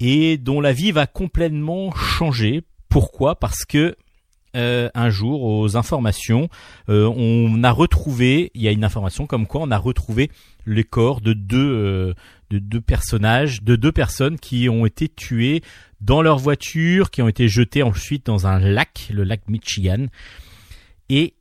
et 0.00 0.36
dont 0.38 0.60
la 0.60 0.72
vie 0.72 0.92
va 0.92 1.06
complètement 1.06 1.94
changer. 1.94 2.62
Pourquoi? 2.88 3.36
Parce 3.36 3.64
que 3.64 3.96
euh, 4.56 4.88
un 4.94 5.10
jour 5.10 5.42
aux 5.42 5.76
informations, 5.76 6.48
euh, 6.88 7.12
on 7.14 7.62
a 7.62 7.70
retrouvé, 7.70 8.50
il 8.54 8.62
y 8.62 8.68
a 8.68 8.70
une 8.70 8.84
information 8.84 9.26
comme 9.26 9.46
quoi 9.46 9.60
on 9.60 9.70
a 9.70 9.76
retrouvé 9.76 10.30
les 10.64 10.84
corps 10.84 11.20
de 11.20 11.34
deux 11.34 11.58
euh, 11.58 12.14
de 12.48 12.58
deux 12.58 12.80
personnages, 12.80 13.62
de 13.62 13.76
deux 13.76 13.92
personnes 13.92 14.38
qui 14.38 14.70
ont 14.70 14.86
été 14.86 15.10
tuées 15.10 15.62
dans 16.00 16.22
leur 16.22 16.38
voiture, 16.38 17.10
qui 17.10 17.20
ont 17.20 17.28
été 17.28 17.48
jetées 17.48 17.82
ensuite 17.82 18.24
dans 18.24 18.46
un 18.46 18.58
lac, 18.58 19.08
le 19.12 19.24
lac 19.24 19.42
Michigan, 19.48 20.06
et 21.10 21.34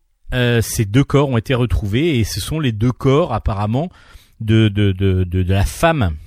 ces 0.61 0.83
deux 0.83 1.05
corps 1.05 1.29
ont 1.29 1.37
été 1.37 1.53
retrouvés 1.53 2.19
et 2.19 2.25
ce 2.25 2.41
sont 2.41 2.59
les 2.59 2.73
deux 2.73 2.91
corps 2.91 3.31
apparemment 3.31 3.89
de 4.41 4.67
de, 4.67 4.91
de, 4.91 5.23
de 5.23 5.53
la 5.53 5.63
femme 5.63 6.17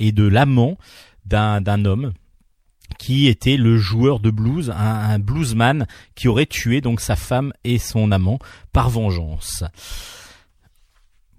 et 0.00 0.10
de 0.10 0.26
l'amant 0.26 0.78
d'un 1.32 1.84
homme 1.84 2.12
qui 2.98 3.26
était 3.26 3.56
le 3.56 3.78
joueur 3.78 4.20
de 4.20 4.30
blues, 4.30 4.72
un, 4.76 5.18
bluesman 5.18 5.86
qui 6.14 6.28
aurait 6.28 6.46
tué 6.46 6.80
donc 6.80 7.00
sa 7.00 7.16
femme 7.16 7.52
et 7.64 7.78
son 7.78 8.12
amant 8.12 8.38
par 8.72 8.90
vengeance. 8.90 9.64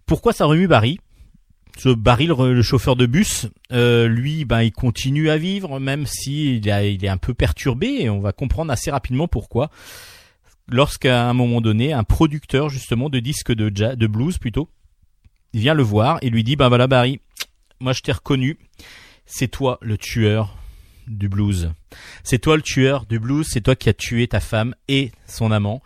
Pourquoi 0.05 0.33
ça 0.33 0.45
remue 0.45 0.67
Barry? 0.67 0.99
Ce 1.77 1.89
Barry, 1.89 2.27
le, 2.27 2.61
chauffeur 2.61 2.95
de 2.95 3.05
bus, 3.05 3.47
euh, 3.71 4.07
lui, 4.07 4.45
ben, 4.45 4.61
il 4.61 4.71
continue 4.71 5.29
à 5.29 5.37
vivre, 5.37 5.79
même 5.79 6.05
si 6.05 6.57
il, 6.57 6.67
est 6.67 7.07
un 7.07 7.17
peu 7.17 7.33
perturbé, 7.33 7.87
et 8.01 8.09
on 8.09 8.19
va 8.19 8.31
comprendre 8.31 8.71
assez 8.71 8.91
rapidement 8.91 9.27
pourquoi. 9.27 9.71
Lorsqu'à 10.67 11.27
un 11.27 11.33
moment 11.33 11.61
donné, 11.61 11.91
un 11.91 12.03
producteur 12.03 12.69
justement 12.69 13.09
de 13.09 13.19
disques 13.19 13.53
de 13.53 13.71
jazz, 13.73 13.97
de 13.97 14.07
blues 14.07 14.37
plutôt, 14.37 14.69
vient 15.53 15.73
le 15.73 15.83
voir 15.83 16.19
et 16.21 16.29
lui 16.29 16.43
dit, 16.43 16.55
ben 16.55 16.69
voilà 16.69 16.87
Barry, 16.87 17.19
moi 17.79 17.93
je 17.93 18.01
t'ai 18.01 18.11
reconnu, 18.11 18.57
c'est 19.25 19.47
toi 19.47 19.77
le 19.81 19.97
tueur 19.97 20.57
du 21.07 21.29
blues. 21.29 21.71
C'est 22.23 22.39
toi 22.39 22.55
le 22.55 22.61
tueur 22.61 23.05
du 23.05 23.19
blues, 23.19 23.47
c'est 23.49 23.61
toi 23.61 23.75
qui 23.75 23.89
as 23.89 23.93
tué 23.93 24.27
ta 24.27 24.39
femme 24.39 24.75
et 24.87 25.11
son 25.27 25.51
amant. 25.51 25.81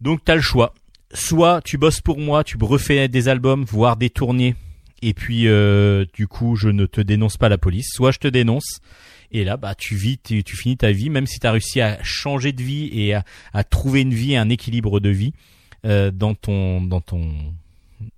Donc 0.00 0.20
t'as 0.24 0.34
le 0.34 0.40
choix. 0.40 0.74
Soit 1.14 1.60
tu 1.62 1.78
bosses 1.78 2.00
pour 2.00 2.18
moi, 2.18 2.44
tu 2.44 2.56
refais 2.60 3.08
des 3.08 3.28
albums, 3.28 3.64
voire 3.64 3.96
des 3.96 4.10
tournées, 4.10 4.54
et 5.02 5.12
puis 5.12 5.46
euh, 5.46 6.06
du 6.14 6.26
coup 6.26 6.56
je 6.56 6.68
ne 6.68 6.86
te 6.86 7.00
dénonce 7.00 7.36
pas 7.36 7.48
la 7.48 7.58
police. 7.58 7.88
Soit 7.92 8.12
je 8.12 8.18
te 8.18 8.28
dénonce, 8.28 8.80
et 9.30 9.44
là 9.44 9.56
bah 9.56 9.74
tu 9.74 9.94
vis, 9.94 10.18
tu, 10.18 10.42
finis 10.56 10.76
ta 10.76 10.90
vie, 10.90 11.10
même 11.10 11.26
si 11.26 11.38
tu 11.38 11.46
as 11.46 11.52
réussi 11.52 11.80
à 11.80 12.02
changer 12.02 12.52
de 12.52 12.62
vie 12.62 12.88
et 12.92 13.14
à, 13.14 13.24
à, 13.52 13.62
trouver 13.64 14.00
une 14.00 14.14
vie, 14.14 14.36
un 14.36 14.48
équilibre 14.48 15.00
de 15.00 15.10
vie 15.10 15.34
euh, 15.84 16.10
dans 16.10 16.34
ton, 16.34 16.80
dans 16.80 17.02
ton, 17.02 17.30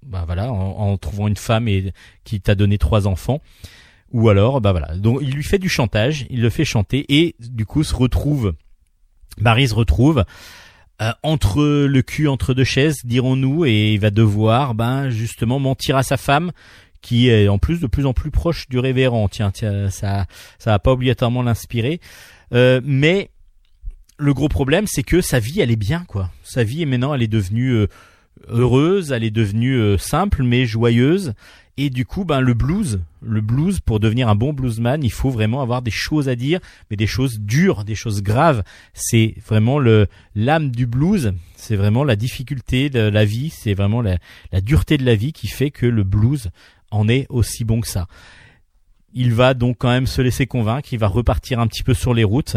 bah 0.05 0.23
voilà, 0.25 0.53
en, 0.53 0.93
en 0.93 0.97
trouvant 0.97 1.27
une 1.27 1.37
femme 1.37 1.67
et 1.67 1.93
qui 2.23 2.41
t'a 2.41 2.55
donné 2.55 2.79
trois 2.79 3.09
enfants 3.09 3.43
ou 4.15 4.31
alors 4.31 4.63
bah 4.63 4.73
voilà. 4.73 4.97
Donc 4.97 5.19
il 5.21 5.33
lui 5.33 5.45
fait 5.45 5.59
du 5.59 5.69
chantage 5.69 6.27
il 6.31 6.41
le 6.41 6.49
fait 6.49 6.65
chanter 6.65 7.05
et 7.09 7.37
du 7.39 7.67
coup 7.67 7.85
se 7.85 7.95
retrouve 7.95 8.55
Barry 9.39 9.69
se 9.69 9.75
retrouve 9.75 10.25
euh, 11.03 11.13
entre 11.23 11.63
le 11.87 12.03
cul 12.03 12.29
entre 12.29 12.55
deux 12.55 12.65
chaises 12.65 13.01
dirons-nous 13.05 13.67
et 13.67 13.93
il 13.93 14.01
va 14.01 14.11
devoir 14.11 14.75
ben 14.75 15.11
justement 15.11 15.59
mentir 15.59 15.97
à 15.97 16.03
sa 16.03 16.17
femme 16.17 16.53
qui 17.05 17.29
est 17.29 17.49
en 17.49 17.59
plus 17.59 17.81
de 17.81 17.87
plus 17.87 18.07
en 18.07 18.15
plus 18.15 18.31
proche 18.31 18.67
du 18.71 18.79
révérend. 18.79 19.29
Tiens, 19.29 19.51
tiens 19.51 19.91
ça 19.91 20.25
ça 20.59 20.71
va 20.71 20.79
pas 20.79 20.93
obligatoirement 20.93 21.43
l'inspirer. 21.43 22.01
Euh, 22.55 22.81
mais 22.83 23.31
le 24.17 24.33
gros 24.33 24.49
problème 24.49 24.87
c'est 24.87 25.03
que 25.03 25.21
sa 25.21 25.39
vie 25.39 25.61
elle 25.61 25.71
est 25.71 25.77
bien 25.77 26.05
quoi. 26.09 26.31
Sa 26.43 26.65
vie 26.65 26.83
est 26.83 26.87
maintenant 26.87 27.13
elle 27.13 27.23
est 27.23 27.29
devenue 27.29 27.73
euh, 27.73 27.89
heureuse 28.49 29.13
elle 29.13 29.23
est 29.23 29.31
devenue 29.31 29.77
euh, 29.77 29.99
simple 29.99 30.45
mais 30.45 30.65
joyeuse 30.65 31.35
Et 31.77 31.91
du 31.91 32.07
coup, 32.07 32.25
ben 32.25 32.41
le 32.41 32.55
blues, 32.55 33.01
le 33.21 33.41
blues 33.41 33.81
pour 33.81 33.99
devenir 33.99 34.29
un 34.29 34.37
bon 34.37 34.53
bluesman, 34.53 35.03
il 35.03 35.11
faut 35.11 35.31
vraiment 35.31 35.61
avoir 35.61 35.83
des 35.83 35.91
choses 35.91 36.29
à 36.29 36.37
dire, 36.37 36.61
mais 36.89 36.97
des 36.97 37.09
choses 37.09 37.41
dures, 37.41 37.85
des 37.85 37.97
choses 37.97 38.23
graves. 38.23 38.63
C'est 38.93 39.35
vraiment 39.45 39.81
le 39.81 40.07
l'âme 40.37 40.71
du 40.71 40.87
blues. 40.87 41.33
C'est 41.57 41.75
vraiment 41.75 42.05
la 42.05 42.15
difficulté 42.15 42.91
de 42.91 43.01
la 43.01 43.25
vie. 43.25 43.51
C'est 43.51 43.75
vraiment 43.75 44.03
la, 44.03 44.19
la 44.53 44.61
dureté 44.61 44.99
de 44.99 45.05
la 45.05 45.17
vie 45.17 45.33
qui 45.33 45.49
fait 45.49 45.73
que 45.73 45.87
le 45.87 46.05
blues 46.05 46.51
en 46.93 47.09
est 47.09 47.27
aussi 47.29 47.65
bon 47.65 47.81
que 47.81 47.89
ça. 47.89 48.07
Il 49.13 49.35
va 49.35 49.55
donc 49.55 49.79
quand 49.79 49.91
même 49.91 50.07
se 50.07 50.23
laisser 50.23 50.47
convaincre. 50.47 50.93
Il 50.93 51.01
va 51.01 51.09
repartir 51.09 51.59
un 51.59 51.67
petit 51.67 51.83
peu 51.83 51.95
sur 51.95 52.15
les 52.15 52.25
routes. 52.25 52.57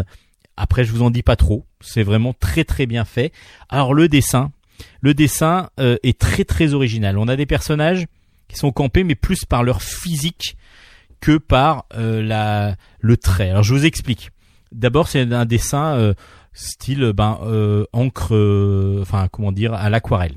Après, 0.56 0.84
je 0.84 0.92
vous 0.92 1.02
en 1.02 1.10
dis 1.10 1.22
pas 1.22 1.36
trop. 1.36 1.64
C'est 1.80 2.02
vraiment 2.04 2.34
très 2.34 2.62
très 2.62 2.86
bien 2.86 3.04
fait. 3.04 3.32
Alors 3.68 3.94
le 3.94 4.08
dessin, 4.08 4.52
le 5.00 5.14
dessin 5.14 5.70
euh, 5.80 5.96
est 6.04 6.18
très 6.18 6.44
très 6.44 6.74
original. 6.74 7.18
On 7.18 7.26
a 7.26 7.36
des 7.36 7.46
personnages 7.46 8.06
qui 8.48 8.56
sont 8.56 8.72
campés, 8.72 9.04
mais 9.04 9.14
plus 9.14 9.44
par 9.44 9.62
leur 9.62 9.82
physique 9.82 10.56
que 11.20 11.36
par 11.36 11.86
euh, 11.94 12.22
la 12.22 12.76
le 13.00 13.16
trait. 13.16 13.50
Alors 13.50 13.62
je 13.62 13.74
vous 13.74 13.84
explique. 13.84 14.30
D'abord, 14.72 15.08
c'est 15.08 15.32
un 15.32 15.46
dessin 15.46 15.96
euh, 15.96 16.14
style 16.52 17.12
ben 17.14 17.38
euh, 17.42 17.84
encre, 17.92 18.98
enfin 19.00 19.28
comment 19.30 19.52
dire, 19.52 19.74
à 19.74 19.88
l'aquarelle. 19.90 20.36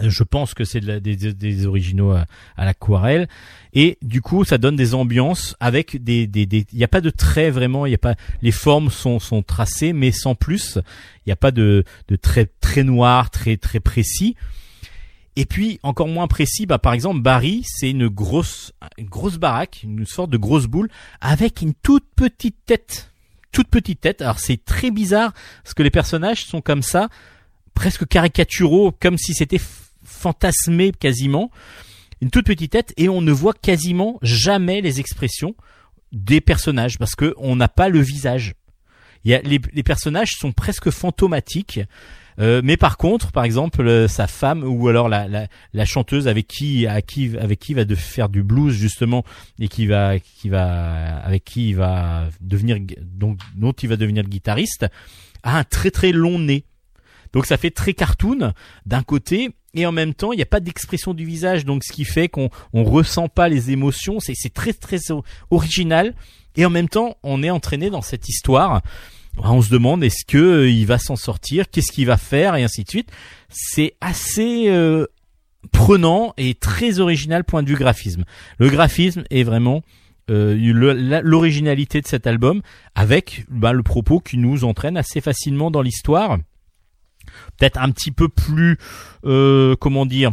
Je 0.00 0.22
pense 0.22 0.54
que 0.54 0.64
c'est 0.64 0.80
de 0.80 0.98
des, 0.98 1.16
des, 1.16 1.66
originaux 1.66 2.12
à, 2.12 2.26
l'aquarelle 2.64 3.28
et 3.74 3.98
du 4.00 4.22
coup 4.22 4.42
ça 4.42 4.56
donne 4.56 4.74
des 4.74 4.94
ambiances 4.94 5.54
avec 5.60 6.02
des 6.02 6.26
des 6.26 6.48
il 6.72 6.78
n'y 6.78 6.82
a 6.82 6.88
pas 6.88 7.02
de 7.02 7.10
traits 7.10 7.52
vraiment 7.52 7.84
il 7.84 7.92
a 7.92 7.98
pas 7.98 8.14
les 8.40 8.52
formes 8.52 8.90
sont 8.90 9.18
sont 9.20 9.42
tracées 9.42 9.92
mais 9.92 10.10
sans 10.10 10.34
plus 10.34 10.78
il 11.18 11.28
n'y 11.28 11.32
a 11.32 11.36
pas 11.36 11.50
de 11.50 11.84
de 12.08 12.16
traits 12.16 12.54
très 12.60 12.84
noirs 12.84 13.30
très 13.30 13.58
très 13.58 13.80
précis 13.80 14.34
et 15.36 15.46
puis 15.46 15.80
encore 15.82 16.08
moins 16.08 16.26
précis, 16.26 16.66
bah 16.66 16.78
par 16.78 16.92
exemple 16.92 17.20
Barry, 17.20 17.62
c'est 17.66 17.90
une 17.90 18.08
grosse 18.08 18.72
une 18.98 19.08
grosse 19.08 19.38
baraque, 19.38 19.80
une 19.82 20.04
sorte 20.06 20.30
de 20.30 20.36
grosse 20.36 20.66
boule 20.66 20.90
avec 21.20 21.62
une 21.62 21.72
toute 21.74 22.04
petite 22.14 22.56
tête, 22.66 23.10
toute 23.50 23.68
petite 23.68 24.00
tête. 24.00 24.20
Alors 24.20 24.38
c'est 24.38 24.62
très 24.62 24.90
bizarre 24.90 25.32
parce 25.62 25.74
que 25.74 25.82
les 25.82 25.90
personnages 25.90 26.44
sont 26.44 26.60
comme 26.60 26.82
ça, 26.82 27.08
presque 27.74 28.06
caricaturaux, 28.06 28.92
comme 28.92 29.16
si 29.16 29.32
c'était 29.32 29.60
fantasmé 30.04 30.92
quasiment, 30.92 31.50
une 32.20 32.30
toute 32.30 32.46
petite 32.46 32.72
tête 32.72 32.92
et 32.98 33.08
on 33.08 33.22
ne 33.22 33.32
voit 33.32 33.54
quasiment 33.54 34.18
jamais 34.20 34.82
les 34.82 35.00
expressions 35.00 35.54
des 36.12 36.42
personnages 36.42 36.98
parce 36.98 37.14
que 37.14 37.34
on 37.38 37.56
n'a 37.56 37.68
pas 37.68 37.88
le 37.88 38.00
visage. 38.00 38.54
Il 39.24 39.30
y 39.30 39.34
a, 39.34 39.40
les, 39.40 39.60
les 39.72 39.82
personnages 39.82 40.32
sont 40.38 40.52
presque 40.52 40.90
fantomatiques. 40.90 41.80
Euh, 42.38 42.60
mais 42.64 42.76
par 42.76 42.96
contre, 42.96 43.32
par 43.32 43.44
exemple, 43.44 43.86
euh, 43.86 44.08
sa 44.08 44.26
femme 44.26 44.64
ou 44.64 44.88
alors 44.88 45.08
la, 45.08 45.28
la, 45.28 45.46
la, 45.72 45.84
chanteuse 45.84 46.28
avec 46.28 46.46
qui, 46.46 46.86
à 46.86 47.02
qui, 47.02 47.36
avec 47.38 47.58
qui 47.58 47.74
va 47.74 47.84
de 47.84 47.94
faire 47.94 48.28
du 48.28 48.42
blues 48.42 48.74
justement 48.74 49.24
et 49.58 49.68
qui 49.68 49.86
va, 49.86 50.18
qui 50.18 50.48
va, 50.48 51.16
avec 51.18 51.44
qui 51.44 51.74
va 51.74 52.28
devenir, 52.40 52.78
donc 53.02 53.38
dont 53.54 53.72
il 53.72 53.88
va 53.88 53.96
devenir 53.96 54.24
guitariste, 54.24 54.86
a 55.42 55.58
un 55.58 55.64
très 55.64 55.90
très 55.90 56.12
long 56.12 56.38
nez. 56.38 56.64
Donc 57.32 57.46
ça 57.46 57.56
fait 57.56 57.70
très 57.70 57.94
cartoon 57.94 58.52
d'un 58.84 59.02
côté 59.02 59.50
et 59.74 59.86
en 59.86 59.92
même 59.92 60.12
temps 60.12 60.32
il 60.32 60.36
n'y 60.36 60.42
a 60.42 60.46
pas 60.46 60.60
d'expression 60.60 61.14
du 61.14 61.24
visage 61.24 61.64
donc 61.64 61.82
ce 61.82 61.90
qui 61.90 62.04
fait 62.04 62.28
qu'on 62.28 62.50
on 62.74 62.84
ressent 62.84 63.28
pas 63.28 63.48
les 63.48 63.70
émotions. 63.70 64.20
C'est 64.20 64.34
c'est 64.34 64.52
très 64.52 64.72
très 64.72 64.98
original 65.50 66.14
et 66.56 66.66
en 66.66 66.70
même 66.70 66.88
temps 66.88 67.16
on 67.22 67.42
est 67.42 67.50
entraîné 67.50 67.88
dans 67.88 68.02
cette 68.02 68.28
histoire 68.28 68.82
on 69.38 69.62
se 69.62 69.70
demande 69.70 70.04
est-ce 70.04 70.24
que 70.26 70.38
euh, 70.38 70.70
il 70.70 70.86
va 70.86 70.98
s'en 70.98 71.16
sortir, 71.16 71.70
qu'est-ce 71.70 71.92
qu'il 71.92 72.06
va 72.06 72.16
faire? 72.16 72.56
Et 72.56 72.64
ainsi 72.64 72.84
de 72.84 72.88
suite. 72.88 73.10
C'est 73.48 73.94
assez 74.00 74.68
euh, 74.68 75.06
prenant 75.72 76.34
et 76.36 76.54
très 76.54 77.00
original 77.00 77.44
point 77.44 77.62
de 77.62 77.68
vue 77.68 77.76
graphisme. 77.76 78.24
Le 78.58 78.68
graphisme 78.68 79.24
est 79.30 79.42
vraiment 79.42 79.82
euh, 80.30 80.56
l'originalité 81.22 82.00
de 82.00 82.06
cet 82.06 82.26
album 82.26 82.62
avec 82.94 83.44
bah, 83.48 83.72
le 83.72 83.82
propos 83.82 84.20
qui 84.20 84.38
nous 84.38 84.64
entraîne 84.64 84.96
assez 84.96 85.20
facilement 85.20 85.70
dans 85.70 85.82
l'histoire. 85.82 86.38
Peut-être 87.58 87.78
un 87.78 87.90
petit 87.90 88.10
peu 88.10 88.28
plus, 88.28 88.78
comment 89.22 90.06
dire, 90.06 90.32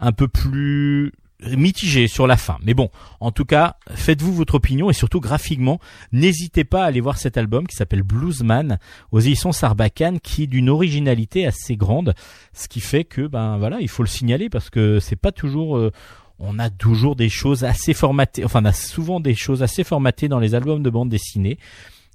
un 0.00 0.12
peu 0.12 0.26
plus 0.26 1.12
mitigé 1.40 2.08
sur 2.08 2.26
la 2.26 2.36
fin. 2.36 2.58
Mais 2.62 2.74
bon, 2.74 2.90
en 3.20 3.30
tout 3.30 3.44
cas, 3.44 3.76
faites-vous 3.90 4.32
votre 4.32 4.54
opinion 4.54 4.90
et 4.90 4.92
surtout 4.92 5.20
graphiquement, 5.20 5.80
n'hésitez 6.12 6.64
pas 6.64 6.84
à 6.84 6.86
aller 6.86 7.00
voir 7.00 7.18
cet 7.18 7.36
album 7.36 7.66
qui 7.66 7.76
s'appelle 7.76 8.02
Bluesman 8.02 8.78
aux 9.12 9.20
éditions 9.20 9.52
Sarbacane 9.52 10.20
qui 10.20 10.44
est 10.44 10.46
d'une 10.46 10.70
originalité 10.70 11.46
assez 11.46 11.76
grande, 11.76 12.14
ce 12.52 12.68
qui 12.68 12.80
fait 12.80 13.04
que 13.04 13.26
ben 13.26 13.58
voilà, 13.58 13.80
il 13.80 13.88
faut 13.88 14.02
le 14.02 14.08
signaler 14.08 14.48
parce 14.48 14.70
que 14.70 15.00
c'est 15.00 15.16
pas 15.16 15.32
toujours 15.32 15.76
euh, 15.76 15.92
on 16.38 16.58
a 16.58 16.70
toujours 16.70 17.16
des 17.16 17.28
choses 17.28 17.64
assez 17.64 17.94
formatées, 17.94 18.44
enfin 18.44 18.60
on 18.62 18.66
a 18.66 18.72
souvent 18.72 19.20
des 19.20 19.34
choses 19.34 19.62
assez 19.62 19.84
formatées 19.84 20.28
dans 20.28 20.40
les 20.40 20.54
albums 20.54 20.82
de 20.82 20.90
bande 20.90 21.08
dessinée. 21.08 21.58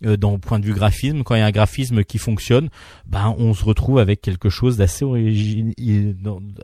Euh, 0.06 0.16
dans 0.16 0.32
le 0.32 0.38
point 0.38 0.60
de 0.60 0.66
vue 0.66 0.74
graphisme, 0.74 1.24
quand 1.24 1.36
il 1.36 1.40
y 1.40 1.42
a 1.42 1.46
un 1.46 1.52
graphisme 1.52 2.04
qui 2.04 2.18
fonctionne, 2.18 2.70
ben 3.06 3.36
on 3.38 3.54
se 3.54 3.66
retrouve 3.66 4.00
avec 4.00 4.22
quelque 4.22 4.50
chose 4.50 4.78
d'assez 4.78 5.06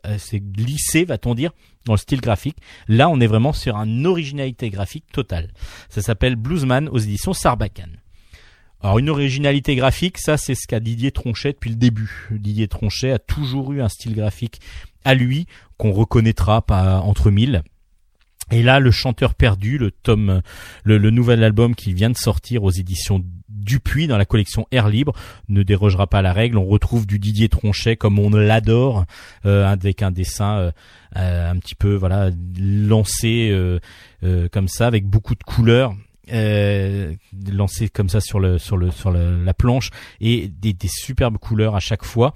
assez 0.04 0.40
glissé, 0.40 1.04
va-t-on 1.04 1.36
dire, 1.36 1.52
dans 1.86 1.94
le 1.94 1.98
style 1.98 2.22
graphique. 2.22 2.58
Là, 2.88 3.10
on 3.10 3.20
est 3.20 3.28
vraiment 3.28 3.54
sur 3.54 3.76
une 3.76 4.06
originalité 4.06 4.70
graphique 4.70 5.06
totale. 5.12 5.52
Ça 5.90 6.02
s'appelle 6.02 6.36
Bluesman 6.36 6.88
aux 6.90 6.98
éditions 6.98 7.34
Sarbacane. 7.34 7.98
Alors 8.82 9.00
une 9.00 9.10
originalité 9.10 9.76
graphique, 9.76 10.18
ça 10.20 10.38
c'est 10.38 10.54
ce 10.54 10.68
qu'a 10.68 10.80
Didier 10.80 11.12
Tronchet 11.12 11.54
depuis 11.54 11.72
le 11.72 11.76
début. 11.76 12.30
Didier 12.30 12.68
Tronchet 12.68 13.12
a 13.12 13.20
toujours 13.20 13.74
eu 13.74 13.82
un 13.82 13.90
style 13.90 14.16
graphique 14.16 14.62
à 15.04 15.16
lui 15.16 15.48
qu'on 15.78 15.92
reconnaîtra 15.92 16.62
pas 16.62 17.00
entre 17.00 17.32
mille. 17.32 17.64
Et 18.52 18.62
là, 18.62 18.80
le 18.80 18.92
chanteur 18.92 19.34
perdu, 19.34 19.78
le 19.78 19.92
tome, 19.92 20.42
le, 20.84 20.98
nouvel 21.10 21.44
album 21.44 21.76
qui 21.76 21.94
vient 21.94 22.10
de 22.10 22.18
sortir 22.18 22.64
aux 22.64 22.72
éditions 22.72 23.24
Dupuis 23.50 24.06
dans 24.06 24.18
la 24.18 24.26
collection 24.26 24.68
Air 24.72 24.90
Libre 24.90 25.14
ne 25.50 25.64
dérogera 25.64 26.06
pas 26.06 26.20
à 26.20 26.22
la 26.22 26.34
règle. 26.34 26.60
On 26.60 26.66
retrouve 26.66 27.08
du 27.08 27.18
Didier 27.18 27.50
Tronchet 27.50 27.96
comme 27.96 28.20
on 28.20 28.30
l'adore, 28.30 29.06
euh, 29.46 29.66
avec 29.66 30.04
un 30.04 30.12
dessin 30.12 30.58
euh, 30.58 30.72
euh, 31.18 31.50
un 31.50 31.58
petit 31.58 31.74
peu 31.74 31.96
voilà 31.96 32.30
lancé 32.60 33.52
comme 34.52 34.68
ça, 34.68 34.86
avec 34.86 35.08
beaucoup 35.08 35.34
de 35.34 35.44
couleurs. 35.44 35.96
lancé 36.32 37.90
comme 37.90 38.10
ça 38.10 38.22
sur 38.22 38.40
le 38.40 38.60
sur 38.60 38.78
le 38.78 38.92
sur 38.92 39.12
la 39.12 39.54
planche 39.56 39.90
et 40.22 40.48
des, 40.48 40.74
des 40.74 40.88
superbes 40.88 41.38
couleurs 41.38 41.76
à 41.76 41.80
chaque 41.80 42.04
fois 42.04 42.34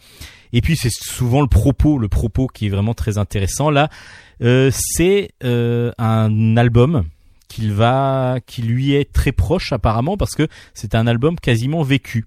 et 0.53 0.61
puis 0.61 0.75
c'est 0.75 0.91
souvent 0.91 1.41
le 1.41 1.47
propos 1.47 1.97
le 1.97 2.07
propos 2.07 2.47
qui 2.47 2.67
est 2.67 2.69
vraiment 2.69 2.93
très 2.93 3.17
intéressant 3.17 3.71
là 3.71 3.89
euh, 3.89 4.28
c'est 4.39 5.31
euh, 5.43 5.91
un 5.97 6.57
album 6.57 7.05
qu'il 7.47 7.73
va, 7.73 8.37
qui 8.45 8.61
lui 8.61 8.93
est 8.93 9.11
très 9.11 9.31
proche 9.31 9.73
apparemment 9.73 10.17
parce 10.17 10.35
que 10.35 10.47
c'est 10.73 10.95
un 10.95 11.07
album 11.07 11.35
quasiment 11.39 11.83
vécu. 11.83 12.25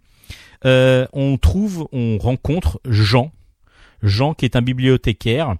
Euh, 0.65 1.07
on 1.13 1.39
trouve, 1.39 1.89
on 1.93 2.19
rencontre 2.19 2.81
Jean, 2.85 3.33
Jean 4.03 4.35
qui 4.35 4.45
est 4.45 4.57
un 4.57 4.63
bibliothécaire 4.63 5.57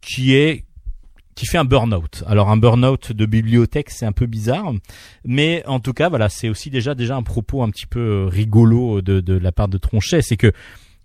qui 0.00 0.34
est 0.34 0.64
qui 1.34 1.44
fait 1.44 1.58
un 1.58 1.64
burn-out. 1.64 2.24
Alors 2.26 2.50
un 2.50 2.56
burn-out 2.56 3.12
de 3.12 3.26
bibliothèque, 3.26 3.90
c'est 3.90 4.06
un 4.06 4.12
peu 4.12 4.24
bizarre, 4.24 4.72
mais 5.24 5.62
en 5.66 5.80
tout 5.80 5.92
cas, 5.92 6.08
voilà, 6.08 6.30
c'est 6.30 6.48
aussi 6.48 6.70
déjà 6.70 6.94
déjà 6.94 7.14
un 7.14 7.22
propos 7.22 7.62
un 7.62 7.68
petit 7.68 7.86
peu 7.86 8.24
rigolo 8.24 9.02
de, 9.02 9.20
de 9.20 9.34
la 9.34 9.52
part 9.52 9.68
de 9.68 9.76
Tronchet, 9.76 10.22
c'est 10.22 10.38
que 10.38 10.52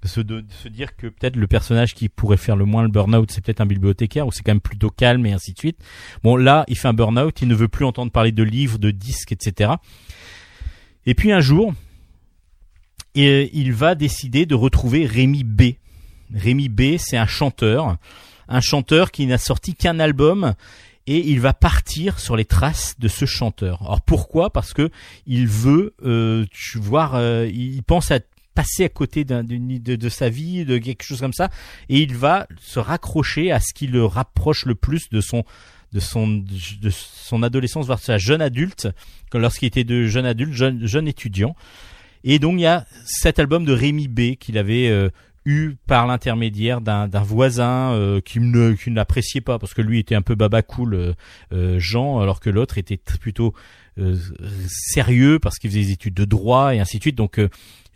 se, 0.08 0.22
de, 0.22 0.44
se 0.50 0.68
dire 0.68 0.96
que 0.96 1.08
peut-être 1.08 1.36
le 1.36 1.48
personnage 1.48 1.94
qui 1.94 2.10
pourrait 2.10 2.38
faire 2.38 2.56
le 2.56 2.66
moins 2.66 2.84
le 2.84 2.90
burn-out, 2.90 3.32
c'est 3.32 3.44
peut-être 3.44 3.62
un 3.62 3.66
bibliothécaire, 3.66 4.28
ou 4.28 4.32
c'est 4.32 4.44
quand 4.44 4.52
même 4.52 4.62
plutôt 4.62 4.90
calme 4.90 5.26
et 5.26 5.34
ainsi 5.34 5.54
de 5.54 5.60
suite. 5.60 5.78
Bon, 6.24 6.36
là, 6.36 6.64
il 6.68 6.78
fait 6.78 6.88
un 6.88 6.94
burn-out, 6.94 7.42
il 7.42 7.48
ne 7.48 7.56
veut 7.56 7.68
plus 7.68 7.86
entendre 7.86 8.12
parler 8.12 8.32
de 8.32 8.44
livres, 8.44 8.78
de 8.78 8.92
disques, 8.92 9.32
etc. 9.32 9.72
Et 11.06 11.16
puis 11.16 11.32
un 11.32 11.42
jour, 11.42 11.74
il 13.16 13.74
va 13.74 13.96
décider 13.96 14.46
de 14.46 14.56
retrouver 14.56 15.06
Rémi 15.06 15.44
B. 15.44 15.74
Rémi 16.34 16.70
B, 16.70 16.98
c'est 16.98 17.18
un 17.18 17.26
chanteur, 17.26 17.98
un 18.48 18.62
chanteur 18.62 19.12
qui 19.12 19.26
n'a 19.26 19.38
sorti 19.38 19.74
qu'un 19.74 20.00
album 20.00 20.54
et 21.08 21.18
il 21.18 21.40
va 21.40 21.54
partir 21.54 22.20
sur 22.20 22.36
les 22.36 22.46
traces 22.46 22.96
de 23.00 23.08
ce 23.08 23.26
chanteur. 23.26 23.82
Alors 23.82 24.02
pourquoi? 24.02 24.52
Parce 24.52 24.74
que 24.74 24.90
il 25.26 25.48
veut 25.48 25.96
euh, 26.06 26.46
voir, 26.76 27.16
euh, 27.16 27.50
il 27.52 27.84
pense 27.84 28.12
à 28.12 28.20
passer 28.54 28.86
à 28.86 28.90
côté 28.90 29.24
d'un, 29.24 29.44
de, 29.44 29.96
de, 29.96 30.10
sa 30.10 30.30
vie, 30.30 30.66
de 30.66 30.78
quelque 30.78 31.04
chose 31.04 31.20
comme 31.20 31.34
ça, 31.34 31.50
et 31.90 32.00
il 32.00 32.16
va 32.16 32.48
se 32.60 32.80
raccrocher 32.80 33.52
à 33.52 33.60
ce 33.60 33.74
qui 33.74 33.88
le 33.88 34.06
rapproche 34.06 34.66
le 34.66 34.76
plus 34.76 35.10
de 35.10 35.22
son 35.22 35.44
de 35.94 36.00
son 36.00 36.28
de 36.28 36.90
son 36.90 37.44
adolescence 37.44 37.86
voire 37.86 38.00
sa 38.00 38.18
jeune 38.18 38.42
adulte, 38.42 38.88
lorsqu'il 39.34 39.68
était 39.68 39.84
de 39.84 40.06
jeune 40.06 40.26
adulte, 40.26 40.54
jeune 40.54 40.86
jeune 40.86 41.08
étudiant. 41.08 41.56
Et 42.24 42.40
donc 42.40 42.54
il 42.54 42.62
y 42.62 42.68
a 42.68 42.86
cet 43.06 43.40
album 43.40 43.66
de 43.66 43.74
Rémi 43.74 44.08
B 44.08 44.36
qu'il 44.36 44.58
avait 44.58 44.88
euh, 44.88 45.10
eu 45.46 45.76
par 45.88 46.08
l'intermédiaire 46.08 46.82
d'un, 46.82 47.08
voisin 47.24 47.94
euh, 47.94 48.22
qui 48.22 48.40
ne 48.40 48.74
qui 48.74 48.92
n'appréciait 48.92 49.42
pas 49.42 49.60
parce 49.60 49.74
que 49.74 49.82
lui 49.82 50.00
était 50.00 50.16
un 50.16 50.22
peu 50.22 50.36
baba 50.36 50.62
cool 50.62 51.16
euh, 51.52 51.80
Jean 51.80 52.20
alors 52.20 52.40
que 52.40 52.50
l'autre 52.50 52.78
était 52.78 52.98
plutôt 52.98 53.54
sérieux 54.68 55.40
parce 55.40 55.60
qu'il 55.60 55.70
faisait 55.70 55.82
des 55.82 55.92
études 55.92 56.14
de 56.14 56.26
droit 56.26 56.74
et 56.74 56.80
ainsi 56.80 56.98
de 56.98 57.04
suite. 57.04 57.16
Donc 57.16 57.40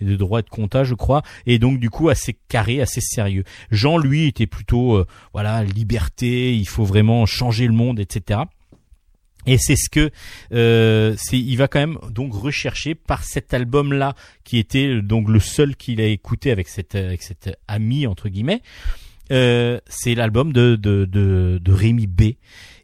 de 0.01 0.15
droit 0.17 0.39
et 0.39 0.43
de 0.43 0.49
compta, 0.49 0.84
je 0.84 0.93
crois, 0.93 1.23
et 1.45 1.57
donc 1.57 1.80
du 1.80 1.89
coup 1.89 2.09
assez 2.09 2.35
carré, 2.49 2.81
assez 2.81 2.99
sérieux. 2.99 3.45
Jean, 3.72 3.97
lui, 3.97 4.27
était 4.27 4.45
plutôt 4.45 5.05
voilà 5.34 5.63
liberté, 5.63 6.53
il 6.53 6.67
faut 6.67 6.84
vraiment 6.84 7.26
changer 7.26 7.65
le 7.65 7.73
monde, 7.73 7.99
etc. 7.99 8.41
Et 9.45 9.57
c'est 9.57 9.76
ce 9.76 9.89
que 9.89 10.09
euh, 10.53 11.15
c'est, 11.17 11.39
il 11.39 11.55
va 11.55 11.67
quand 11.67 11.80
même 11.80 11.97
donc 12.09 12.34
rechercher 12.34 12.95
par 12.95 13.23
cet 13.23 13.53
album-là 13.53 14.15
qui 14.43 14.57
était 14.57 15.01
donc 15.01 15.30
le 15.30 15.39
seul 15.39 15.76
qu'il 15.76 16.01
a 16.01 16.07
écouté 16.07 16.51
avec 16.51 16.67
cette 16.67 16.95
avec 16.95 17.22
cet 17.22 17.55
ami 17.67 18.07
entre 18.07 18.30
guillemets. 18.30 18.61
Euh, 19.31 19.80
c'est 19.88 20.13
l'album 20.13 20.53
de, 20.53 20.76
de, 20.76 21.05
de, 21.05 21.59
de 21.61 21.72
Rémi 21.72 22.07
B. 22.07 22.34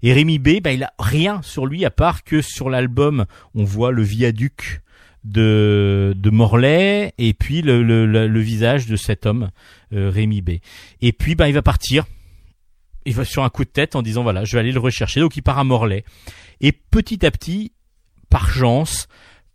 Et 0.04 0.14
Rémi 0.14 0.40
B, 0.40 0.62
bah, 0.62 0.72
il 0.72 0.84
a 0.84 0.94
rien 1.00 1.42
sur 1.44 1.66
lui 1.66 1.86
à 1.86 1.92
part 1.92 2.24
que 2.24 2.42
sur 2.42 2.70
l'album, 2.70 3.26
on 3.54 3.64
voit 3.64 3.92
le 3.92 4.02
viaduc 4.02 4.82
de, 5.24 6.14
de 6.16 6.30
Morlaix 6.30 7.14
et 7.18 7.34
puis 7.34 7.62
le, 7.62 7.84
le, 7.84 8.06
le, 8.06 8.40
visage 8.40 8.88
de 8.88 8.96
cet 8.96 9.26
homme, 9.26 9.52
euh, 9.94 10.10
Rémi 10.10 10.42
B. 10.42 10.52
Et 11.02 11.12
puis, 11.12 11.36
bah, 11.36 11.48
il 11.48 11.54
va 11.54 11.62
partir. 11.62 12.06
Il 13.06 13.14
va 13.14 13.26
sur 13.26 13.44
un 13.44 13.50
coup 13.50 13.64
de 13.64 13.70
tête 13.70 13.96
en 13.96 14.02
disant 14.02 14.24
voilà, 14.24 14.44
je 14.44 14.54
vais 14.54 14.60
aller 14.60 14.72
le 14.72 14.80
rechercher. 14.80 15.20
Donc, 15.20 15.36
il 15.36 15.42
part 15.42 15.60
à 15.60 15.64
Morlaix. 15.64 16.04
Et 16.60 16.72
petit 16.72 17.26
à 17.26 17.32
petit, 17.32 17.72
par 18.30 18.50
chance, 18.52 19.08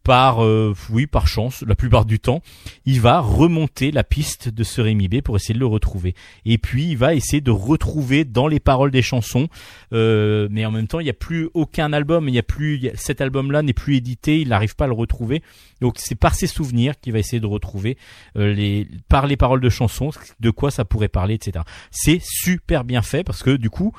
par 0.06 0.44
euh, 0.44 0.72
oui 0.88 1.08
par 1.08 1.26
chance 1.26 1.64
la 1.66 1.74
plupart 1.74 2.04
du 2.04 2.20
temps 2.20 2.40
il 2.84 3.00
va 3.00 3.18
remonter 3.18 3.90
la 3.90 4.04
piste 4.04 4.48
de 4.48 4.62
ce 4.62 4.80
Rémi 4.80 5.08
B 5.08 5.20
pour 5.20 5.34
essayer 5.34 5.52
de 5.52 5.58
le 5.58 5.66
retrouver. 5.66 6.14
Et 6.44 6.58
puis 6.58 6.90
il 6.90 6.96
va 6.96 7.14
essayer 7.14 7.40
de 7.40 7.50
retrouver 7.50 8.24
dans 8.24 8.46
les 8.46 8.60
paroles 8.60 8.92
des 8.92 9.02
chansons 9.02 9.48
euh, 9.92 10.46
mais 10.48 10.64
en 10.64 10.70
même 10.70 10.86
temps 10.86 11.00
il 11.00 11.04
n'y 11.04 11.10
a 11.10 11.14
plus 11.14 11.50
aucun 11.54 11.92
album 11.92 12.28
il 12.28 12.36
y 12.36 12.38
a 12.38 12.44
plus 12.44 12.88
cet 12.94 13.20
album 13.20 13.50
là 13.50 13.62
n'est 13.62 13.72
plus 13.72 13.96
édité 13.96 14.40
il 14.40 14.48
n'arrive 14.48 14.76
pas 14.76 14.84
à 14.84 14.88
le 14.88 14.94
retrouver. 14.94 15.42
Donc 15.80 15.96
c'est 15.98 16.14
par 16.14 16.36
ses 16.36 16.46
souvenirs 16.46 16.94
qu'il 17.00 17.12
va 17.12 17.18
essayer 17.18 17.40
de 17.40 17.46
retrouver 17.46 17.98
euh, 18.36 18.54
les 18.54 18.86
par 19.08 19.26
les 19.26 19.36
paroles 19.36 19.60
de 19.60 19.68
chansons 19.68 20.10
de 20.38 20.50
quoi 20.50 20.70
ça 20.70 20.84
pourrait 20.84 21.08
parler 21.08 21.34
etc 21.34 21.64
c'est 21.90 22.20
super 22.22 22.84
bien 22.84 23.02
fait 23.02 23.24
parce 23.24 23.42
que 23.42 23.56
du 23.56 23.70
coup 23.70 23.92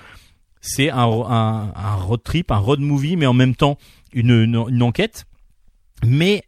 c'est 0.61 0.89
un, 0.89 1.05
un, 1.05 1.95
road 1.95 2.21
trip, 2.23 2.51
un 2.51 2.57
road 2.57 2.79
movie, 2.79 3.15
mais 3.15 3.25
en 3.25 3.33
même 3.33 3.55
temps 3.55 3.77
une, 4.13 4.31
une, 4.31 4.83
enquête. 4.83 5.25
Mais 6.05 6.43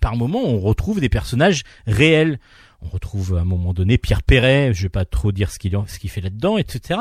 par 0.00 0.16
moments, 0.16 0.44
on 0.44 0.58
retrouve 0.58 1.00
des 1.00 1.08
personnages 1.08 1.62
réels. 1.86 2.38
On 2.82 2.88
retrouve 2.88 3.36
à 3.36 3.40
un 3.40 3.44
moment 3.44 3.74
donné 3.74 3.98
Pierre 3.98 4.22
Perret, 4.22 4.72
je 4.72 4.82
vais 4.82 4.88
pas 4.88 5.04
trop 5.04 5.32
dire 5.32 5.50
ce 5.50 5.58
qu'il 5.58 6.10
fait 6.10 6.20
là-dedans, 6.20 6.56
etc. 6.56 7.00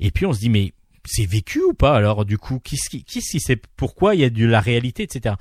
Et 0.00 0.10
puis 0.10 0.24
on 0.26 0.32
se 0.32 0.40
dit 0.40 0.48
mais 0.48 0.72
c'est 1.04 1.26
vécu 1.26 1.60
ou 1.62 1.74
pas 1.74 1.94
alors 1.94 2.24
du 2.24 2.38
coup 2.38 2.58
qui, 2.58 2.76
qu'est-ce 2.76 3.30
qui 3.30 3.40
c'est 3.40 3.60
pourquoi 3.76 4.14
il 4.14 4.22
y 4.22 4.24
a 4.24 4.30
de 4.30 4.46
la 4.46 4.60
réalité, 4.60 5.02
etc. 5.02 5.34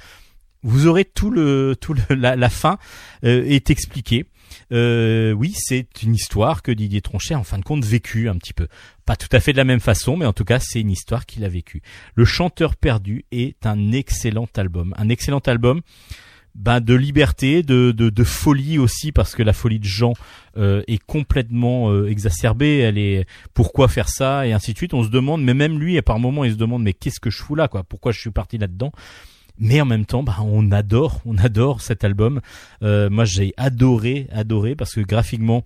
Vous 0.63 0.87
aurez 0.87 1.05
tout 1.05 1.29
le 1.29 1.75
tout 1.79 1.95
la, 2.09 2.49
fin 2.49 2.77
euh, 3.23 3.45
est 3.45 3.69
expliqué. 3.69 4.25
Euh, 4.71 5.31
oui, 5.31 5.53
c'est 5.55 6.03
une 6.03 6.15
histoire 6.15 6.61
que 6.61 6.71
Didier 6.71 7.01
Tronchet, 7.01 7.35
en 7.35 7.43
fin 7.43 7.57
de 7.57 7.63
compte, 7.63 7.85
vécu 7.85 8.29
un 8.29 8.35
petit 8.35 8.53
peu. 8.53 8.67
Pas 9.05 9.15
tout 9.15 9.29
à 9.31 9.39
fait 9.39 9.51
de 9.51 9.57
la 9.57 9.63
même 9.63 9.79
façon, 9.79 10.17
mais 10.17 10.25
en 10.25 10.33
tout 10.33 10.45
cas, 10.45 10.59
c'est 10.59 10.81
une 10.81 10.91
histoire 10.91 11.25
qu'il 11.25 11.43
a 11.43 11.49
vécue. 11.49 11.81
Le 12.15 12.25
chanteur 12.25 12.75
perdu 12.75 13.25
est 13.31 13.65
un 13.65 13.91
excellent 13.91 14.47
album. 14.55 14.93
Un 14.97 15.09
excellent 15.09 15.41
album 15.45 15.81
ben, 16.55 16.79
de 16.79 16.93
liberté, 16.93 17.63
de, 17.63 17.91
de, 17.91 18.23
folie 18.23 18.77
aussi, 18.77 19.11
parce 19.11 19.35
que 19.35 19.41
la 19.41 19.53
folie 19.53 19.79
de 19.79 19.85
Jean 19.85 20.13
euh, 20.57 20.83
est 20.87 21.03
complètement 21.03 21.91
euh, 21.91 22.07
exacerbée. 22.07 22.77
Elle 22.77 22.97
est 22.97 23.25
pourquoi 23.53 23.87
faire 23.87 24.07
ça 24.07 24.45
et 24.45 24.53
ainsi 24.53 24.73
de 24.73 24.77
suite. 24.77 24.93
On 24.93 25.03
se 25.03 25.09
demande, 25.09 25.43
mais 25.43 25.53
même 25.53 25.79
lui, 25.79 25.97
à 25.97 26.03
par 26.03 26.19
moments, 26.19 26.43
il 26.43 26.51
se 26.51 26.57
demande, 26.57 26.83
mais 26.83 26.93
qu'est-ce 26.93 27.19
que 27.19 27.29
je 27.29 27.41
fous 27.41 27.55
là, 27.55 27.67
quoi? 27.67 27.83
Pourquoi 27.83 28.11
je 28.11 28.19
suis 28.19 28.31
parti 28.31 28.57
là-dedans? 28.57 28.91
Mais 29.59 29.81
en 29.81 29.85
même 29.85 30.05
temps, 30.05 30.23
bah, 30.23 30.37
on 30.41 30.71
adore, 30.71 31.21
on 31.25 31.37
adore 31.37 31.81
cet 31.81 32.03
album. 32.03 32.41
Euh, 32.81 33.09
moi, 33.09 33.25
j'ai 33.25 33.53
adoré, 33.57 34.27
adoré 34.31 34.75
parce 34.75 34.93
que 34.93 35.01
graphiquement, 35.01 35.63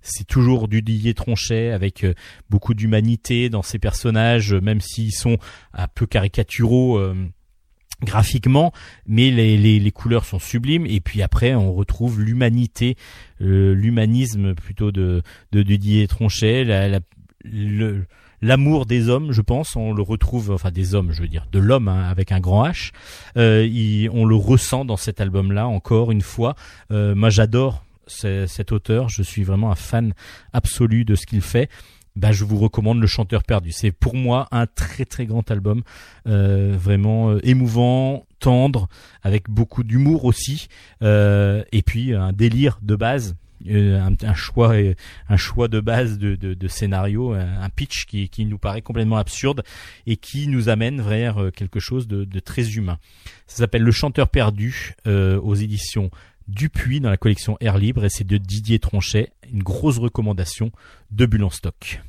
c'est 0.00 0.26
toujours 0.26 0.68
du 0.68 0.82
Didier 0.82 1.14
Tronchet 1.14 1.70
avec 1.70 2.04
euh, 2.04 2.14
beaucoup 2.50 2.74
d'humanité 2.74 3.48
dans 3.48 3.62
ses 3.62 3.78
personnages, 3.78 4.54
même 4.54 4.80
s'ils 4.80 5.12
sont 5.12 5.38
un 5.72 5.88
peu 5.88 6.06
caricaturaux. 6.06 6.98
Euh, 6.98 7.14
graphiquement, 8.00 8.72
mais 9.08 9.32
les, 9.32 9.56
les, 9.56 9.80
les, 9.80 9.90
couleurs 9.90 10.24
sont 10.24 10.38
sublimes. 10.38 10.86
Et 10.86 11.00
puis 11.00 11.20
après, 11.20 11.56
on 11.56 11.72
retrouve 11.72 12.20
l'humanité, 12.20 12.96
l'humanisme 13.40 14.54
plutôt 14.54 14.92
de, 14.92 15.20
de, 15.50 15.62
Didier 15.64 16.06
Tronchet, 16.06 16.62
la, 16.62 16.86
la, 16.86 17.00
le, 17.42 18.06
l'amour 18.42 18.86
des 18.86 19.08
hommes, 19.08 19.32
je 19.32 19.42
pense, 19.42 19.76
on 19.76 19.92
le 19.92 20.02
retrouve, 20.02 20.50
enfin 20.50 20.70
des 20.70 20.94
hommes, 20.94 21.12
je 21.12 21.22
veux 21.22 21.28
dire, 21.28 21.46
de 21.52 21.58
l'homme 21.58 21.88
hein, 21.88 22.08
avec 22.08 22.32
un 22.32 22.40
grand 22.40 22.66
H. 22.66 22.92
Euh, 23.36 24.08
on 24.12 24.24
le 24.24 24.36
ressent 24.36 24.84
dans 24.84 24.96
cet 24.96 25.20
album-là 25.20 25.66
encore 25.66 26.10
une 26.10 26.22
fois. 26.22 26.54
Euh, 26.90 27.14
moi, 27.14 27.30
j'adore 27.30 27.84
cet 28.06 28.72
auteur. 28.72 29.08
Je 29.08 29.22
suis 29.22 29.44
vraiment 29.44 29.70
un 29.70 29.74
fan 29.74 30.14
absolu 30.52 31.04
de 31.04 31.14
ce 31.14 31.26
qu'il 31.26 31.42
fait. 31.42 31.68
Bah, 32.18 32.32
je 32.32 32.44
vous 32.44 32.58
recommande 32.58 33.00
Le 33.00 33.06
Chanteur 33.06 33.44
Perdu. 33.44 33.70
C'est 33.70 33.92
pour 33.92 34.16
moi 34.16 34.48
un 34.50 34.66
très 34.66 35.04
très 35.04 35.24
grand 35.24 35.48
album, 35.52 35.82
euh, 36.26 36.74
vraiment 36.76 37.30
euh, 37.30 37.38
émouvant, 37.44 38.26
tendre, 38.40 38.88
avec 39.22 39.48
beaucoup 39.48 39.84
d'humour 39.84 40.24
aussi, 40.24 40.66
euh, 41.02 41.62
et 41.70 41.82
puis 41.82 42.14
un 42.14 42.32
délire 42.32 42.80
de 42.82 42.96
base 42.96 43.36
euh, 43.68 44.10
un, 44.22 44.34
choix 44.34 44.74
un 45.28 45.36
choix 45.36 45.68
de 45.68 45.80
base 45.80 46.18
de, 46.18 46.34
de, 46.34 46.68
scénario, 46.68 47.32
un, 47.32 47.68
pitch 47.70 48.06
qui, 48.06 48.28
qui, 48.28 48.44
nous 48.44 48.58
paraît 48.58 48.82
complètement 48.82 49.16
absurde 49.16 49.62
et 50.06 50.16
qui 50.16 50.48
nous 50.48 50.68
amène 50.68 51.00
vers 51.00 51.38
euh, 51.38 51.50
quelque 51.50 51.80
chose 51.80 52.08
de, 52.08 52.24
de 52.24 52.40
très 52.40 52.76
humain. 52.76 52.98
Ça 53.46 53.58
s'appelle 53.58 53.82
Le 53.82 53.92
Chanteur 53.92 54.28
perdu 54.28 54.94
euh, 55.06 55.40
aux 55.40 55.54
éditions 55.54 56.10
Dupuis 56.46 57.00
dans 57.00 57.10
la 57.10 57.18
collection 57.18 57.58
Air 57.60 57.76
Libre 57.76 58.04
et 58.04 58.08
c'est 58.08 58.26
de 58.26 58.38
Didier 58.38 58.78
Tronchet, 58.78 59.32
une 59.52 59.62
grosse 59.62 59.98
recommandation 59.98 60.72
de 61.10 61.26
Bulle 61.26 61.46
stock. 61.50 62.00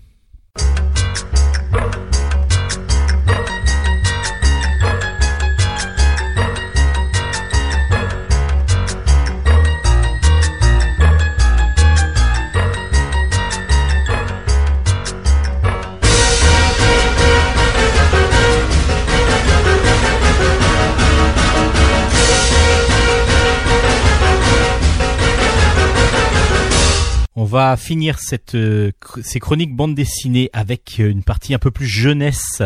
Finir 27.77 28.19
cette, 28.19 28.55
euh, 28.55 28.91
ces 29.21 29.39
chroniques 29.39 29.75
bande 29.75 29.95
dessinée 29.95 30.49
avec 30.53 30.99
euh, 30.99 31.09
une 31.09 31.23
partie 31.23 31.53
un 31.53 31.59
peu 31.59 31.71
plus 31.71 31.87
jeunesse. 31.87 32.61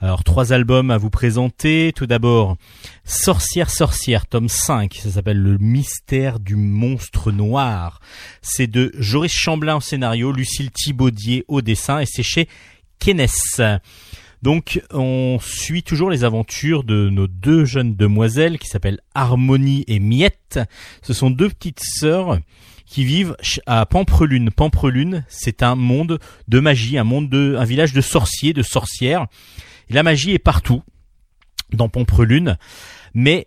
Alors 0.00 0.24
trois 0.24 0.52
albums 0.52 0.90
à 0.90 0.98
vous 0.98 1.10
présenter. 1.10 1.92
Tout 1.94 2.06
d'abord 2.06 2.56
Sorcière 3.04 3.70
Sorcière, 3.70 4.26
tome 4.26 4.48
5. 4.48 4.94
Ça 4.94 5.10
s'appelle 5.10 5.38
Le 5.38 5.58
mystère 5.58 6.40
du 6.40 6.56
monstre 6.56 7.32
noir. 7.32 8.00
C'est 8.42 8.66
de 8.66 8.92
Joris 8.98 9.32
Chamblin 9.32 9.76
au 9.76 9.80
scénario, 9.80 10.32
Lucille 10.32 10.70
Thibaudier 10.70 11.44
au 11.48 11.62
dessin 11.62 12.00
et 12.00 12.06
c'est 12.06 12.22
chez 12.22 12.48
Kenes. 12.98 13.26
Donc 14.42 14.80
on 14.92 15.38
suit 15.40 15.82
toujours 15.82 16.10
les 16.10 16.24
aventures 16.24 16.84
de 16.84 17.10
nos 17.10 17.26
deux 17.26 17.64
jeunes 17.64 17.96
demoiselles 17.96 18.58
qui 18.58 18.68
s'appellent 18.68 19.00
Harmonie 19.14 19.84
et 19.88 19.98
Miette. 19.98 20.60
Ce 21.02 21.12
sont 21.12 21.30
deux 21.30 21.48
petites 21.48 21.82
sœurs 21.82 22.38
qui 22.88 23.04
vivent 23.04 23.36
à 23.66 23.84
Pamprelune. 23.86 24.50
Pamprelune, 24.50 25.24
c'est 25.28 25.62
un 25.62 25.74
monde 25.74 26.18
de 26.48 26.60
magie, 26.60 26.98
un 26.98 27.04
monde 27.04 27.28
de, 27.28 27.54
un 27.58 27.64
village 27.64 27.92
de 27.92 28.00
sorciers, 28.00 28.52
de 28.52 28.62
sorcières. 28.62 29.26
La 29.90 30.02
magie 30.02 30.32
est 30.32 30.38
partout 30.38 30.82
dans 31.72 31.88
Pamprelune, 31.88 32.56
mais 33.14 33.46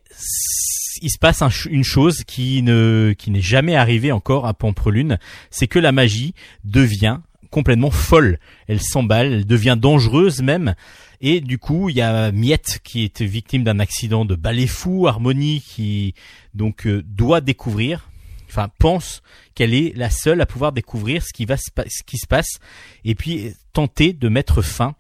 il 1.01 1.09
se 1.09 1.17
passe 1.17 1.43
une 1.65 1.83
chose 1.83 2.23
qui 2.23 2.61
ne, 2.61 3.15
qui 3.17 3.31
n'est 3.31 3.41
jamais 3.41 3.75
arrivée 3.75 4.11
encore 4.11 4.45
à 4.45 4.53
Pamprelune, 4.53 5.17
c'est 5.49 5.67
que 5.67 5.79
la 5.79 5.91
magie 5.91 6.35
devient 6.63 7.17
complètement 7.49 7.91
folle. 7.91 8.39
Elle 8.67 8.79
s'emballe, 8.79 9.33
elle 9.33 9.45
devient 9.45 9.77
dangereuse 9.77 10.41
même. 10.41 10.75
Et 11.19 11.41
du 11.41 11.57
coup, 11.57 11.89
il 11.89 11.95
y 11.95 12.01
a 12.01 12.31
Miette 12.31 12.79
qui 12.83 13.03
est 13.03 13.21
victime 13.21 13.63
d'un 13.63 13.79
accident 13.79 14.23
de 14.23 14.35
balai 14.35 14.67
fou, 14.67 15.07
Harmonie 15.07 15.63
qui 15.65 16.13
donc 16.53 16.85
euh, 16.87 17.03
doit 17.05 17.41
découvrir 17.41 18.10
enfin 18.51 18.69
pense 18.79 19.21
qu'elle 19.55 19.73
est 19.73 19.95
la 19.95 20.09
seule 20.09 20.41
à 20.41 20.45
pouvoir 20.45 20.71
découvrir 20.71 21.23
ce 21.23 21.31
qui 21.33 22.17
se 22.17 22.27
passe 22.27 22.59
et 23.05 23.15
puis 23.15 23.53
tenter 23.73 24.13
de 24.13 24.29
mettre 24.29 24.61
fin 24.61 24.95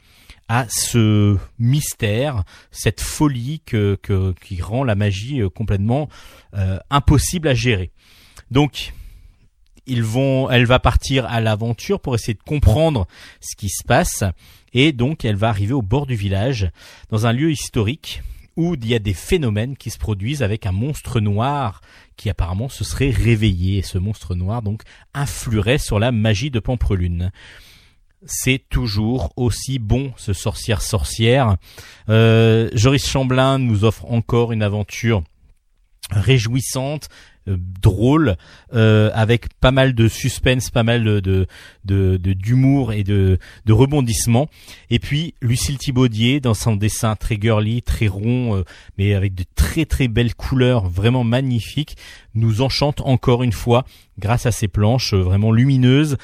à 0.47 0.65
ce 0.67 1.37
mystère, 1.59 2.43
cette 2.71 2.99
folie 2.99 3.61
qui 3.61 4.61
rend 4.61 4.83
la 4.83 4.95
magie 4.95 5.41
euh, 5.41 5.49
complètement 5.49 6.09
euh, 6.55 6.77
impossible 6.89 7.47
à 7.47 7.53
gérer. 7.53 7.91
Donc 8.49 8.93
ils 9.85 10.03
vont, 10.03 10.49
elle 10.49 10.65
va 10.65 10.79
partir 10.79 11.25
à 11.25 11.39
l'aventure 11.39 12.01
pour 12.01 12.15
essayer 12.15 12.33
de 12.33 12.43
comprendre 12.43 13.07
ce 13.39 13.55
qui 13.55 13.69
se 13.69 13.83
passe 13.85 14.25
et 14.73 14.91
donc 14.91 15.23
elle 15.23 15.37
va 15.37 15.49
arriver 15.49 15.73
au 15.73 15.81
bord 15.81 16.05
du 16.05 16.15
village 16.15 16.69
dans 17.09 17.25
un 17.25 17.31
lieu 17.31 17.51
historique 17.51 18.21
où 18.61 18.75
il 18.75 18.87
y 18.87 18.93
a 18.93 18.99
des 18.99 19.13
phénomènes 19.13 19.75
qui 19.75 19.89
se 19.89 19.97
produisent 19.97 20.43
avec 20.43 20.65
un 20.65 20.71
monstre 20.71 21.19
noir 21.19 21.81
qui 22.15 22.29
apparemment 22.29 22.69
se 22.69 22.83
serait 22.83 23.09
réveillé. 23.09 23.79
Et 23.79 23.81
ce 23.81 23.97
monstre 23.97 24.35
noir 24.35 24.61
donc 24.61 24.83
influerait 25.13 25.79
sur 25.79 25.99
la 25.99 26.11
magie 26.11 26.51
de 26.51 26.59
Pampelune 26.59 27.31
c'est 28.23 28.63
toujours 28.69 29.33
aussi 29.35 29.79
bon 29.79 30.13
ce 30.15 30.31
sorcière 30.33 30.83
sorcière. 30.83 31.57
Euh, 32.09 32.69
Joris 32.73 33.07
Chamblin 33.07 33.57
nous 33.57 33.83
offre 33.83 34.05
encore 34.05 34.51
une 34.51 34.61
aventure 34.61 35.23
réjouissante, 36.11 37.09
drôle, 37.47 38.35
euh, 38.73 39.09
avec 39.13 39.53
pas 39.59 39.71
mal 39.71 39.93
de 39.93 40.07
suspense, 40.07 40.69
pas 40.69 40.83
mal 40.83 41.03
de 41.21 41.47
d'humour 41.83 42.93
et 42.93 43.03
de, 43.03 43.39
de 43.65 43.73
rebondissements. 43.73 44.47
Et 44.89 44.99
puis 44.99 45.33
Lucille 45.41 45.77
Thibaudier 45.77 46.39
dans 46.39 46.53
son 46.53 46.75
dessin 46.75 47.15
très 47.15 47.39
girly, 47.39 47.81
très 47.81 48.07
rond, 48.07 48.55
euh, 48.57 48.63
mais 48.97 49.13
avec 49.13 49.33
de 49.33 49.43
très 49.55 49.85
très 49.85 50.07
belles 50.07 50.35
couleurs, 50.35 50.87
vraiment 50.87 51.23
magnifiques, 51.23 51.97
nous 52.35 52.61
enchante 52.61 53.01
encore 53.01 53.43
une 53.43 53.51
fois 53.51 53.85
grâce 54.19 54.45
à 54.45 54.51
ces 54.51 54.67
planches 54.67 55.13
vraiment 55.13 55.51
lumineuses, 55.51 56.17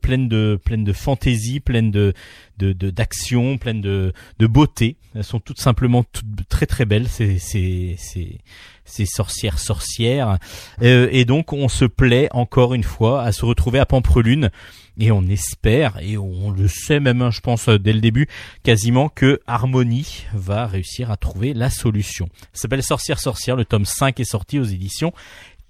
pleines 0.00 0.28
de 0.28 0.58
pleines 0.64 0.84
de 0.84 0.92
fantaisie, 0.92 1.60
pleines 1.60 1.90
de 1.90 2.14
de 2.58 2.72
d'action, 2.72 3.58
pleines 3.58 3.82
de 3.82 4.12
de 4.38 4.46
beauté. 4.46 4.96
Elles 5.14 5.24
sont 5.24 5.40
toutes 5.40 5.60
simplement 5.60 6.04
toutes 6.04 6.48
très 6.48 6.66
très 6.66 6.86
belles. 6.86 7.08
C'est 7.08 7.38
c'est 7.38 7.96
c'est 7.98 8.38
ces 8.84 9.06
sorcières 9.06 9.58
sorcières. 9.58 10.38
Euh, 10.82 11.08
et 11.10 11.24
donc 11.24 11.52
on 11.52 11.68
se 11.68 11.84
plaît 11.84 12.28
encore 12.32 12.74
une 12.74 12.84
fois 12.84 13.22
à 13.22 13.32
se 13.32 13.44
retrouver 13.44 13.78
à 13.78 13.86
Pamprelune 13.86 14.50
et 14.98 15.10
on 15.10 15.22
espère 15.22 15.98
et 16.00 16.16
on 16.16 16.50
le 16.50 16.68
sait 16.68 17.00
même 17.00 17.22
hein, 17.22 17.30
je 17.30 17.40
pense 17.40 17.68
dès 17.68 17.92
le 17.92 18.00
début 18.00 18.28
quasiment 18.62 19.08
que 19.08 19.40
Harmonie 19.46 20.24
va 20.32 20.66
réussir 20.66 21.10
à 21.10 21.16
trouver 21.16 21.54
la 21.54 21.70
solution. 21.70 22.28
Ça 22.52 22.62
s'appelle 22.62 22.82
Sorcière 22.82 23.20
sorcière, 23.20 23.56
le 23.56 23.64
tome 23.64 23.84
5 23.84 24.20
est 24.20 24.24
sorti 24.24 24.58
aux 24.58 24.64
éditions 24.64 25.12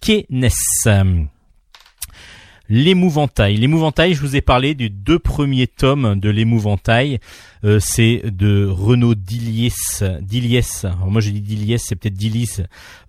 Kenes. 0.01 0.51
L'émouvantail. 2.77 3.57
L'émouvantail, 3.57 4.15
je 4.15 4.21
vous 4.21 4.35
ai 4.35 4.41
parlé 4.41 4.75
des 4.75 4.89
deux 4.89 5.21
premiers 5.21 5.69
tomes 5.69 6.19
de 6.19 6.29
l'émouvantail. 6.29 7.21
Euh, 7.63 7.79
c'est 7.79 8.23
de 8.25 8.67
Renaud 8.67 9.15
Diliès. 9.15 10.03
Diliès. 10.21 10.85
Alors 10.85 11.09
moi 11.09 11.21
je 11.21 11.31
dis 11.31 11.41
Diliès, 11.41 11.81
c'est 11.81 11.95
peut-être 11.95 12.17
Dilis 12.17 12.57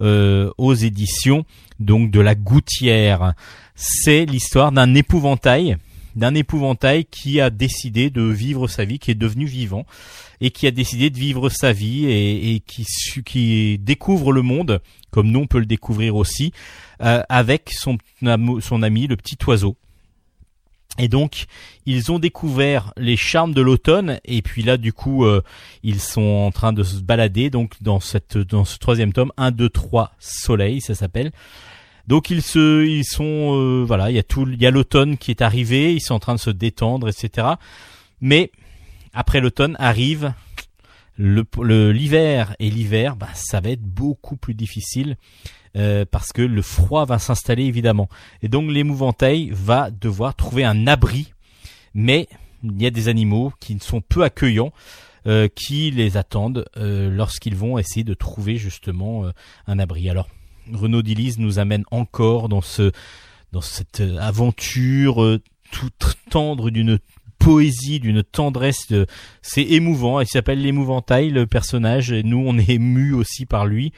euh, 0.04 0.52
aux 0.60 0.76
éditions 0.76 1.46
donc 1.80 2.12
de 2.12 2.20
la 2.20 2.36
Gouttière. 2.36 3.34
C'est 3.74 4.26
l'histoire 4.26 4.72
d'un 4.72 4.94
épouvantail 4.94 5.78
d'un 6.16 6.34
épouvantail 6.36 7.06
qui 7.06 7.42
a 7.42 7.50
décidé 7.50 8.10
de 8.10 8.24
vivre 8.24 8.68
sa 8.68 8.86
vie, 8.86 9.00
qui 9.00 9.12
est 9.12 9.16
devenu 9.16 9.46
vivant 9.46 9.86
et 10.42 10.52
qui 10.52 10.68
a 10.68 10.72
décidé 10.72 11.10
de 11.10 11.18
vivre 11.18 11.50
sa 11.50 11.72
vie 11.72 12.06
et, 12.06 12.62
qui, 12.62 13.78
découvre 13.80 14.32
le 14.32 14.42
monde 14.42 14.82
comme 15.12 15.30
nous 15.30 15.42
on 15.42 15.48
peut 15.48 15.60
le 15.60 15.66
découvrir 15.66 16.16
aussi 16.16 16.52
euh, 17.02 17.24
avec 17.30 17.72
son, 17.72 17.98
son 18.60 18.84
ami 18.84 19.08
le 19.08 19.16
petit 19.16 19.38
oiseau. 19.48 19.78
Et 20.98 21.08
donc 21.10 21.46
ils 21.86 22.12
ont 22.12 22.20
découvert 22.20 22.94
les 22.96 23.18
charmes 23.18 23.54
de 23.54 23.62
l'automne 23.62 24.20
et 24.24 24.42
puis 24.42 24.64
là 24.64 24.78
du 24.78 24.94
coup 24.94 25.26
euh, 25.26 25.42
ils 25.84 26.00
sont 26.00 26.22
en 26.22 26.52
train 26.52 26.72
de 26.72 26.84
se 26.84 27.02
balader 27.02 27.50
donc 27.50 27.74
dans 27.82 28.00
cette 28.00 28.38
dans 28.38 28.64
ce 28.64 28.78
troisième 28.78 29.12
tome 29.12 29.32
1 29.36 29.52
2 29.52 29.70
3 29.70 30.12
soleil 30.20 30.80
ça 30.80 30.96
s'appelle. 30.96 31.32
Donc 32.08 32.30
ils 32.30 32.42
se 32.42 32.86
ils 32.86 33.04
sont 33.04 33.56
euh, 33.56 33.84
voilà, 33.86 34.12
il 34.12 34.16
y 34.16 34.20
a 34.20 34.24
tout 34.24 34.48
il 34.48 34.62
y 34.62 34.68
a 34.68 34.72
l'automne 34.72 35.18
qui 35.18 35.32
est 35.32 35.42
arrivé, 35.42 35.94
ils 35.94 36.02
sont 36.02 36.14
en 36.14 36.20
train 36.20 36.36
de 36.36 36.40
se 36.40 36.52
détendre 36.52 37.10
etc. 37.10 37.48
Mais 38.22 38.52
après 39.14 39.42
l'automne 39.42 39.76
arrive 39.80 40.34
le 41.18 41.46
l'hiver 41.92 42.56
et 42.60 42.70
l'hiver 42.70 43.16
bah 43.16 43.30
ça 43.34 43.60
va 43.60 43.70
être 43.70 43.82
beaucoup 43.82 44.36
plus 44.36 44.54
difficile 44.54 45.18
euh, 45.76 46.06
parce 46.10 46.32
que 46.32 46.42
le 46.42 46.62
froid 46.62 47.06
va 47.06 47.18
s'installer 47.18 47.64
évidemment. 47.64 48.08
Et 48.44 48.50
donc 48.50 48.70
l'épouvantail 48.70 49.50
va 49.52 49.90
devoir 49.90 50.36
trouver 50.36 50.64
un 50.64 50.86
abri, 50.88 51.34
mais 51.96 52.28
il 52.64 52.82
y 52.82 52.86
a 52.86 52.92
des 52.92 53.08
animaux 53.08 53.52
qui 53.60 53.80
sont 53.80 54.02
peu 54.02 54.24
accueillants. 54.24 54.72
Euh, 55.28 55.48
qui 55.48 55.90
les 55.90 56.18
attendent 56.18 56.68
lorsqu'ils 56.76 57.56
vont 57.56 57.80
essayer 57.80 58.04
de 58.04 58.14
trouver 58.14 58.58
justement 58.58 59.26
un 59.66 59.80
abri. 59.80 60.08
Alors 60.08 60.30
Renaud 60.74 61.02
Dilise 61.02 61.40
nous 61.40 61.60
amène 61.60 61.84
encore 61.92 62.50
dans 62.50 62.62
ce 62.62 62.92
dans 63.52 63.62
cette 63.62 64.02
aventure 64.20 65.40
toute 65.72 66.16
tendre 66.30 66.70
d'une 66.70 67.00
poésie, 67.40 68.00
d'une 68.00 68.24
tendresse. 68.24 68.88
C'est 69.42 69.64
émouvant. 69.64 70.20
Il 70.20 70.28
s'appelle 70.28 70.62
l'épouvantail 70.62 71.30
le 71.30 71.46
personnage. 71.46 72.12
Et 72.12 72.24
nous, 72.24 72.44
on 72.46 72.58
est 72.58 72.70
ému 72.70 73.14
aussi 73.14 73.46
par 73.46 73.66
lui. 73.66 73.94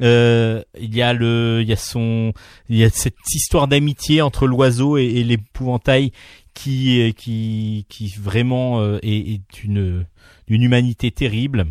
Euh, 0.00 0.62
il 0.80 0.94
y 0.94 1.02
a 1.02 1.12
le, 1.12 1.60
il 1.62 1.68
y 1.68 1.72
a 1.72 1.76
son, 1.76 2.32
il 2.68 2.76
y 2.76 2.84
a 2.84 2.90
cette 2.90 3.14
histoire 3.34 3.68
d'amitié 3.68 4.22
entre 4.22 4.46
l'oiseau 4.46 4.96
et, 4.96 5.22
l'épouvantail 5.22 6.12
qui, 6.54 7.14
qui, 7.16 7.86
qui 7.88 8.14
vraiment 8.18 8.80
euh, 8.80 8.98
est, 9.02 9.42
une, 9.62 10.06
une 10.48 10.62
humanité 10.62 11.10
terrible. 11.10 11.66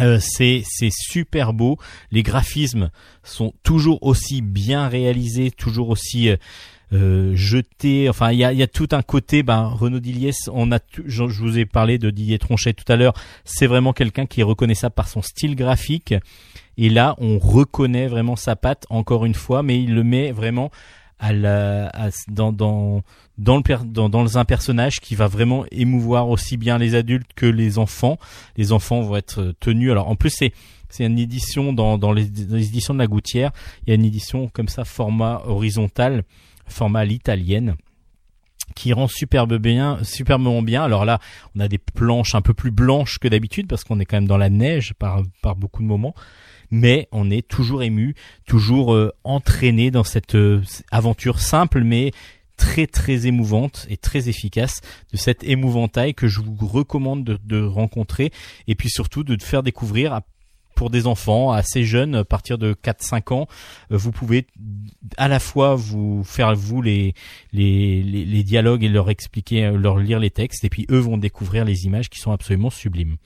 Euh, 0.00 0.18
c'est 0.20 0.62
super 0.90 1.52
beau. 1.52 1.78
Les 2.10 2.22
graphismes 2.22 2.90
sont 3.22 3.52
toujours 3.62 4.02
aussi 4.02 4.42
bien 4.42 4.88
réalisés, 4.88 5.50
toujours 5.50 5.90
aussi 5.90 6.30
euh, 6.92 7.32
jetés. 7.36 8.08
Enfin, 8.08 8.32
il 8.32 8.38
y 8.38 8.44
a, 8.44 8.52
y 8.52 8.62
a 8.62 8.66
tout 8.66 8.88
un 8.92 9.02
côté. 9.02 9.42
Ben, 9.42 9.66
Renaud 9.66 10.00
Dilliès, 10.00 10.48
on 10.52 10.72
a, 10.72 10.78
je, 11.06 11.28
je, 11.28 11.40
vous 11.40 11.58
ai 11.58 11.64
parlé 11.64 11.98
de 11.98 12.10
Didier 12.10 12.38
Tronchet 12.38 12.72
tout 12.72 12.90
à 12.90 12.96
l'heure. 12.96 13.14
C'est 13.44 13.66
vraiment 13.66 13.92
quelqu'un 13.92 14.26
qui 14.26 14.40
est 14.40 14.44
reconnaissable 14.44 14.94
par 14.94 15.08
son 15.08 15.22
style 15.22 15.54
graphique. 15.54 16.14
Et 16.76 16.88
là, 16.88 17.14
on 17.18 17.38
reconnaît 17.38 18.08
vraiment 18.08 18.36
sa 18.36 18.56
patte, 18.56 18.86
encore 18.90 19.24
une 19.24 19.34
fois, 19.34 19.62
mais 19.62 19.80
il 19.80 19.94
le 19.94 20.02
met 20.02 20.32
vraiment 20.32 20.70
à 21.20 21.32
la, 21.32 21.92
dans, 22.28 22.50
dans, 22.50 23.02
dans, 23.38 23.56
le, 23.56 23.84
dans, 23.84 24.08
dans 24.08 24.38
un 24.38 24.44
personnage 24.44 25.00
qui 25.00 25.14
va 25.14 25.28
vraiment 25.28 25.64
émouvoir 25.70 26.28
aussi 26.30 26.56
bien 26.56 26.78
les 26.78 26.94
adultes 26.94 27.30
que 27.36 27.46
les 27.46 27.78
enfants. 27.78 28.18
Les 28.56 28.72
enfants 28.72 29.02
vont 29.02 29.16
être 29.16 29.54
tenus. 29.60 29.90
Alors 29.90 30.08
en 30.08 30.16
plus, 30.16 30.30
c'est 30.30 30.52
c'est 30.88 31.04
une 31.04 31.20
édition 31.20 31.72
dans, 31.72 31.98
dans 31.98 32.12
les, 32.12 32.24
éditions 32.24 32.94
de 32.94 32.98
la 32.98 33.06
Gouttière. 33.06 33.52
Il 33.86 33.90
y 33.90 33.92
a 33.92 33.94
une 33.94 34.04
édition 34.04 34.48
comme 34.48 34.66
ça, 34.66 34.84
format 34.84 35.40
horizontal, 35.44 36.24
format 36.66 37.00
à 37.00 37.04
l'italienne 37.04 37.76
qui 38.74 38.92
rend 38.92 39.08
superbe 39.08 39.56
bien, 39.56 39.98
superbement 40.02 40.62
bien. 40.62 40.82
Alors 40.82 41.04
là, 41.04 41.18
on 41.54 41.60
a 41.60 41.68
des 41.68 41.78
planches 41.78 42.34
un 42.34 42.40
peu 42.40 42.54
plus 42.54 42.70
blanches 42.70 43.18
que 43.18 43.28
d'habitude 43.28 43.66
parce 43.66 43.84
qu'on 43.84 44.00
est 44.00 44.04
quand 44.04 44.16
même 44.16 44.28
dans 44.28 44.36
la 44.36 44.50
neige 44.50 44.94
par, 44.98 45.22
par 45.42 45.56
beaucoup 45.56 45.82
de 45.82 45.88
moments 45.88 46.14
mais 46.70 47.08
on 47.12 47.30
est 47.30 47.46
toujours 47.46 47.82
ému, 47.82 48.14
toujours 48.46 48.94
euh, 48.94 49.12
entraîné 49.24 49.90
dans 49.90 50.04
cette 50.04 50.34
euh, 50.34 50.62
aventure 50.90 51.40
simple 51.40 51.82
mais 51.82 52.12
très 52.56 52.86
très 52.86 53.26
émouvante 53.26 53.86
et 53.88 53.96
très 53.96 54.28
efficace 54.28 54.82
de 55.12 55.16
cette 55.16 55.44
émouvantail 55.44 56.14
que 56.14 56.28
je 56.28 56.40
vous 56.40 56.66
recommande 56.66 57.24
de, 57.24 57.62
rencontrer 57.62 58.32
et 58.68 58.74
puis 58.74 58.90
surtout 58.90 59.24
de 59.24 59.42
faire 59.42 59.62
découvrir 59.62 60.20
pour 60.74 60.88
des 60.88 61.06
enfants 61.06 61.52
assez 61.52 61.84
jeunes, 61.84 62.14
à 62.14 62.24
partir 62.24 62.56
de 62.56 62.72
4-5 62.72 63.34
ans, 63.34 63.48
euh, 63.92 63.96
vous 63.98 64.12
pouvez 64.12 64.46
à 65.18 65.28
la 65.28 65.38
fois 65.38 65.74
vous 65.74 66.24
faire 66.24 66.54
vous 66.54 66.80
les, 66.80 67.14
les, 67.52 68.02
les, 68.02 68.24
les, 68.24 68.42
dialogues 68.42 68.82
et 68.82 68.88
leur 68.88 69.10
expliquer, 69.10 69.70
leur 69.72 69.98
lire 69.98 70.18
les 70.18 70.30
textes, 70.30 70.64
et 70.64 70.70
puis 70.70 70.86
eux 70.90 70.98
vont 70.98 71.18
découvrir 71.18 71.66
les 71.66 71.84
images 71.84 72.08
qui 72.08 72.18
sont 72.18 72.32
absolument 72.32 72.70
sublimes. 72.70 73.16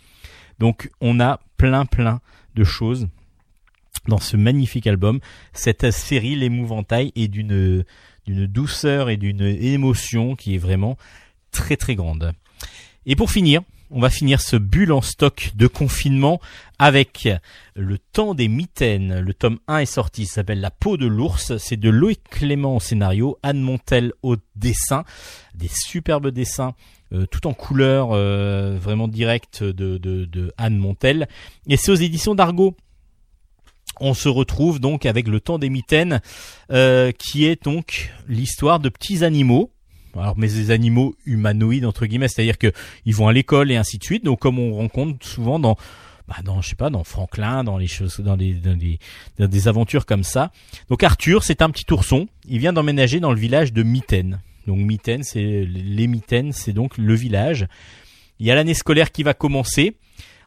Donc 0.58 0.90
on 1.00 1.20
a 1.20 1.40
plein 1.56 1.86
plein 1.86 2.20
de 2.56 2.64
choses 2.64 3.08
dans 4.08 4.18
ce 4.18 4.36
magnifique 4.36 4.86
album. 4.86 5.20
Cette 5.52 5.90
série, 5.90 6.36
l'émouvantail, 6.36 7.12
est 7.16 7.28
d'une 7.28 7.84
d'une 8.26 8.46
douceur 8.46 9.10
et 9.10 9.16
d'une 9.16 9.42
émotion 9.42 10.34
qui 10.34 10.54
est 10.54 10.58
vraiment 10.58 10.96
très 11.50 11.76
très 11.76 11.94
grande. 11.94 12.32
Et 13.06 13.16
pour 13.16 13.30
finir, 13.30 13.60
on 13.90 14.00
va 14.00 14.10
finir 14.10 14.40
ce 14.40 14.56
bulle 14.56 14.92
en 14.92 15.02
stock 15.02 15.52
de 15.54 15.66
confinement 15.66 16.40
avec 16.78 17.28
Le 17.76 17.98
temps 17.98 18.34
des 18.34 18.48
mitaines. 18.48 19.20
Le 19.20 19.34
tome 19.34 19.58
1 19.68 19.78
est 19.78 19.86
sorti, 19.86 20.26
ça 20.26 20.36
s'appelle 20.36 20.60
La 20.60 20.70
peau 20.70 20.96
de 20.96 21.06
l'ours. 21.06 21.56
C'est 21.58 21.76
de 21.76 21.90
Loïc 21.90 22.20
Clément 22.28 22.76
au 22.76 22.80
scénario, 22.80 23.38
Anne 23.42 23.60
Montel 23.60 24.12
au 24.22 24.36
dessin. 24.56 25.04
Des 25.54 25.68
superbes 25.68 26.30
dessins, 26.30 26.74
euh, 27.12 27.26
tout 27.26 27.46
en 27.46 27.52
couleur, 27.52 28.08
euh, 28.12 28.78
vraiment 28.80 29.06
direct 29.06 29.62
de, 29.62 29.98
de, 29.98 30.24
de 30.24 30.52
Anne 30.56 30.78
Montel. 30.78 31.28
Et 31.68 31.76
c'est 31.76 31.92
aux 31.92 31.96
éditions 31.96 32.34
d'Argo 32.34 32.76
on 34.00 34.14
se 34.14 34.28
retrouve 34.28 34.80
donc 34.80 35.06
avec 35.06 35.28
le 35.28 35.40
temps 35.40 35.58
des 35.58 35.70
mitaines, 35.70 36.20
euh, 36.70 37.12
qui 37.12 37.46
est 37.46 37.64
donc 37.64 38.12
l'histoire 38.28 38.80
de 38.80 38.88
petits 38.88 39.24
animaux. 39.24 39.70
Alors 40.16 40.34
mais 40.36 40.46
des 40.46 40.70
animaux 40.70 41.16
humanoïdes 41.26 41.84
entre 41.84 42.06
guillemets, 42.06 42.28
c'est-à-dire 42.28 42.58
que 42.58 42.72
ils 43.04 43.14
vont 43.14 43.26
à 43.26 43.32
l'école 43.32 43.72
et 43.72 43.76
ainsi 43.76 43.98
de 43.98 44.04
suite. 44.04 44.24
Donc 44.24 44.40
comme 44.40 44.58
on 44.58 44.74
rencontre 44.74 45.26
souvent 45.26 45.58
dans 45.58 45.76
bah 46.28 46.36
dans 46.44 46.62
je 46.62 46.70
sais 46.70 46.76
pas 46.76 46.90
dans 46.90 47.04
Franklin, 47.04 47.64
dans 47.64 47.76
les 47.76 47.86
choses, 47.86 48.20
dans 48.20 48.36
des 48.36 48.54
dans 48.54 48.76
des, 48.76 48.98
dans 49.38 49.48
des 49.48 49.68
aventures 49.68 50.06
comme 50.06 50.24
ça. 50.24 50.52
Donc 50.88 51.02
Arthur, 51.02 51.42
c'est 51.42 51.62
un 51.62 51.70
petit 51.70 51.92
ourson. 51.92 52.28
Il 52.48 52.60
vient 52.60 52.72
d'emménager 52.72 53.20
dans 53.20 53.32
le 53.32 53.38
village 53.38 53.72
de 53.72 53.82
Mitaine. 53.82 54.40
Donc 54.66 54.78
Mitaine, 54.78 55.22
c'est 55.22 55.64
les 55.66 56.06
Mitaines, 56.06 56.52
c'est 56.52 56.72
donc 56.72 56.96
le 56.96 57.14
village. 57.14 57.66
Il 58.38 58.46
y 58.46 58.50
a 58.50 58.54
l'année 58.54 58.74
scolaire 58.74 59.12
qui 59.12 59.22
va 59.22 59.34
commencer. 59.34 59.96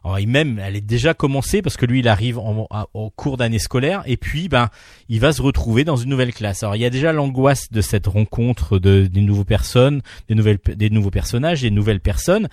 Alors, 0.04 0.18
même, 0.26 0.58
elle 0.58 0.76
est 0.76 0.80
déjà 0.80 1.14
commencée 1.14 1.62
parce 1.62 1.76
que 1.76 1.86
lui, 1.86 2.00
il 2.00 2.08
arrive 2.08 2.38
en, 2.38 2.68
cours 3.16 3.36
d'année 3.36 3.58
scolaire 3.58 4.02
et 4.06 4.16
puis, 4.16 4.48
ben, 4.48 4.68
il 5.08 5.20
va 5.20 5.32
se 5.32 5.42
retrouver 5.42 5.84
dans 5.84 5.96
une 5.96 6.10
nouvelle 6.10 6.32
classe. 6.32 6.62
Alors, 6.62 6.76
il 6.76 6.80
y 6.80 6.84
a 6.84 6.90
déjà 6.90 7.12
l'angoisse 7.12 7.70
de 7.70 7.80
cette 7.80 8.06
rencontre 8.06 8.78
de 8.78 9.06
des 9.06 9.20
nouvelles 9.20 9.44
personnes, 9.44 10.02
des 10.28 10.34
nouvelles, 10.34 10.58
des 10.74 10.90
nouveaux 10.90 11.10
personnages, 11.10 11.62
des 11.62 11.70
nouvelles 11.70 12.00
personnes. 12.00 12.48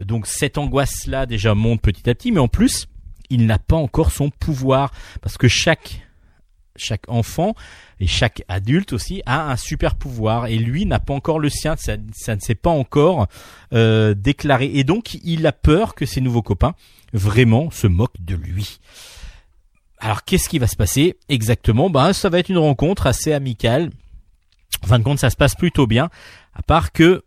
Donc, 0.00 0.26
cette 0.26 0.58
angoisse-là 0.58 1.26
déjà 1.26 1.54
monte 1.54 1.80
petit 1.82 2.08
à 2.08 2.14
petit, 2.14 2.32
mais 2.32 2.40
en 2.40 2.48
plus, 2.48 2.86
il 3.30 3.46
n'a 3.46 3.58
pas 3.58 3.76
encore 3.76 4.10
son 4.10 4.30
pouvoir 4.30 4.92
parce 5.22 5.38
que 5.38 5.48
chaque 5.48 6.02
chaque 6.80 7.08
enfant 7.08 7.54
et 8.00 8.06
chaque 8.06 8.42
adulte 8.48 8.92
aussi 8.92 9.22
a 9.26 9.50
un 9.50 9.56
super 9.56 9.94
pouvoir. 9.94 10.46
Et 10.46 10.58
lui 10.58 10.86
n'a 10.86 10.98
pas 10.98 11.14
encore 11.14 11.38
le 11.38 11.48
sien, 11.48 11.76
ça, 11.76 11.96
ne 11.96 12.40
s'est 12.40 12.54
pas 12.54 12.70
encore 12.70 13.28
euh, 13.72 14.14
déclaré. 14.14 14.70
Et 14.74 14.84
donc 14.84 15.14
il 15.22 15.46
a 15.46 15.52
peur 15.52 15.94
que 15.94 16.06
ses 16.06 16.20
nouveaux 16.20 16.42
copains 16.42 16.74
vraiment 17.12 17.70
se 17.70 17.86
moquent 17.86 18.20
de 18.20 18.34
lui. 18.34 18.80
Alors 19.98 20.24
qu'est-ce 20.24 20.48
qui 20.48 20.58
va 20.58 20.66
se 20.66 20.76
passer 20.76 21.16
exactement? 21.28 21.90
Ben 21.90 22.12
ça 22.12 22.28
va 22.30 22.38
être 22.38 22.48
une 22.48 22.58
rencontre 22.58 23.06
assez 23.06 23.32
amicale. 23.32 23.90
En 24.82 24.86
fin 24.86 24.98
de 24.98 25.04
compte, 25.04 25.18
ça 25.18 25.30
se 25.30 25.36
passe 25.36 25.54
plutôt 25.54 25.86
bien, 25.86 26.08
à 26.54 26.62
part 26.62 26.92
que 26.92 27.22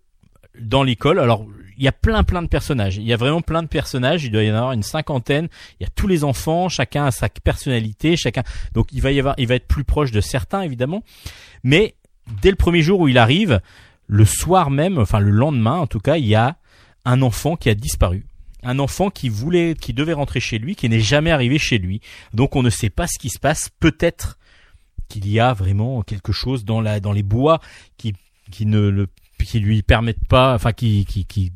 dans 0.59 0.83
l'école, 0.83 1.19
alors 1.19 1.45
il 1.77 1.83
y 1.83 1.87
a 1.87 1.91
plein 1.91 2.23
plein 2.23 2.41
de 2.41 2.47
personnages. 2.47 2.97
Il 2.97 3.03
y 3.03 3.13
a 3.13 3.17
vraiment 3.17 3.41
plein 3.41 3.63
de 3.63 3.67
personnages. 3.67 4.23
Il 4.23 4.31
doit 4.31 4.43
y 4.43 4.51
en 4.51 4.55
avoir 4.55 4.71
une 4.73 4.83
cinquantaine. 4.83 5.47
Il 5.79 5.83
y 5.83 5.85
a 5.85 5.89
tous 5.95 6.07
les 6.07 6.23
enfants. 6.23 6.69
Chacun 6.69 7.05
a 7.05 7.11
sa 7.11 7.29
personnalité. 7.29 8.15
Chacun. 8.17 8.43
Donc 8.73 8.87
il 8.91 9.01
va 9.01 9.11
y 9.11 9.19
avoir, 9.19 9.35
il 9.37 9.47
va 9.47 9.55
être 9.55 9.67
plus 9.67 9.83
proche 9.83 10.11
de 10.11 10.21
certains 10.21 10.61
évidemment. 10.61 11.03
Mais 11.63 11.95
dès 12.41 12.49
le 12.49 12.55
premier 12.55 12.81
jour 12.81 12.99
où 12.99 13.07
il 13.07 13.17
arrive, 13.17 13.61
le 14.07 14.25
soir 14.25 14.69
même, 14.69 14.97
enfin 14.97 15.19
le 15.19 15.31
lendemain 15.31 15.77
en 15.77 15.87
tout 15.87 15.99
cas, 15.99 16.17
il 16.17 16.25
y 16.25 16.35
a 16.35 16.57
un 17.05 17.21
enfant 17.21 17.55
qui 17.55 17.69
a 17.69 17.75
disparu. 17.75 18.25
Un 18.63 18.79
enfant 18.79 19.09
qui 19.09 19.27
voulait, 19.27 19.75
qui 19.75 19.93
devait 19.93 20.13
rentrer 20.13 20.39
chez 20.39 20.57
lui, 20.57 20.75
qui 20.75 20.87
n'est 20.87 21.01
jamais 21.01 21.31
arrivé 21.31 21.57
chez 21.57 21.77
lui. 21.77 21.99
Donc 22.33 22.55
on 22.55 22.63
ne 22.63 22.69
sait 22.69 22.89
pas 22.89 23.07
ce 23.07 23.19
qui 23.19 23.29
se 23.29 23.39
passe. 23.39 23.69
Peut-être 23.79 24.37
qu'il 25.09 25.29
y 25.29 25.39
a 25.39 25.53
vraiment 25.53 26.01
quelque 26.01 26.31
chose 26.31 26.63
dans 26.63 26.79
la, 26.79 26.99
dans 26.99 27.11
les 27.11 27.23
bois 27.23 27.59
qui, 27.97 28.13
qui 28.51 28.65
ne 28.65 28.79
le 28.79 29.07
qui 29.43 29.59
lui 29.59 29.81
permettent 29.81 30.27
pas, 30.27 30.53
enfin 30.53 30.71
qui 30.73 31.05
qui 31.05 31.25
qui 31.25 31.51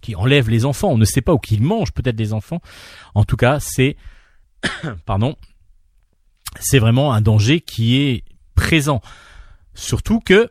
qui 0.00 0.14
enlève 0.16 0.50
les 0.50 0.64
enfants. 0.64 0.88
On 0.88 0.98
ne 0.98 1.04
sait 1.04 1.20
pas 1.20 1.32
ou 1.32 1.38
qu'il 1.38 1.62
mange 1.62 1.92
peut-être 1.92 2.16
des 2.16 2.32
enfants. 2.32 2.60
En 3.14 3.24
tout 3.24 3.36
cas, 3.36 3.60
c'est 3.60 3.96
pardon, 5.06 5.36
c'est 6.60 6.78
vraiment 6.78 7.12
un 7.12 7.20
danger 7.20 7.60
qui 7.60 7.96
est 7.96 8.24
présent. 8.54 9.00
Surtout 9.74 10.20
que 10.20 10.50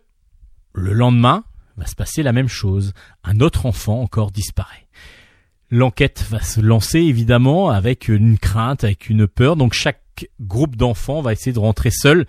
le 0.74 0.94
lendemain 0.94 1.44
va 1.78 1.86
se 1.86 1.96
passer 1.96 2.24
la 2.24 2.34
même 2.34 2.48
chose. 2.48 2.94
Un 3.24 3.40
autre 3.40 3.66
enfant 3.66 4.02
encore 4.02 4.32
disparaît. 4.32 4.88
L'enquête 5.70 6.26
va 6.30 6.42
se 6.42 6.60
lancer 6.60 7.00
évidemment 7.00 7.70
avec 7.70 8.08
une 8.08 8.38
crainte, 8.38 8.84
avec 8.84 9.10
une 9.10 9.28
peur. 9.28 9.56
Donc 9.56 9.74
chaque 9.74 10.01
groupe 10.40 10.76
d'enfants 10.76 11.22
va 11.22 11.34
essayer 11.34 11.54
de 11.54 11.60
rentrer 11.60 11.92
seul 11.92 12.26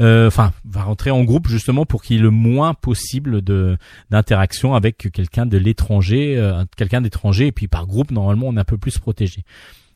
euh, 0.00 0.26
enfin 0.26 0.52
va 0.64 0.82
rentrer 0.82 1.10
en 1.10 1.22
groupe 1.22 1.48
justement 1.48 1.86
pour 1.86 2.02
qu'il 2.02 2.16
y 2.16 2.18
ait 2.18 2.22
le 2.22 2.30
moins 2.30 2.74
possible 2.74 3.42
de 3.42 3.76
d'interaction 4.10 4.74
avec 4.74 5.08
quelqu'un 5.12 5.46
de 5.46 5.56
l'étranger, 5.56 6.36
euh, 6.36 6.64
quelqu'un 6.76 7.00
d'étranger 7.00 7.48
et 7.48 7.52
puis 7.52 7.68
par 7.68 7.86
groupe 7.86 8.10
normalement 8.10 8.48
on 8.48 8.56
est 8.56 8.60
un 8.60 8.64
peu 8.64 8.78
plus 8.78 8.98
protégé. 8.98 9.44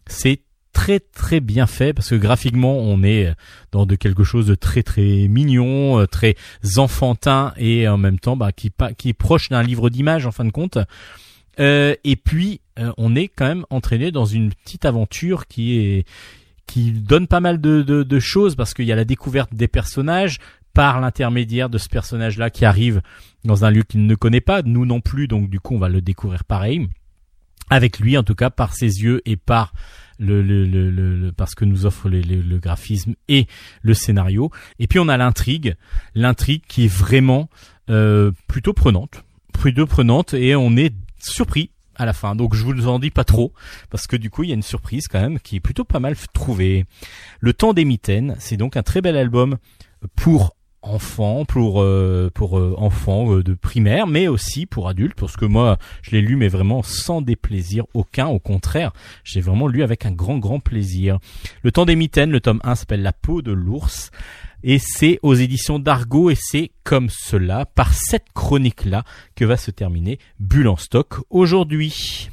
C'est 0.07 0.43
très 0.73 1.01
très 1.01 1.41
bien 1.41 1.67
fait 1.67 1.93
parce 1.93 2.11
que 2.11 2.15
graphiquement 2.15 2.79
on 2.79 3.03
est 3.03 3.33
dans 3.73 3.87
de 3.87 3.97
quelque 3.97 4.23
chose 4.23 4.47
de 4.47 4.55
très 4.55 4.85
très 4.85 5.27
mignon, 5.27 5.99
euh, 5.99 6.07
très 6.07 6.37
enfantin 6.77 7.53
et 7.57 7.89
en 7.89 7.99
même 7.99 8.21
temps 8.21 8.37
bah, 8.37 8.53
qui 8.53 8.71
qui 8.97 9.09
est 9.09 9.15
proche 9.15 9.49
d'un 9.49 9.65
livre 9.65 9.91
d'images 9.91 10.27
en 10.27 10.33
fin 10.33 10.45
de 10.45 10.53
compte. 10.53 10.79
Euh, 11.59 11.97
et 12.05 12.15
puis 12.15 12.61
on 12.97 13.17
est 13.17 13.27
quand 13.27 13.49
même 13.49 13.67
entraîné 13.71 14.13
dans 14.13 14.25
une 14.25 14.51
petite 14.51 14.85
aventure 14.85 15.49
qui 15.49 15.81
est 15.81 16.05
qui 16.69 16.93
donne 16.93 17.27
pas 17.27 17.41
mal 17.41 17.61
de, 17.61 18.19
choses 18.21 18.55
parce 18.55 18.75
qu'il 18.75 18.85
y 18.85 18.93
a 18.93 18.97
la 18.97 19.05
découverte 19.05 19.53
des 19.55 19.67
personnages 19.67 20.39
par 20.75 21.01
l'intermédiaire 21.01 21.71
de 21.71 21.79
ce 21.79 21.89
personnage-là 21.89 22.51
qui 22.51 22.65
arrive 22.65 23.01
dans 23.45 23.65
un 23.65 23.71
lieu 23.71 23.83
qu'il 23.83 24.07
ne 24.07 24.15
connaît 24.15 24.43
pas, 24.43 24.63
nous 24.63 24.87
non 24.87 25.01
plus, 25.01 25.27
donc 25.27 25.51
du 25.51 25.59
coup 25.59 25.75
on 25.75 25.79
va 25.79 25.89
le 25.89 26.01
découvrir 26.01 26.45
pareil. 26.45 26.89
Avec 27.71 27.99
lui 27.99 28.17
en 28.17 28.23
tout 28.23 28.35
cas, 28.35 28.51
par 28.51 28.75
ses 28.75 29.03
yeux 29.03 29.21
et 29.25 29.37
par 29.37 29.73
le, 30.19 31.31
parce 31.37 31.55
que 31.55 31.65
nous 31.65 31.87
offre 31.87 32.09
le, 32.09 32.21
le, 32.21 32.59
graphisme 32.59 33.15
et 33.29 33.47
le 33.83 33.95
scénario. 33.95 34.51
Et 34.79 34.87
puis 34.87 34.99
on 34.99 35.09
a 35.09 35.17
l'intrigue, 35.17 35.77
l'intrigue 36.15 36.63
qui 36.69 36.85
est 36.85 36.93
vraiment 36.93 37.49
euh, 37.89 38.33
plutôt 38.47 38.73
prenante, 38.73 39.25
plutôt 39.53 39.87
prenante 39.87 40.35
et 40.35 40.55
on 40.55 40.77
est 40.77 40.95
surpris 41.19 41.71
à 41.99 42.07
la 42.07 42.13
fin. 42.13 42.35
Donc 42.35 42.55
je 42.55 42.65
vous 42.65 42.89
en 42.89 42.99
dis 42.99 43.11
pas 43.11 43.25
trop 43.25 43.53
parce 43.91 44.07
que 44.07 44.17
du 44.17 44.31
coup 44.31 44.45
il 44.45 44.49
y 44.49 44.53
a 44.53 44.55
une 44.55 44.63
surprise 44.63 45.09
quand 45.09 45.21
même 45.21 45.39
qui 45.41 45.57
est 45.57 45.61
plutôt 45.61 45.85
pas 45.85 46.01
mal 46.01 46.17
trouvée. 46.33 46.87
Le 47.41 47.53
temps 47.53 47.73
des 47.75 47.85
mitaines, 47.85 48.37
c'est 48.39 48.57
donc 48.57 48.77
un 48.77 48.83
très 48.83 49.01
bel 49.01 49.17
album 49.17 49.59
pour 50.17 50.55
enfants, 50.83 51.45
pour 51.45 51.83
euh, 51.83 52.31
pour 52.33 52.59
euh, 52.59 52.75
enfants 52.79 53.35
euh, 53.35 53.43
de 53.43 53.55
primaire, 53.55 54.07
mais 54.07 54.29
aussi 54.29 54.67
pour 54.67 54.89
adultes, 54.89 55.19
parce 55.19 55.37
que 55.37 55.45
moi 55.45 55.77
je 56.03 56.13
l'ai 56.13 56.21
lu 56.21 56.37
mais 56.37 56.49
vraiment 56.49 56.83
sans 56.83 57.21
déplaisir 57.21 57.85
aucun, 57.95 58.27
au 58.27 58.39
contraire, 58.39 58.93
j'ai 59.25 59.41
vraiment 59.41 59.67
lu 59.67 59.83
avec 59.83 60.07
un 60.07 60.13
grand 60.13 60.39
grand 60.39 60.61
plaisir. 60.61 61.19
Le 61.63 61.73
temps 61.73 61.85
des 61.85 61.97
mitaines, 61.97 62.31
le 62.31 62.41
tome 62.41 62.61
1 62.65 62.77
s'appelle 62.77 63.03
La 63.03 63.13
peau 63.13 63.43
de 63.43 63.53
l'ours 63.53 64.11
et 64.63 64.79
c'est 64.79 65.19
aux 65.23 65.35
éditions 65.35 65.79
d'Argo 65.79 66.31
et 66.31 66.37
c'est 66.39 66.71
comme 66.85 67.09
cela, 67.11 67.67
par 67.67 67.93
cette 67.95 68.33
chronique-là, 68.35 69.05
que 69.37 69.45
va 69.45 69.57
se 69.57 69.71
terminer 69.71 70.19
Bulle 70.39 70.69
en 70.69 70.77
stock 70.77 71.17
aujourd'hui. 71.31 72.31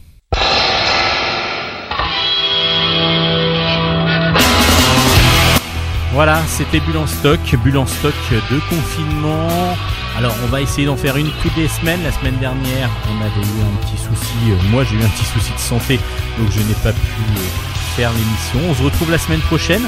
Voilà, 6.13 6.41
c'était 6.47 6.79
Bulle 6.79 6.97
en 6.97 7.07
stock, 7.07 7.39
Bulle 7.61 7.77
en 7.77 7.85
stock 7.85 8.13
de 8.31 8.59
confinement. 8.69 9.75
Alors 10.17 10.33
on 10.45 10.47
va 10.47 10.61
essayer 10.61 10.87
d'en 10.87 10.95
faire 10.95 11.17
une 11.17 11.29
toutes 11.41 11.57
les 11.57 11.67
semaines. 11.67 12.01
La 12.03 12.11
semaine 12.13 12.37
dernière, 12.37 12.89
on 13.09 13.21
avait 13.21 13.29
eu 13.29 13.61
un 13.61 13.85
petit 13.85 13.97
souci, 13.97 14.37
euh, 14.49 14.69
moi 14.71 14.85
j'ai 14.85 14.95
eu 14.95 15.03
un 15.03 15.09
petit 15.09 15.25
souci 15.25 15.51
de 15.51 15.59
santé, 15.59 15.99
donc 16.39 16.49
je 16.51 16.59
n'ai 16.59 16.73
pas 16.75 16.93
pu 16.93 16.99
euh, 16.99 17.95
faire 17.97 18.11
l'émission. 18.13 18.59
On 18.69 18.73
se 18.73 18.83
retrouve 18.83 19.11
la 19.11 19.17
semaine 19.17 19.41
prochaine. 19.41 19.83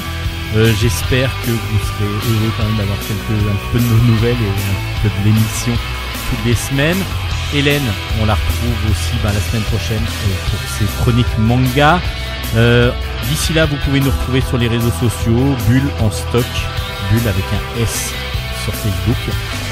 Euh, 0.56 0.72
j'espère 0.80 1.30
que 1.44 1.50
vous 1.50 1.78
serez 1.78 2.08
heureux 2.08 2.52
quand 2.56 2.64
même 2.64 2.76
d'avoir 2.78 2.96
un 2.96 3.72
peu 3.72 3.78
de 3.78 3.84
nos 3.84 4.02
nouvelles 4.04 4.32
et 4.32 4.48
un 4.48 5.02
peu 5.02 5.08
de 5.08 5.24
l'émission 5.24 5.72
toutes 6.30 6.44
les 6.46 6.54
semaines. 6.54 7.02
Hélène, 7.54 7.82
on 8.20 8.26
la 8.26 8.34
retrouve 8.34 8.90
aussi 8.90 9.12
bah, 9.22 9.30
la 9.32 9.40
semaine 9.40 9.62
prochaine 9.64 10.02
euh, 10.02 10.50
pour 10.50 10.60
ses 10.70 10.84
chroniques 11.02 11.38
manga. 11.38 12.00
Euh, 12.56 12.90
d'ici 13.28 13.52
là, 13.52 13.66
vous 13.66 13.76
pouvez 13.84 14.00
nous 14.00 14.10
retrouver 14.10 14.40
sur 14.40 14.56
les 14.56 14.68
réseaux 14.68 14.92
sociaux, 14.92 15.54
Bulle 15.68 15.90
en 16.00 16.10
stock, 16.10 16.46
Bulle 17.10 17.28
avec 17.28 17.44
un 17.52 17.82
S 17.82 18.12
sur 18.64 18.74
Facebook. 18.74 19.16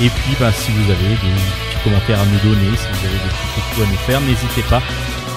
Et 0.02 0.10
puis, 0.10 0.36
bah, 0.38 0.52
si 0.52 0.72
vous 0.72 0.90
avez 0.90 1.08
des 1.08 1.16
petits 1.16 1.84
commentaires 1.84 2.20
à 2.20 2.26
nous 2.26 2.50
donner, 2.50 2.76
si 2.76 2.86
vous 2.92 3.06
avez 3.06 3.16
des 3.16 3.32
petits 3.32 3.60
coups 3.70 3.86
à 3.86 3.90
nous 3.90 3.98
faire, 4.06 4.20
n'hésitez 4.20 4.62
pas 4.68 4.82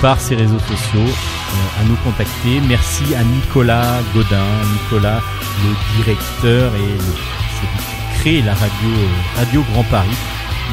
par 0.01 0.19
ces 0.19 0.35
réseaux 0.35 0.59
sociaux 0.59 0.99
euh, 1.05 1.81
à 1.81 1.83
nous 1.85 1.95
contacter. 1.97 2.61
Merci 2.67 3.15
à 3.15 3.23
Nicolas 3.23 4.01
Godin, 4.13 4.45
Nicolas 4.73 5.21
le 5.63 5.97
directeur 5.97 6.73
et 6.75 6.79
le, 6.79 7.13
qui 7.59 8.19
crée 8.19 8.41
la 8.41 8.53
radio 8.53 8.89
euh, 8.89 9.37
Radio 9.37 9.63
Grand 9.71 9.83
Paris, 9.83 10.17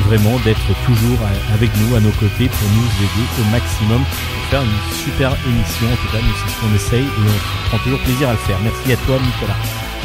vraiment 0.06 0.38
d'être 0.44 0.66
toujours 0.84 1.18
avec 1.54 1.70
nous 1.76 1.96
à 1.96 2.00
nos 2.00 2.10
côtés 2.10 2.48
pour 2.48 2.68
nous 2.70 2.86
aider 3.02 3.26
au 3.40 3.50
maximum 3.50 4.02
pour 4.02 4.50
faire 4.50 4.62
une 4.62 4.94
super 5.04 5.32
émission. 5.46 5.86
En 5.86 5.96
tout 5.96 6.12
cas, 6.12 6.22
nous 6.22 6.34
c'est 6.44 6.52
ce 6.52 6.60
qu'on 6.60 6.74
essaye 6.74 7.04
et 7.04 7.28
on 7.28 7.68
prend 7.68 7.78
toujours 7.78 8.00
plaisir 8.00 8.28
à 8.28 8.32
le 8.32 8.38
faire. 8.38 8.58
Merci 8.62 8.92
à 8.92 8.96
toi 9.06 9.18
Nicolas. 9.18 9.56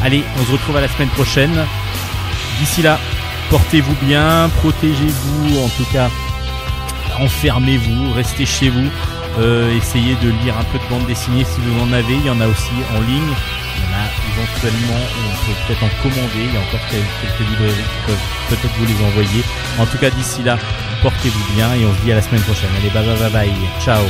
Allez, 0.02 0.24
on 0.40 0.44
se 0.44 0.52
retrouve 0.52 0.76
à 0.76 0.80
la 0.80 0.88
semaine 0.88 1.10
prochaine. 1.10 1.64
D'ici 2.58 2.82
là, 2.82 2.98
portez-vous 3.50 3.94
bien, 4.02 4.50
protégez-vous 4.60 5.58
en 5.58 5.68
tout 5.68 5.86
cas 5.92 6.08
enfermez-vous, 7.20 8.12
restez 8.12 8.46
chez 8.46 8.68
vous, 8.70 8.88
euh, 9.38 9.76
essayez 9.76 10.14
de 10.16 10.28
lire 10.44 10.56
un 10.58 10.64
peu 10.64 10.78
de 10.78 10.88
bande 10.90 11.06
dessinée 11.06 11.44
si 11.44 11.60
vous 11.60 11.80
en 11.80 11.92
avez, 11.92 12.14
il 12.14 12.26
y 12.26 12.30
en 12.30 12.40
a 12.40 12.46
aussi 12.46 12.72
en 12.96 13.00
ligne, 13.00 13.32
il 13.76 13.82
y 13.82 13.86
en 13.86 13.96
a 13.96 14.06
éventuellement, 14.32 15.00
on 15.00 15.46
peut 15.46 15.58
peut-être 15.66 15.82
en 15.84 16.02
commander, 16.02 16.44
il 16.46 16.52
y 16.52 16.56
a 16.56 16.60
encore 16.60 16.86
quelques 16.90 17.48
librairies 17.50 17.74
qui 17.74 18.06
peuvent 18.06 18.26
peut-être 18.50 18.74
vous 18.78 18.86
les 18.86 19.04
envoyer. 19.04 19.42
En 19.78 19.86
tout 19.86 19.98
cas 19.98 20.10
d'ici 20.10 20.42
là, 20.42 20.58
portez-vous 21.02 21.54
bien 21.54 21.72
et 21.74 21.84
on 21.86 21.94
se 21.94 22.00
dit 22.02 22.12
à 22.12 22.16
la 22.16 22.22
semaine 22.22 22.42
prochaine. 22.42 22.70
Allez, 22.78 22.90
bye 22.90 23.04
bye 23.04 23.18
bye 23.18 23.30
bye, 23.30 23.52
ciao 23.80 24.04